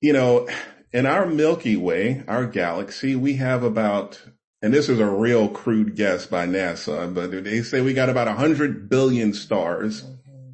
you 0.00 0.12
know, 0.12 0.48
in 0.92 1.06
our 1.06 1.26
Milky 1.26 1.76
Way, 1.76 2.24
our 2.28 2.46
galaxy, 2.46 3.16
we 3.16 3.34
have 3.34 3.62
about, 3.62 4.22
and 4.60 4.72
this 4.72 4.88
is 4.88 5.00
a 5.00 5.06
real 5.06 5.48
crude 5.48 5.96
guess 5.96 6.26
by 6.26 6.46
NASA, 6.46 7.12
but 7.14 7.44
they 7.44 7.62
say 7.62 7.80
we 7.80 7.94
got 7.94 8.10
about 8.10 8.28
a 8.28 8.34
hundred 8.34 8.88
billion 8.88 9.32
stars 9.32 10.02
mm-hmm. 10.02 10.52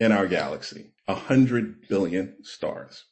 in 0.00 0.12
our 0.12 0.26
galaxy, 0.26 0.92
a 1.08 1.14
hundred 1.14 1.88
billion 1.88 2.44
stars. 2.44 3.04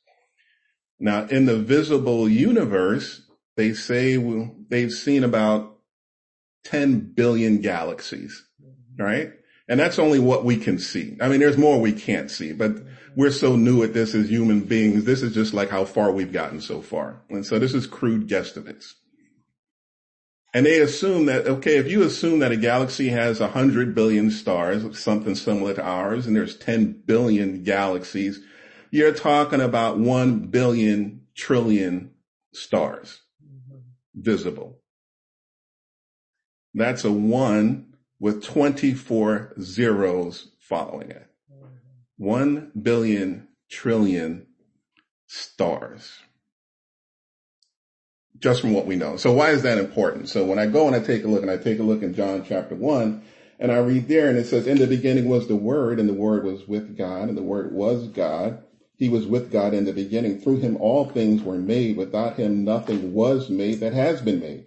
Now 1.01 1.25
in 1.25 1.47
the 1.47 1.59
visible 1.59 2.29
universe, 2.29 3.23
they 3.57 3.73
say 3.73 4.17
they've 4.69 4.93
seen 4.93 5.25
about 5.25 5.76
10 6.67 7.13
billion 7.15 7.61
galaxies, 7.61 8.45
right? 8.99 9.33
And 9.69 9.81
that's 9.81 9.99
only 9.99 10.19
what 10.19 10.45
we 10.45 10.57
can 10.57 10.79
see. 10.79 11.17
I 11.21 11.29
mean, 11.29 11.41
there's 11.41 11.59
more 11.59 11.81
we 11.81 11.93
can't 11.93 12.31
see, 12.31 12.53
but 12.53 12.77
we're 13.17 13.31
so 13.31 13.57
new 13.57 13.83
at 13.83 13.95
this 13.95 14.15
as 14.15 14.29
human 14.29 14.61
beings. 14.61 15.05
This 15.05 15.23
is 15.23 15.35
just 15.35 15.55
like 15.55 15.71
how 15.71 15.85
far 15.85 16.13
we've 16.13 16.33
gotten 16.33 16.61
so 16.61 16.83
far. 16.83 17.23
And 17.31 17.45
so 17.45 17.59
this 17.59 17.75
is 17.75 17.87
crude 17.87 18.29
guesstimates. 18.29 18.93
And 20.55 20.65
they 20.65 20.81
assume 20.81 21.27
that, 21.27 21.47
okay, 21.47 21.77
if 21.77 21.89
you 21.91 22.03
assume 22.03 22.39
that 22.39 22.53
a 22.53 22.57
galaxy 22.57 23.09
has 23.09 23.41
a 23.41 23.49
hundred 23.49 23.95
billion 23.95 24.31
stars, 24.31 24.99
something 24.99 25.35
similar 25.35 25.75
to 25.75 25.83
ours, 25.83 26.27
and 26.27 26.35
there's 26.35 26.57
10 26.57 27.03
billion 27.05 27.63
galaxies, 27.63 28.41
you're 28.91 29.13
talking 29.13 29.61
about 29.61 29.99
1 29.99 30.47
billion 30.47 31.27
trillion 31.35 32.13
stars 32.55 33.21
mm-hmm. 33.45 33.81
visible. 34.15 34.76
That's 36.77 37.07
a 37.07 37.11
one 37.11 37.95
with 38.21 38.45
24 38.45 39.55
zeros 39.59 40.51
following 40.61 41.11
it. 41.11 41.27
1 42.19 42.73
billion 42.81 43.49
trillion 43.71 44.47
stars 45.27 46.21
just 48.39 48.61
from 48.61 48.75
what 48.75 48.85
we 48.85 48.95
know. 48.95 49.17
So 49.17 49.33
why 49.33 49.51
is 49.51 49.63
that 49.63 49.79
important? 49.79 50.29
So 50.29 50.45
when 50.45 50.59
I 50.59 50.67
go 50.67 50.87
and 50.87 50.95
I 50.95 51.01
take 51.01 51.25
a 51.25 51.29
look 51.29 51.41
and 51.41 51.51
I 51.51 51.57
take 51.57 51.79
a 51.79 51.83
look 51.83 52.03
in 52.03 52.15
John 52.15 52.45
chapter 52.47 52.75
one 52.75 53.23
and 53.59 53.73
I 53.73 53.79
read 53.79 54.07
there 54.07 54.29
and 54.29 54.37
it 54.37 54.45
says, 54.45 54.67
in 54.67 54.77
the 54.77 54.87
beginning 54.87 55.31
was 55.31 55.49
the 55.49 55.57
word 55.57 55.99
and 55.99 56.07
the 56.07 56.15
word 56.15 56.45
was 56.45 56.69
with 56.69 56.97
God 56.99 57.31
and 57.31 57.39
the 57.39 57.43
word 57.43 57.73
was 57.73 58.09
God. 58.09 58.63
He 58.97 59.09
was 59.09 59.27
with 59.27 59.51
God 59.51 59.73
in 59.73 59.87
the 59.87 59.95
beginning. 59.95 60.41
Through 60.41 60.59
him 60.59 60.77
all 60.77 61.07
things 61.07 61.43
were 61.43 61.57
made. 61.57 61.97
Without 61.97 62.37
him 62.37 62.65
nothing 62.65 63.15
was 63.15 63.49
made 63.49 63.81
that 63.81 63.95
has 63.95 64.21
been 64.21 64.41
made. 64.41 64.67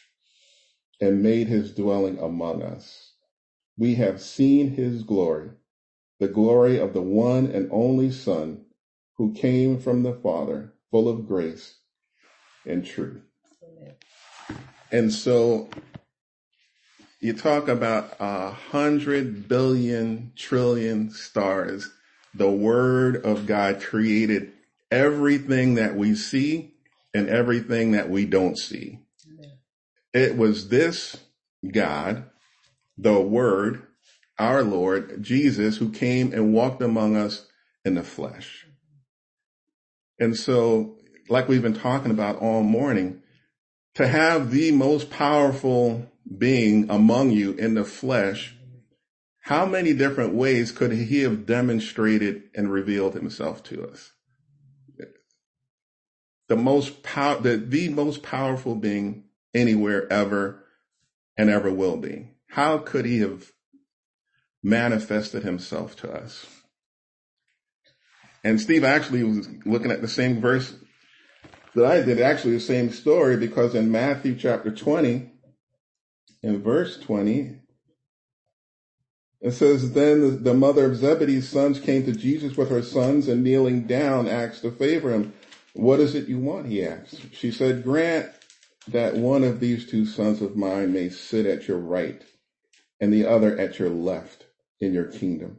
and 1.01 1.23
made 1.23 1.47
his 1.47 1.73
dwelling 1.73 2.19
among 2.19 2.61
us. 2.61 3.13
We 3.77 3.95
have 3.95 4.21
seen 4.21 4.71
his 4.75 5.03
glory, 5.03 5.49
the 6.19 6.27
glory 6.27 6.79
of 6.79 6.93
the 6.93 7.01
one 7.01 7.47
and 7.47 7.67
only 7.71 8.11
son 8.11 8.65
who 9.17 9.33
came 9.33 9.79
from 9.79 10.03
the 10.03 10.13
father, 10.13 10.73
full 10.91 11.09
of 11.09 11.27
grace 11.27 11.79
and 12.65 12.85
truth. 12.85 13.23
Amen. 13.63 13.95
And 14.91 15.11
so 15.11 15.69
you 17.19 17.33
talk 17.33 17.67
about 17.67 18.15
a 18.19 18.51
hundred 18.51 19.47
billion 19.47 20.33
trillion 20.35 21.11
stars. 21.11 21.89
The 22.33 22.49
word 22.49 23.25
of 23.25 23.45
God 23.45 23.81
created 23.81 24.53
everything 24.89 25.75
that 25.75 25.95
we 25.95 26.15
see 26.15 26.73
and 27.13 27.29
everything 27.29 27.91
that 27.91 28.09
we 28.09 28.25
don't 28.25 28.57
see. 28.57 29.00
It 30.13 30.37
was 30.37 30.69
this 30.69 31.17
God, 31.69 32.25
the 32.97 33.19
word, 33.19 33.83
our 34.37 34.63
Lord, 34.63 35.23
Jesus, 35.23 35.77
who 35.77 35.91
came 35.91 36.33
and 36.33 36.53
walked 36.53 36.81
among 36.81 37.15
us 37.15 37.47
in 37.85 37.95
the 37.95 38.03
flesh. 38.03 38.65
And 40.19 40.35
so, 40.35 40.97
like 41.29 41.47
we've 41.47 41.61
been 41.61 41.73
talking 41.73 42.11
about 42.11 42.37
all 42.37 42.63
morning, 42.63 43.21
to 43.95 44.07
have 44.07 44.51
the 44.51 44.71
most 44.71 45.09
powerful 45.09 46.11
being 46.37 46.89
among 46.89 47.31
you 47.31 47.53
in 47.53 47.73
the 47.73 47.83
flesh, 47.83 48.55
how 49.41 49.65
many 49.65 49.93
different 49.93 50.33
ways 50.33 50.71
could 50.71 50.91
he 50.91 51.21
have 51.21 51.45
demonstrated 51.45 52.43
and 52.55 52.71
revealed 52.71 53.15
himself 53.15 53.63
to 53.63 53.87
us? 53.87 54.11
The 56.47 56.57
most 56.57 57.01
power, 57.01 57.39
the, 57.39 57.57
the 57.57 57.89
most 57.89 58.23
powerful 58.23 58.75
being 58.75 59.23
anywhere 59.53 60.11
ever 60.11 60.63
and 61.37 61.49
ever 61.49 61.71
will 61.71 61.97
be. 61.97 62.29
How 62.47 62.77
could 62.77 63.05
he 63.05 63.19
have 63.19 63.51
manifested 64.63 65.43
himself 65.43 65.95
to 65.97 66.11
us? 66.11 66.45
And 68.43 68.59
Steve 68.59 68.83
actually 68.83 69.23
was 69.23 69.47
looking 69.65 69.91
at 69.91 70.01
the 70.01 70.07
same 70.07 70.41
verse 70.41 70.73
that 71.75 71.85
I 71.85 72.01
did, 72.01 72.19
actually 72.19 72.53
the 72.53 72.59
same 72.59 72.91
story, 72.91 73.37
because 73.37 73.75
in 73.75 73.91
Matthew 73.91 74.35
chapter 74.35 74.71
20, 74.71 75.31
in 76.43 76.61
verse 76.61 76.99
20, 76.99 77.57
it 79.41 79.51
says, 79.51 79.93
Then 79.93 80.43
the 80.43 80.53
mother 80.53 80.85
of 80.85 80.97
Zebedee's 80.97 81.49
sons 81.49 81.79
came 81.79 82.05
to 82.05 82.11
Jesus 82.11 82.57
with 82.57 82.69
her 82.69 82.81
sons 82.81 83.27
and 83.27 83.43
kneeling 83.43 83.87
down 83.87 84.27
asked 84.27 84.61
to 84.61 84.71
favor 84.71 85.11
him. 85.11 85.33
What 85.73 85.99
is 85.99 86.15
it 86.15 86.27
you 86.27 86.37
want? 86.37 86.67
He 86.67 86.85
asked. 86.85 87.33
She 87.33 87.51
said, 87.51 87.83
Grant 87.83 88.29
that 88.91 89.15
one 89.15 89.43
of 89.43 89.59
these 89.59 89.89
two 89.89 90.05
sons 90.05 90.41
of 90.41 90.55
mine 90.55 90.93
may 90.93 91.09
sit 91.09 91.45
at 91.45 91.67
your 91.67 91.79
right 91.79 92.21
and 92.99 93.11
the 93.13 93.25
other 93.25 93.57
at 93.57 93.79
your 93.79 93.89
left 93.89 94.45
in 94.79 94.93
your 94.93 95.05
kingdom. 95.05 95.57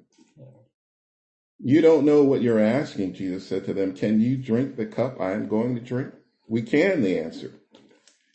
You 1.59 1.81
don't 1.81 2.05
know 2.05 2.25
what 2.25 2.43
you're 2.43 2.59
asking, 2.59 3.15
Jesus 3.15 3.47
said 3.47 3.65
to 3.67 3.75
them. 3.75 3.95
Can 3.95 4.21
you 4.21 4.37
drink 4.37 4.77
the 4.77 4.87
cup 4.87 5.21
I 5.21 5.33
am 5.33 5.49
going 5.49 5.75
to 5.75 5.81
drink? 5.81 6.13
We 6.49 6.63
can, 6.63 7.03
they 7.03 7.19
answered. 7.21 7.55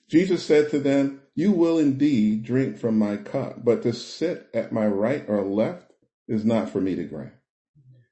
Jesus 0.09 0.45
said 0.45 0.71
to 0.71 0.79
them, 0.79 1.21
you 1.35 1.51
will 1.51 1.77
indeed 1.77 2.43
drink 2.43 2.79
from 2.79 2.97
my 2.97 3.17
cup, 3.17 3.63
but 3.63 3.83
to 3.83 3.93
sit 3.93 4.49
at 4.53 4.71
my 4.71 4.87
right 4.87 5.23
or 5.27 5.43
left 5.43 5.91
is 6.27 6.43
not 6.43 6.69
for 6.69 6.81
me 6.81 6.95
to 6.95 7.03
grant. 7.03 7.33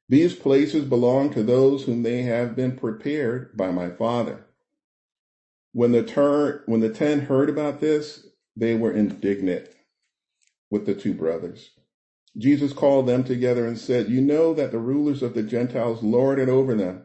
These 0.08 0.36
places 0.36 0.86
belong 0.86 1.34
to 1.34 1.42
those 1.42 1.84
whom 1.84 2.04
they 2.04 2.22
have 2.22 2.56
been 2.56 2.78
prepared 2.78 3.58
by 3.58 3.72
my 3.72 3.90
Father. 3.90 4.46
When 5.76 5.92
the, 5.92 6.04
ter- 6.04 6.64
when 6.68 6.80
the 6.80 6.88
ten 6.88 7.20
heard 7.20 7.50
about 7.50 7.82
this, 7.82 8.26
they 8.56 8.76
were 8.76 8.94
indignant 8.94 9.68
with 10.72 10.86
the 10.86 10.96
two 10.96 11.14
brothers. 11.14 11.72
Jesus 12.38 12.72
called 12.72 13.08
them 13.08 13.26
together 13.26 13.68
and 13.68 13.78
said, 13.78 14.08
You 14.08 14.22
know 14.22 14.54
that 14.54 14.72
the 14.72 14.80
rulers 14.80 15.22
of 15.22 15.34
the 15.34 15.44
Gentiles 15.44 16.02
lord 16.02 16.40
it 16.40 16.48
over 16.48 16.76
them, 16.76 17.04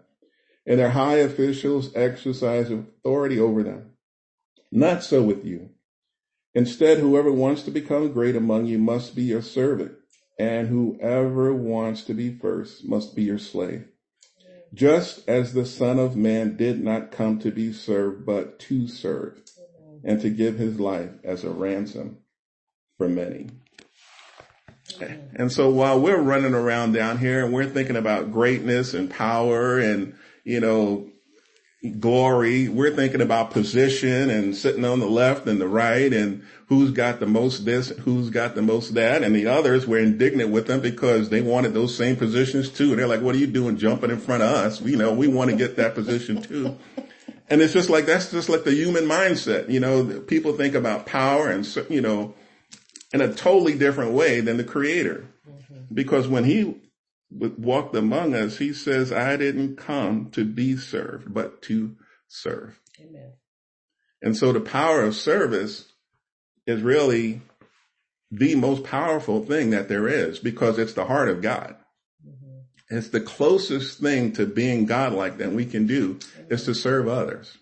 and 0.65 0.79
their 0.79 0.91
high 0.91 1.17
officials 1.17 1.91
exercise 1.97 2.71
authority 2.71 3.41
over 3.41 3.65
them. 3.65 3.91
Not 4.71 5.03
so 5.03 5.21
with 5.21 5.45
you. 5.45 5.71
Instead, 6.55 6.99
whoever 6.99 7.33
wants 7.33 7.65
to 7.65 7.73
become 7.73 8.13
great 8.13 8.37
among 8.37 8.67
you 8.67 8.79
must 8.79 9.17
be 9.17 9.23
your 9.25 9.43
servant, 9.43 9.97
and 10.39 10.69
whoever 10.69 11.53
wants 11.53 12.05
to 12.05 12.15
be 12.15 12.39
first 12.39 12.85
must 12.85 13.17
be 13.17 13.25
your 13.25 13.41
slave. 13.41 13.89
Just 14.73 15.29
as 15.29 15.53
the 15.53 15.67
Son 15.67 15.99
of 15.99 16.17
Man 16.17 16.57
did 16.57 16.83
not 16.83 17.11
come 17.11 17.39
to 17.41 17.51
be 17.51 17.73
served, 17.73 18.25
but 18.25 18.59
to 18.61 18.87
serve, 18.87 19.41
and 20.05 20.21
to 20.21 20.31
give 20.31 20.59
his 20.59 20.79
life 20.79 21.11
as 21.25 21.45
a 21.45 21.51
ransom 21.51 22.19
for 22.97 23.09
many. 23.09 23.51
And 25.35 25.51
so 25.51 25.71
while 25.71 26.01
we're 26.01 26.21
running 26.21 26.55
around 26.55 26.93
down 26.93 27.19
here 27.19 27.45
and 27.45 27.53
we're 27.53 27.67
thinking 27.67 27.97
about 27.97 28.33
greatness 28.33 28.95
and 28.95 29.11
power 29.11 29.79
and, 29.79 30.15
you 30.45 30.61
know, 30.61 31.10
glory. 31.99 32.69
We're 32.69 32.95
thinking 32.95 33.23
about 33.23 33.53
position 33.53 34.29
and 34.29 34.55
sitting 34.55 34.85
on 34.85 35.01
the 35.01 35.07
left 35.07 35.47
and 35.47 35.61
the 35.61 35.69
right 35.69 36.13
and 36.13 36.45
who's 36.67 36.91
got 36.91 37.21
the 37.21 37.27
most 37.27 37.65
this, 37.65 37.89
who's 37.89 38.29
got 38.29 38.55
the 38.55 38.63
most 38.63 38.95
that. 38.95 39.23
And 39.23 39.35
the 39.35 39.47
others 39.47 39.87
were 39.87 39.99
indignant 39.99 40.51
with 40.51 40.67
them 40.67 40.81
because 40.81 41.31
they 41.31 41.41
wanted 41.41 41.73
those 41.73 41.97
same 41.97 42.17
positions 42.17 42.69
too. 42.69 42.91
And 42.91 42.99
they're 42.99 43.07
like, 43.07 43.23
what 43.23 43.35
are 43.35 43.39
you 43.39 43.47
doing 43.47 43.79
jumping 43.79 44.11
in 44.11 44.19
front 44.19 44.43
of 44.43 44.51
us? 44.51 44.81
You 44.83 44.97
know, 44.97 45.15
we 45.15 45.27
want 45.27 45.51
to 45.51 45.57
get 45.57 45.77
that 45.77 45.95
position 45.95 46.43
too. 46.43 46.77
And 47.49 47.63
it's 47.63 47.73
just 47.73 47.91
like, 47.91 48.07
that's 48.07 48.31
just 48.31 48.49
like 48.49 48.65
the 48.65 48.75
human 48.75 49.05
mindset. 49.05 49.71
You 49.71 49.81
know, 49.81 50.21
people 50.21 50.53
think 50.53 50.75
about 50.75 51.07
power 51.07 51.49
and, 51.49 51.67
you 51.89 52.01
know, 52.01 52.35
in 53.13 53.21
a 53.21 53.33
totally 53.33 53.77
different 53.77 54.13
way 54.13 54.41
than 54.41 54.57
the 54.57 54.65
creator. 54.65 55.27
Mm-hmm. 55.49 55.95
Because 55.95 56.29
when 56.29 56.45
he 56.45 56.77
walked 57.31 57.95
among 57.95 58.35
us, 58.35 58.59
he 58.59 58.73
says, 58.73 59.13
I 59.13 59.37
didn't 59.37 59.77
come 59.77 60.31
to 60.33 60.45
be 60.45 60.77
served, 60.77 61.33
but 61.33 61.63
to 61.63 61.97
serve. 62.29 62.79
Amen. 63.01 63.33
And 64.23 64.37
so 64.37 64.53
the 64.53 64.61
power 64.61 65.03
of 65.03 65.15
service 65.15 65.87
is 66.67 66.83
really 66.83 67.41
the 68.31 68.55
most 68.55 68.85
powerful 68.85 69.45
thing 69.45 69.71
that 69.71 69.89
there 69.89 70.07
is 70.07 70.39
because 70.39 70.79
it's 70.79 70.93
the 70.93 71.07
heart 71.07 71.29
of 71.29 71.43
God. 71.43 71.77
Mm-hmm. 72.27 72.97
It's 72.97 73.09
the 73.09 73.21
closest 73.21 74.01
thing 74.01 74.33
to 74.33 74.47
being 74.47 74.87
God-like 74.87 75.39
that 75.39 75.53
we 75.53 75.67
can 75.67 75.87
do 75.87 76.15
mm-hmm. 76.15 76.53
is 76.53 76.65
to 76.65 76.75
serve 76.75 77.09
others. 77.09 77.57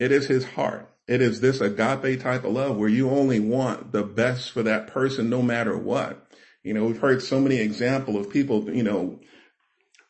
It 0.00 0.10
is 0.10 0.26
his 0.26 0.44
heart. 0.44 0.88
It 1.06 1.20
is 1.20 1.40
this 1.40 1.60
agape 1.60 2.20
type 2.20 2.44
of 2.44 2.52
love 2.52 2.76
where 2.76 2.88
you 2.88 3.10
only 3.10 3.38
want 3.38 3.92
the 3.92 4.02
best 4.02 4.50
for 4.50 4.62
that 4.64 4.88
person 4.88 5.28
no 5.30 5.42
matter 5.42 5.76
what. 5.76 6.26
You 6.62 6.74
know, 6.74 6.84
we've 6.84 7.00
heard 7.00 7.22
so 7.22 7.40
many 7.40 7.56
examples 7.56 8.26
of 8.26 8.32
people, 8.32 8.70
you 8.72 8.84
know, 8.84 9.18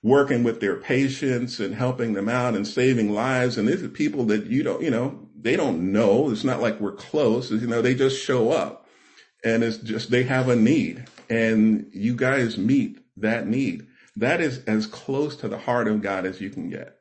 working 0.03 0.43
with 0.43 0.61
their 0.61 0.77
patients 0.77 1.61
and 1.61 1.75
helping 1.75 2.13
them 2.13 2.29
out 2.29 2.55
and 2.55 2.67
saving 2.67 3.13
lives. 3.13 3.57
And 3.57 3.69
these 3.69 3.83
are 3.83 3.89
people 3.89 4.25
that 4.27 4.47
you 4.47 4.63
don't, 4.63 4.83
you 4.83 4.91
know, 4.91 5.29
they 5.35 5.57
don't 5.57 5.93
know. 5.93 6.31
It's 6.31 6.45
not 6.45 6.61
like 6.61 6.81
we're 6.81 6.93
close. 6.93 7.51
You 7.51 7.67
know, 7.67 7.81
they 7.81 7.95
just 7.95 8.23
show 8.23 8.51
up 8.51 8.87
and 9.45 9.63
it's 9.63 9.79
just, 9.79 10.11
they 10.11 10.25
have 10.25 10.49
a 10.49 10.57
need 10.57 11.05
and 11.31 11.89
you 11.93 12.15
guys 12.15 12.59
meet 12.59 12.99
that 13.17 13.47
need. 13.47 13.87
That 14.17 14.41
is 14.41 14.63
as 14.65 14.87
close 14.87 15.37
to 15.37 15.49
the 15.49 15.59
heart 15.59 15.89
of 15.89 16.03
God 16.03 16.27
as 16.27 16.41
you 16.41 16.51
can 16.51 16.69
get. 16.69 16.99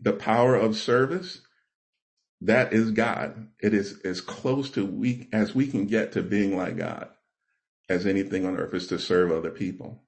The 0.00 0.12
power 0.12 0.56
of 0.56 0.76
service, 0.76 1.42
that 2.40 2.72
is 2.72 2.90
God. 2.90 3.48
It 3.60 3.72
is 3.72 4.00
as 4.00 4.20
close 4.20 4.70
to 4.70 4.84
we 4.84 5.28
as 5.32 5.54
we 5.54 5.68
can 5.68 5.86
get 5.86 6.12
to 6.12 6.22
being 6.22 6.56
like 6.56 6.76
God 6.76 7.08
as 7.88 8.06
anything 8.06 8.44
on 8.44 8.56
earth 8.56 8.74
is 8.74 8.86
to 8.88 8.98
serve 8.98 9.30
other 9.30 9.50
people, 9.50 10.02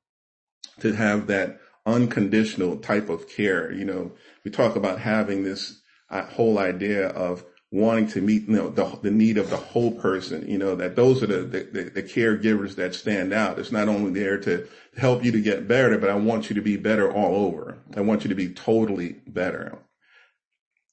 to 0.80 0.92
have 0.92 1.26
that 1.26 1.60
unconditional 1.86 2.76
type 2.76 3.08
of 3.08 3.28
care. 3.28 3.72
You 3.72 3.84
know, 3.84 4.12
we 4.44 4.50
talk 4.50 4.76
about 4.76 5.00
having 5.00 5.44
this 5.44 5.80
uh, 6.10 6.22
whole 6.22 6.58
idea 6.58 7.08
of 7.08 7.44
wanting 7.70 8.08
to 8.08 8.20
meet 8.20 8.48
you 8.48 8.54
know, 8.54 8.70
the, 8.70 8.98
the 9.02 9.10
need 9.10 9.36
of 9.36 9.50
the 9.50 9.56
whole 9.56 9.92
person. 9.92 10.48
You 10.48 10.58
know, 10.58 10.74
that 10.76 10.96
those 10.96 11.22
are 11.22 11.26
the, 11.26 11.42
the, 11.42 11.82
the 11.84 12.02
caregivers 12.02 12.76
that 12.76 12.94
stand 12.94 13.32
out. 13.32 13.58
It's 13.58 13.72
not 13.72 13.88
only 13.88 14.12
there 14.18 14.38
to 14.38 14.66
help 14.96 15.24
you 15.24 15.32
to 15.32 15.40
get 15.40 15.68
better, 15.68 15.98
but 15.98 16.10
I 16.10 16.14
want 16.14 16.48
you 16.48 16.54
to 16.54 16.62
be 16.62 16.76
better 16.76 17.10
all 17.12 17.46
over. 17.46 17.78
I 17.96 18.00
want 18.00 18.24
you 18.24 18.28
to 18.28 18.34
be 18.34 18.52
totally 18.52 19.16
better. 19.26 19.78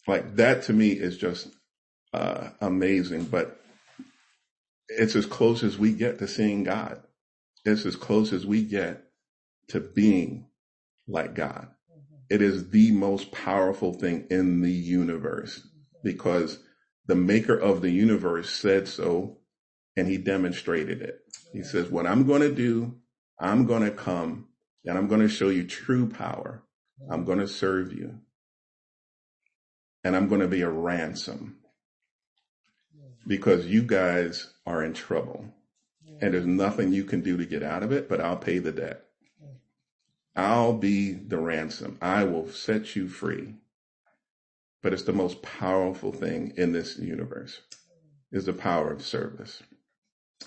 Like 0.08 0.36
that 0.36 0.64
to 0.64 0.74
me 0.74 0.92
is 0.92 1.18
just 1.18 1.48
uh, 2.14 2.50
amazing, 2.62 3.26
but 3.26 3.60
it's 4.90 5.16
as 5.16 5.26
close 5.26 5.64
as 5.64 5.78
we 5.78 5.94
get 5.94 6.20
to 6.20 6.28
seeing 6.28 6.64
God. 6.64 7.02
It's 7.64 7.86
as 7.86 7.96
close 7.96 8.32
as 8.32 8.46
we 8.46 8.64
get 8.64 9.04
to 9.70 9.80
being 9.80 10.48
like 11.08 11.34
God. 11.34 11.70
Mm-hmm. 11.92 12.16
It 12.30 12.42
is 12.42 12.70
the 12.70 12.92
most 12.92 13.32
powerful 13.32 13.94
thing 13.94 14.28
in 14.30 14.62
the 14.62 14.72
universe 14.72 15.68
because 16.04 16.60
the 17.08 17.16
maker 17.16 17.58
of 17.58 17.82
the 17.82 17.90
universe 17.90 18.50
said 18.50 18.88
so 18.88 19.40
and 19.98 20.08
he 20.08 20.18
demonstrated 20.18 21.02
it. 21.02 21.20
He 21.54 21.64
says, 21.64 21.90
what 21.90 22.06
I'm 22.06 22.26
going 22.28 22.42
to 22.42 22.54
do, 22.54 22.96
I'm 23.40 23.66
going 23.66 23.84
to 23.84 23.92
come 23.92 24.48
and 24.86 24.98
I'm 24.98 25.08
going 25.08 25.22
to 25.22 25.30
show 25.30 25.50
you 25.50 25.66
true 25.66 26.08
power. 26.08 26.64
I'm 27.10 27.26
going 27.26 27.40
to 27.40 27.48
serve 27.48 27.94
you 27.94 28.20
and 30.04 30.16
I'm 30.16 30.28
going 30.28 30.42
to 30.42 30.48
be 30.48 30.62
a 30.62 30.70
ransom 30.70 31.58
because 33.28 33.66
you 33.66 33.82
guys 33.82 34.54
are 34.66 34.84
in 34.84 34.94
trouble 34.94 35.46
and 36.22 36.34
there's 36.34 36.46
nothing 36.46 36.94
you 36.94 37.04
can 37.04 37.22
do 37.22 37.38
to 37.38 37.46
get 37.46 37.64
out 37.64 37.84
of 37.84 37.92
it, 37.92 38.08
but 38.08 38.22
I'll 38.22 38.38
pay 38.38 38.60
the 38.60 38.72
debt. 38.72 39.06
I'll 40.36 40.74
be 40.74 41.14
the 41.14 41.38
ransom. 41.38 41.98
I 42.02 42.24
will 42.24 42.50
set 42.50 42.96
you 42.96 43.08
free 43.08 43.56
but 44.86 44.94
it's 44.94 45.02
the 45.02 45.14
most 45.14 45.42
powerful 45.42 46.12
thing 46.12 46.54
in 46.58 46.72
this 46.72 47.00
universe 47.00 47.60
is 48.32 48.46
the 48.46 48.54
power 48.54 48.92
of 48.92 49.04
service. 49.04 49.64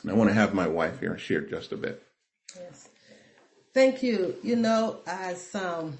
And 0.01 0.13
I 0.13 0.15
want 0.15 0.31
to 0.31 0.35
have 0.35 0.55
my 0.55 0.69
wife 0.69 1.01
here 1.01 1.19
share 1.19 1.41
just 1.41 1.73
a 1.73 1.77
bit. 1.77 2.01
Yes. 2.55 2.89
Thank 3.75 4.01
you. 4.05 4.37
You 4.45 4.55
know, 4.55 5.01
as 5.09 5.53
um 5.57 5.99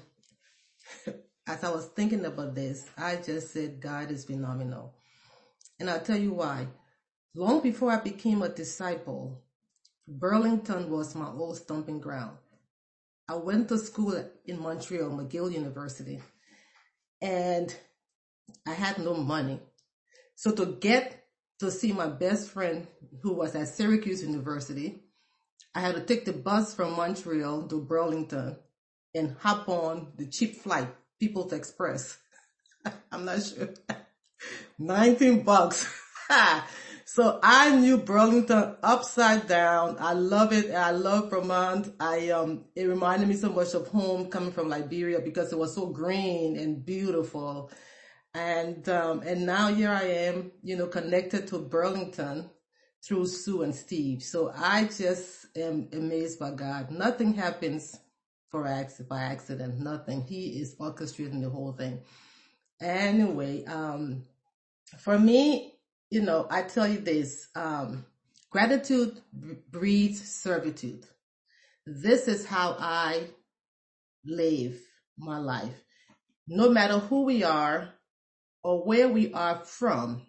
as 1.47 1.65
I 1.65 1.69
was 1.69 1.87
thinking 1.87 2.23
about 2.23 2.55
this, 2.55 2.89
I 2.97 3.17
just 3.17 3.51
said 3.51 3.81
God 3.81 4.09
is 4.09 4.23
phenomenal. 4.23 4.93
And 5.79 5.89
I'll 5.89 6.01
tell 6.01 6.17
you 6.17 6.33
why. 6.33 6.67
Long 7.35 7.61
before 7.61 7.91
I 7.91 7.99
became 7.99 8.41
a 8.41 8.49
disciple, 8.49 9.41
Burlington 10.07 10.89
was 10.89 11.15
my 11.15 11.27
old 11.27 11.57
stomping 11.57 11.99
ground. 11.99 12.37
I 13.27 13.35
went 13.35 13.69
to 13.69 13.77
school 13.77 14.25
in 14.45 14.59
Montreal, 14.59 15.11
McGill 15.11 15.53
University. 15.53 16.19
And 17.21 17.73
I 18.67 18.73
had 18.73 18.97
no 18.97 19.13
money. 19.13 19.59
So 20.35 20.51
to 20.51 20.65
get 20.65 21.27
to 21.59 21.69
see 21.69 21.91
my 21.91 22.07
best 22.07 22.49
friend 22.49 22.87
who 23.21 23.33
was 23.33 23.55
at 23.55 23.67
Syracuse 23.67 24.23
University, 24.23 25.03
I 25.75 25.81
had 25.81 25.95
to 25.95 26.01
take 26.01 26.25
the 26.25 26.33
bus 26.33 26.73
from 26.73 26.95
Montreal 26.95 27.67
to 27.67 27.81
Burlington 27.81 28.57
and 29.13 29.35
hop 29.39 29.69
on 29.69 30.13
the 30.17 30.25
cheap 30.25 30.61
flight, 30.61 30.87
People's 31.19 31.53
Express. 31.53 32.17
I'm 33.11 33.25
not 33.25 33.43
sure. 33.43 33.69
19 34.77 35.43
bucks. 35.43 35.87
so 37.05 37.39
I 37.41 37.75
knew 37.75 37.97
Burlington 37.97 38.75
upside 38.83 39.47
down. 39.47 39.97
I 39.99 40.13
love 40.13 40.53
it. 40.53 40.71
I 40.71 40.91
love 40.91 41.29
Vermont. 41.29 41.93
I 41.99 42.29
um 42.29 42.65
it 42.75 42.85
reminded 42.85 43.27
me 43.27 43.35
so 43.35 43.49
much 43.49 43.73
of 43.73 43.87
home 43.87 44.29
coming 44.29 44.51
from 44.51 44.69
Liberia 44.69 45.19
because 45.19 45.51
it 45.51 45.57
was 45.57 45.75
so 45.75 45.87
green 45.87 46.57
and 46.57 46.85
beautiful 46.85 47.71
and 48.33 48.87
um, 48.89 49.21
and 49.25 49.45
now 49.45 49.73
here 49.73 49.89
I 49.89 50.03
am, 50.03 50.51
you 50.61 50.77
know, 50.77 50.87
connected 50.87 51.47
to 51.47 51.59
Burlington 51.59 52.49
through 53.03 53.27
Sue 53.27 53.63
and 53.63 53.73
Steve. 53.73 54.21
So 54.21 54.51
I 54.55 54.85
just 54.85 55.47
am 55.57 55.89
amazed 55.93 56.39
by 56.39 56.51
God. 56.51 56.91
Nothing 56.91 57.33
happens 57.33 57.97
for 58.49 58.67
accident 58.67 59.09
by 59.09 59.21
accident. 59.21 59.79
Nothing. 59.79 60.21
He 60.21 60.59
is 60.59 60.75
orchestrating 60.79 61.41
the 61.41 61.49
whole 61.49 61.73
thing. 61.73 62.01
Anyway, 62.81 63.65
um, 63.65 64.25
for 64.97 65.19
me, 65.19 65.75
you 66.09 66.21
know, 66.21 66.47
I 66.49 66.63
tell 66.63 66.87
you 66.87 66.99
this: 66.99 67.47
um, 67.55 68.05
gratitude 68.49 69.21
breeds 69.71 70.21
servitude. 70.21 71.05
This 71.85 72.27
is 72.27 72.45
how 72.45 72.75
I 72.79 73.27
live 74.25 74.79
my 75.17 75.37
life. 75.37 75.83
No 76.47 76.69
matter 76.69 76.97
who 76.97 77.23
we 77.23 77.43
are, 77.43 77.93
or 78.63 78.83
where 78.85 79.07
we 79.07 79.31
are 79.33 79.55
from 79.63 80.21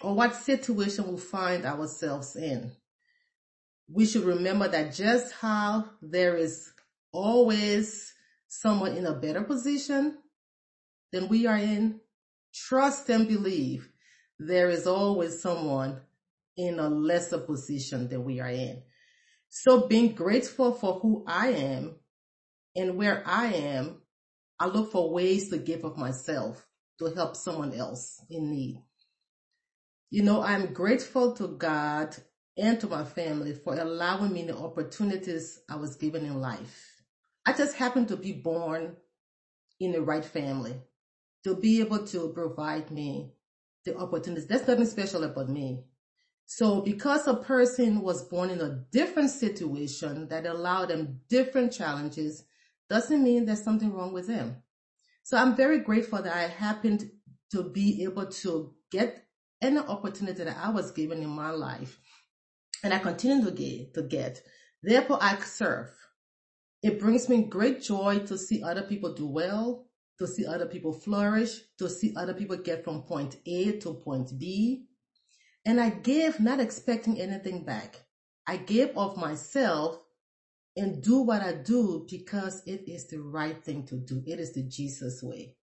or 0.00 0.14
what 0.14 0.34
situation 0.34 1.10
we 1.12 1.18
find 1.18 1.64
ourselves 1.64 2.36
in. 2.36 2.72
We 3.88 4.06
should 4.06 4.24
remember 4.24 4.68
that 4.68 4.94
just 4.94 5.32
how 5.32 5.86
there 6.02 6.36
is 6.36 6.72
always 7.12 8.12
someone 8.48 8.96
in 8.96 9.06
a 9.06 9.12
better 9.12 9.42
position 9.42 10.18
than 11.12 11.28
we 11.28 11.46
are 11.46 11.56
in, 11.56 12.00
trust 12.54 13.08
and 13.08 13.28
believe 13.28 13.88
there 14.38 14.70
is 14.70 14.86
always 14.86 15.40
someone 15.40 16.00
in 16.56 16.78
a 16.78 16.88
lesser 16.88 17.38
position 17.38 18.08
than 18.08 18.24
we 18.24 18.40
are 18.40 18.48
in. 18.48 18.82
So 19.48 19.86
being 19.86 20.14
grateful 20.14 20.72
for 20.72 21.00
who 21.00 21.24
I 21.26 21.48
am 21.48 21.96
and 22.76 22.96
where 22.96 23.22
I 23.26 23.46
am, 23.46 24.02
I 24.58 24.66
look 24.66 24.92
for 24.92 25.12
ways 25.12 25.50
to 25.50 25.58
give 25.58 25.84
of 25.84 25.96
myself 25.96 26.66
to 26.98 27.06
help 27.06 27.36
someone 27.36 27.72
else 27.72 28.20
in 28.30 28.50
need. 28.50 28.82
You 30.10 30.22
know, 30.22 30.42
I'm 30.42 30.72
grateful 30.72 31.32
to 31.34 31.48
God 31.48 32.16
and 32.56 32.78
to 32.80 32.86
my 32.86 33.04
family 33.04 33.52
for 33.52 33.74
allowing 33.74 34.32
me 34.32 34.44
the 34.44 34.56
opportunities 34.56 35.60
I 35.68 35.76
was 35.76 35.96
given 35.96 36.24
in 36.24 36.40
life. 36.40 37.02
I 37.44 37.52
just 37.52 37.76
happened 37.76 38.08
to 38.08 38.16
be 38.16 38.32
born 38.32 38.96
in 39.80 39.92
the 39.92 40.02
right 40.02 40.24
family 40.24 40.80
to 41.44 41.54
be 41.54 41.80
able 41.80 42.06
to 42.06 42.30
provide 42.30 42.90
me 42.90 43.32
the 43.84 43.96
opportunities. 43.96 44.46
There's 44.46 44.66
nothing 44.66 44.86
special 44.86 45.24
about 45.24 45.48
me. 45.48 45.84
So 46.46 46.80
because 46.80 47.26
a 47.26 47.34
person 47.34 48.00
was 48.00 48.24
born 48.24 48.50
in 48.50 48.60
a 48.60 48.84
different 48.92 49.30
situation 49.30 50.28
that 50.28 50.46
allowed 50.46 50.88
them 50.88 51.20
different 51.28 51.72
challenges 51.72 52.44
doesn't 52.90 53.22
mean 53.22 53.44
there's 53.46 53.62
something 53.62 53.92
wrong 53.92 54.12
with 54.12 54.26
them. 54.26 54.62
So 55.22 55.38
I'm 55.38 55.56
very 55.56 55.78
grateful 55.78 56.20
that 56.20 56.34
I 56.34 56.48
happened 56.48 57.10
to 57.52 57.62
be 57.62 58.02
able 58.04 58.26
to 58.26 58.74
get 58.90 59.24
any 59.62 59.78
opportunity 59.78 60.44
that 60.44 60.56
I 60.58 60.68
was 60.70 60.90
given 60.90 61.22
in 61.22 61.30
my 61.30 61.50
life. 61.50 61.98
And 62.82 62.92
I 62.92 62.98
continue 62.98 63.44
to 63.44 63.50
get, 63.50 63.94
to 63.94 64.02
get. 64.02 64.42
Therefore, 64.82 65.18
I 65.22 65.38
serve. 65.38 65.90
It 66.82 67.00
brings 67.00 67.30
me 67.30 67.44
great 67.44 67.80
joy 67.80 68.18
to 68.26 68.36
see 68.36 68.62
other 68.62 68.82
people 68.82 69.14
do 69.14 69.26
well, 69.26 69.86
to 70.18 70.26
see 70.26 70.46
other 70.46 70.66
people 70.66 70.92
flourish, 70.92 71.60
to 71.78 71.88
see 71.88 72.14
other 72.16 72.34
people 72.34 72.56
get 72.56 72.84
from 72.84 73.02
point 73.02 73.36
A 73.46 73.78
to 73.80 73.94
point 73.94 74.30
B. 74.38 74.86
And 75.66 75.80
I 75.80 75.90
give 75.90 76.40
not 76.40 76.60
expecting 76.60 77.20
anything 77.20 77.64
back. 77.64 78.00
I 78.46 78.58
give 78.58 78.96
of 78.96 79.16
myself 79.16 79.98
and 80.76 81.02
do 81.02 81.18
what 81.20 81.42
I 81.42 81.54
do 81.54 82.06
because 82.10 82.62
it 82.66 82.84
is 82.88 83.06
the 83.08 83.18
right 83.18 83.62
thing 83.64 83.86
to 83.86 83.96
do. 83.96 84.22
It 84.26 84.40
is 84.40 84.52
the 84.52 84.62
Jesus 84.62 85.22
way. 85.22 85.56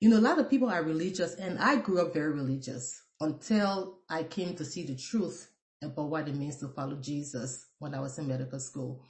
You 0.00 0.08
know, 0.08 0.18
a 0.18 0.20
lot 0.20 0.38
of 0.38 0.50
people 0.50 0.68
are 0.68 0.82
religious 0.82 1.34
and 1.34 1.58
I 1.58 1.76
grew 1.76 2.00
up 2.00 2.12
very 2.12 2.32
religious 2.32 3.00
until 3.20 4.00
I 4.10 4.24
came 4.24 4.56
to 4.56 4.64
see 4.64 4.84
the 4.84 4.96
truth 4.96 5.48
about 5.82 6.10
what 6.10 6.28
it 6.28 6.34
means 6.34 6.56
to 6.56 6.68
follow 6.68 6.96
Jesus 6.96 7.66
when 7.78 7.94
I 7.94 8.00
was 8.00 8.18
in 8.18 8.26
medical 8.26 8.58
school. 8.58 9.04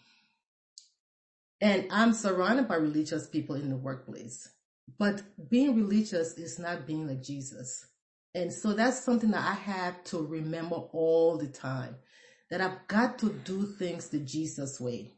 And 1.62 1.86
I'm 1.92 2.12
surrounded 2.12 2.66
by 2.66 2.74
religious 2.74 3.28
people 3.28 3.54
in 3.54 3.70
the 3.70 3.76
workplace. 3.76 4.50
But 4.98 5.22
being 5.48 5.76
religious 5.76 6.34
is 6.34 6.58
not 6.58 6.88
being 6.88 7.06
like 7.06 7.22
Jesus. 7.22 7.86
And 8.34 8.52
so 8.52 8.72
that's 8.72 9.04
something 9.04 9.30
that 9.30 9.48
I 9.48 9.54
have 9.54 10.02
to 10.04 10.26
remember 10.26 10.74
all 10.74 11.38
the 11.38 11.46
time 11.46 11.94
that 12.50 12.60
I've 12.60 12.86
got 12.88 13.16
to 13.20 13.32
do 13.44 13.64
things 13.64 14.08
the 14.08 14.18
Jesus 14.18 14.80
way. 14.80 15.12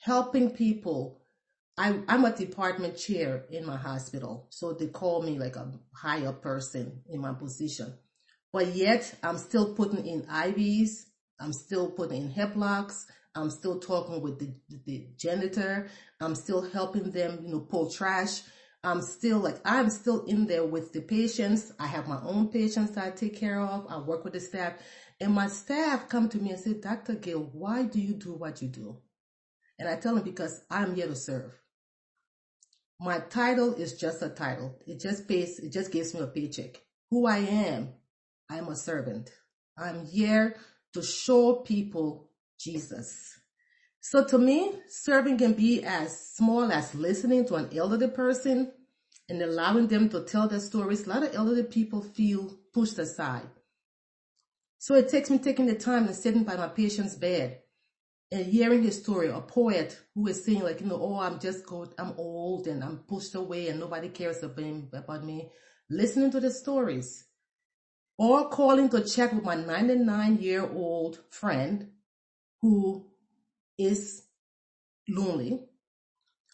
Helping 0.00 0.50
people. 0.50 1.20
I, 1.76 2.00
I'm 2.06 2.24
a 2.24 2.34
department 2.34 2.96
chair 2.96 3.44
in 3.50 3.66
my 3.66 3.76
hospital, 3.76 4.46
so 4.50 4.72
they 4.72 4.88
call 4.88 5.22
me 5.22 5.38
like 5.38 5.56
a 5.56 5.72
higher 5.92 6.32
person 6.32 7.02
in 7.08 7.20
my 7.20 7.32
position. 7.32 7.94
But 8.52 8.74
yet 8.74 9.12
I'm 9.22 9.38
still 9.38 9.74
putting 9.74 10.06
in 10.06 10.22
IVs. 10.22 11.04
I'm 11.40 11.52
still 11.52 11.90
putting 11.90 12.22
in 12.22 12.30
hep 12.30 12.54
locks. 12.54 13.06
I'm 13.34 13.50
still 13.50 13.78
talking 13.78 14.20
with 14.20 14.38
the, 14.38 14.54
the 14.86 15.08
janitor. 15.16 15.88
I'm 16.20 16.34
still 16.34 16.62
helping 16.62 17.10
them, 17.10 17.40
you 17.42 17.50
know, 17.52 17.60
pull 17.60 17.90
trash. 17.90 18.42
I'm 18.82 19.02
still 19.02 19.38
like, 19.38 19.60
I'm 19.64 19.90
still 19.90 20.24
in 20.24 20.46
there 20.46 20.64
with 20.64 20.92
the 20.92 21.00
patients. 21.00 21.72
I 21.78 21.86
have 21.86 22.08
my 22.08 22.20
own 22.22 22.48
patients 22.48 22.92
that 22.92 23.06
I 23.06 23.10
take 23.10 23.38
care 23.38 23.60
of. 23.60 23.86
I 23.88 23.98
work 23.98 24.24
with 24.24 24.32
the 24.32 24.40
staff. 24.40 24.74
And 25.20 25.34
my 25.34 25.48
staff 25.48 26.08
come 26.08 26.28
to 26.28 26.38
me 26.38 26.50
and 26.50 26.60
say, 26.60 26.74
Dr. 26.74 27.14
Gill, 27.14 27.50
why 27.52 27.82
do 27.84 28.00
you 28.00 28.14
do 28.14 28.34
what 28.34 28.62
you 28.62 28.68
do? 28.68 28.98
And 29.78 29.88
I 29.88 29.96
tell 29.96 30.14
them 30.14 30.24
because 30.24 30.60
I'm 30.70 30.94
here 30.94 31.06
to 31.08 31.16
serve. 31.16 31.52
My 33.00 33.20
title 33.20 33.74
is 33.74 33.94
just 33.94 34.22
a 34.22 34.28
title. 34.28 34.76
It 34.86 35.00
just 35.00 35.28
pays, 35.28 35.58
it 35.58 35.72
just 35.72 35.92
gives 35.92 36.14
me 36.14 36.20
a 36.20 36.26
paycheck. 36.26 36.80
who 37.10 37.26
I 37.26 37.38
am, 37.38 37.94
I'm 38.50 38.68
a 38.68 38.76
servant. 38.76 39.30
I'm 39.76 40.06
here 40.06 40.56
to 40.94 41.02
show 41.02 41.54
people 41.56 42.27
Jesus. 42.58 43.38
So 44.00 44.24
to 44.24 44.38
me, 44.38 44.72
serving 44.88 45.38
can 45.38 45.54
be 45.54 45.84
as 45.84 46.34
small 46.34 46.70
as 46.72 46.94
listening 46.94 47.46
to 47.46 47.56
an 47.56 47.68
elderly 47.76 48.08
person 48.08 48.72
and 49.28 49.42
allowing 49.42 49.88
them 49.88 50.08
to 50.10 50.24
tell 50.24 50.48
their 50.48 50.60
stories. 50.60 51.06
A 51.06 51.10
lot 51.10 51.22
of 51.22 51.34
elderly 51.34 51.64
people 51.64 52.00
feel 52.00 52.58
pushed 52.72 52.98
aside. 52.98 53.48
So 54.78 54.94
it 54.94 55.08
takes 55.08 55.28
me 55.28 55.38
taking 55.38 55.66
the 55.66 55.74
time 55.74 56.06
and 56.06 56.14
sitting 56.14 56.44
by 56.44 56.56
my 56.56 56.68
patient's 56.68 57.16
bed 57.16 57.60
and 58.30 58.46
hearing 58.46 58.82
his 58.82 59.02
story, 59.02 59.28
a 59.28 59.40
poet 59.40 59.98
who 60.14 60.26
is 60.28 60.44
saying 60.44 60.62
like, 60.62 60.80
you 60.80 60.86
know, 60.86 61.00
oh, 61.00 61.18
I'm 61.18 61.40
just 61.40 61.66
good, 61.66 61.94
I'm 61.98 62.14
old 62.16 62.66
and 62.66 62.84
I'm 62.84 62.98
pushed 62.98 63.34
away 63.34 63.68
and 63.68 63.80
nobody 63.80 64.08
cares 64.08 64.42
about 64.42 65.24
me. 65.24 65.50
Listening 65.90 66.30
to 66.30 66.40
the 66.40 66.50
stories 66.50 67.24
or 68.18 68.48
calling 68.50 68.88
to 68.90 69.02
chat 69.04 69.34
with 69.34 69.44
my 69.44 69.54
99 69.54 70.38
year 70.38 70.68
old 70.70 71.20
friend 71.30 71.90
who 72.62 73.06
is 73.78 74.24
lonely 75.08 75.60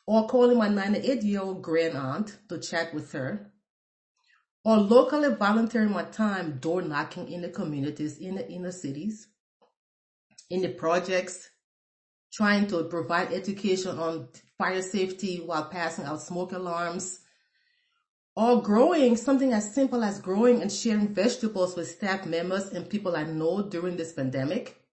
or 0.07 0.27
calling 0.27 0.59
my 0.59 0.69
98 0.69 1.23
year 1.23 1.41
old 1.41 1.63
grand 1.63 1.97
aunt 1.97 2.39
to 2.49 2.59
chat 2.59 2.93
with 2.95 3.11
her 3.13 3.51
or 4.65 4.79
locally 4.79 5.35
volunteering 5.35 5.93
my 5.93 6.05
time 6.05 6.59
door 6.59 6.81
knocking 6.81 7.31
in 7.31 7.43
the 7.43 7.51
communities 7.51 8.19
in 8.19 8.35
the 8.35 8.51
inner 8.51 8.73
cities, 8.73 9.29
in 10.51 10.63
the 10.63 10.71
projects, 10.71 11.51
trying 12.33 12.67
to 12.67 12.85
provide 12.85 13.33
education 13.33 13.99
on 13.99 14.29
fire 14.57 14.83
safety 14.83 15.37
while 15.45 15.67
passing 15.67 16.07
out 16.07 16.23
smoke 16.23 16.53
alarms, 16.53 17.21
or 18.37 18.63
growing 18.63 19.17
something 19.17 19.53
as 19.53 19.75
simple 19.75 20.03
as 20.03 20.21
growing 20.21 20.63
and 20.63 20.73
sharing 20.73 21.15
vegetables 21.15 21.77
with 21.77 21.89
staff 21.89 22.27
members 22.27 22.71
and 22.71 22.89
people 22.89 23.15
I 23.15 23.25
know 23.25 23.63
during 23.63 23.97
this 23.97 24.15
pandemic, 24.15 24.84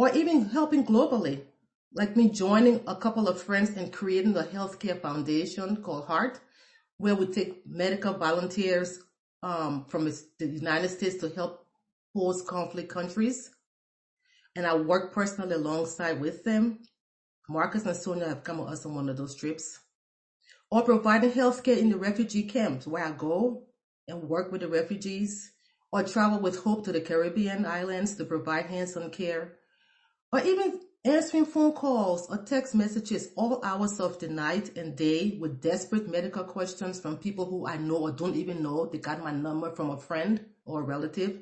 or 0.00 0.08
even 0.14 0.46
helping 0.46 0.82
globally, 0.82 1.42
like 1.92 2.16
me 2.16 2.30
joining 2.30 2.80
a 2.86 2.96
couple 2.96 3.28
of 3.28 3.42
friends 3.42 3.76
and 3.76 3.92
creating 3.92 4.34
a 4.34 4.42
healthcare 4.42 4.98
foundation 4.98 5.76
called 5.76 6.06
Heart, 6.06 6.40
where 6.96 7.14
we 7.14 7.26
take 7.26 7.66
medical 7.66 8.14
volunteers 8.14 9.00
um, 9.42 9.84
from 9.90 10.06
the 10.06 10.46
United 10.46 10.88
States 10.88 11.16
to 11.16 11.28
help 11.28 11.66
post-conflict 12.16 12.88
countries. 12.88 13.50
And 14.56 14.66
I 14.66 14.74
work 14.74 15.12
personally 15.12 15.56
alongside 15.56 16.18
with 16.18 16.44
them. 16.44 16.78
Marcus 17.50 17.84
and 17.84 17.94
Sonia 17.94 18.26
have 18.26 18.42
come 18.42 18.56
with 18.56 18.70
us 18.70 18.86
on 18.86 18.94
one 18.94 19.10
of 19.10 19.18
those 19.18 19.34
trips 19.34 19.80
or 20.70 20.80
providing 20.80 21.32
healthcare 21.32 21.76
in 21.76 21.90
the 21.90 21.98
refugee 21.98 22.44
camps 22.44 22.86
where 22.86 23.04
I 23.04 23.10
go 23.10 23.64
and 24.08 24.22
work 24.22 24.50
with 24.50 24.62
the 24.62 24.68
refugees 24.68 25.52
or 25.92 26.04
travel 26.04 26.40
with 26.40 26.64
Hope 26.64 26.86
to 26.86 26.92
the 26.92 27.02
Caribbean 27.02 27.66
islands 27.66 28.14
to 28.16 28.24
provide 28.24 28.64
hands-on 28.64 29.10
care 29.10 29.58
or 30.32 30.40
even 30.40 30.80
answering 31.04 31.46
phone 31.46 31.72
calls 31.72 32.28
or 32.30 32.38
text 32.38 32.74
messages 32.74 33.30
all 33.36 33.64
hours 33.64 34.00
of 34.00 34.18
the 34.18 34.28
night 34.28 34.76
and 34.76 34.96
day 34.96 35.36
with 35.40 35.62
desperate 35.62 36.08
medical 36.08 36.44
questions 36.44 37.00
from 37.00 37.16
people 37.16 37.46
who 37.46 37.66
I 37.66 37.76
know 37.78 37.96
or 37.96 38.12
don't 38.12 38.36
even 38.36 38.62
know. 38.62 38.86
They 38.86 38.98
got 38.98 39.24
my 39.24 39.32
number 39.32 39.74
from 39.74 39.90
a 39.90 39.96
friend 39.96 40.44
or 40.64 40.80
a 40.80 40.84
relative 40.84 41.40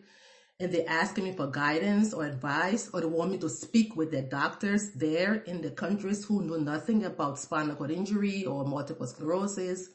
and 0.60 0.72
they're 0.72 0.88
asking 0.88 1.24
me 1.24 1.32
for 1.32 1.46
guidance 1.46 2.12
or 2.12 2.26
advice, 2.26 2.90
or 2.92 3.00
they 3.00 3.06
want 3.06 3.30
me 3.30 3.38
to 3.38 3.48
speak 3.48 3.94
with 3.94 4.10
their 4.10 4.22
doctors 4.22 4.90
there 4.90 5.34
in 5.34 5.62
the 5.62 5.70
countries 5.70 6.24
who 6.24 6.42
know 6.42 6.56
nothing 6.56 7.04
about 7.04 7.38
spinal 7.38 7.76
cord 7.76 7.92
injury 7.92 8.44
or 8.44 8.64
multiple 8.64 9.06
sclerosis, 9.06 9.90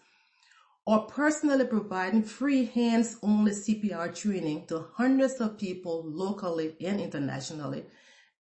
or 0.86 1.06
personally 1.08 1.66
providing 1.66 2.24
free 2.24 2.66
hands-only 2.66 3.52
CPR 3.52 4.16
training 4.16 4.66
to 4.68 4.86
hundreds 4.94 5.42
of 5.42 5.58
people 5.58 6.04
locally 6.06 6.76
and 6.80 7.02
internationally 7.02 7.84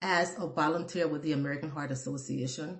as 0.01 0.35
a 0.37 0.47
volunteer 0.47 1.07
with 1.07 1.23
the 1.23 1.31
American 1.31 1.69
Heart 1.69 1.91
Association, 1.91 2.79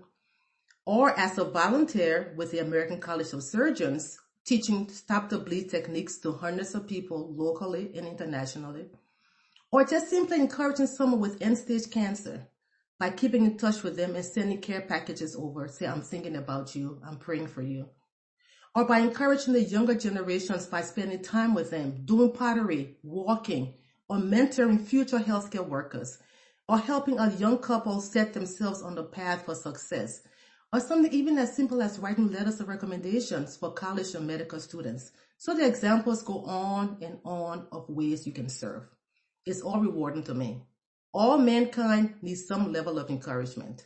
or 0.86 1.18
as 1.20 1.38
a 1.38 1.46
volunteer 1.46 2.34
with 2.38 2.52
the 2.52 2.60
American 2.60 3.00
College 3.00 3.34
of 3.34 3.44
Surgeons, 3.44 4.18
teaching 4.46 4.90
stop 4.90 5.30
the 5.30 5.40
bleed 5.40 5.70
techniques 5.70 6.20
to 6.20 6.32
hundreds 6.32 6.76
of 6.76 6.88
people 6.88 7.34
locally 7.36 7.92
and 7.96 8.08
internationally 8.08 8.88
or 9.76 9.84
just 9.84 10.10
simply 10.10 10.40
encouraging 10.40 10.88
someone 10.88 11.20
with 11.20 11.42
end 11.42 11.58
stage 11.58 11.90
cancer 11.92 12.48
by 12.98 13.10
keeping 13.10 13.44
in 13.44 13.58
touch 13.58 13.84
with 13.84 13.98
them 13.98 14.16
and 14.16 14.24
sending 14.24 14.62
care 14.62 14.80
packages 14.80 15.36
over. 15.36 15.68
Say, 15.68 15.86
I'm 15.86 16.02
thinking 16.02 16.38
about 16.38 16.74
you. 16.74 17.02
I'm 17.06 17.18
praying 17.18 17.48
for 17.48 17.62
you. 17.62 17.90
Or 18.74 18.86
by 18.86 19.00
encouraging 19.00 19.52
the 19.52 19.64
younger 19.64 19.96
generations 19.96 20.66
by 20.66 20.82
spending 20.82 21.22
time 21.22 21.54
with 21.54 21.72
them, 21.72 22.06
doing 22.06 22.32
pottery, 22.32 22.96
walking, 23.04 23.74
or 24.08 24.16
mentoring 24.18 24.82
future 24.82 25.20
healthcare 25.20 25.68
workers, 25.68 26.20
or 26.68 26.78
helping 26.78 27.20
a 27.20 27.32
young 27.36 27.58
couple 27.60 28.02
set 28.02 28.34
themselves 28.34 28.82
on 28.82 28.96
the 28.96 29.04
path 29.04 29.46
for 29.46 29.56
success, 29.56 30.22
or 30.74 30.80
something 30.80 31.14
even 31.14 31.38
as 31.38 31.56
simple 31.56 31.82
as 31.82 32.00
writing 32.00 32.32
letters 32.32 32.60
of 32.60 32.68
recommendations 32.68 33.56
for 33.56 33.72
college 33.72 34.16
or 34.16 34.20
medical 34.20 34.60
students. 34.60 35.12
So 35.38 35.54
the 35.54 35.66
examples 35.66 36.24
go 36.24 36.44
on 36.46 36.98
and 37.02 37.20
on 37.24 37.68
of 37.72 37.90
ways 37.90 38.26
you 38.26 38.34
can 38.34 38.50
serve. 38.50 38.84
It's 39.46 39.62
all 39.62 39.80
rewarding 39.80 40.24
to 40.24 40.34
me. 40.34 40.64
All 41.14 41.38
mankind 41.38 42.16
needs 42.22 42.48
some 42.48 42.74
level 42.74 42.98
of 43.00 43.10
encouragement. 43.10 43.86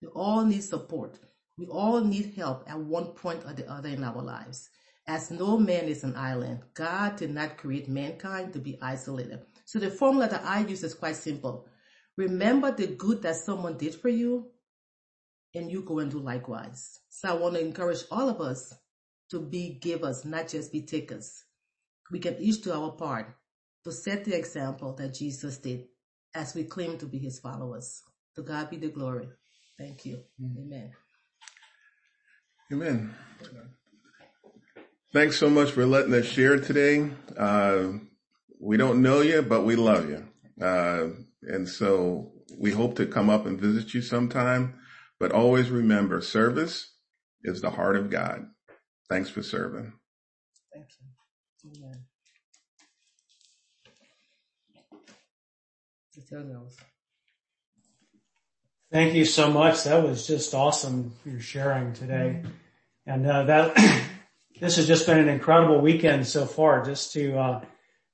We 0.00 0.08
all 0.08 0.44
need 0.44 0.62
support. 0.62 1.18
We 1.58 1.66
all 1.66 2.00
need 2.00 2.34
help 2.34 2.64
at 2.68 2.78
one 2.78 3.06
point 3.06 3.44
or 3.44 3.52
the 3.52 3.70
other 3.70 3.88
in 3.88 4.04
our 4.04 4.22
lives. 4.22 4.70
As 5.06 5.30
no 5.30 5.58
man 5.58 5.84
is 5.84 6.04
an 6.04 6.16
island, 6.16 6.60
God 6.74 7.16
did 7.16 7.30
not 7.30 7.56
create 7.56 7.88
mankind 7.88 8.52
to 8.52 8.58
be 8.58 8.78
isolated. 8.80 9.40
So 9.64 9.78
the 9.78 9.90
formula 9.90 10.28
that 10.28 10.44
I 10.44 10.60
use 10.60 10.84
is 10.84 10.94
quite 10.94 11.16
simple. 11.16 11.66
Remember 12.16 12.70
the 12.70 12.88
good 12.88 13.22
that 13.22 13.36
someone 13.36 13.78
did 13.78 13.94
for 13.94 14.08
you, 14.08 14.50
and 15.54 15.70
you 15.70 15.82
go 15.82 15.98
and 15.98 16.10
do 16.10 16.18
likewise. 16.18 17.00
So 17.08 17.28
I 17.28 17.32
want 17.34 17.54
to 17.54 17.60
encourage 17.60 18.04
all 18.10 18.28
of 18.28 18.40
us 18.40 18.74
to 19.30 19.40
be 19.40 19.78
givers, 19.80 20.24
not 20.24 20.48
just 20.48 20.72
be 20.72 20.82
takers. 20.82 21.44
We 22.10 22.18
can 22.18 22.36
each 22.38 22.62
do 22.62 22.72
our 22.72 22.92
part 22.92 23.34
to 23.84 23.92
set 23.92 24.24
the 24.24 24.36
example 24.36 24.94
that 24.94 25.14
Jesus 25.14 25.58
did 25.58 25.86
as 26.34 26.54
we 26.54 26.64
claim 26.64 26.98
to 26.98 27.06
be 27.06 27.18
his 27.18 27.38
followers. 27.38 28.02
To 28.36 28.42
God 28.42 28.70
be 28.70 28.76
the 28.76 28.88
glory. 28.88 29.28
Thank 29.78 30.06
you. 30.06 30.22
Amen. 30.40 30.92
Amen. 32.72 33.14
Thanks 35.12 35.38
so 35.38 35.50
much 35.50 35.72
for 35.72 35.84
letting 35.84 36.14
us 36.14 36.24
share 36.24 36.58
today. 36.58 37.10
Uh, 37.36 37.88
we 38.58 38.76
don't 38.76 39.02
know 39.02 39.20
you, 39.20 39.42
but 39.42 39.64
we 39.64 39.76
love 39.76 40.08
you. 40.08 40.26
Uh, 40.64 41.08
and 41.42 41.68
so 41.68 42.32
we 42.58 42.70
hope 42.70 42.96
to 42.96 43.06
come 43.06 43.30
up 43.30 43.46
and 43.46 43.60
visit 43.60 43.94
you 43.94 44.02
sometime. 44.02 44.78
But 45.18 45.32
always 45.32 45.70
remember, 45.70 46.20
service 46.20 46.94
is 47.44 47.60
the 47.60 47.70
heart 47.70 47.96
of 47.96 48.10
God. 48.10 48.46
Thanks 49.08 49.30
for 49.30 49.42
serving. 49.42 49.92
Thank 50.72 50.86
you. 51.00 51.82
Amen. 51.84 52.04
Thank 58.90 59.14
you 59.14 59.24
so 59.24 59.50
much. 59.50 59.84
That 59.84 60.02
was 60.02 60.26
just 60.26 60.54
awesome. 60.54 61.14
Your 61.24 61.40
sharing 61.40 61.94
today, 61.94 62.42
and 63.06 63.26
uh, 63.26 63.44
that 63.44 63.76
this 64.60 64.76
has 64.76 64.86
just 64.86 65.06
been 65.06 65.18
an 65.18 65.28
incredible 65.28 65.80
weekend 65.80 66.26
so 66.26 66.44
far. 66.44 66.84
Just 66.84 67.12
to 67.14 67.38
uh, 67.38 67.64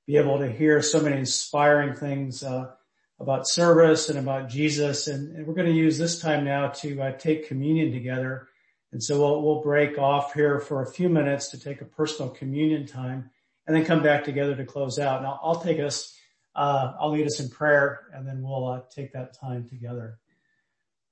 be 0.07 0.17
able 0.17 0.39
to 0.39 0.49
hear 0.49 0.81
so 0.81 1.01
many 1.01 1.17
inspiring 1.17 1.95
things 1.95 2.43
uh, 2.43 2.71
about 3.19 3.47
service 3.47 4.09
and 4.09 4.17
about 4.19 4.49
Jesus, 4.49 5.07
and, 5.07 5.35
and 5.35 5.45
we're 5.45 5.53
going 5.53 5.67
to 5.67 5.73
use 5.73 5.97
this 5.97 6.19
time 6.19 6.45
now 6.45 6.69
to 6.69 7.01
uh, 7.01 7.11
take 7.13 7.47
communion 7.47 7.91
together. 7.91 8.47
And 8.91 9.03
so 9.03 9.19
we'll, 9.19 9.41
we'll 9.41 9.61
break 9.61 9.97
off 9.97 10.33
here 10.33 10.59
for 10.59 10.81
a 10.81 10.91
few 10.91 11.09
minutes 11.09 11.49
to 11.51 11.59
take 11.59 11.81
a 11.81 11.85
personal 11.85 12.29
communion 12.29 12.87
time, 12.87 13.29
and 13.67 13.75
then 13.75 13.85
come 13.85 14.01
back 14.01 14.23
together 14.23 14.55
to 14.55 14.65
close 14.65 14.97
out. 14.99 15.23
I'll, 15.23 15.39
I'll 15.43 15.61
take 15.61 15.79
us 15.79 16.15
uh, 16.55 16.93
I'll 16.99 17.11
lead 17.11 17.25
us 17.25 17.39
in 17.39 17.49
prayer 17.49 18.07
and 18.13 18.27
then 18.27 18.41
we'll 18.41 18.67
uh, 18.67 18.81
take 18.93 19.13
that 19.13 19.39
time 19.39 19.67
together. 19.69 20.19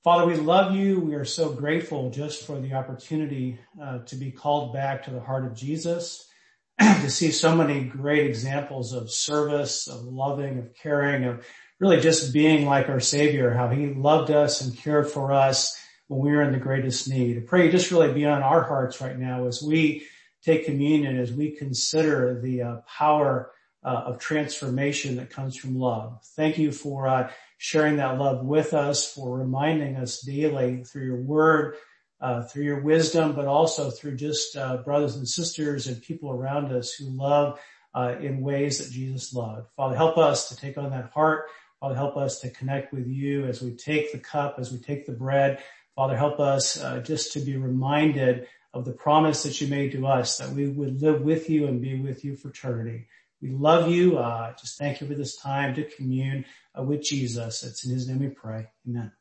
Father, 0.03 0.25
we 0.25 0.35
love 0.35 0.75
you. 0.75 0.99
We 0.99 1.15
are 1.15 1.25
so 1.25 1.49
grateful 1.49 2.09
just 2.09 2.45
for 2.45 2.59
the 2.59 2.73
opportunity 2.73 3.59
uh, 3.81 3.99
to 3.99 4.15
be 4.15 4.31
called 4.31 4.73
back 4.73 5.03
to 5.03 5.11
the 5.11 5.19
heart 5.19 5.45
of 5.45 5.55
Jesus, 5.55 6.27
to 6.79 7.09
see 7.09 7.31
so 7.31 7.55
many 7.55 7.83
great 7.83 8.25
examples 8.25 8.93
of 8.93 9.11
service, 9.11 9.87
of 9.87 10.01
loving, 10.01 10.59
of 10.59 10.73
caring, 10.75 11.25
of 11.25 11.45
really 11.79 11.99
just 11.99 12.33
being 12.33 12.65
like 12.65 12.89
our 12.89 12.99
Savior, 12.99 13.53
how 13.53 13.69
He 13.69 13.87
loved 13.87 14.31
us 14.31 14.61
and 14.61 14.77
cared 14.77 15.09
for 15.09 15.31
us 15.31 15.75
when 16.07 16.21
we 16.21 16.31
were 16.31 16.41
in 16.41 16.51
the 16.51 16.59
greatest 16.59 17.09
need. 17.09 17.37
I 17.37 17.41
pray 17.41 17.69
just 17.69 17.91
really 17.91 18.13
be 18.13 18.25
on 18.25 18.41
our 18.41 18.63
hearts 18.63 19.01
right 19.01 19.17
now 19.17 19.47
as 19.47 19.61
we 19.61 20.05
take 20.43 20.65
communion, 20.65 21.19
as 21.19 21.31
we 21.31 21.51
consider 21.51 22.39
the 22.41 22.61
uh, 22.61 22.75
power 22.87 23.51
uh, 23.83 24.03
of 24.05 24.19
transformation 24.19 25.17
that 25.17 25.29
comes 25.29 25.55
from 25.55 25.77
love. 25.77 26.19
Thank 26.35 26.57
you 26.57 26.71
for 26.71 27.07
uh, 27.07 27.31
sharing 27.57 27.97
that 27.97 28.17
love 28.17 28.45
with 28.45 28.73
us, 28.73 29.11
for 29.11 29.37
reminding 29.37 29.95
us 29.95 30.21
daily 30.21 30.83
through 30.83 31.05
your 31.05 31.21
word, 31.21 31.75
uh, 32.19 32.43
through 32.43 32.63
your 32.63 32.81
wisdom, 32.81 33.33
but 33.33 33.45
also 33.45 33.91
through 33.91 34.15
just 34.15 34.55
uh, 34.55 34.77
brothers 34.77 35.15
and 35.15 35.27
sisters 35.27 35.87
and 35.87 36.01
people 36.01 36.31
around 36.31 36.71
us 36.71 36.93
who 36.93 37.05
love 37.09 37.59
uh, 37.93 38.15
in 38.19 38.41
ways 38.41 38.79
that 38.79 38.91
Jesus 38.91 39.33
loved. 39.33 39.67
Father, 39.75 39.95
help 39.95 40.17
us 40.17 40.49
to 40.49 40.55
take 40.55 40.77
on 40.77 40.91
that 40.91 41.11
heart. 41.13 41.45
Father, 41.79 41.95
help 41.95 42.17
us 42.17 42.39
to 42.39 42.49
connect 42.49 42.91
with 42.91 43.07
you 43.07 43.45
as 43.45 43.61
we 43.61 43.71
take 43.71 44.11
the 44.11 44.19
cup, 44.19 44.55
as 44.57 44.71
we 44.71 44.79
take 44.79 45.05
the 45.05 45.11
bread. 45.11 45.59
Father, 45.95 46.17
help 46.17 46.39
us 46.39 46.81
uh, 46.81 46.99
just 46.99 47.33
to 47.33 47.39
be 47.39 47.57
reminded 47.57 48.47
of 48.73 48.85
the 48.85 48.93
promise 48.93 49.43
that 49.43 49.59
you 49.61 49.67
made 49.67 49.91
to 49.91 50.05
us 50.07 50.37
that 50.37 50.51
we 50.51 50.67
would 50.67 51.01
live 51.01 51.21
with 51.21 51.49
you 51.49 51.67
and 51.67 51.81
be 51.81 51.99
with 51.99 52.23
you 52.23 52.35
for 52.35 52.49
eternity. 52.49 53.07
We 53.41 53.49
love 53.49 53.89
you. 53.89 54.17
Uh, 54.17 54.53
just 54.53 54.77
thank 54.77 55.01
you 55.01 55.07
for 55.07 55.13
this 55.13 55.35
time 55.35 55.75
to 55.75 55.83
commune 55.83 56.45
uh, 56.77 56.83
with 56.83 57.03
Jesus. 57.03 57.63
It's 57.63 57.85
in 57.85 57.93
his 57.93 58.07
name 58.07 58.19
we 58.19 58.29
pray. 58.29 58.67
Amen. 58.87 59.11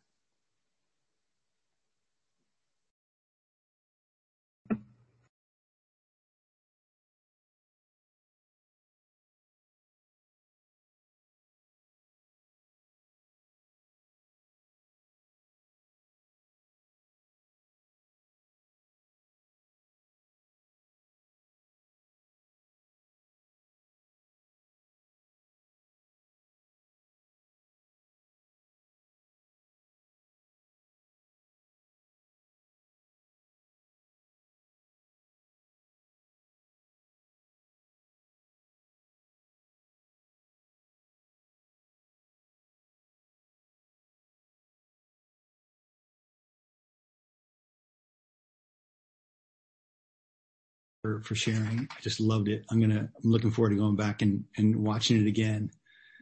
For, 51.06 51.20
for 51.22 51.34
sharing. 51.34 51.88
I 51.90 52.00
just 52.00 52.20
loved 52.20 52.48
it. 52.48 52.64
I'm 52.70 52.80
gonna, 52.80 53.08
I'm 53.24 53.30
looking 53.30 53.50
forward 53.50 53.70
to 53.70 53.76
going 53.76 53.96
back 53.96 54.22
and, 54.22 54.44
and 54.56 54.76
watching 54.76 55.20
it 55.20 55.28
again, 55.28 55.70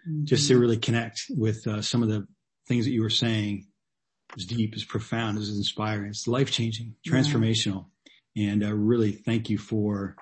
mm-hmm. 0.07 0.25
just 0.25 0.49
to 0.49 0.59
really 0.59 0.77
connect 0.77 1.27
with 1.31 1.67
uh, 1.67 1.81
some 1.81 2.03
of 2.03 2.09
the 2.09 2.27
things 2.69 2.85
that 2.85 2.93
you 2.93 3.03
were 3.03 3.11
saying. 3.11 3.67
It's 4.35 4.47
deep, 4.47 4.75
it's 4.75 4.85
profound, 4.85 5.39
it's 5.39 5.49
inspiring, 5.49 6.09
it's 6.09 6.27
life 6.27 6.51
changing, 6.51 6.97
transformational, 7.07 7.87
yeah. 8.35 8.51
and 8.51 8.65
uh, 8.65 8.73
really 8.75 9.13
thank 9.13 9.49
you 9.49 9.59
for 9.59 10.17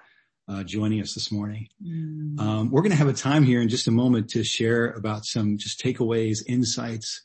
uh, 0.49 0.63
joining 0.65 1.01
us 1.01 1.15
this 1.15 1.33
morning. 1.33 1.69
Mm. 1.83 2.39
Um, 2.39 2.71
we're 2.71 2.83
going 2.83 2.91
to 2.91 2.97
have 2.99 3.09
a 3.09 3.15
time 3.15 3.43
here 3.43 3.63
in 3.63 3.69
just 3.69 3.89
a 3.89 3.93
moment 3.93 4.31
to 4.31 4.45
share 4.45 4.91
about 4.91 5.25
some 5.25 5.57
just 5.57 5.81
takeaways, 5.81 6.41
insights, 6.47 7.23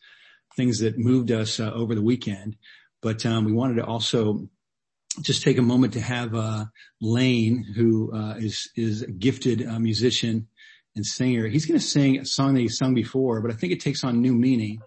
things 0.55 0.79
that 0.79 0.97
moved 0.97 1.31
us 1.31 1.59
uh, 1.59 1.71
over 1.73 1.93
the 1.93 2.01
weekend. 2.01 2.55
But 3.01 3.25
um, 3.25 3.43
we 3.43 3.51
wanted 3.51 3.75
to 3.75 3.85
also 3.85 4.47
just 5.22 5.43
take 5.43 5.57
a 5.57 5.63
moment 5.63 5.93
to 5.93 6.01
have 6.01 6.36
uh, 6.36 6.65
Lane, 7.01 7.63
who 7.76 8.13
uh, 8.13 8.36
is 8.38 8.70
is 8.76 9.01
a 9.01 9.11
gifted 9.11 9.68
uh, 9.68 9.80
musician 9.80 10.47
and 10.95 11.05
singer. 11.05 11.47
He's 11.47 11.65
going 11.65 11.80
to 11.80 11.86
sing 11.86 12.20
a 12.20 12.26
song 12.26 12.53
that 12.53 12.61
he 12.61 12.68
sung 12.68 12.93
before, 12.93 13.41
but 13.41 13.51
I 13.51 13.55
think 13.55 13.74
it 13.74 13.80
takes 13.80 14.03
on 14.03 14.22
new 14.22 14.34
meaning 14.34 14.80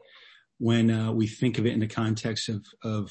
when 0.58 0.90
uh, 0.90 1.12
we 1.12 1.26
think 1.26 1.58
of 1.58 1.66
it 1.66 1.72
in 1.72 1.80
the 1.80 1.86
context 1.86 2.48
of 2.48 2.64
of 2.82 3.10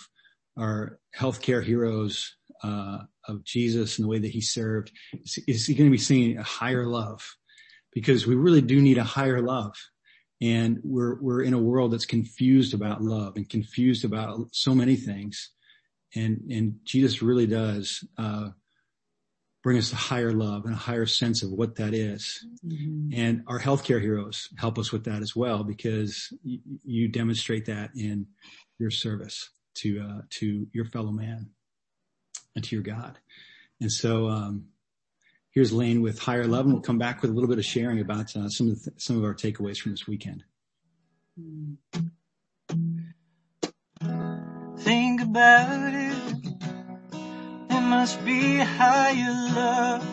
our 0.58 1.00
healthcare 1.18 1.64
heroes 1.64 2.36
uh, 2.64 3.00
of 3.28 3.44
Jesus 3.44 3.98
and 3.98 4.06
the 4.06 4.10
way 4.10 4.20
that 4.20 4.32
he 4.32 4.42
served. 4.42 4.92
Is, 5.14 5.40
is 5.48 5.68
he 5.68 5.74
going 5.74 5.90
to 5.90 5.92
be 5.92 5.98
singing 5.98 6.38
a 6.38 6.44
higher 6.44 6.86
love? 6.86 7.22
Because 7.94 8.28
we 8.28 8.36
really 8.36 8.62
do 8.62 8.82
need 8.82 8.98
a 8.98 9.04
higher 9.04 9.42
love. 9.42 9.74
And 10.42 10.80
we're, 10.84 11.20
we're 11.22 11.42
in 11.42 11.54
a 11.54 11.60
world 11.60 11.92
that's 11.92 12.06
confused 12.06 12.74
about 12.74 13.02
love 13.02 13.34
and 13.36 13.50
confused 13.50 14.06
about 14.06 14.48
so 14.52 14.74
many 14.74 14.96
things 14.96 15.52
and 16.16 16.42
and 16.50 16.80
Jesus 16.84 17.22
really 17.22 17.48
does 17.48 18.04
uh, 18.18 18.50
bring 19.64 19.78
us 19.78 19.92
a 19.92 19.96
higher 19.96 20.32
love 20.32 20.66
and 20.66 20.74
a 20.74 20.78
higher 20.78 21.06
sense 21.06 21.44
of 21.44 21.52
what 21.52 21.76
that 21.76 21.94
is. 21.94 22.46
Mm-hmm. 22.66 23.10
And 23.14 23.44
our 23.48 23.60
healthcare 23.60 24.02
heroes 24.02 24.50
help 24.58 24.78
us 24.78 24.92
with 24.92 25.04
that 25.06 25.22
as 25.22 25.36
well 25.36 25.64
because 25.64 26.34
y- 26.44 26.60
you 26.84 27.08
demonstrate 27.08 27.66
that 27.66 27.92
in 27.96 28.28
your 28.78 28.92
service 28.92 29.50
to 29.76 30.02
uh, 30.02 30.22
to 30.32 30.68
your 30.74 30.86
fellow 30.86 31.12
man 31.12 31.50
and 32.56 32.64
to 32.64 32.76
your 32.76 32.84
God. 32.84 33.20
And 33.82 33.92
so 33.92 34.28
um, 34.28 34.66
here's 35.52 35.72
Lane 35.72 36.02
with 36.02 36.20
higher 36.20 36.46
love, 36.46 36.66
and 36.66 36.74
we'll 36.74 36.82
come 36.82 36.98
back 36.98 37.22
with 37.22 37.32
a 37.32 37.34
little 37.34 37.50
bit 37.50 37.60
of 37.60 37.66
sharing 37.66 38.00
about 38.00 38.36
uh, 38.36 38.50
some 38.50 38.70
of 38.70 38.84
the, 38.84 38.92
some 38.98 39.18
of 39.18 39.24
our 39.24 39.34
takeaways 39.34 39.78
from 39.78 39.92
this 39.92 40.08
weekend. 40.08 40.44
Mm-hmm 41.40 42.06
about 45.30 45.94
it, 45.94 46.34
there 47.70 47.82
must 47.82 48.26
be 48.26 48.58
higher 48.58 49.34
love 49.54 50.04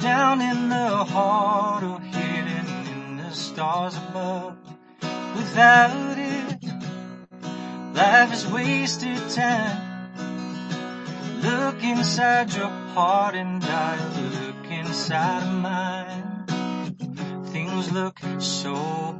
down 0.00 0.40
in 0.40 0.68
the 0.68 1.04
heart 1.04 1.82
or 1.82 1.98
hidden 2.00 2.66
in 2.94 3.16
the 3.16 3.32
stars 3.32 3.96
above. 3.96 4.56
Without 5.34 6.16
it, 6.16 6.64
life 7.94 8.32
is 8.32 8.46
wasted 8.46 9.18
time. 9.30 9.82
Look 11.42 11.82
inside 11.82 12.54
your 12.54 12.70
heart 12.94 13.34
and 13.34 13.64
I 13.64 13.96
look 14.20 14.70
inside 14.70 15.42
of 15.42 15.54
mine. 15.54 16.44
Things 17.46 17.90
look 17.90 18.20
so 18.38 18.74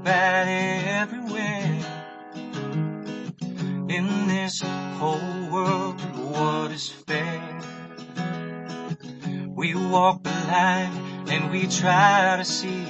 bad 0.05 0.47
everywhere 1.03 1.98
in 3.89 4.29
this 4.29 4.61
whole 4.99 5.51
world, 5.51 6.01
what 6.33 6.71
is 6.71 6.89
fair? 6.91 7.61
We 9.57 9.75
walk 9.75 10.23
the 10.23 10.31
line 10.31 11.29
and 11.29 11.51
we 11.51 11.67
try 11.67 12.37
to 12.39 12.45
see, 12.45 12.87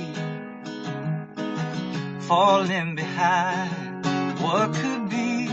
falling 2.20 2.96
behind 2.96 3.94
what 4.40 4.74
could 4.74 5.08
be. 5.08 5.48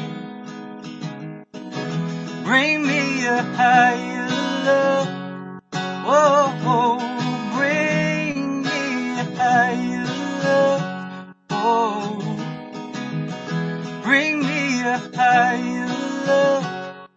Bring 2.43 2.87
me 2.87 3.25
a 3.25 3.41
higher 3.41 4.29
love. 4.65 5.07
Whoa, 6.05 6.49
whoa 6.63 7.15
bring 7.55 8.61
me 8.63 9.19
a 9.19 9.23
higher 9.37 10.05
love. 10.43 10.94
Higher 15.35 15.87
love. 16.27 17.07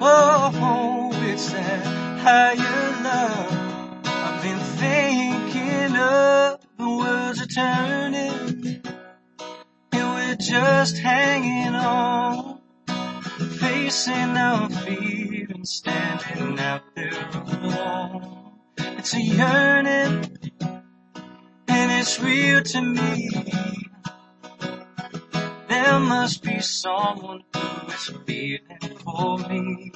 Oh, 0.00 1.10
it's 1.24 1.52
that 1.52 1.84
higher 2.24 3.02
love. 3.04 3.50
I've 4.06 4.42
been 4.42 4.58
thinking 4.80 5.94
of 5.94 6.60
the 6.78 6.88
words 6.88 7.42
are 7.42 7.46
turning. 7.46 8.82
And 9.92 10.08
we're 10.14 10.36
just 10.36 10.96
hanging 10.96 11.74
on. 11.74 12.60
Facing 13.60 14.36
our 14.46 14.70
fear 14.70 15.48
and 15.50 15.68
standing 15.68 16.58
out 16.58 16.84
there 16.96 17.28
alone. 17.34 18.52
It's 18.78 19.12
a 19.12 19.20
yearning 19.20 20.38
and 21.68 21.92
it's 21.92 22.18
real 22.18 22.62
to 22.62 22.80
me. 22.80 23.28
There 25.68 26.00
must 26.00 26.42
be 26.42 26.60
someone 26.60 27.42
is 27.88 28.12
feeling 28.26 28.98
for 29.04 29.38
me. 29.38 29.92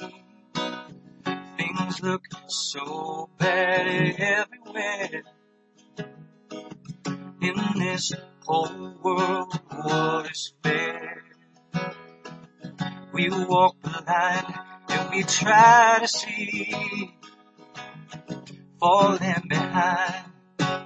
Things 1.57 2.01
look 2.01 2.23
so 2.47 3.29
bad 3.37 3.87
everywhere. 4.19 5.23
In 7.41 7.55
this 7.77 8.13
whole 8.45 8.95
world, 9.03 9.59
what 9.69 10.31
is 10.31 10.53
fair? 10.63 11.23
We 13.13 13.29
walk 13.29 13.75
the 13.83 14.03
line 14.07 14.59
and 14.89 15.09
we 15.11 15.23
try 15.23 15.99
to 16.01 16.07
see. 16.07 17.13
Falling 18.79 19.43
behind 19.47 20.25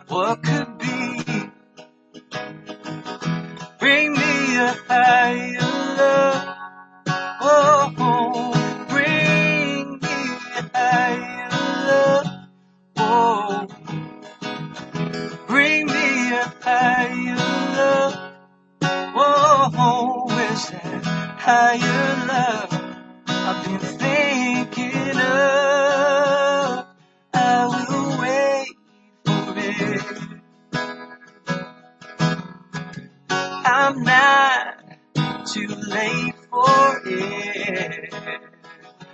what 0.07 0.43
could 0.43 0.77
be. 0.77 1.51
Bring 3.79 4.13
me 4.13 4.57
a 4.57 4.75
higher 4.87 5.59
love. 5.97 6.56
higher 21.47 22.27
love 22.27 22.73
I've 23.29 23.65
been 23.65 23.79
thinking 23.79 25.17
of. 25.17 26.87
I 27.33 27.67
will 27.71 28.19
wait 28.21 28.75
for 29.25 29.53
it. 29.57 30.03
I'm 33.51 34.03
not 34.03 34.83
too 35.47 35.67
late 35.67 36.35
for 36.51 37.01
it. 37.05 38.13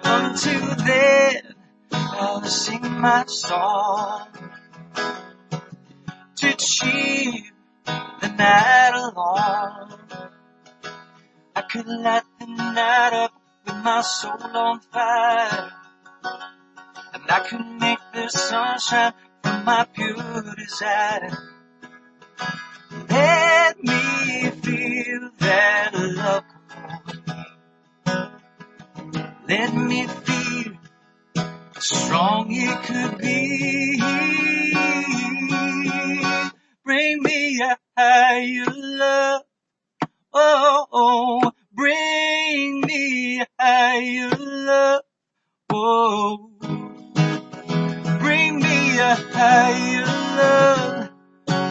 Until 0.03 0.75
then, 0.86 1.55
I'll 1.91 2.43
sing 2.45 2.81
my 3.01 3.25
song 3.27 4.27
to 6.38 6.53
cheer 6.55 7.34
the 8.21 8.29
night 8.29 8.93
along. 8.95 9.93
I 11.56 11.62
could 11.62 11.88
light 11.88 12.24
the 12.39 12.47
night 12.47 13.14
up 13.14 13.34
with 13.66 13.76
my 13.84 14.01
soul 14.01 14.41
on 14.41 14.80
fire. 14.80 15.72
And 17.14 17.24
I 17.30 17.39
could 17.47 17.66
make 17.80 17.99
the 18.14 18.28
sunshine 18.28 19.14
from 19.43 19.66
my 19.66 19.86
pure 19.93 20.56
desire. 20.58 21.30
Let 23.10 23.84
me 23.84 24.49
feel 24.64 25.30
that 25.38 25.91
love. 25.93 26.43
Let 29.47 29.74
me 29.76 30.08
feel 30.08 30.74
how 31.36 31.80
strong 31.80 32.47
it 32.49 32.84
could 32.84 33.18
be. 33.20 33.99
Bring 36.84 37.22
me 37.22 37.62
a 37.62 37.78
higher 37.95 38.66
love. 38.68 39.43
Oh, 40.34 40.88
oh, 40.93 41.51
bring 41.73 42.81
me 42.81 43.41
a 43.41 43.47
higher 43.59 44.31
love. 44.31 45.01
Oh, 45.71 46.51
bring 48.19 48.57
me 48.59 48.99
a 48.99 49.15
higher 49.15 50.05
love. 50.38 51.09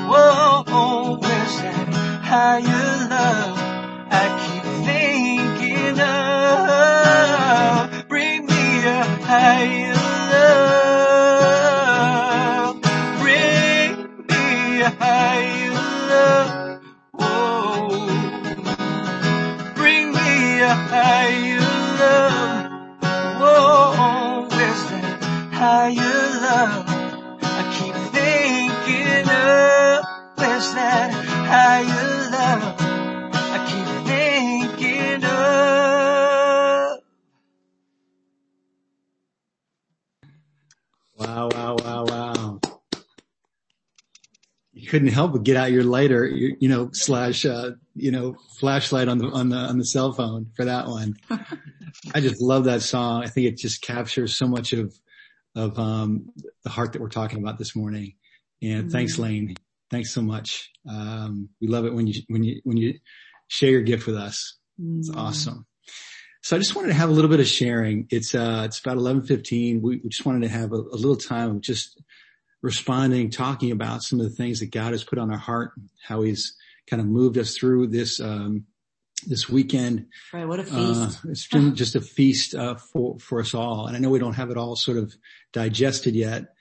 Whoa, 0.08 1.18
where's 1.20 1.56
that 1.62 1.94
higher 2.24 3.08
love 3.10 3.58
I 4.10 4.26
keep 4.44 4.64
thinking 4.86 6.00
of? 7.96 8.08
Bring 8.08 8.46
me 8.46 8.86
a 8.86 9.04
higher 9.24 9.94
higher 25.62 25.94
love 25.94 26.84
I 27.40 27.62
keep 27.78 27.94
thinking 28.10 29.28
of? 29.30 30.04
Where's 30.36 30.74
that 30.74 31.12
higher 31.46 32.30
love 32.32 32.62
I 33.32 33.58
keep 33.70 33.86
thinking 34.08 35.22
of? 35.24 36.98
Wow, 41.16 41.48
wow, 41.54 41.76
wow, 41.84 42.04
wow. 42.08 42.60
You 44.72 44.88
couldn't 44.88 45.08
help 45.08 45.30
but 45.32 45.44
get 45.44 45.56
out 45.56 45.70
your 45.70 45.84
lighter, 45.84 46.26
you, 46.26 46.56
you 46.58 46.68
know, 46.68 46.90
slash, 46.92 47.46
uh, 47.46 47.70
you 47.94 48.10
know, 48.10 48.34
flashlight 48.58 49.06
on 49.06 49.18
the, 49.18 49.26
on 49.28 49.50
the, 49.50 49.56
on 49.58 49.78
the 49.78 49.84
cell 49.84 50.12
phone 50.12 50.50
for 50.56 50.64
that 50.64 50.88
one. 50.88 51.14
I 52.12 52.20
just 52.20 52.43
love 52.43 52.64
that 52.64 52.82
song. 52.82 53.22
I 53.22 53.28
think 53.28 53.47
it 53.47 53.59
just 53.59 53.80
captures 53.80 54.36
so 54.36 54.48
much 54.48 54.72
of, 54.72 54.93
of, 55.55 55.79
um, 55.79 56.31
the 56.65 56.70
heart 56.70 56.93
that 56.93 57.03
we're 57.03 57.09
talking 57.09 57.39
about 57.39 57.59
this 57.59 57.74
morning. 57.77 58.15
And 58.62 58.91
thanks, 58.91 59.19
Lane. 59.19 59.57
Thanks 59.91 60.12
so 60.12 60.23
much. 60.23 60.70
Um, 60.89 61.49
we 61.61 61.69
love 61.69 61.85
it 61.85 61.95
when 61.95 62.07
you, 62.07 62.23
when 62.29 62.45
you, 62.45 62.61
when 62.65 62.77
you 62.77 62.99
share 63.49 63.70
your 63.70 63.83
gift 63.83 64.07
with 64.07 64.16
us. 64.16 64.59
It's 64.99 65.11
awesome. 65.11 65.66
So 66.43 66.57
I 66.57 66.59
just 66.59 66.74
wanted 66.74 66.89
to 66.89 66.95
have 66.95 67.09
a 67.09 67.12
little 67.12 67.31
bit 67.31 67.41
of 67.41 67.47
sharing. 67.47 68.07
It's, 68.11 68.35
uh, 68.35 68.62
it's 68.65 68.81
about 68.81 68.97
1115. 68.97 69.81
We, 69.81 70.01
we 70.03 70.09
just 70.09 70.27
wanted 70.27 70.43
to 70.43 70.49
have 70.49 70.73
a, 70.73 70.77
a 70.77 70.97
little 70.97 71.16
time 71.16 71.51
of 71.51 71.61
just 71.61 72.01
responding, 72.62 73.31
talking 73.31 73.70
about 73.70 74.03
some 74.03 74.19
of 74.20 74.24
the 74.29 74.35
things 74.35 74.61
that 74.61 74.73
God 74.73 74.93
has 74.93 75.05
put 75.05 75.19
on 75.19 75.31
our 75.31 75.39
heart, 75.39 75.73
how 76.03 76.23
he's 76.23 76.57
kind 76.89 77.01
of 77.01 77.07
moved 77.07 77.39
us 77.39 77.57
through 77.57 77.89
this, 77.89 78.20
um, 78.20 78.65
this 79.23 79.49
weekend. 79.49 80.07
Right. 80.32 80.47
What 80.47 80.61
a 80.61 80.62
Uh, 80.62 81.07
feast. 81.09 81.19
it's 81.24 81.47
been 81.49 81.74
just 81.74 81.94
a 81.94 82.01
feast, 82.01 82.55
uh, 82.55 82.74
for, 82.77 83.19
for 83.19 83.40
us 83.40 83.55
all. 83.55 83.86
And 83.86 83.97
I 83.97 84.01
know 84.01 84.11
we 84.11 84.19
don't 84.19 84.35
have 84.35 84.51
it 84.51 84.57
all 84.57 84.77
sort 84.77 84.99
of 84.99 85.15
digested 85.53 86.15
yet, 86.15 86.55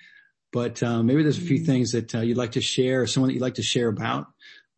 but, 0.52 0.82
um, 0.84 1.06
maybe 1.06 1.24
there's 1.24 1.38
a 1.38 1.42
few 1.42 1.60
things 1.60 1.92
that 1.92 2.14
uh, 2.16 2.20
you'd 2.22 2.38
like 2.38 2.54
to 2.54 2.62
share 2.62 3.02
or 3.02 3.08
someone 3.08 3.30
that 3.30 3.34
you'd 3.34 3.42
like 3.42 3.56
to 3.56 3.64
share 3.64 3.88
about, 3.88 4.28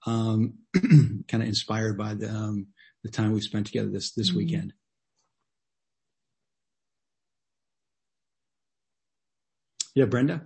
um, 0.05 0.55
kind 1.27 1.41
of 1.43 1.47
inspired 1.47 1.97
by 1.97 2.13
the, 2.13 2.29
um, 2.29 2.67
the 3.03 3.09
time 3.09 3.31
we've 3.33 3.43
spent 3.43 3.67
together 3.67 3.89
this, 3.89 4.11
this 4.11 4.31
weekend. 4.33 4.73
Yeah, 9.95 10.05
Brenda? 10.05 10.41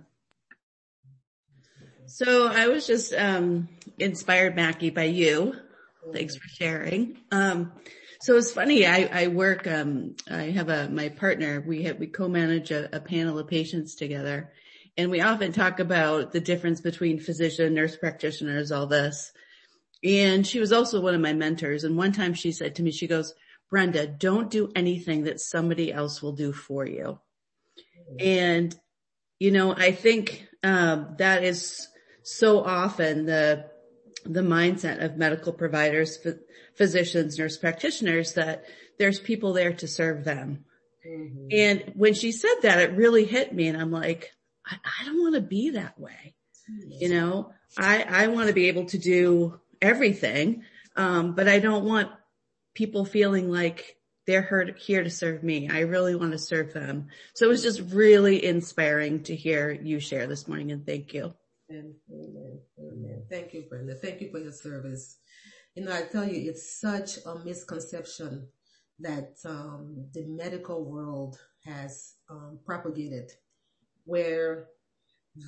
So 2.06 2.48
I 2.48 2.68
was 2.68 2.86
just 2.86 3.14
um, 3.14 3.68
inspired, 3.98 4.56
Mackie, 4.56 4.90
by 4.90 5.04
you. 5.04 5.54
Thanks 6.12 6.36
for 6.36 6.48
sharing. 6.48 7.18
Um, 7.30 7.72
so 8.20 8.36
it's 8.36 8.50
funny. 8.50 8.86
I, 8.86 9.08
I 9.12 9.26
work. 9.28 9.66
Um, 9.66 10.16
I 10.30 10.44
have 10.50 10.68
a 10.68 10.88
my 10.88 11.08
partner. 11.08 11.62
We 11.66 11.84
have 11.84 11.98
we 11.98 12.08
co-manage 12.08 12.70
a, 12.70 12.94
a 12.96 13.00
panel 13.00 13.38
of 13.38 13.46
patients 13.46 13.94
together, 13.94 14.52
and 14.96 15.10
we 15.10 15.20
often 15.20 15.52
talk 15.52 15.78
about 15.78 16.32
the 16.32 16.40
difference 16.40 16.80
between 16.80 17.20
physician, 17.20 17.74
nurse 17.74 17.96
practitioners, 17.96 18.72
all 18.72 18.86
this. 18.86 19.32
And 20.02 20.46
she 20.46 20.60
was 20.60 20.72
also 20.72 21.00
one 21.00 21.14
of 21.14 21.20
my 21.20 21.32
mentors. 21.32 21.84
And 21.84 21.96
one 21.96 22.12
time 22.12 22.34
she 22.34 22.52
said 22.52 22.74
to 22.76 22.82
me, 22.82 22.90
she 22.90 23.06
goes, 23.06 23.34
"Brenda, 23.70 24.06
don't 24.06 24.50
do 24.50 24.70
anything 24.74 25.24
that 25.24 25.40
somebody 25.40 25.92
else 25.92 26.20
will 26.20 26.32
do 26.32 26.52
for 26.52 26.84
you." 26.86 27.20
And 28.18 28.74
you 29.38 29.52
know, 29.52 29.74
I 29.74 29.92
think 29.92 30.48
um, 30.64 31.14
that 31.18 31.44
is 31.44 31.88
so 32.22 32.64
often 32.64 33.26
the 33.26 33.70
the 34.24 34.42
mindset 34.42 35.02
of 35.02 35.16
medical 35.16 35.52
providers, 35.52 36.18
ph- 36.18 36.36
physicians, 36.74 37.38
nurse 37.38 37.56
practitioners 37.56 38.34
that 38.34 38.64
there's 38.98 39.20
people 39.20 39.52
there 39.52 39.72
to 39.74 39.88
serve 39.88 40.24
them. 40.24 40.64
And 41.50 41.92
when 41.94 42.14
she 42.14 42.32
said 42.32 42.56
that, 42.62 42.80
it 42.80 42.92
really 42.92 43.24
hit 43.24 43.54
me, 43.54 43.68
and 43.68 43.80
I'm 43.80 43.90
like, 43.90 44.30
I, 44.66 44.76
I 45.00 45.04
don't 45.04 45.20
want 45.20 45.36
to 45.36 45.40
be 45.40 45.70
that 45.70 45.98
way. 45.98 46.34
You 46.86 47.08
know, 47.08 47.52
I 47.78 48.02
I 48.02 48.26
want 48.28 48.48
to 48.48 48.54
be 48.54 48.68
able 48.68 48.84
to 48.86 48.98
do 48.98 49.58
everything, 49.80 50.64
um, 50.96 51.34
but 51.34 51.48
I 51.48 51.60
don't 51.60 51.86
want 51.86 52.10
people 52.74 53.06
feeling 53.06 53.50
like 53.50 53.96
they're 54.26 54.74
here 54.76 55.02
to 55.02 55.08
serve 55.10 55.42
me. 55.42 55.70
I 55.70 55.80
really 55.80 56.14
want 56.14 56.32
to 56.32 56.38
serve 56.38 56.74
them. 56.74 57.06
So 57.34 57.46
it 57.46 57.48
was 57.48 57.62
just 57.62 57.80
really 57.80 58.44
inspiring 58.44 59.22
to 59.22 59.34
hear 59.34 59.72
you 59.72 60.00
share 60.00 60.26
this 60.26 60.46
morning 60.46 60.70
and 60.70 60.84
thank 60.84 61.14
you. 61.14 61.32
Amen. 61.70 61.94
Amen. 62.12 62.60
Amen. 62.80 63.24
Thank 63.30 63.54
you, 63.54 63.64
Brenda. 63.68 63.94
Thank 63.96 64.20
you 64.20 64.30
for 64.30 64.38
your 64.38 64.52
service. 64.52 65.18
You 65.74 65.84
know, 65.84 65.92
I 65.94 66.02
tell 66.02 66.26
you, 66.26 66.50
it's 66.50 66.80
such 66.80 67.18
a 67.26 67.36
misconception 67.44 68.48
that 69.00 69.36
um, 69.44 70.08
the 70.14 70.24
medical 70.26 70.84
world 70.84 71.38
has 71.64 72.14
um, 72.30 72.60
propagated, 72.64 73.30
where 74.04 74.68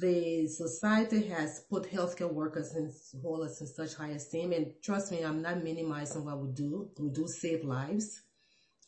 the 0.01 0.47
society 0.49 1.29
has 1.29 1.65
put 1.71 1.91
healthcare 1.91 2.33
workers 2.33 2.75
and 2.75 2.93
holders 3.23 3.61
in 3.61 3.67
such 3.67 3.95
high 3.97 4.11
esteem. 4.11 4.53
And 4.53 4.73
trust 4.85 5.13
me, 5.13 5.23
I'm 5.25 5.43
not 5.43 5.65
minimizing 5.65 6.25
what 6.25 6.39
we 6.41 6.51
do. 6.53 6.91
We 7.01 7.11
do 7.11 7.27
save 7.29 7.65
lives, 7.65 8.23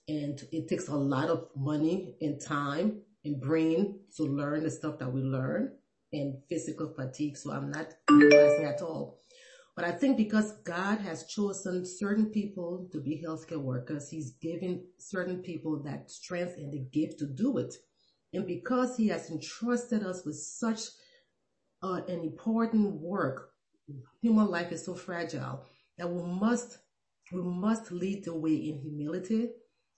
and 0.09 0.41
it 0.53 0.69
takes 0.69 0.89
a 0.89 0.97
lot 0.97 1.31
of 1.31 1.49
money 1.57 2.17
and 2.21 2.41
time 2.41 3.03
and 3.25 3.41
brain 3.41 4.01
to 4.17 4.25
learn 4.25 4.65
the 4.65 4.71
stuff 4.71 4.99
that 4.99 5.13
we 5.13 5.23
learn 5.23 5.73
and 6.13 6.37
physical 6.49 6.93
fatigue. 6.95 7.37
So 7.37 7.53
I'm 7.53 7.71
not 7.71 7.89
minimizing 8.11 8.65
at 8.65 8.83
all. 8.83 9.21
But 9.75 9.87
I 9.87 9.93
think 9.93 10.19
because 10.19 10.53
God 10.65 10.99
has 10.99 11.27
chosen 11.27 11.87
certain 11.87 12.27
people 12.27 12.89
to 12.93 13.01
be 13.01 13.25
healthcare 13.27 13.61
workers, 13.61 14.11
He's 14.11 14.33
given 14.33 14.85
certain 14.99 15.39
people 15.39 15.83
that 15.85 16.11
strength 16.11 16.57
and 16.59 16.71
the 16.73 16.81
gift 16.93 17.19
to 17.21 17.27
do 17.27 17.57
it. 17.59 17.75
And 18.35 18.47
because 18.47 18.97
He 18.97 19.09
has 19.09 19.31
entrusted 19.31 20.03
us 20.03 20.25
with 20.27 20.37
such 20.37 20.81
uh, 21.83 22.03
an 22.07 22.21
important 22.21 23.01
work, 23.01 23.53
human 24.21 24.49
life 24.49 24.73
is 24.73 24.85
so 24.85 24.95
fragile 24.95 25.65
that 25.99 26.09
we 26.09 26.23
must 26.23 26.79
we 27.33 27.43
must 27.43 27.91
lead 27.91 28.25
the 28.25 28.35
way 28.35 28.55
in 28.55 28.79
humility 28.79 29.49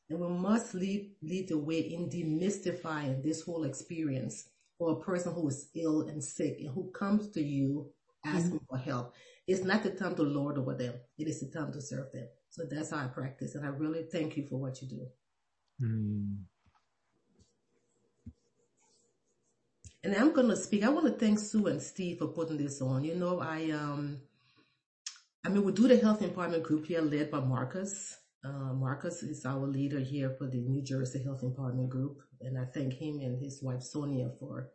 and 0.09 0.21
we 0.21 0.29
must 0.29 0.75
lead 0.75 1.13
lead 1.23 1.49
the 1.49 1.59
way 1.59 1.79
in 1.79 2.09
demystifying 2.09 3.23
this 3.23 3.43
whole 3.43 3.65
experience 3.65 4.51
for 4.79 4.93
a 4.93 5.01
person 5.01 5.33
who 5.35 5.49
is 5.49 5.69
ill 5.75 6.03
and 6.03 6.23
sick 6.23 6.59
and 6.61 6.71
who 6.71 6.91
comes 6.93 7.31
to 7.31 7.43
you 7.43 7.91
asking 8.27 8.61
for 8.69 8.79
help. 8.79 9.15
It's 9.47 9.65
not 9.65 9.83
the 9.83 9.91
time 9.91 10.15
to 10.17 10.23
lord 10.23 10.59
over 10.59 10.75
them. 10.75 10.95
It 11.19 11.29
is 11.29 11.41
the 11.41 11.59
time 11.59 11.73
to 11.73 11.81
serve 11.81 12.13
them. 12.13 12.29
So 12.51 12.65
that's 12.71 12.91
how 12.91 12.99
I 12.99 13.07
practice. 13.09 13.55
And 13.55 13.65
I 13.65 13.69
really 13.69 14.05
thank 14.05 14.37
you 14.37 14.47
for 14.47 14.57
what 14.57 14.81
you 14.83 14.89
do. 14.89 15.07
And 20.05 20.15
I'm 20.17 20.33
going 20.33 20.49
to 20.49 20.57
speak. 20.57 20.85
I 20.85 20.91
want 20.91 21.07
to 21.07 21.13
thank 21.13 21.39
Sue 21.39 21.67
and 21.67 21.83
Steve 21.83 22.19
for 22.19 22.29
putting 22.29 22.59
this 22.59 22.81
on. 22.83 23.05
You 23.05 23.15
know, 23.17 23.41
I, 23.41 23.71
um, 23.71 24.21
I 25.45 25.49
mean, 25.51 25.65
we 25.65 25.73
do 25.73 25.89
the 25.89 25.99
health 25.99 26.21
empowerment 26.21 26.63
group 26.63 26.87
here 26.87 27.01
led 27.01 27.31
by 27.31 27.41
Marcus. 27.41 28.19
Uh, 28.45 28.75
Marcus 28.75 29.23
is 29.23 29.47
our 29.47 29.67
leader 29.67 30.01
here 30.01 30.35
for 30.37 30.47
the 30.47 30.61
New 30.61 30.83
Jersey 30.83 31.23
Health 31.23 31.41
Empowerment 31.41 31.89
Group. 31.89 32.19
And 32.43 32.59
I 32.59 32.67
thank 32.67 32.93
him 32.93 33.19
and 33.21 33.43
his 33.43 33.63
wife 33.63 33.83
Sonia 33.83 34.33
for 34.39 34.69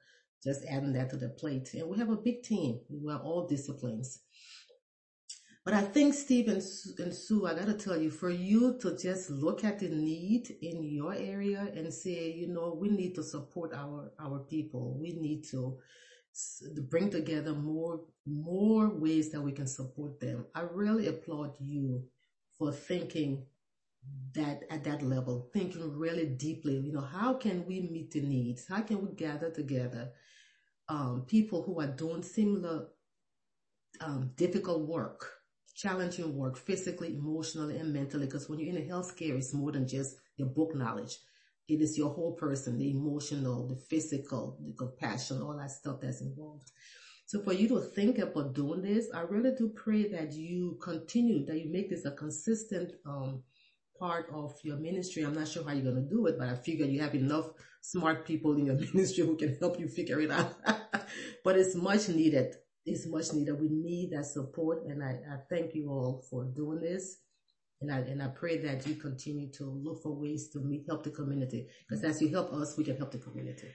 just 0.43 0.65
adding 0.65 0.93
that 0.93 1.11
to 1.11 1.17
the 1.17 1.29
plate. 1.29 1.69
And 1.75 1.87
we 1.87 1.99
have 1.99 2.09
a 2.09 2.15
big 2.15 2.41
team. 2.41 2.79
We 2.89 3.13
are 3.13 3.19
all 3.19 3.47
disciplines. 3.47 4.21
But 5.63 5.75
I 5.75 5.81
think 5.81 6.15
Steve 6.15 6.47
and, 6.47 6.63
and 6.97 7.13
Sue, 7.13 7.45
I 7.45 7.53
gotta 7.53 7.75
tell 7.75 8.01
you, 8.01 8.09
for 8.09 8.31
you 8.31 8.75
to 8.81 8.97
just 8.97 9.29
look 9.29 9.63
at 9.63 9.77
the 9.77 9.89
need 9.89 10.49
in 10.63 10.81
your 10.81 11.13
area 11.13 11.71
and 11.75 11.93
say, 11.93 12.31
you 12.31 12.47
know, 12.47 12.75
we 12.79 12.89
need 12.89 13.13
to 13.15 13.23
support 13.23 13.73
our, 13.75 14.11
our 14.19 14.39
people. 14.39 14.97
We 14.99 15.13
need 15.13 15.43
to 15.51 15.77
bring 16.89 17.11
together 17.11 17.53
more, 17.53 18.01
more 18.25 18.89
ways 18.89 19.29
that 19.31 19.41
we 19.41 19.51
can 19.51 19.67
support 19.67 20.19
them. 20.19 20.47
I 20.55 20.61
really 20.61 21.05
applaud 21.05 21.53
you 21.59 22.03
for 22.57 22.71
thinking 22.71 23.45
that 24.33 24.63
at 24.69 24.83
that 24.83 25.01
level, 25.01 25.49
thinking 25.53 25.97
really 25.97 26.25
deeply, 26.25 26.77
you 26.77 26.91
know, 26.91 27.01
how 27.01 27.33
can 27.33 27.65
we 27.65 27.81
meet 27.81 28.11
the 28.11 28.21
needs? 28.21 28.67
How 28.67 28.81
can 28.81 29.05
we 29.05 29.13
gather 29.15 29.49
together 29.49 30.11
um, 30.87 31.25
people 31.27 31.63
who 31.63 31.79
are 31.81 31.87
doing 31.87 32.23
similar 32.23 32.87
um, 34.01 34.31
difficult 34.35 34.87
work, 34.87 35.31
challenging 35.75 36.35
work, 36.35 36.57
physically, 36.57 37.15
emotionally, 37.15 37.77
and 37.77 37.93
mentally? 37.93 38.25
Because 38.25 38.49
when 38.49 38.59
you're 38.59 38.75
in 38.75 38.87
healthcare, 38.87 39.37
it's 39.37 39.53
more 39.53 39.71
than 39.71 39.87
just 39.87 40.15
your 40.37 40.47
book 40.47 40.75
knowledge. 40.75 41.17
It 41.67 41.81
is 41.81 41.97
your 41.97 42.09
whole 42.09 42.33
person, 42.33 42.77
the 42.77 42.89
emotional, 42.91 43.67
the 43.67 43.75
physical, 43.75 44.57
the 44.65 44.73
compassion, 44.73 45.41
all 45.41 45.57
that 45.57 45.71
stuff 45.71 45.97
that's 46.01 46.21
involved. 46.21 46.71
So 47.27 47.43
for 47.43 47.53
you 47.53 47.67
to 47.67 47.79
think 47.79 48.17
about 48.17 48.55
doing 48.55 48.81
this, 48.81 49.07
I 49.13 49.21
really 49.21 49.51
do 49.55 49.69
pray 49.69 50.07
that 50.09 50.33
you 50.33 50.79
continue, 50.81 51.45
that 51.45 51.59
you 51.59 51.71
make 51.71 51.91
this 51.91 52.05
a 52.05 52.11
consistent 52.11 52.93
um, 53.05 53.43
part 53.99 54.27
of 54.33 54.55
your 54.63 54.77
ministry. 54.77 55.23
I'm 55.23 55.35
not 55.35 55.47
sure 55.47 55.63
how 55.63 55.73
you're 55.73 55.91
going 55.91 56.03
to 56.03 56.09
do 56.09 56.25
it, 56.27 56.35
but 56.37 56.47
I 56.47 56.55
figure 56.55 56.85
you 56.85 57.01
have 57.01 57.15
enough 57.15 57.51
smart 57.81 58.25
people 58.25 58.55
in 58.55 58.65
your 58.65 58.75
ministry 58.93 59.25
who 59.25 59.35
can 59.35 59.57
help 59.59 59.79
you 59.79 59.87
figure 59.87 60.21
it 60.21 60.31
out. 60.31 60.55
but 61.43 61.57
it's 61.57 61.75
much 61.75 62.09
needed. 62.09 62.55
It's 62.85 63.07
much 63.07 63.33
needed. 63.33 63.59
We 63.59 63.69
need 63.69 64.11
that 64.13 64.25
support. 64.25 64.85
And 64.85 65.03
I, 65.03 65.19
I 65.31 65.37
thank 65.49 65.75
you 65.75 65.89
all 65.89 66.25
for 66.29 66.45
doing 66.45 66.81
this. 66.81 67.17
And 67.81 67.91
I, 67.91 67.99
and 67.99 68.21
I 68.21 68.27
pray 68.27 68.57
that 68.57 68.85
you 68.87 68.95
continue 68.95 69.51
to 69.53 69.63
look 69.63 70.03
for 70.03 70.13
ways 70.13 70.49
to 70.53 70.59
meet, 70.59 70.85
help 70.87 71.03
the 71.03 71.11
community. 71.11 71.67
Because 71.87 72.03
as 72.03 72.21
you 72.21 72.29
help 72.29 72.51
us, 72.53 72.77
we 72.77 72.83
can 72.83 72.97
help 72.97 73.11
the 73.11 73.19
community. 73.19 73.67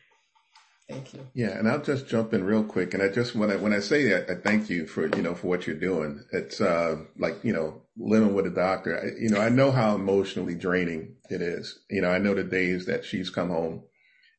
Thank 0.89 1.15
you. 1.15 1.27
Yeah, 1.33 1.59
and 1.59 1.67
I'll 1.67 1.81
just 1.81 2.09
jump 2.09 2.35
in 2.35 2.45
real 2.45 2.63
quick. 2.63 2.93
And 2.93 3.03
I 3.03 3.09
just 3.09 3.35
when 3.35 3.51
I 3.51 3.57
when 3.57 3.73
I 3.73 3.81
say 3.81 4.11
that, 4.11 4.29
I 4.29 4.35
thank 4.35 4.69
you 4.69 4.87
for 4.87 5.07
you 5.17 5.23
know 5.23 5.35
for 5.35 5.47
what 5.47 5.67
you're 5.67 5.77
doing. 5.77 6.23
It's 6.31 6.61
uh 6.61 6.97
like 7.19 7.43
you 7.43 7.55
know 7.55 7.83
living 7.97 8.35
with 8.35 8.47
a 8.47 8.51
doctor. 8.51 8.99
I, 8.99 9.19
you 9.19 9.31
know 9.31 9.41
I 9.41 9.49
know 9.49 9.71
how 9.71 9.95
emotionally 9.95 10.55
draining 10.55 11.17
it 11.31 11.41
is. 11.41 11.79
You 11.89 12.03
know 12.03 12.11
I 12.11 12.19
know 12.19 12.35
the 12.35 12.45
days 12.45 12.85
that 12.85 13.05
she's 13.05 13.31
come 13.31 13.49
home, 13.49 13.85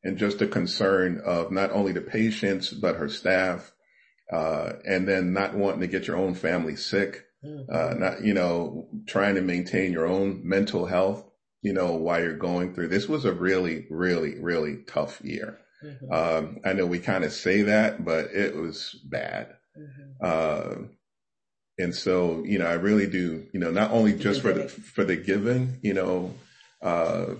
and 0.04 0.18
just 0.18 0.38
the 0.38 0.46
concern 0.46 1.20
of 1.24 1.50
not 1.50 1.72
only 1.72 1.90
the 1.90 2.00
patients 2.00 2.70
but 2.70 2.94
her 2.96 3.08
staff, 3.08 3.72
uh, 4.32 4.74
and 4.84 5.08
then 5.08 5.32
not 5.32 5.56
wanting 5.56 5.80
to 5.80 5.88
get 5.88 6.06
your 6.06 6.16
own 6.16 6.34
family 6.34 6.76
sick. 6.76 7.24
Mm-hmm. 7.44 7.74
Uh, 7.74 7.94
not 7.94 8.24
you 8.24 8.34
know 8.34 8.88
trying 9.08 9.34
to 9.34 9.42
maintain 9.42 9.92
your 9.92 10.06
own 10.06 10.42
mental 10.44 10.86
health. 10.86 11.24
You 11.60 11.72
know 11.72 11.96
while 11.96 12.22
you're 12.22 12.38
going 12.38 12.72
through 12.72 12.88
this 12.88 13.08
was 13.08 13.24
a 13.24 13.32
really 13.32 13.88
really 13.90 14.38
really 14.38 14.84
tough 14.86 15.20
year. 15.24 15.58
Mm-hmm. 15.84 16.12
Um, 16.12 16.58
I 16.64 16.72
know 16.72 16.86
we 16.86 16.98
kind 16.98 17.24
of 17.24 17.32
say 17.32 17.62
that, 17.62 18.04
but 18.04 18.26
it 18.32 18.56
was 18.56 18.98
bad. 19.04 19.54
Mm-hmm. 19.78 20.12
Uh, 20.20 20.86
and 21.78 21.94
so, 21.94 22.42
you 22.44 22.58
know, 22.58 22.66
I 22.66 22.74
really 22.74 23.06
do, 23.06 23.46
you 23.52 23.60
know, 23.60 23.70
not 23.70 23.90
only 23.90 24.14
just 24.14 24.40
for 24.40 24.52
the, 24.52 24.68
for 24.68 25.04
the 25.04 25.16
giving, 25.16 25.78
you 25.82 25.92
know, 25.92 26.34
uh, 26.80 27.34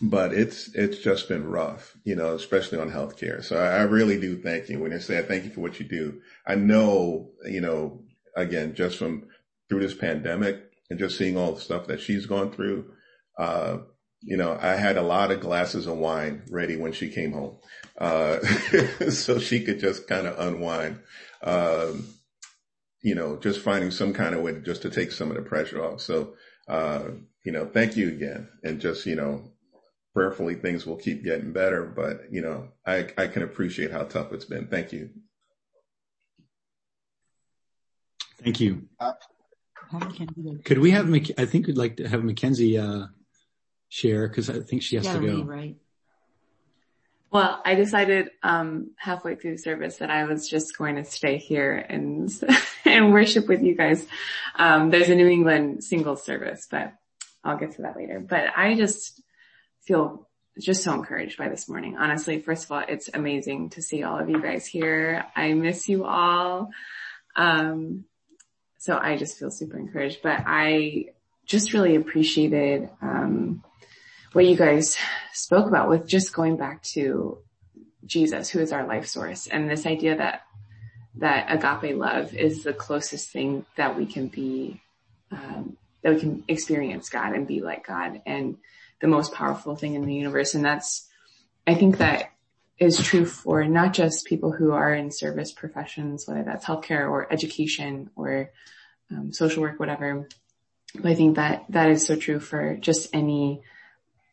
but 0.00 0.32
it's, 0.32 0.74
it's 0.74 0.98
just 0.98 1.28
been 1.28 1.48
rough, 1.48 1.96
you 2.04 2.14
know, 2.14 2.34
especially 2.34 2.78
on 2.78 2.90
healthcare. 2.90 3.42
So 3.44 3.58
I, 3.58 3.78
I 3.78 3.82
really 3.82 4.18
do 4.20 4.40
thank 4.40 4.68
you 4.68 4.78
when 4.78 4.92
I 4.92 4.98
say 4.98 5.18
I 5.18 5.22
thank 5.22 5.44
you 5.44 5.50
for 5.50 5.60
what 5.60 5.80
you 5.80 5.86
do. 5.86 6.20
I 6.46 6.54
know, 6.54 7.30
you 7.44 7.60
know, 7.60 8.02
again, 8.36 8.74
just 8.74 8.98
from 8.98 9.26
through 9.68 9.80
this 9.80 9.94
pandemic 9.94 10.70
and 10.88 10.98
just 10.98 11.18
seeing 11.18 11.36
all 11.36 11.52
the 11.52 11.60
stuff 11.60 11.86
that 11.88 12.00
she's 12.00 12.26
gone 12.26 12.52
through, 12.52 12.92
uh, 13.38 13.78
you 14.22 14.36
know, 14.36 14.58
I 14.60 14.74
had 14.74 14.96
a 14.96 15.02
lot 15.02 15.30
of 15.30 15.40
glasses 15.40 15.86
of 15.86 15.96
wine 15.96 16.42
ready 16.50 16.76
when 16.76 16.92
she 16.92 17.10
came 17.10 17.32
home. 17.32 17.56
Uh, 17.98 18.40
so 19.10 19.38
she 19.38 19.64
could 19.64 19.80
just 19.80 20.06
kind 20.06 20.26
of 20.26 20.38
unwind. 20.38 21.00
Um, 21.42 22.06
you 23.02 23.14
know, 23.14 23.36
just 23.36 23.60
finding 23.60 23.90
some 23.90 24.12
kind 24.12 24.34
of 24.34 24.42
way 24.42 24.52
to, 24.52 24.60
just 24.60 24.82
to 24.82 24.90
take 24.90 25.12
some 25.12 25.30
of 25.30 25.36
the 25.36 25.42
pressure 25.42 25.82
off. 25.82 26.00
So, 26.00 26.34
uh, 26.68 27.04
you 27.44 27.52
know, 27.52 27.66
thank 27.66 27.96
you 27.96 28.08
again. 28.08 28.48
And 28.62 28.80
just, 28.80 29.06
you 29.06 29.16
know, 29.16 29.50
prayerfully 30.14 30.56
things 30.56 30.86
will 30.86 30.96
keep 30.96 31.24
getting 31.24 31.52
better, 31.52 31.84
but 31.84 32.30
you 32.30 32.42
know, 32.42 32.68
I, 32.86 33.08
I 33.16 33.26
can 33.26 33.42
appreciate 33.42 33.92
how 33.92 34.02
tough 34.02 34.32
it's 34.32 34.44
been. 34.44 34.66
Thank 34.66 34.92
you. 34.92 35.10
Thank 38.42 38.60
you. 38.60 38.88
Could 40.64 40.78
we 40.78 40.90
have, 40.92 41.12
I 41.12 41.46
think 41.46 41.66
we'd 41.66 41.76
like 41.76 41.96
to 41.96 42.08
have 42.08 42.24
Mackenzie, 42.24 42.78
uh, 42.78 43.06
share 43.90 44.26
because 44.26 44.48
I 44.48 44.60
think 44.60 44.82
she 44.82 44.96
has 44.96 45.06
to 45.06 45.18
go. 45.18 45.26
Leave, 45.26 45.46
right. 45.46 45.76
Well, 47.30 47.60
I 47.64 47.74
decided 47.74 48.30
um, 48.42 48.92
halfway 48.96 49.36
through 49.36 49.52
the 49.52 49.62
service 49.62 49.98
that 49.98 50.10
I 50.10 50.24
was 50.24 50.48
just 50.48 50.76
going 50.76 50.96
to 50.96 51.04
stay 51.04 51.36
here 51.36 51.76
and 51.76 52.28
and 52.86 53.12
worship 53.12 53.46
with 53.46 53.62
you 53.62 53.76
guys. 53.76 54.06
Um, 54.56 54.90
there's 54.90 55.10
a 55.10 55.14
New 55.14 55.28
England 55.28 55.84
singles 55.84 56.24
service, 56.24 56.66
but 56.70 56.94
I'll 57.44 57.58
get 57.58 57.72
to 57.72 57.82
that 57.82 57.96
later. 57.96 58.20
But 58.20 58.56
I 58.56 58.74
just 58.74 59.20
feel 59.82 60.28
just 60.58 60.82
so 60.82 60.92
encouraged 60.94 61.38
by 61.38 61.48
this 61.48 61.68
morning. 61.68 61.96
Honestly, 61.98 62.40
first 62.40 62.64
of 62.64 62.72
all, 62.72 62.82
it's 62.86 63.08
amazing 63.12 63.70
to 63.70 63.82
see 63.82 64.02
all 64.02 64.18
of 64.18 64.28
you 64.28 64.42
guys 64.42 64.66
here. 64.66 65.24
I 65.36 65.52
miss 65.52 65.88
you 65.88 66.04
all. 66.04 66.70
Um, 67.36 68.04
so 68.78 68.98
I 68.98 69.16
just 69.16 69.38
feel 69.38 69.50
super 69.50 69.78
encouraged, 69.78 70.20
but 70.22 70.42
I 70.46 71.10
just 71.46 71.72
really 71.72 71.96
appreciated, 71.96 72.88
um, 73.02 73.62
what 74.32 74.46
you 74.46 74.56
guys 74.56 74.96
spoke 75.32 75.66
about 75.66 75.88
with 75.88 76.06
just 76.06 76.32
going 76.32 76.56
back 76.56 76.82
to 76.82 77.38
Jesus, 78.06 78.48
who 78.48 78.60
is 78.60 78.72
our 78.72 78.86
life 78.86 79.06
source 79.06 79.46
and 79.46 79.68
this 79.68 79.86
idea 79.86 80.16
that, 80.16 80.42
that 81.16 81.46
agape 81.48 81.96
love 81.96 82.34
is 82.34 82.62
the 82.62 82.72
closest 82.72 83.30
thing 83.30 83.66
that 83.76 83.96
we 83.96 84.06
can 84.06 84.28
be, 84.28 84.80
um, 85.32 85.76
that 86.02 86.14
we 86.14 86.20
can 86.20 86.44
experience 86.48 87.08
God 87.10 87.34
and 87.34 87.46
be 87.46 87.60
like 87.60 87.86
God 87.86 88.22
and 88.24 88.56
the 89.00 89.08
most 89.08 89.32
powerful 89.32 89.74
thing 89.76 89.94
in 89.94 90.06
the 90.06 90.14
universe. 90.14 90.54
And 90.54 90.64
that's, 90.64 91.08
I 91.66 91.74
think 91.74 91.98
that 91.98 92.30
is 92.78 93.02
true 93.02 93.26
for 93.26 93.64
not 93.64 93.92
just 93.92 94.26
people 94.26 94.52
who 94.52 94.72
are 94.72 94.94
in 94.94 95.10
service 95.10 95.52
professions, 95.52 96.26
whether 96.26 96.42
that's 96.42 96.64
healthcare 96.64 97.10
or 97.10 97.30
education 97.30 98.10
or 98.16 98.50
um, 99.10 99.32
social 99.32 99.62
work, 99.62 99.78
whatever. 99.78 100.28
But 100.94 101.06
I 101.06 101.14
think 101.14 101.36
that 101.36 101.64
that 101.70 101.90
is 101.90 102.06
so 102.06 102.16
true 102.16 102.40
for 102.40 102.76
just 102.76 103.14
any 103.14 103.62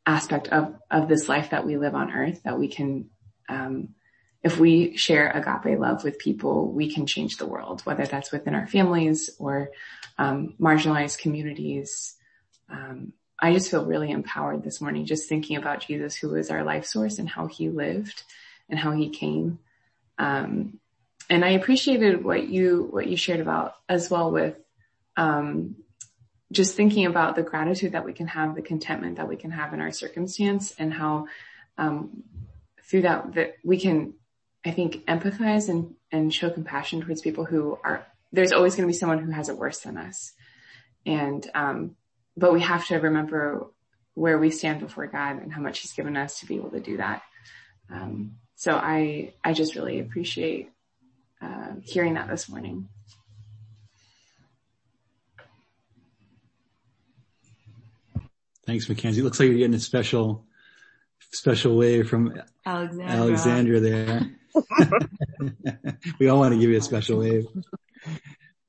aspect 0.07 0.47
of, 0.47 0.73
of 0.89 1.09
this 1.09 1.27
life 1.27 1.49
that 1.51 1.65
we 1.65 1.77
live 1.77 1.93
on 1.93 2.11
earth 2.11 2.41
that 2.43 2.57
we 2.57 2.69
can, 2.69 3.09
um, 3.49 3.89
if 4.41 4.57
we 4.57 4.95
share 4.95 5.29
agape 5.29 5.77
love 5.77 6.03
with 6.03 6.17
people, 6.17 6.71
we 6.71 6.91
can 6.91 7.05
change 7.05 7.37
the 7.37 7.45
world, 7.45 7.81
whether 7.81 8.05
that's 8.05 8.31
within 8.31 8.55
our 8.55 8.65
families 8.65 9.29
or, 9.37 9.69
um, 10.17 10.55
marginalized 10.59 11.19
communities. 11.19 12.15
Um, 12.69 13.11
I 13.39 13.53
just 13.53 13.69
feel 13.69 13.85
really 13.85 14.09
empowered 14.09 14.63
this 14.63 14.79
morning 14.79 15.05
just 15.05 15.27
thinking 15.27 15.57
about 15.57 15.85
Jesus, 15.85 16.15
who 16.15 16.33
is 16.35 16.49
our 16.49 16.63
life 16.63 16.85
source 16.85 17.19
and 17.19 17.29
how 17.29 17.47
he 17.47 17.69
lived 17.69 18.23
and 18.69 18.79
how 18.79 18.91
he 18.91 19.09
came. 19.09 19.59
Um, 20.17 20.79
and 21.29 21.43
I 21.43 21.49
appreciated 21.49 22.23
what 22.23 22.47
you, 22.47 22.87
what 22.89 23.07
you 23.07 23.17
shared 23.17 23.41
about 23.41 23.75
as 23.89 24.09
well 24.09 24.31
with, 24.31 24.55
um, 25.17 25.75
just 26.51 26.75
thinking 26.75 27.05
about 27.05 27.35
the 27.35 27.43
gratitude 27.43 27.91
that 27.91 28.05
we 28.05 28.13
can 28.13 28.27
have, 28.27 28.55
the 28.55 28.61
contentment 28.61 29.17
that 29.17 29.27
we 29.27 29.35
can 29.35 29.51
have 29.51 29.73
in 29.73 29.81
our 29.81 29.91
circumstance 29.91 30.73
and 30.79 30.93
how, 30.93 31.27
um, 31.77 32.23
through 32.83 33.01
that, 33.01 33.33
that 33.33 33.55
we 33.63 33.79
can, 33.79 34.13
I 34.65 34.71
think, 34.71 35.05
empathize 35.05 35.69
and, 35.69 35.93
and 36.11 36.33
show 36.33 36.49
compassion 36.49 37.01
towards 37.01 37.21
people 37.21 37.43
who 37.43 37.77
are, 37.83 38.05
there's 38.31 38.53
always 38.53 38.75
going 38.75 38.87
to 38.87 38.91
be 38.91 38.97
someone 38.97 39.19
who 39.19 39.31
has 39.31 39.49
it 39.49 39.57
worse 39.57 39.79
than 39.79 39.97
us. 39.97 40.33
And, 41.05 41.45
um, 41.53 41.95
but 42.37 42.53
we 42.53 42.61
have 42.61 42.85
to 42.87 42.97
remember 42.97 43.67
where 44.13 44.37
we 44.37 44.49
stand 44.49 44.79
before 44.79 45.07
God 45.07 45.41
and 45.41 45.51
how 45.51 45.61
much 45.61 45.79
he's 45.79 45.93
given 45.93 46.15
us 46.15 46.39
to 46.39 46.45
be 46.45 46.55
able 46.55 46.71
to 46.71 46.79
do 46.79 46.97
that. 46.97 47.23
Um, 47.91 48.37
so 48.55 48.73
I, 48.73 49.33
I 49.43 49.53
just 49.53 49.75
really 49.75 49.99
appreciate, 49.99 50.71
uh, 51.41 51.73
hearing 51.83 52.15
that 52.15 52.27
this 52.27 52.49
morning. 52.49 52.87
Thanks, 58.67 58.89
Mackenzie. 58.89 59.21
Looks 59.21 59.39
like 59.39 59.47
you're 59.47 59.57
getting 59.57 59.73
a 59.75 59.79
special, 59.79 60.45
special 61.31 61.77
wave 61.77 62.09
from 62.09 62.33
Alexandra, 62.65 63.05
Alexandra 63.07 63.79
there. 63.79 64.31
we 66.19 66.27
all 66.27 66.39
want 66.39 66.53
to 66.53 66.59
give 66.59 66.69
you 66.69 66.77
a 66.77 66.81
special 66.81 67.19
wave. 67.19 67.47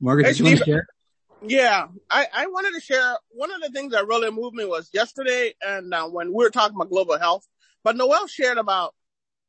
Margaret, 0.00 0.26
Hey, 0.26 0.30
did 0.30 0.38
you 0.38 0.44
want 0.44 0.58
to 0.58 0.64
share? 0.64 0.86
Yeah, 1.42 1.86
I, 2.08 2.26
I 2.32 2.46
wanted 2.46 2.74
to 2.74 2.80
share 2.80 3.16
one 3.30 3.50
of 3.50 3.60
the 3.60 3.70
things 3.70 3.92
that 3.92 4.06
really 4.06 4.30
moved 4.30 4.54
me 4.54 4.64
was 4.64 4.88
yesterday 4.92 5.54
and 5.60 5.92
uh, 5.92 6.08
when 6.08 6.28
we 6.28 6.44
were 6.44 6.50
talking 6.50 6.76
about 6.76 6.90
global 6.90 7.18
health, 7.18 7.44
but 7.82 7.96
Noel 7.96 8.28
shared 8.28 8.58
about 8.58 8.94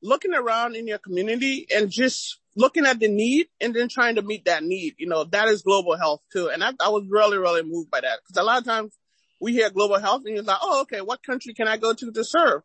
looking 0.01 0.33
around 0.33 0.75
in 0.75 0.87
your 0.87 0.97
community 0.97 1.67
and 1.75 1.91
just 1.91 2.39
looking 2.55 2.87
at 2.87 2.99
the 2.99 3.07
need 3.07 3.49
and 3.61 3.75
then 3.75 3.87
trying 3.87 4.15
to 4.15 4.23
meet 4.23 4.45
that 4.45 4.63
need. 4.63 4.95
You 4.97 5.09
know, 5.09 5.25
that 5.25 5.47
is 5.47 5.61
global 5.61 5.95
health 5.95 6.21
too. 6.33 6.49
And 6.49 6.63
I, 6.63 6.71
I 6.79 6.89
was 6.89 7.05
really, 7.07 7.37
really 7.37 7.61
moved 7.63 7.91
by 7.91 8.01
that 8.01 8.19
because 8.23 8.41
a 8.41 8.43
lot 8.43 8.57
of 8.57 8.65
times 8.65 8.95
we 9.39 9.53
hear 9.53 9.69
global 9.69 9.99
health 9.99 10.23
and 10.25 10.35
you're 10.35 10.43
like, 10.43 10.57
oh, 10.61 10.81
okay, 10.81 11.01
what 11.01 11.23
country 11.23 11.53
can 11.53 11.67
I 11.67 11.77
go 11.77 11.93
to 11.93 12.11
to 12.11 12.23
serve? 12.23 12.61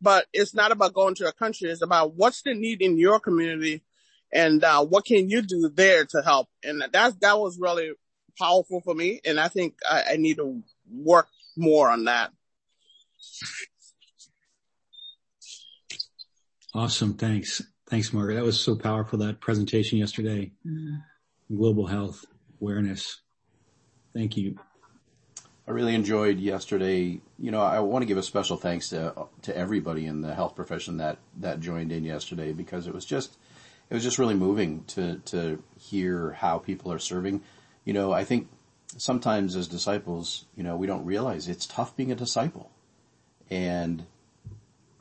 But 0.00 0.26
it's 0.32 0.54
not 0.54 0.72
about 0.72 0.94
going 0.94 1.14
to 1.16 1.28
a 1.28 1.32
country. 1.32 1.70
It's 1.70 1.82
about 1.82 2.14
what's 2.14 2.42
the 2.42 2.54
need 2.54 2.80
in 2.80 2.98
your 2.98 3.20
community 3.20 3.82
and 4.32 4.62
uh, 4.64 4.84
what 4.84 5.04
can 5.04 5.28
you 5.28 5.42
do 5.42 5.68
there 5.68 6.04
to 6.06 6.22
help. 6.22 6.48
And 6.64 6.82
that 6.92 7.20
that 7.20 7.38
was 7.38 7.58
really 7.58 7.92
powerful 8.38 8.80
for 8.80 8.94
me. 8.94 9.20
And 9.24 9.38
I 9.38 9.48
think 9.48 9.74
I, 9.88 10.04
I 10.12 10.16
need 10.16 10.36
to 10.36 10.62
work 10.90 11.28
more 11.56 11.90
on 11.90 12.04
that. 12.04 12.30
Awesome. 16.74 17.14
Thanks. 17.14 17.62
Thanks, 17.88 18.12
Margaret. 18.12 18.36
That 18.36 18.44
was 18.44 18.60
so 18.60 18.76
powerful, 18.76 19.18
that 19.18 19.40
presentation 19.40 19.98
yesterday. 19.98 20.52
Mm-hmm. 20.64 21.56
Global 21.56 21.86
health 21.86 22.24
awareness. 22.60 23.20
Thank 24.14 24.36
you. 24.36 24.56
I 25.70 25.72
really 25.72 25.94
enjoyed 25.94 26.40
yesterday. 26.40 27.20
You 27.38 27.52
know, 27.52 27.62
I 27.62 27.78
want 27.78 28.02
to 28.02 28.06
give 28.06 28.18
a 28.18 28.24
special 28.24 28.56
thanks 28.56 28.88
to 28.88 29.14
to 29.42 29.56
everybody 29.56 30.04
in 30.04 30.20
the 30.20 30.34
health 30.34 30.56
profession 30.56 30.96
that 30.96 31.18
that 31.38 31.60
joined 31.60 31.92
in 31.92 32.02
yesterday 32.02 32.50
because 32.52 32.88
it 32.88 32.92
was 32.92 33.04
just 33.04 33.36
it 33.88 33.94
was 33.94 34.02
just 34.02 34.18
really 34.18 34.34
moving 34.34 34.82
to 34.88 35.20
to 35.26 35.62
hear 35.78 36.32
how 36.32 36.58
people 36.58 36.92
are 36.92 36.98
serving. 36.98 37.42
You 37.84 37.92
know, 37.92 38.10
I 38.10 38.24
think 38.24 38.48
sometimes 38.96 39.54
as 39.54 39.68
disciples, 39.68 40.44
you 40.56 40.64
know, 40.64 40.76
we 40.76 40.88
don't 40.88 41.04
realize 41.04 41.46
it's 41.46 41.66
tough 41.66 41.96
being 41.96 42.10
a 42.10 42.16
disciple. 42.16 42.72
And 43.48 44.06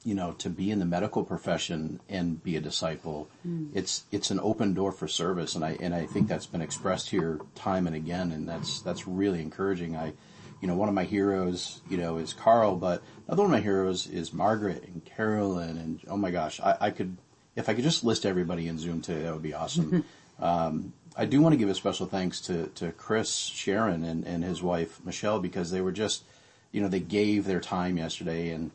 you 0.03 0.13
know, 0.13 0.33
to 0.33 0.51
be 0.51 0.69
in 0.69 0.77
the 0.77 0.85
medical 0.85 1.23
profession 1.23 1.99
and 2.07 2.43
be 2.43 2.55
a 2.55 2.61
disciple, 2.61 3.27
mm. 3.45 3.69
it's, 3.73 4.05
it's 4.11 4.31
an 4.31 4.39
open 4.39 4.73
door 4.73 4.93
for 4.93 5.07
service. 5.09 5.55
And 5.55 5.65
I, 5.65 5.77
and 5.81 5.93
I 5.93 6.05
think 6.05 6.29
that's 6.29 6.45
been 6.45 6.61
expressed 6.61 7.09
here 7.09 7.41
time 7.53 7.85
and 7.85 7.95
again. 7.95 8.31
And 8.31 8.47
that's, 8.47 8.79
that's 8.79 9.07
really 9.07 9.41
encouraging. 9.41 9.97
I, 9.97 10.13
you 10.61 10.67
know, 10.67 10.75
one 10.75 10.89
of 10.89 10.95
my 10.95 11.05
heroes, 11.05 11.81
you 11.89 11.97
know, 11.97 12.17
is 12.17 12.33
Carl, 12.33 12.75
but 12.75 13.01
another 13.27 13.43
one 13.43 13.51
of 13.51 13.57
my 13.57 13.63
heroes 13.63 14.07
is 14.07 14.33
Margaret 14.33 14.83
and 14.83 15.03
Carolyn. 15.05 15.77
And 15.77 16.01
oh 16.07 16.17
my 16.17 16.31
gosh, 16.31 16.59
I, 16.59 16.77
I 16.81 16.89
could, 16.91 17.17
if 17.55 17.69
I 17.69 17.73
could 17.73 17.83
just 17.83 18.03
list 18.03 18.25
everybody 18.25 18.67
in 18.67 18.77
Zoom 18.77 19.01
today, 19.01 19.23
that 19.23 19.33
would 19.33 19.43
be 19.43 19.53
awesome. 19.53 20.03
um, 20.39 20.93
I 21.15 21.25
do 21.25 21.41
want 21.41 21.53
to 21.53 21.57
give 21.57 21.69
a 21.69 21.75
special 21.75 22.05
thanks 22.05 22.41
to, 22.41 22.67
to 22.75 22.91
Chris 22.91 23.33
Sharon 23.33 24.03
and, 24.03 24.25
and 24.25 24.43
his 24.43 24.61
wife 24.61 24.99
Michelle 25.03 25.39
because 25.39 25.71
they 25.71 25.81
were 25.81 25.91
just, 25.91 26.23
you 26.71 26.81
know, 26.81 26.87
they 26.87 26.99
gave 26.99 27.45
their 27.45 27.61
time 27.61 27.97
yesterday 27.97 28.51
and 28.51 28.71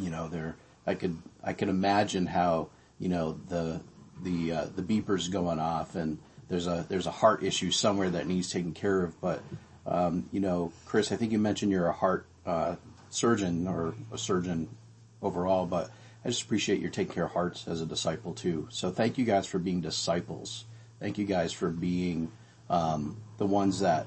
you 0.00 0.10
know, 0.10 0.28
there, 0.28 0.56
I 0.86 0.94
could, 0.94 1.18
I 1.44 1.52
could 1.52 1.68
imagine 1.68 2.26
how, 2.26 2.68
you 2.98 3.08
know, 3.08 3.38
the, 3.48 3.80
the, 4.22 4.52
uh, 4.52 4.66
the 4.74 4.82
beepers 4.82 5.30
going 5.30 5.58
off 5.58 5.94
and 5.94 6.18
there's 6.48 6.66
a, 6.66 6.86
there's 6.88 7.06
a 7.06 7.10
heart 7.10 7.42
issue 7.42 7.70
somewhere 7.70 8.10
that 8.10 8.26
needs 8.26 8.50
taken 8.50 8.72
care 8.72 9.02
of. 9.02 9.20
But, 9.20 9.42
um, 9.86 10.28
you 10.32 10.40
know, 10.40 10.72
Chris, 10.86 11.12
I 11.12 11.16
think 11.16 11.32
you 11.32 11.38
mentioned 11.38 11.72
you're 11.72 11.88
a 11.88 11.92
heart, 11.92 12.26
uh, 12.46 12.76
surgeon 13.10 13.66
or 13.66 13.94
a 14.12 14.18
surgeon 14.18 14.68
overall, 15.20 15.66
but 15.66 15.90
I 16.24 16.28
just 16.28 16.42
appreciate 16.42 16.80
your 16.80 16.90
taking 16.90 17.12
care 17.12 17.24
of 17.24 17.32
hearts 17.32 17.66
as 17.66 17.80
a 17.80 17.86
disciple 17.86 18.32
too. 18.32 18.68
So 18.70 18.90
thank 18.90 19.18
you 19.18 19.24
guys 19.24 19.46
for 19.46 19.58
being 19.58 19.80
disciples. 19.80 20.64
Thank 21.00 21.18
you 21.18 21.24
guys 21.24 21.52
for 21.52 21.68
being, 21.68 22.30
um, 22.70 23.16
the 23.38 23.46
ones 23.46 23.80
that, 23.80 24.06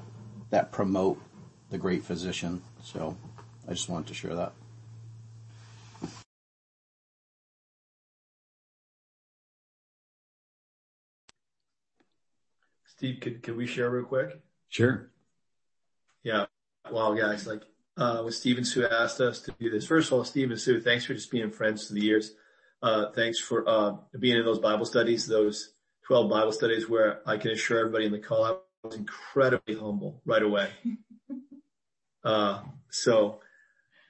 that 0.50 0.72
promote 0.72 1.20
the 1.70 1.78
great 1.78 2.04
physician. 2.04 2.62
So 2.82 3.16
I 3.68 3.72
just 3.72 3.88
wanted 3.88 4.08
to 4.08 4.14
share 4.14 4.34
that. 4.34 4.52
Steve, 12.86 13.20
could, 13.20 13.42
could 13.42 13.56
we 13.56 13.66
share 13.66 13.90
real 13.90 14.06
quick? 14.06 14.40
Sure. 14.70 15.10
Yeah. 16.26 16.46
Wow, 16.90 17.14
guys, 17.14 17.46
like, 17.46 17.62
uh, 17.96 18.22
when 18.22 18.32
Steve 18.32 18.56
and 18.56 18.66
Sue 18.66 18.84
asked 18.84 19.20
us 19.20 19.38
to 19.42 19.52
do 19.60 19.70
this, 19.70 19.86
first 19.86 20.08
of 20.08 20.18
all, 20.18 20.24
Steve 20.24 20.50
and 20.50 20.60
Sue, 20.60 20.80
thanks 20.80 21.04
for 21.04 21.14
just 21.14 21.30
being 21.30 21.52
friends 21.52 21.86
through 21.86 22.00
the 22.00 22.04
years. 22.04 22.32
Uh, 22.82 23.12
thanks 23.12 23.38
for, 23.38 23.62
uh, 23.68 23.92
being 24.18 24.36
in 24.36 24.44
those 24.44 24.58
Bible 24.58 24.86
studies, 24.86 25.28
those 25.28 25.74
12 26.04 26.28
Bible 26.28 26.50
studies 26.50 26.88
where 26.88 27.20
I 27.28 27.36
can 27.36 27.52
assure 27.52 27.78
everybody 27.78 28.06
in 28.06 28.10
the 28.10 28.18
call, 28.18 28.44
I 28.44 28.56
was 28.82 28.96
incredibly 28.96 29.76
humble 29.76 30.20
right 30.26 30.42
away. 30.42 30.70
Uh, 32.24 32.60
so, 32.90 33.38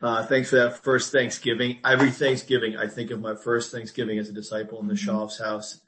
uh, 0.00 0.24
thanks 0.24 0.48
for 0.48 0.56
that 0.56 0.82
first 0.82 1.12
Thanksgiving. 1.12 1.80
Every 1.84 2.10
Thanksgiving, 2.10 2.74
I 2.78 2.86
think 2.86 3.10
of 3.10 3.20
my 3.20 3.34
first 3.34 3.70
Thanksgiving 3.70 4.18
as 4.18 4.30
a 4.30 4.32
disciple 4.32 4.80
in 4.80 4.86
the 4.86 4.94
mm-hmm. 4.94 5.10
Schaaf's 5.10 5.38
house. 5.38 5.80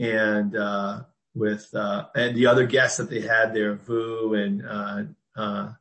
And, 0.00 0.56
uh, 0.56 1.02
with 1.36 1.72
uh, 1.72 2.06
and 2.16 2.36
the 2.36 2.46
other 2.46 2.66
guests 2.66 2.96
that 2.98 3.08
they 3.08 3.20
had 3.20 3.54
there, 3.54 3.76
Vu 3.76 4.34
and 4.34 4.62
uh, 5.36 5.72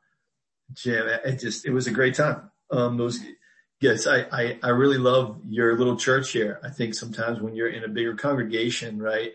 Jim. 0.73 1.07
It 1.25 1.39
just 1.39 1.65
it 1.65 1.71
was 1.71 1.87
a 1.87 1.91
great 1.91 2.15
time. 2.15 2.51
Um, 2.69 2.97
those 2.97 3.19
yes, 3.79 4.07
I, 4.07 4.25
I 4.31 4.59
I 4.63 4.69
really 4.69 4.97
love 4.97 5.41
your 5.47 5.77
little 5.77 5.97
church 5.97 6.31
here. 6.31 6.59
I 6.63 6.69
think 6.69 6.95
sometimes 6.95 7.39
when 7.39 7.55
you're 7.55 7.69
in 7.69 7.83
a 7.83 7.89
bigger 7.89 8.15
congregation, 8.15 9.01
right? 9.01 9.33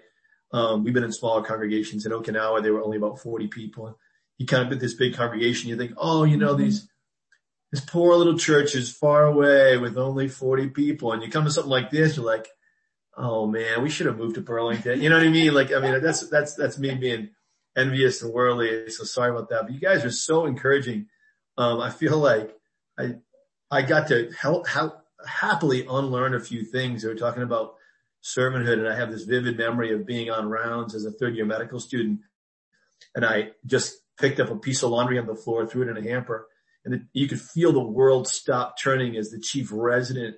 Um, 0.53 0.85
we've 0.85 0.95
been 0.95 1.05
in 1.05 1.13
smaller 1.13 1.43
congregations 1.43 2.07
in 2.07 2.13
Okinawa. 2.13 2.63
There 2.63 2.73
were 2.73 2.83
only 2.83 2.97
about 2.97 3.19
40 3.19 3.49
people. 3.49 3.99
You 4.39 4.47
kind 4.47 4.63
of 4.63 4.71
get 4.71 4.81
this 4.81 4.95
big 4.95 5.15
congregation. 5.15 5.69
You 5.69 5.77
think, 5.77 5.93
oh, 5.97 6.25
you 6.25 6.37
know, 6.37 6.55
these, 6.55 6.89
this 7.73 7.81
poor 7.81 8.15
little 8.15 8.39
church 8.39 8.75
is 8.75 8.91
far 8.91 9.25
away 9.25 9.77
with 9.77 9.99
only 9.99 10.29
40 10.29 10.69
people. 10.71 11.13
And 11.13 11.23
you 11.23 11.31
come 11.31 11.45
to 11.45 11.51
something 11.51 11.71
like 11.71 11.91
this, 11.91 12.17
you're 12.17 12.25
like, 12.25 12.49
oh 13.17 13.47
man, 13.47 13.83
we 13.83 13.91
should 13.91 14.07
have 14.07 14.19
moved 14.19 14.37
to 14.37 14.41
Burlington. 14.41 15.01
You 15.01 15.09
know 15.09 15.17
what 15.17 15.27
I 15.27 15.31
mean? 15.31 15.55
Like, 15.55 15.73
I 15.73 15.81
mean, 15.81 16.01
that's, 16.03 16.29
that's, 16.29 16.55
that's 16.55 16.79
me 16.79 16.95
being 16.95 17.31
envious 17.77 18.23
and 18.23 18.33
worldly. 18.33 18.91
So 18.91 19.05
sorry 19.05 19.31
about 19.31 19.51
that, 19.51 19.63
but 19.65 19.73
you 19.73 19.81
guys 19.81 20.05
are 20.05 20.11
so 20.11 20.47
encouraging. 20.47 21.07
Um, 21.59 21.81
I 21.81 21.91
feel 21.91 22.19
like 22.19 22.55
I, 22.99 23.17
I 23.71 23.83
got 23.83 24.09
to 24.09 24.31
help, 24.39 24.67
help 24.67 25.01
happily 25.27 25.87
unlearn 25.89 26.35
a 26.35 26.41
few 26.41 26.65
things. 26.65 27.03
They 27.03 27.09
were 27.09 27.15
talking 27.15 27.43
about 27.43 27.75
servanthood 28.23 28.79
and 28.79 28.89
I 28.89 28.97
have 28.97 29.11
this 29.11 29.25
vivid 29.25 29.57
memory 29.57 29.93
of 29.93 30.07
being 30.07 30.31
on 30.31 30.49
rounds 30.49 30.95
as 30.95 31.05
a 31.05 31.11
third 31.11 31.37
year 31.37 31.45
medical 31.45 31.81
student. 31.81 32.21
And 33.15 33.25
I 33.25 33.51
just 33.65 33.97
picked 34.19 34.41
up 34.41 34.51
a 34.51 34.57
piece 34.57 34.83
of 34.83 34.91
laundry 34.91 35.19
on 35.19 35.27
the 35.27 35.35
floor, 35.35 35.67
threw 35.67 35.83
it 35.83 35.89
in 35.89 35.97
a 35.97 36.09
hamper 36.09 36.49
and 36.87 37.07
you 37.13 37.27
could 37.27 37.41
feel 37.41 37.73
the 37.73 37.81
world 37.81 38.29
stop 38.29 38.79
turning 38.79 39.17
as 39.17 39.31
the 39.31 39.41
chief 39.41 39.71
resident 39.73 40.37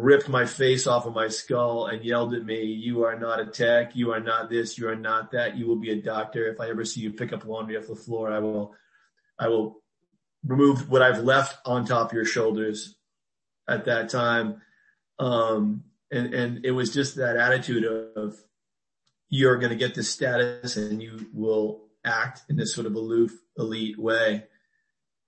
ripped 0.00 0.28
my 0.28 0.46
face 0.46 0.86
off 0.86 1.06
of 1.06 1.14
my 1.14 1.28
skull 1.28 1.86
and 1.86 2.04
yelled 2.04 2.34
at 2.34 2.44
me, 2.44 2.64
you 2.64 3.04
are 3.04 3.18
not 3.18 3.40
a 3.40 3.46
tech, 3.46 3.94
you 3.94 4.12
are 4.12 4.20
not 4.20 4.48
this, 4.48 4.78
you 4.78 4.88
are 4.88 4.96
not 4.96 5.32
that, 5.32 5.56
you 5.56 5.66
will 5.66 5.76
be 5.76 5.90
a 5.90 6.02
doctor. 6.02 6.46
If 6.46 6.60
I 6.60 6.68
ever 6.68 6.84
see 6.84 7.00
you 7.00 7.12
pick 7.12 7.32
up 7.32 7.44
laundry 7.44 7.76
off 7.76 7.86
the 7.86 7.96
floor, 7.96 8.32
I 8.32 8.38
will, 8.38 8.74
I 9.38 9.48
will 9.48 9.82
remove 10.44 10.88
what 10.88 11.02
I've 11.02 11.24
left 11.24 11.58
on 11.66 11.84
top 11.84 12.10
of 12.10 12.12
your 12.14 12.24
shoulders 12.24 12.94
at 13.66 13.84
that 13.86 14.08
time. 14.08 14.62
Um, 15.18 15.84
and, 16.10 16.32
and 16.32 16.64
it 16.64 16.70
was 16.70 16.92
just 16.92 17.16
that 17.16 17.36
attitude 17.36 17.84
of, 18.16 18.36
you're 19.30 19.58
going 19.58 19.70
to 19.70 19.76
get 19.76 19.94
this 19.94 20.08
status 20.10 20.78
and 20.78 21.02
you 21.02 21.26
will 21.34 21.84
act 22.02 22.42
in 22.48 22.56
this 22.56 22.74
sort 22.74 22.86
of 22.86 22.94
aloof, 22.94 23.30
elite 23.58 23.98
way. 23.98 24.44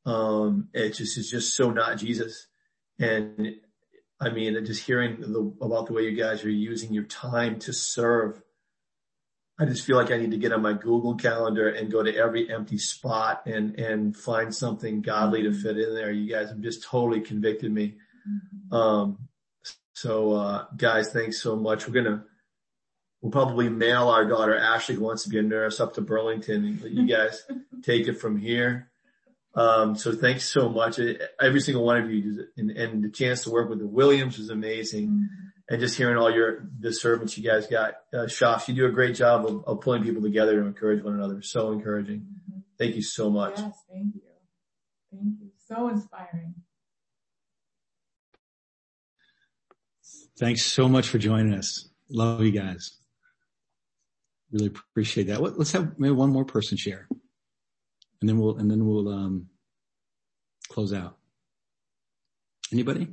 Um, 0.06 0.70
it 0.72 0.94
just 0.94 1.18
is 1.18 1.30
just 1.30 1.55
so 1.55 1.70
not 1.70 1.98
Jesus. 1.98 2.47
And 2.98 3.56
I 4.20 4.28
mean, 4.28 4.62
just 4.66 4.84
hearing 4.84 5.20
the, 5.20 5.52
about 5.64 5.86
the 5.86 5.94
way 5.94 6.02
you 6.02 6.16
guys 6.16 6.44
are 6.44 6.51
using 6.51 6.92
your 6.92 7.05
time 7.05 7.59
to 7.60 7.72
serve, 7.72 8.42
I 9.59 9.64
just 9.64 9.86
feel 9.86 9.97
like 9.97 10.10
I 10.10 10.18
need 10.18 10.32
to 10.32 10.38
get 10.38 10.52
on 10.52 10.62
my 10.62 10.74
Google 10.74 11.14
calendar 11.14 11.68
and 11.68 11.90
go 11.90 12.02
to 12.02 12.14
every 12.14 12.52
empty 12.52 12.78
spot 12.78 13.42
and, 13.47 13.78
and 13.78 14.14
find 14.14 14.55
something 14.55 15.01
godly 15.01 15.42
to 15.42 15.52
fit 15.52 15.78
in 15.78 15.94
there. 15.94 16.10
You 16.10 16.30
guys 16.30 16.51
have 16.51 16.60
just 16.60 16.82
totally 16.82 17.20
convicted 17.20 17.72
me. 17.72 17.97
Mm-hmm. 18.28 18.74
Um, 18.74 19.18
so, 19.94 20.32
uh, 20.32 20.66
guys, 20.76 21.12
thanks 21.12 21.40
so 21.40 21.56
much. 21.56 21.86
We're 21.86 21.94
going 21.94 22.06
to, 22.06 22.22
we'll 23.22 23.32
probably 23.32 23.68
mail 23.70 24.09
our 24.09 24.26
daughter 24.26 24.56
Ashley 24.56 24.97
who 24.97 25.02
wants 25.02 25.24
to 25.24 25.30
be 25.30 25.38
a 25.38 25.42
nurse 25.42 25.80
up 25.80 25.94
to 25.94 26.02
Burlington. 26.02 26.80
You 26.84 27.06
guys 27.06 27.42
take 27.82 28.06
it 28.06 28.20
from 28.20 28.38
here. 28.38 28.90
Um, 29.55 29.97
so 29.97 30.12
thanks 30.12 30.44
so 30.44 30.68
much. 30.68 31.01
Every 31.40 31.60
single 31.60 31.85
one 31.85 31.98
of 31.98 32.10
you 32.10 32.47
and, 32.56 32.70
and 32.70 33.05
the 33.05 33.10
chance 33.10 33.43
to 33.44 33.51
work 33.51 33.68
with 33.68 33.81
the 33.81 33.86
Williams 33.86 34.39
was 34.39 34.51
amazing. 34.51 35.09
Mm-hmm. 35.09 35.24
And 35.68 35.81
just 35.81 35.97
hearing 35.97 36.16
all 36.16 36.32
your, 36.32 36.68
the 36.81 36.93
servants 36.93 37.39
you 37.39 37.48
guys 37.48 37.68
got, 37.68 37.94
uh, 38.12 38.27
Schaaf, 38.27 38.66
you 38.66 38.74
do 38.74 38.86
a 38.86 38.90
great 38.90 39.14
job 39.14 39.47
of, 39.47 39.64
of, 39.66 39.81
pulling 39.81 40.02
people 40.02 40.20
together 40.20 40.60
to 40.60 40.66
encourage 40.66 41.02
one 41.05 41.14
another. 41.14 41.43
So 41.43 41.70
encouraging. 41.70 42.20
Mm-hmm. 42.20 42.60
Thank 42.77 42.97
you 42.97 43.02
so 43.02 43.31
much. 43.31 43.59
Yes, 43.59 43.72
thank 43.89 44.14
you. 44.14 44.20
Thank 45.12 45.35
you. 45.40 45.51
So 45.68 45.89
inspiring. 45.89 46.55
Thanks 50.39 50.64
so 50.64 50.89
much 50.89 51.09
for 51.09 51.18
joining 51.18 51.55
us. 51.55 51.89
Love 52.09 52.43
you 52.43 52.51
guys. 52.51 52.97
Really 54.51 54.66
appreciate 54.66 55.28
that. 55.28 55.40
Let's 55.40 55.72
have 55.72 55.98
maybe 55.98 56.14
one 56.14 56.31
more 56.31 56.44
person 56.44 56.77
share. 56.77 57.06
And 58.20 58.28
then 58.28 58.38
we'll 58.38 58.56
and 58.56 58.70
then 58.70 58.86
we'll 58.86 59.09
um, 59.09 59.47
close 60.68 60.92
out. 60.92 61.16
Anybody? 62.72 63.09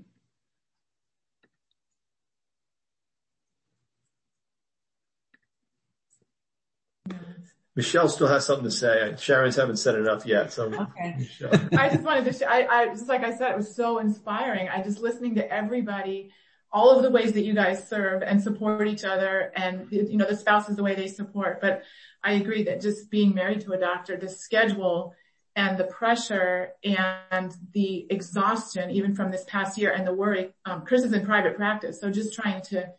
Michelle 7.75 8.09
still 8.09 8.27
has 8.27 8.43
something 8.43 8.65
to 8.65 8.71
say. 8.71 9.13
Sharon's 9.19 9.55
haven't 9.55 9.77
said 9.77 9.93
enough 9.93 10.25
yet. 10.25 10.51
So 10.51 10.65
okay. 10.65 11.29
I 11.77 11.89
just 11.89 12.01
wanted 12.01 12.25
to. 12.25 12.33
Sh- 12.33 12.47
I, 12.47 12.65
I 12.65 12.87
just 12.87 13.07
like 13.07 13.23
I 13.23 13.37
said, 13.37 13.51
it 13.51 13.57
was 13.57 13.75
so 13.75 13.99
inspiring. 13.99 14.67
I 14.67 14.81
just 14.81 14.99
listening 14.99 15.35
to 15.35 15.51
everybody, 15.51 16.31
all 16.71 16.89
of 16.91 17.01
the 17.01 17.09
ways 17.09 17.33
that 17.33 17.41
you 17.41 17.53
guys 17.53 17.87
serve 17.87 18.21
and 18.21 18.41
support 18.41 18.87
each 18.87 19.03
other, 19.03 19.51
and 19.55 19.87
you 19.91 20.17
know 20.17 20.27
the 20.27 20.35
spouses 20.35 20.75
the 20.75 20.83
way 20.83 20.95
they 20.95 21.07
support. 21.07 21.61
But 21.61 21.83
I 22.23 22.33
agree 22.33 22.63
that 22.63 22.81
just 22.81 23.09
being 23.09 23.33
married 23.33 23.61
to 23.61 23.73
a 23.73 23.77
doctor, 23.77 24.17
the 24.17 24.29
schedule 24.29 25.13
and 25.55 25.77
the 25.77 25.85
pressure 25.85 26.73
and 26.83 27.55
the 27.73 28.05
exhaustion, 28.09 28.91
even 28.91 29.15
from 29.15 29.31
this 29.31 29.43
past 29.47 29.77
year, 29.77 29.91
and 29.91 30.05
the 30.05 30.13
worry. 30.13 30.53
Um, 30.65 30.83
Chris 30.85 31.03
is 31.03 31.13
in 31.13 31.25
private 31.25 31.55
practice, 31.55 31.99
so 31.99 32.11
just 32.11 32.33
trying 32.33 32.61
to 32.63 32.89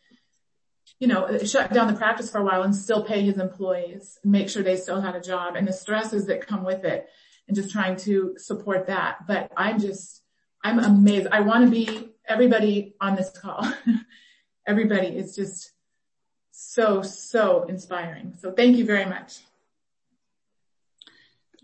you 0.98 1.06
know, 1.06 1.38
shut 1.44 1.72
down 1.72 1.86
the 1.86 1.98
practice 1.98 2.30
for 2.30 2.38
a 2.38 2.44
while 2.44 2.62
and 2.62 2.74
still 2.74 3.04
pay 3.04 3.22
his 3.22 3.38
employees, 3.38 4.18
make 4.24 4.48
sure 4.48 4.62
they 4.62 4.76
still 4.76 5.00
had 5.00 5.14
a 5.14 5.20
job 5.20 5.54
and 5.54 5.66
the 5.66 5.72
stresses 5.72 6.26
that 6.26 6.46
come 6.46 6.64
with 6.64 6.84
it 6.84 7.08
and 7.46 7.56
just 7.56 7.70
trying 7.70 7.96
to 7.96 8.34
support 8.36 8.86
that. 8.86 9.26
But 9.26 9.52
I'm 9.56 9.78
just, 9.78 10.22
I'm 10.62 10.78
amazed. 10.78 11.28
I 11.30 11.40
want 11.40 11.64
to 11.64 11.70
be 11.70 12.10
everybody 12.26 12.94
on 13.00 13.16
this 13.16 13.30
call. 13.30 13.66
everybody 14.66 15.08
is 15.08 15.34
just 15.34 15.72
so, 16.50 17.02
so 17.02 17.64
inspiring. 17.64 18.34
So 18.38 18.52
thank 18.52 18.76
you 18.76 18.84
very 18.84 19.04
much. 19.06 19.38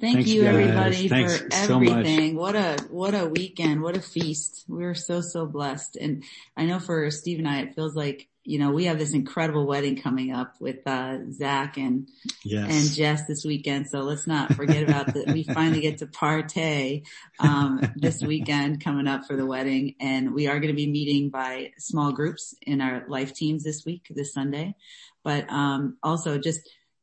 Thank 0.00 0.16
Thanks, 0.16 0.30
you 0.30 0.42
guys. 0.42 0.54
everybody 0.54 1.08
Thanks 1.08 1.38
for 1.38 1.48
everything. 1.52 2.32
So 2.32 2.40
what 2.40 2.56
a, 2.56 2.76
what 2.90 3.14
a 3.14 3.26
weekend. 3.26 3.82
What 3.82 3.96
a 3.96 4.00
feast. 4.00 4.64
We 4.68 4.84
are 4.84 4.94
so, 4.94 5.20
so 5.20 5.46
blessed. 5.46 5.96
And 5.96 6.24
I 6.56 6.64
know 6.66 6.80
for 6.80 7.10
Steve 7.10 7.38
and 7.38 7.48
I, 7.48 7.60
it 7.60 7.74
feels 7.74 7.94
like 7.94 8.28
you 8.44 8.58
know, 8.58 8.70
we 8.70 8.84
have 8.84 8.98
this 8.98 9.14
incredible 9.14 9.66
wedding 9.66 9.96
coming 9.96 10.32
up 10.32 10.54
with, 10.60 10.86
uh, 10.86 11.18
Zach 11.30 11.76
and, 11.78 12.08
yes. 12.44 12.70
and 12.70 12.94
Jess 12.94 13.24
this 13.26 13.44
weekend. 13.44 13.88
So 13.88 14.00
let's 14.00 14.26
not 14.26 14.54
forget 14.54 14.82
about 14.82 15.14
that. 15.14 15.28
we 15.28 15.42
finally 15.42 15.80
get 15.80 15.98
to 15.98 16.06
partay, 16.06 17.04
um, 17.38 17.80
this 17.96 18.22
weekend 18.22 18.84
coming 18.84 19.06
up 19.06 19.24
for 19.26 19.36
the 19.36 19.46
wedding. 19.46 19.94
And 19.98 20.34
we 20.34 20.46
are 20.46 20.60
going 20.60 20.72
to 20.72 20.76
be 20.76 20.86
meeting 20.86 21.30
by 21.30 21.72
small 21.78 22.12
groups 22.12 22.54
in 22.62 22.80
our 22.80 23.04
life 23.08 23.32
teams 23.32 23.64
this 23.64 23.84
week, 23.84 24.06
this 24.10 24.34
Sunday. 24.34 24.74
But, 25.22 25.50
um, 25.50 25.96
also 26.02 26.38
just, 26.38 26.60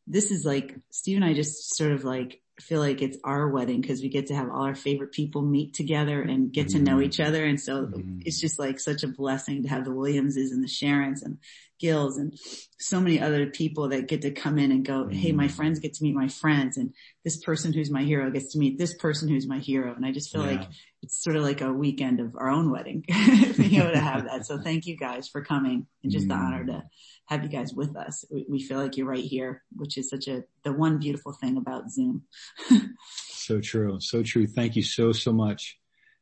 this 0.07 0.30
is 0.30 0.45
like, 0.45 0.77
Steve 0.91 1.18
and 1.18 1.26
I 1.26 1.34
just 1.34 1.76
sort 1.76 1.91
of 1.91 2.03
like 2.03 2.41
feel 2.62 2.80
like 2.80 3.02
it's 3.02 3.18
our 3.24 3.50
wedding 3.50 3.82
because 3.82 4.02
we 4.02 4.10
get 4.10 4.28
to 4.28 4.36
have 4.36 4.50
all 4.50 4.64
our 4.64 4.76
favorite 4.76 5.12
people 5.12 5.42
meet 5.42 5.74
together 5.74 6.22
and 6.22 6.52
get 6.52 6.70
to 6.70 6.80
know 6.80 6.94
mm-hmm. 6.94 7.04
each 7.04 7.20
other. 7.20 7.46
And 7.46 7.60
so 7.60 7.86
mm-hmm. 7.86 8.20
it's 8.26 8.40
just 8.40 8.60
like 8.60 8.80
such 8.80 9.04
a 9.04 9.08
blessing 9.08 9.64
to 9.64 9.70
have 9.70 9.86
the 9.86 9.94
Williamses 9.94 10.52
and 10.52 10.64
the 10.64 10.68
Sharons 10.68 11.24
and 11.24 11.38
Gills 11.80 12.18
and 12.18 12.38
so 12.80 13.02
many 13.02 13.20
other 13.20 13.48
people 13.48 13.90
that 13.90 14.08
get 14.08 14.22
to 14.22 14.32
come 14.32 14.60
in 14.60 14.72
and 14.72 14.86
go, 14.86 15.04
mm-hmm. 15.04 15.12
Hey, 15.12 15.32
my 15.32 15.46
mm-hmm. 15.46 15.56
friends 15.56 15.80
get 15.80 15.94
to 15.96 16.04
meet 16.04 16.16
my 16.16 16.28
friends 16.28 16.78
and 16.78 16.94
this 17.26 17.38
person 17.44 17.74
who's 17.74 17.90
my 17.90 18.04
hero 18.04 18.30
gets 18.32 18.54
to 18.54 18.60
meet 18.60 18.78
this 18.78 18.96
person 18.96 19.28
who's 19.28 19.48
my 19.48 19.60
hero. 19.60 19.94
And 19.94 20.06
I 20.06 20.12
just 20.12 20.32
feel 20.32 20.46
yeah. 20.46 20.60
like 20.60 20.70
it's 21.02 21.22
sort 21.24 21.36
of 21.36 21.44
like 21.44 21.62
a 21.62 21.74
weekend 21.74 22.20
of 22.20 22.36
our 22.36 22.50
own 22.50 22.72
wedding, 22.72 23.04
being 23.58 23.76
able 23.76 23.92
to 23.92 24.00
have 24.00 24.26
that. 24.26 24.46
So 24.46 24.60
thank 24.60 24.86
you 24.86 24.96
guys 24.96 25.28
for 25.28 25.44
coming 25.44 25.88
and 26.04 26.12
just 26.12 26.28
the 26.28 26.36
honor 26.36 26.66
to 26.66 26.84
have 27.32 27.44
you 27.44 27.49
guys 27.49 27.74
with 27.74 27.95
us. 27.95 28.26
We, 28.30 28.45
we 28.49 28.62
feel 28.62 28.78
like 28.78 28.98
you're 28.98 29.08
right 29.08 29.24
here, 29.24 29.64
which 29.74 29.98
is 29.98 30.10
such 30.10 30.28
a, 30.28 30.44
the 30.66 30.74
one 30.74 30.99
beautiful 30.99 31.32
thing 31.32 31.56
about 31.56 31.90
Zoom. 31.90 32.24
so 33.30 33.62
true. 33.62 34.02
So 34.02 34.22
true. 34.22 34.48
Thank 34.48 34.76
you 34.76 34.84
so, 34.84 35.14
so 35.14 35.32
much. 35.32 35.80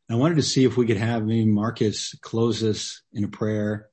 I 0.08 0.16
wanted 0.16 0.36
to 0.36 0.44
see 0.44 0.66
if 0.66 0.78
we 0.78 0.86
could 0.86 0.98
have 0.98 1.26
maybe 1.26 1.48
Marcus 1.48 2.16
close 2.22 2.64
us 2.64 3.02
in 3.12 3.24
a 3.24 3.28
prayer 3.28 3.90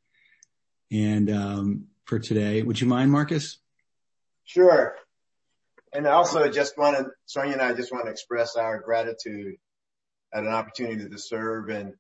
and, 0.93 1.31
um, 1.31 1.85
for 2.05 2.19
today. 2.19 2.63
Would 2.63 2.83
you 2.83 2.87
mind, 2.87 3.11
Marcus? 3.11 3.59
Sure. 4.45 4.95
And 5.95 6.07
I 6.07 6.13
also 6.13 6.51
just 6.51 6.77
want 6.77 6.99
to, 6.99 7.07
Sonia 7.25 7.55
and 7.55 7.63
I 7.63 7.73
just 7.73 7.93
want 7.93 8.05
to 8.05 8.11
express 8.11 8.57
our 8.57 8.79
gratitude 8.79 9.55
at 10.35 10.45
an 10.45 10.51
opportunity 10.51 11.09
to 11.09 11.19
serve 11.19 11.71
and 11.71 11.95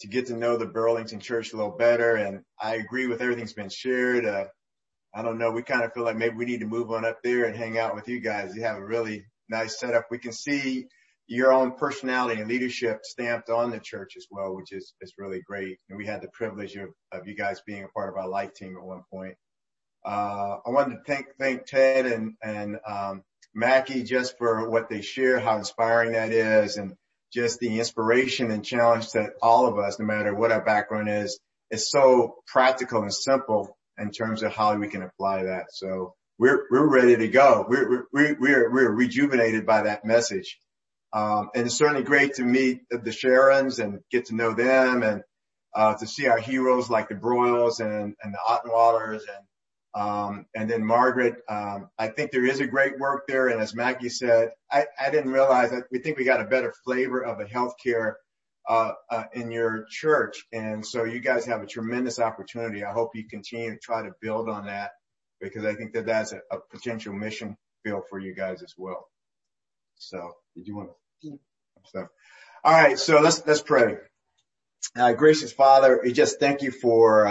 to 0.00 0.08
get 0.08 0.26
to 0.26 0.36
know 0.36 0.56
the 0.56 0.66
Burlington 0.66 1.20
church 1.20 1.52
a 1.52 1.56
little 1.56 1.76
better. 1.76 2.16
And 2.16 2.42
I 2.60 2.76
agree 2.76 3.06
with 3.06 3.20
everything's 3.20 3.52
been 3.52 3.68
shared. 3.68 4.26
Uh, 4.26 4.46
I 5.14 5.22
don't 5.22 5.38
know. 5.38 5.52
We 5.52 5.62
kind 5.62 5.84
of 5.84 5.92
feel 5.92 6.04
like 6.04 6.16
maybe 6.16 6.34
we 6.34 6.44
need 6.44 6.60
to 6.60 6.66
move 6.66 6.90
on 6.90 7.04
up 7.04 7.18
there 7.22 7.44
and 7.44 7.56
hang 7.56 7.78
out 7.78 7.94
with 7.94 8.08
you 8.08 8.20
guys. 8.20 8.54
You 8.54 8.62
have 8.62 8.76
a 8.76 8.84
really 8.84 9.24
nice 9.48 9.78
setup. 9.78 10.06
We 10.10 10.18
can 10.18 10.32
see 10.32 10.86
your 11.26 11.52
own 11.52 11.72
personality 11.76 12.40
and 12.40 12.50
leadership 12.50 13.00
stamped 13.04 13.48
on 13.48 13.70
the 13.70 13.78
church 13.78 14.14
as 14.16 14.26
well, 14.30 14.54
which 14.54 14.72
is, 14.72 14.92
is 15.00 15.14
really 15.16 15.40
great. 15.40 15.78
And 15.88 15.96
we 15.96 16.04
had 16.04 16.20
the 16.20 16.28
privilege 16.28 16.76
of, 16.76 16.90
of 17.12 17.26
you 17.26 17.34
guys 17.34 17.62
being 17.66 17.84
a 17.84 17.88
part 17.88 18.10
of 18.10 18.16
our 18.16 18.28
life 18.28 18.52
team 18.54 18.76
at 18.76 18.84
one 18.84 19.02
point. 19.10 19.36
Uh, 20.04 20.58
I 20.66 20.70
wanted 20.70 20.96
to 20.96 21.02
thank, 21.06 21.28
thank 21.38 21.66
Ted 21.66 22.04
and, 22.04 22.34
and, 22.42 22.78
um, 22.86 23.22
Mackie 23.54 24.02
just 24.02 24.36
for 24.36 24.68
what 24.68 24.88
they 24.90 25.00
share, 25.00 25.38
how 25.38 25.56
inspiring 25.56 26.12
that 26.12 26.32
is. 26.32 26.76
And 26.76 26.94
just 27.34 27.58
the 27.58 27.78
inspiration 27.80 28.50
and 28.52 28.64
challenge 28.64 29.10
that 29.12 29.32
all 29.42 29.66
of 29.66 29.76
us, 29.78 29.98
no 29.98 30.06
matter 30.06 30.34
what 30.34 30.52
our 30.52 30.64
background 30.64 31.08
is, 31.08 31.40
is 31.70 31.90
so 31.90 32.36
practical 32.46 33.02
and 33.02 33.12
simple 33.12 33.76
in 33.98 34.12
terms 34.12 34.42
of 34.42 34.54
how 34.54 34.76
we 34.76 34.88
can 34.88 35.02
apply 35.02 35.44
that. 35.44 35.66
So 35.70 36.14
we're, 36.38 36.66
we're 36.70 36.88
ready 36.88 37.16
to 37.16 37.28
go. 37.28 37.66
We're, 37.68 38.06
we're, 38.12 38.36
we're, 38.38 38.72
we're 38.72 38.90
rejuvenated 38.90 39.66
by 39.66 39.82
that 39.82 40.04
message. 40.04 40.58
Um, 41.12 41.50
and 41.54 41.66
it's 41.66 41.76
certainly 41.76 42.02
great 42.02 42.34
to 42.34 42.44
meet 42.44 42.82
the 42.90 43.10
Sharons 43.10 43.82
and 43.82 44.00
get 44.10 44.26
to 44.26 44.34
know 44.34 44.54
them 44.54 45.02
and, 45.02 45.22
uh, 45.74 45.94
to 45.94 46.06
see 46.06 46.28
our 46.28 46.38
heroes 46.38 46.88
like 46.88 47.08
the 47.08 47.16
Broyles 47.16 47.80
and, 47.80 48.14
and 48.22 48.34
the 48.34 48.38
Ottenwallers 48.48 49.22
and 49.22 49.44
and 49.94 50.68
then 50.68 50.84
Margaret, 50.84 51.36
um, 51.48 51.88
I 51.98 52.08
think 52.08 52.32
there 52.32 52.44
is 52.44 52.60
a 52.60 52.66
great 52.66 52.98
work 52.98 53.26
there. 53.28 53.48
And 53.48 53.60
as 53.60 53.74
Mackie 53.74 54.08
said, 54.08 54.50
I, 54.70 54.86
I 55.00 55.10
didn't 55.10 55.30
realize 55.30 55.70
that 55.70 55.84
we 55.90 56.00
think 56.00 56.18
we 56.18 56.24
got 56.24 56.40
a 56.40 56.44
better 56.44 56.74
flavor 56.84 57.24
of 57.24 57.38
the 57.38 57.44
healthcare 57.44 58.14
uh, 58.68 58.92
uh, 59.10 59.24
in 59.34 59.52
your 59.52 59.86
church. 59.88 60.44
And 60.52 60.84
so 60.84 61.04
you 61.04 61.20
guys 61.20 61.44
have 61.46 61.62
a 61.62 61.66
tremendous 61.66 62.18
opportunity. 62.18 62.82
I 62.82 62.92
hope 62.92 63.10
you 63.14 63.28
continue 63.28 63.70
to 63.70 63.78
try 63.78 64.02
to 64.02 64.10
build 64.20 64.48
on 64.48 64.66
that 64.66 64.90
because 65.40 65.64
I 65.64 65.74
think 65.74 65.92
that 65.92 66.06
that's 66.06 66.32
a, 66.32 66.40
a 66.50 66.58
potential 66.70 67.12
mission 67.12 67.56
field 67.84 68.04
for 68.10 68.18
you 68.18 68.34
guys 68.34 68.62
as 68.62 68.74
well. 68.76 69.06
So 69.96 70.32
did 70.56 70.66
you 70.66 70.76
want 70.76 70.90
to? 71.22 71.38
All 72.64 72.72
right. 72.72 72.98
So 72.98 73.20
let's, 73.20 73.46
let's 73.46 73.62
pray. 73.62 73.98
Uh, 74.96 75.12
gracious 75.12 75.52
Father, 75.52 76.00
we 76.02 76.12
just 76.12 76.40
thank 76.40 76.62
you 76.62 76.70
for, 76.70 77.28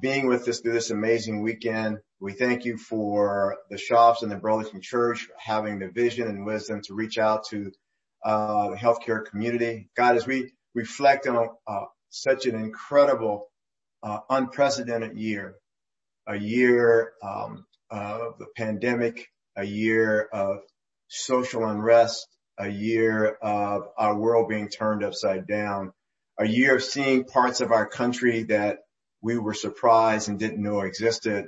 being 0.00 0.26
with 0.26 0.48
us 0.48 0.60
through 0.60 0.72
this 0.72 0.90
amazing 0.90 1.42
weekend. 1.42 1.98
We 2.20 2.32
thank 2.32 2.64
you 2.64 2.76
for 2.76 3.58
the 3.70 3.76
Schaafs 3.76 4.22
and 4.22 4.30
the 4.30 4.36
Burlington 4.36 4.80
Church 4.80 5.28
having 5.38 5.78
the 5.78 5.88
vision 5.88 6.28
and 6.28 6.46
wisdom 6.46 6.80
to 6.82 6.94
reach 6.94 7.18
out 7.18 7.46
to 7.50 7.72
uh, 8.24 8.70
the 8.70 8.76
healthcare 8.76 9.24
community. 9.24 9.88
God, 9.96 10.16
as 10.16 10.26
we 10.26 10.52
reflect 10.74 11.26
on 11.26 11.48
uh, 11.66 11.84
such 12.10 12.46
an 12.46 12.54
incredible, 12.54 13.48
uh, 14.02 14.20
unprecedented 14.30 15.16
year, 15.16 15.56
a 16.26 16.36
year 16.36 17.12
um, 17.22 17.66
of 17.90 18.38
the 18.38 18.46
pandemic, 18.56 19.28
a 19.56 19.64
year 19.64 20.28
of 20.32 20.58
social 21.08 21.64
unrest, 21.64 22.26
a 22.58 22.68
year 22.68 23.36
of 23.42 23.88
our 23.96 24.16
world 24.16 24.48
being 24.48 24.68
turned 24.68 25.02
upside 25.02 25.46
down, 25.46 25.92
a 26.38 26.46
year 26.46 26.76
of 26.76 26.82
seeing 26.82 27.24
parts 27.24 27.60
of 27.60 27.72
our 27.72 27.86
country 27.86 28.44
that 28.44 28.78
we 29.22 29.38
were 29.38 29.54
surprised 29.54 30.28
and 30.28 30.38
didn't 30.38 30.62
know 30.62 30.80
existed. 30.80 31.46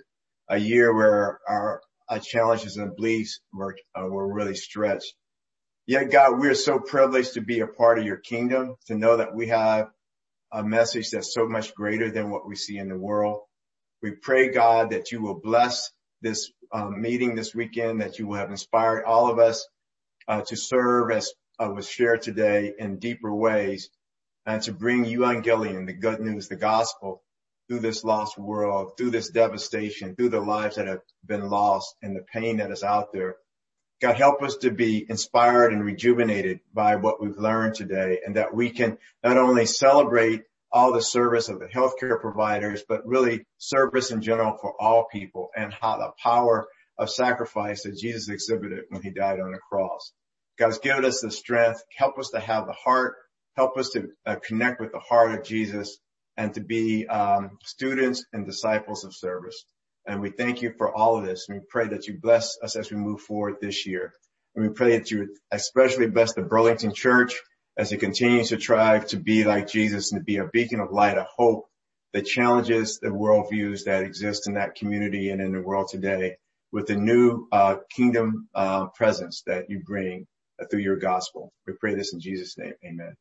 A 0.49 0.57
year 0.57 0.95
where 0.95 1.41
our, 1.49 1.83
our 2.09 2.19
challenges 2.21 2.77
and 2.77 2.95
beliefs 2.95 3.41
were, 3.53 3.77
uh, 3.99 4.07
were 4.07 4.33
really 4.33 4.55
stretched. 4.55 5.15
Yet 5.87 6.11
God, 6.11 6.39
we're 6.39 6.55
so 6.55 6.79
privileged 6.79 7.35
to 7.35 7.41
be 7.43 7.61
a 7.61 7.67
part 7.67 7.99
of 7.99 8.07
your 8.07 8.17
kingdom, 8.17 8.77
to 8.87 8.95
know 8.95 9.19
that 9.19 9.35
we 9.35 9.49
have 9.49 9.89
a 10.53 10.63
message 10.63 11.11
that's 11.11 11.35
so 11.35 11.47
much 11.47 11.75
greater 11.75 12.11
than 12.11 12.31
what 12.31 12.47
we 12.47 12.57
see 12.57 12.79
in 12.79 12.89
the 12.89 12.97
world. 12.99 13.41
We 14.03 14.13
pray 14.13 14.51
God 14.51 14.91
that 14.91 15.11
you 15.13 15.21
will 15.21 15.41
bless 15.41 15.91
this 16.23 16.51
um, 16.73 17.03
meeting 17.03 17.35
this 17.35 17.55
weekend, 17.55 18.01
that 18.01 18.19
you 18.19 18.27
will 18.27 18.37
have 18.37 18.51
inspired 18.51 19.05
all 19.05 19.31
of 19.31 19.39
us 19.39 19.67
uh, 20.29 20.43
to 20.43 20.57
serve 20.57 21.11
as 21.11 21.33
uh, 21.59 21.71
was 21.71 21.89
shared 21.89 22.23
today 22.23 22.73
in 22.79 22.99
deeper 22.99 23.35
ways 23.35 23.91
and 24.47 24.63
to 24.63 24.73
bring 24.73 25.05
you 25.05 25.21
evangelion, 25.21 25.87
the 25.87 25.93
good 25.93 26.21
news, 26.21 26.49
the 26.49 26.57
gospel 26.57 27.24
through 27.69 27.81
this 27.81 28.05
lost 28.05 28.39
world, 28.39 28.93
through 28.97 29.11
this 29.11 29.31
devastation, 29.31 30.15
through 30.15 30.29
the 30.29 30.41
lives 30.41 30.77
that 30.77 30.87
have 30.87 31.01
been 31.25 31.49
lost 31.49 31.95
and 32.03 32.15
the 32.15 32.25
pain 32.33 32.59
that 32.59 32.71
is 32.71 32.83
out 32.83 33.13
there. 33.13 33.37
God, 34.03 34.17
help 34.17 34.43
us 34.43 34.57
to 34.59 34.71
be 34.71 35.07
inspired 35.09 35.73
and 35.73 35.85
rejuvenated 35.85 36.61
by 36.73 36.97
what 36.97 37.23
we've 37.23 37.39
learned 37.39 37.75
today 37.75 38.21
and 38.25 38.37
that 38.37 38.55
we 38.55 38.71
can 38.71 38.99
not 39.23 39.39
only 39.39 39.67
celebrate 39.67 40.43
all 40.71 40.93
the 40.93 41.01
service 41.01 41.49
of 41.49 41.61
the 41.61 41.67
healthcare 41.67 42.21
providers, 42.21 42.83
but 42.89 43.07
really 43.07 43.47
service 43.59 44.11
in 44.11 44.21
general 44.21 44.59
for 44.61 44.75
all 44.81 45.07
people 45.11 45.49
and 45.57 45.73
how 45.73 45.97
the 45.97 46.11
power 46.23 46.67
of 46.99 47.09
sacrifice 47.09 47.85
that 47.85 47.97
Jesus 47.97 48.29
exhibited 48.29 48.85
when 48.89 49.01
he 49.01 49.11
died 49.11 49.41
on 49.41 49.53
the 49.53 49.59
cross. 49.71 50.13
God's 50.59 50.79
given 50.79 51.05
us 51.05 51.21
the 51.21 51.31
strength. 51.31 51.83
Help 51.97 52.19
us 52.19 52.31
to 52.31 52.41
have 52.41 52.67
the 52.67 52.73
heart. 52.73 53.15
Help 53.57 53.77
us 53.79 53.91
to 53.91 54.09
uh, 54.27 54.37
connect 54.45 54.81
with 54.81 54.93
the 54.93 54.99
heart 54.99 55.39
of 55.39 55.45
Jesus 55.45 55.99
and 56.37 56.55
to 56.55 56.61
be 56.61 57.07
um, 57.07 57.59
students 57.63 58.25
and 58.33 58.47
disciples 58.47 59.05
of 59.05 59.15
service. 59.15 59.65
And 60.07 60.21
we 60.21 60.31
thank 60.31 60.63
you 60.63 60.75
for 60.77 60.95
all 60.95 61.17
of 61.17 61.25
this. 61.25 61.47
And 61.49 61.59
we 61.59 61.65
pray 61.69 61.89
that 61.89 62.07
you 62.07 62.19
bless 62.21 62.59
us 62.63 62.77
as 62.77 62.91
we 62.91 62.97
move 62.97 63.21
forward 63.21 63.57
this 63.61 63.87
year. 63.87 64.13
And 64.55 64.67
we 64.67 64.73
pray 64.73 64.99
that 64.99 65.11
you 65.11 65.35
especially 65.51 66.09
bless 66.09 66.35
the 66.35 66.43
Burlington 66.43 66.93
church 66.95 67.41
as 67.77 67.93
it 67.93 67.99
continues 67.99 68.51
to 68.51 68.61
strive 68.61 69.07
to 69.09 69.17
be 69.17 69.45
like 69.45 69.69
Jesus 69.69 70.13
and 70.13 70.21
to 70.21 70.25
be 70.25 70.37
a 70.37 70.49
beacon 70.53 70.81
of 70.81 70.93
light, 70.93 71.19
of 71.19 71.27
hope 71.35 71.67
that 72.13 72.27
challenges 72.27 73.01
the 73.01 73.09
worldviews 73.09 73.85
that 73.85 74.05
exist 74.05 74.47
in 74.47 74.55
that 74.55 74.77
community 74.77 75.31
and 75.31 75.41
in 75.41 75.53
the 75.53 75.61
world 75.61 75.89
today 75.91 76.37
with 76.71 76.87
the 76.87 76.97
new 76.97 77.49
uh, 77.51 77.77
kingdom 77.95 78.49
uh, 78.55 78.87
presence 78.89 79.43
that 79.47 79.69
you 79.69 79.81
bring 79.81 80.27
through 80.71 80.81
your 80.81 80.97
gospel. 80.97 81.53
We 81.67 81.73
pray 81.81 81.95
this 81.95 82.13
in 82.13 82.21
Jesus' 82.21 82.57
name. 82.57 82.75
Amen. 82.85 83.15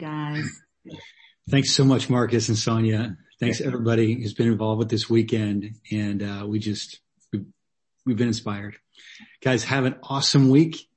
Guys. 0.00 0.48
Thanks 1.48 1.72
so 1.72 1.84
much, 1.84 2.10
Marcus 2.10 2.48
and 2.48 2.58
Sonia. 2.58 3.16
Thanks 3.38 3.60
everybody 3.60 4.14
who's 4.14 4.34
been 4.34 4.48
involved 4.48 4.78
with 4.78 4.88
this 4.88 5.08
weekend. 5.08 5.76
And 5.92 6.22
uh, 6.22 6.46
we 6.46 6.58
just, 6.58 7.00
we've, 7.32 7.46
we've 8.04 8.16
been 8.16 8.28
inspired. 8.28 8.76
Guys, 9.42 9.64
have 9.64 9.84
an 9.84 9.96
awesome 10.02 10.50
week 10.50 10.88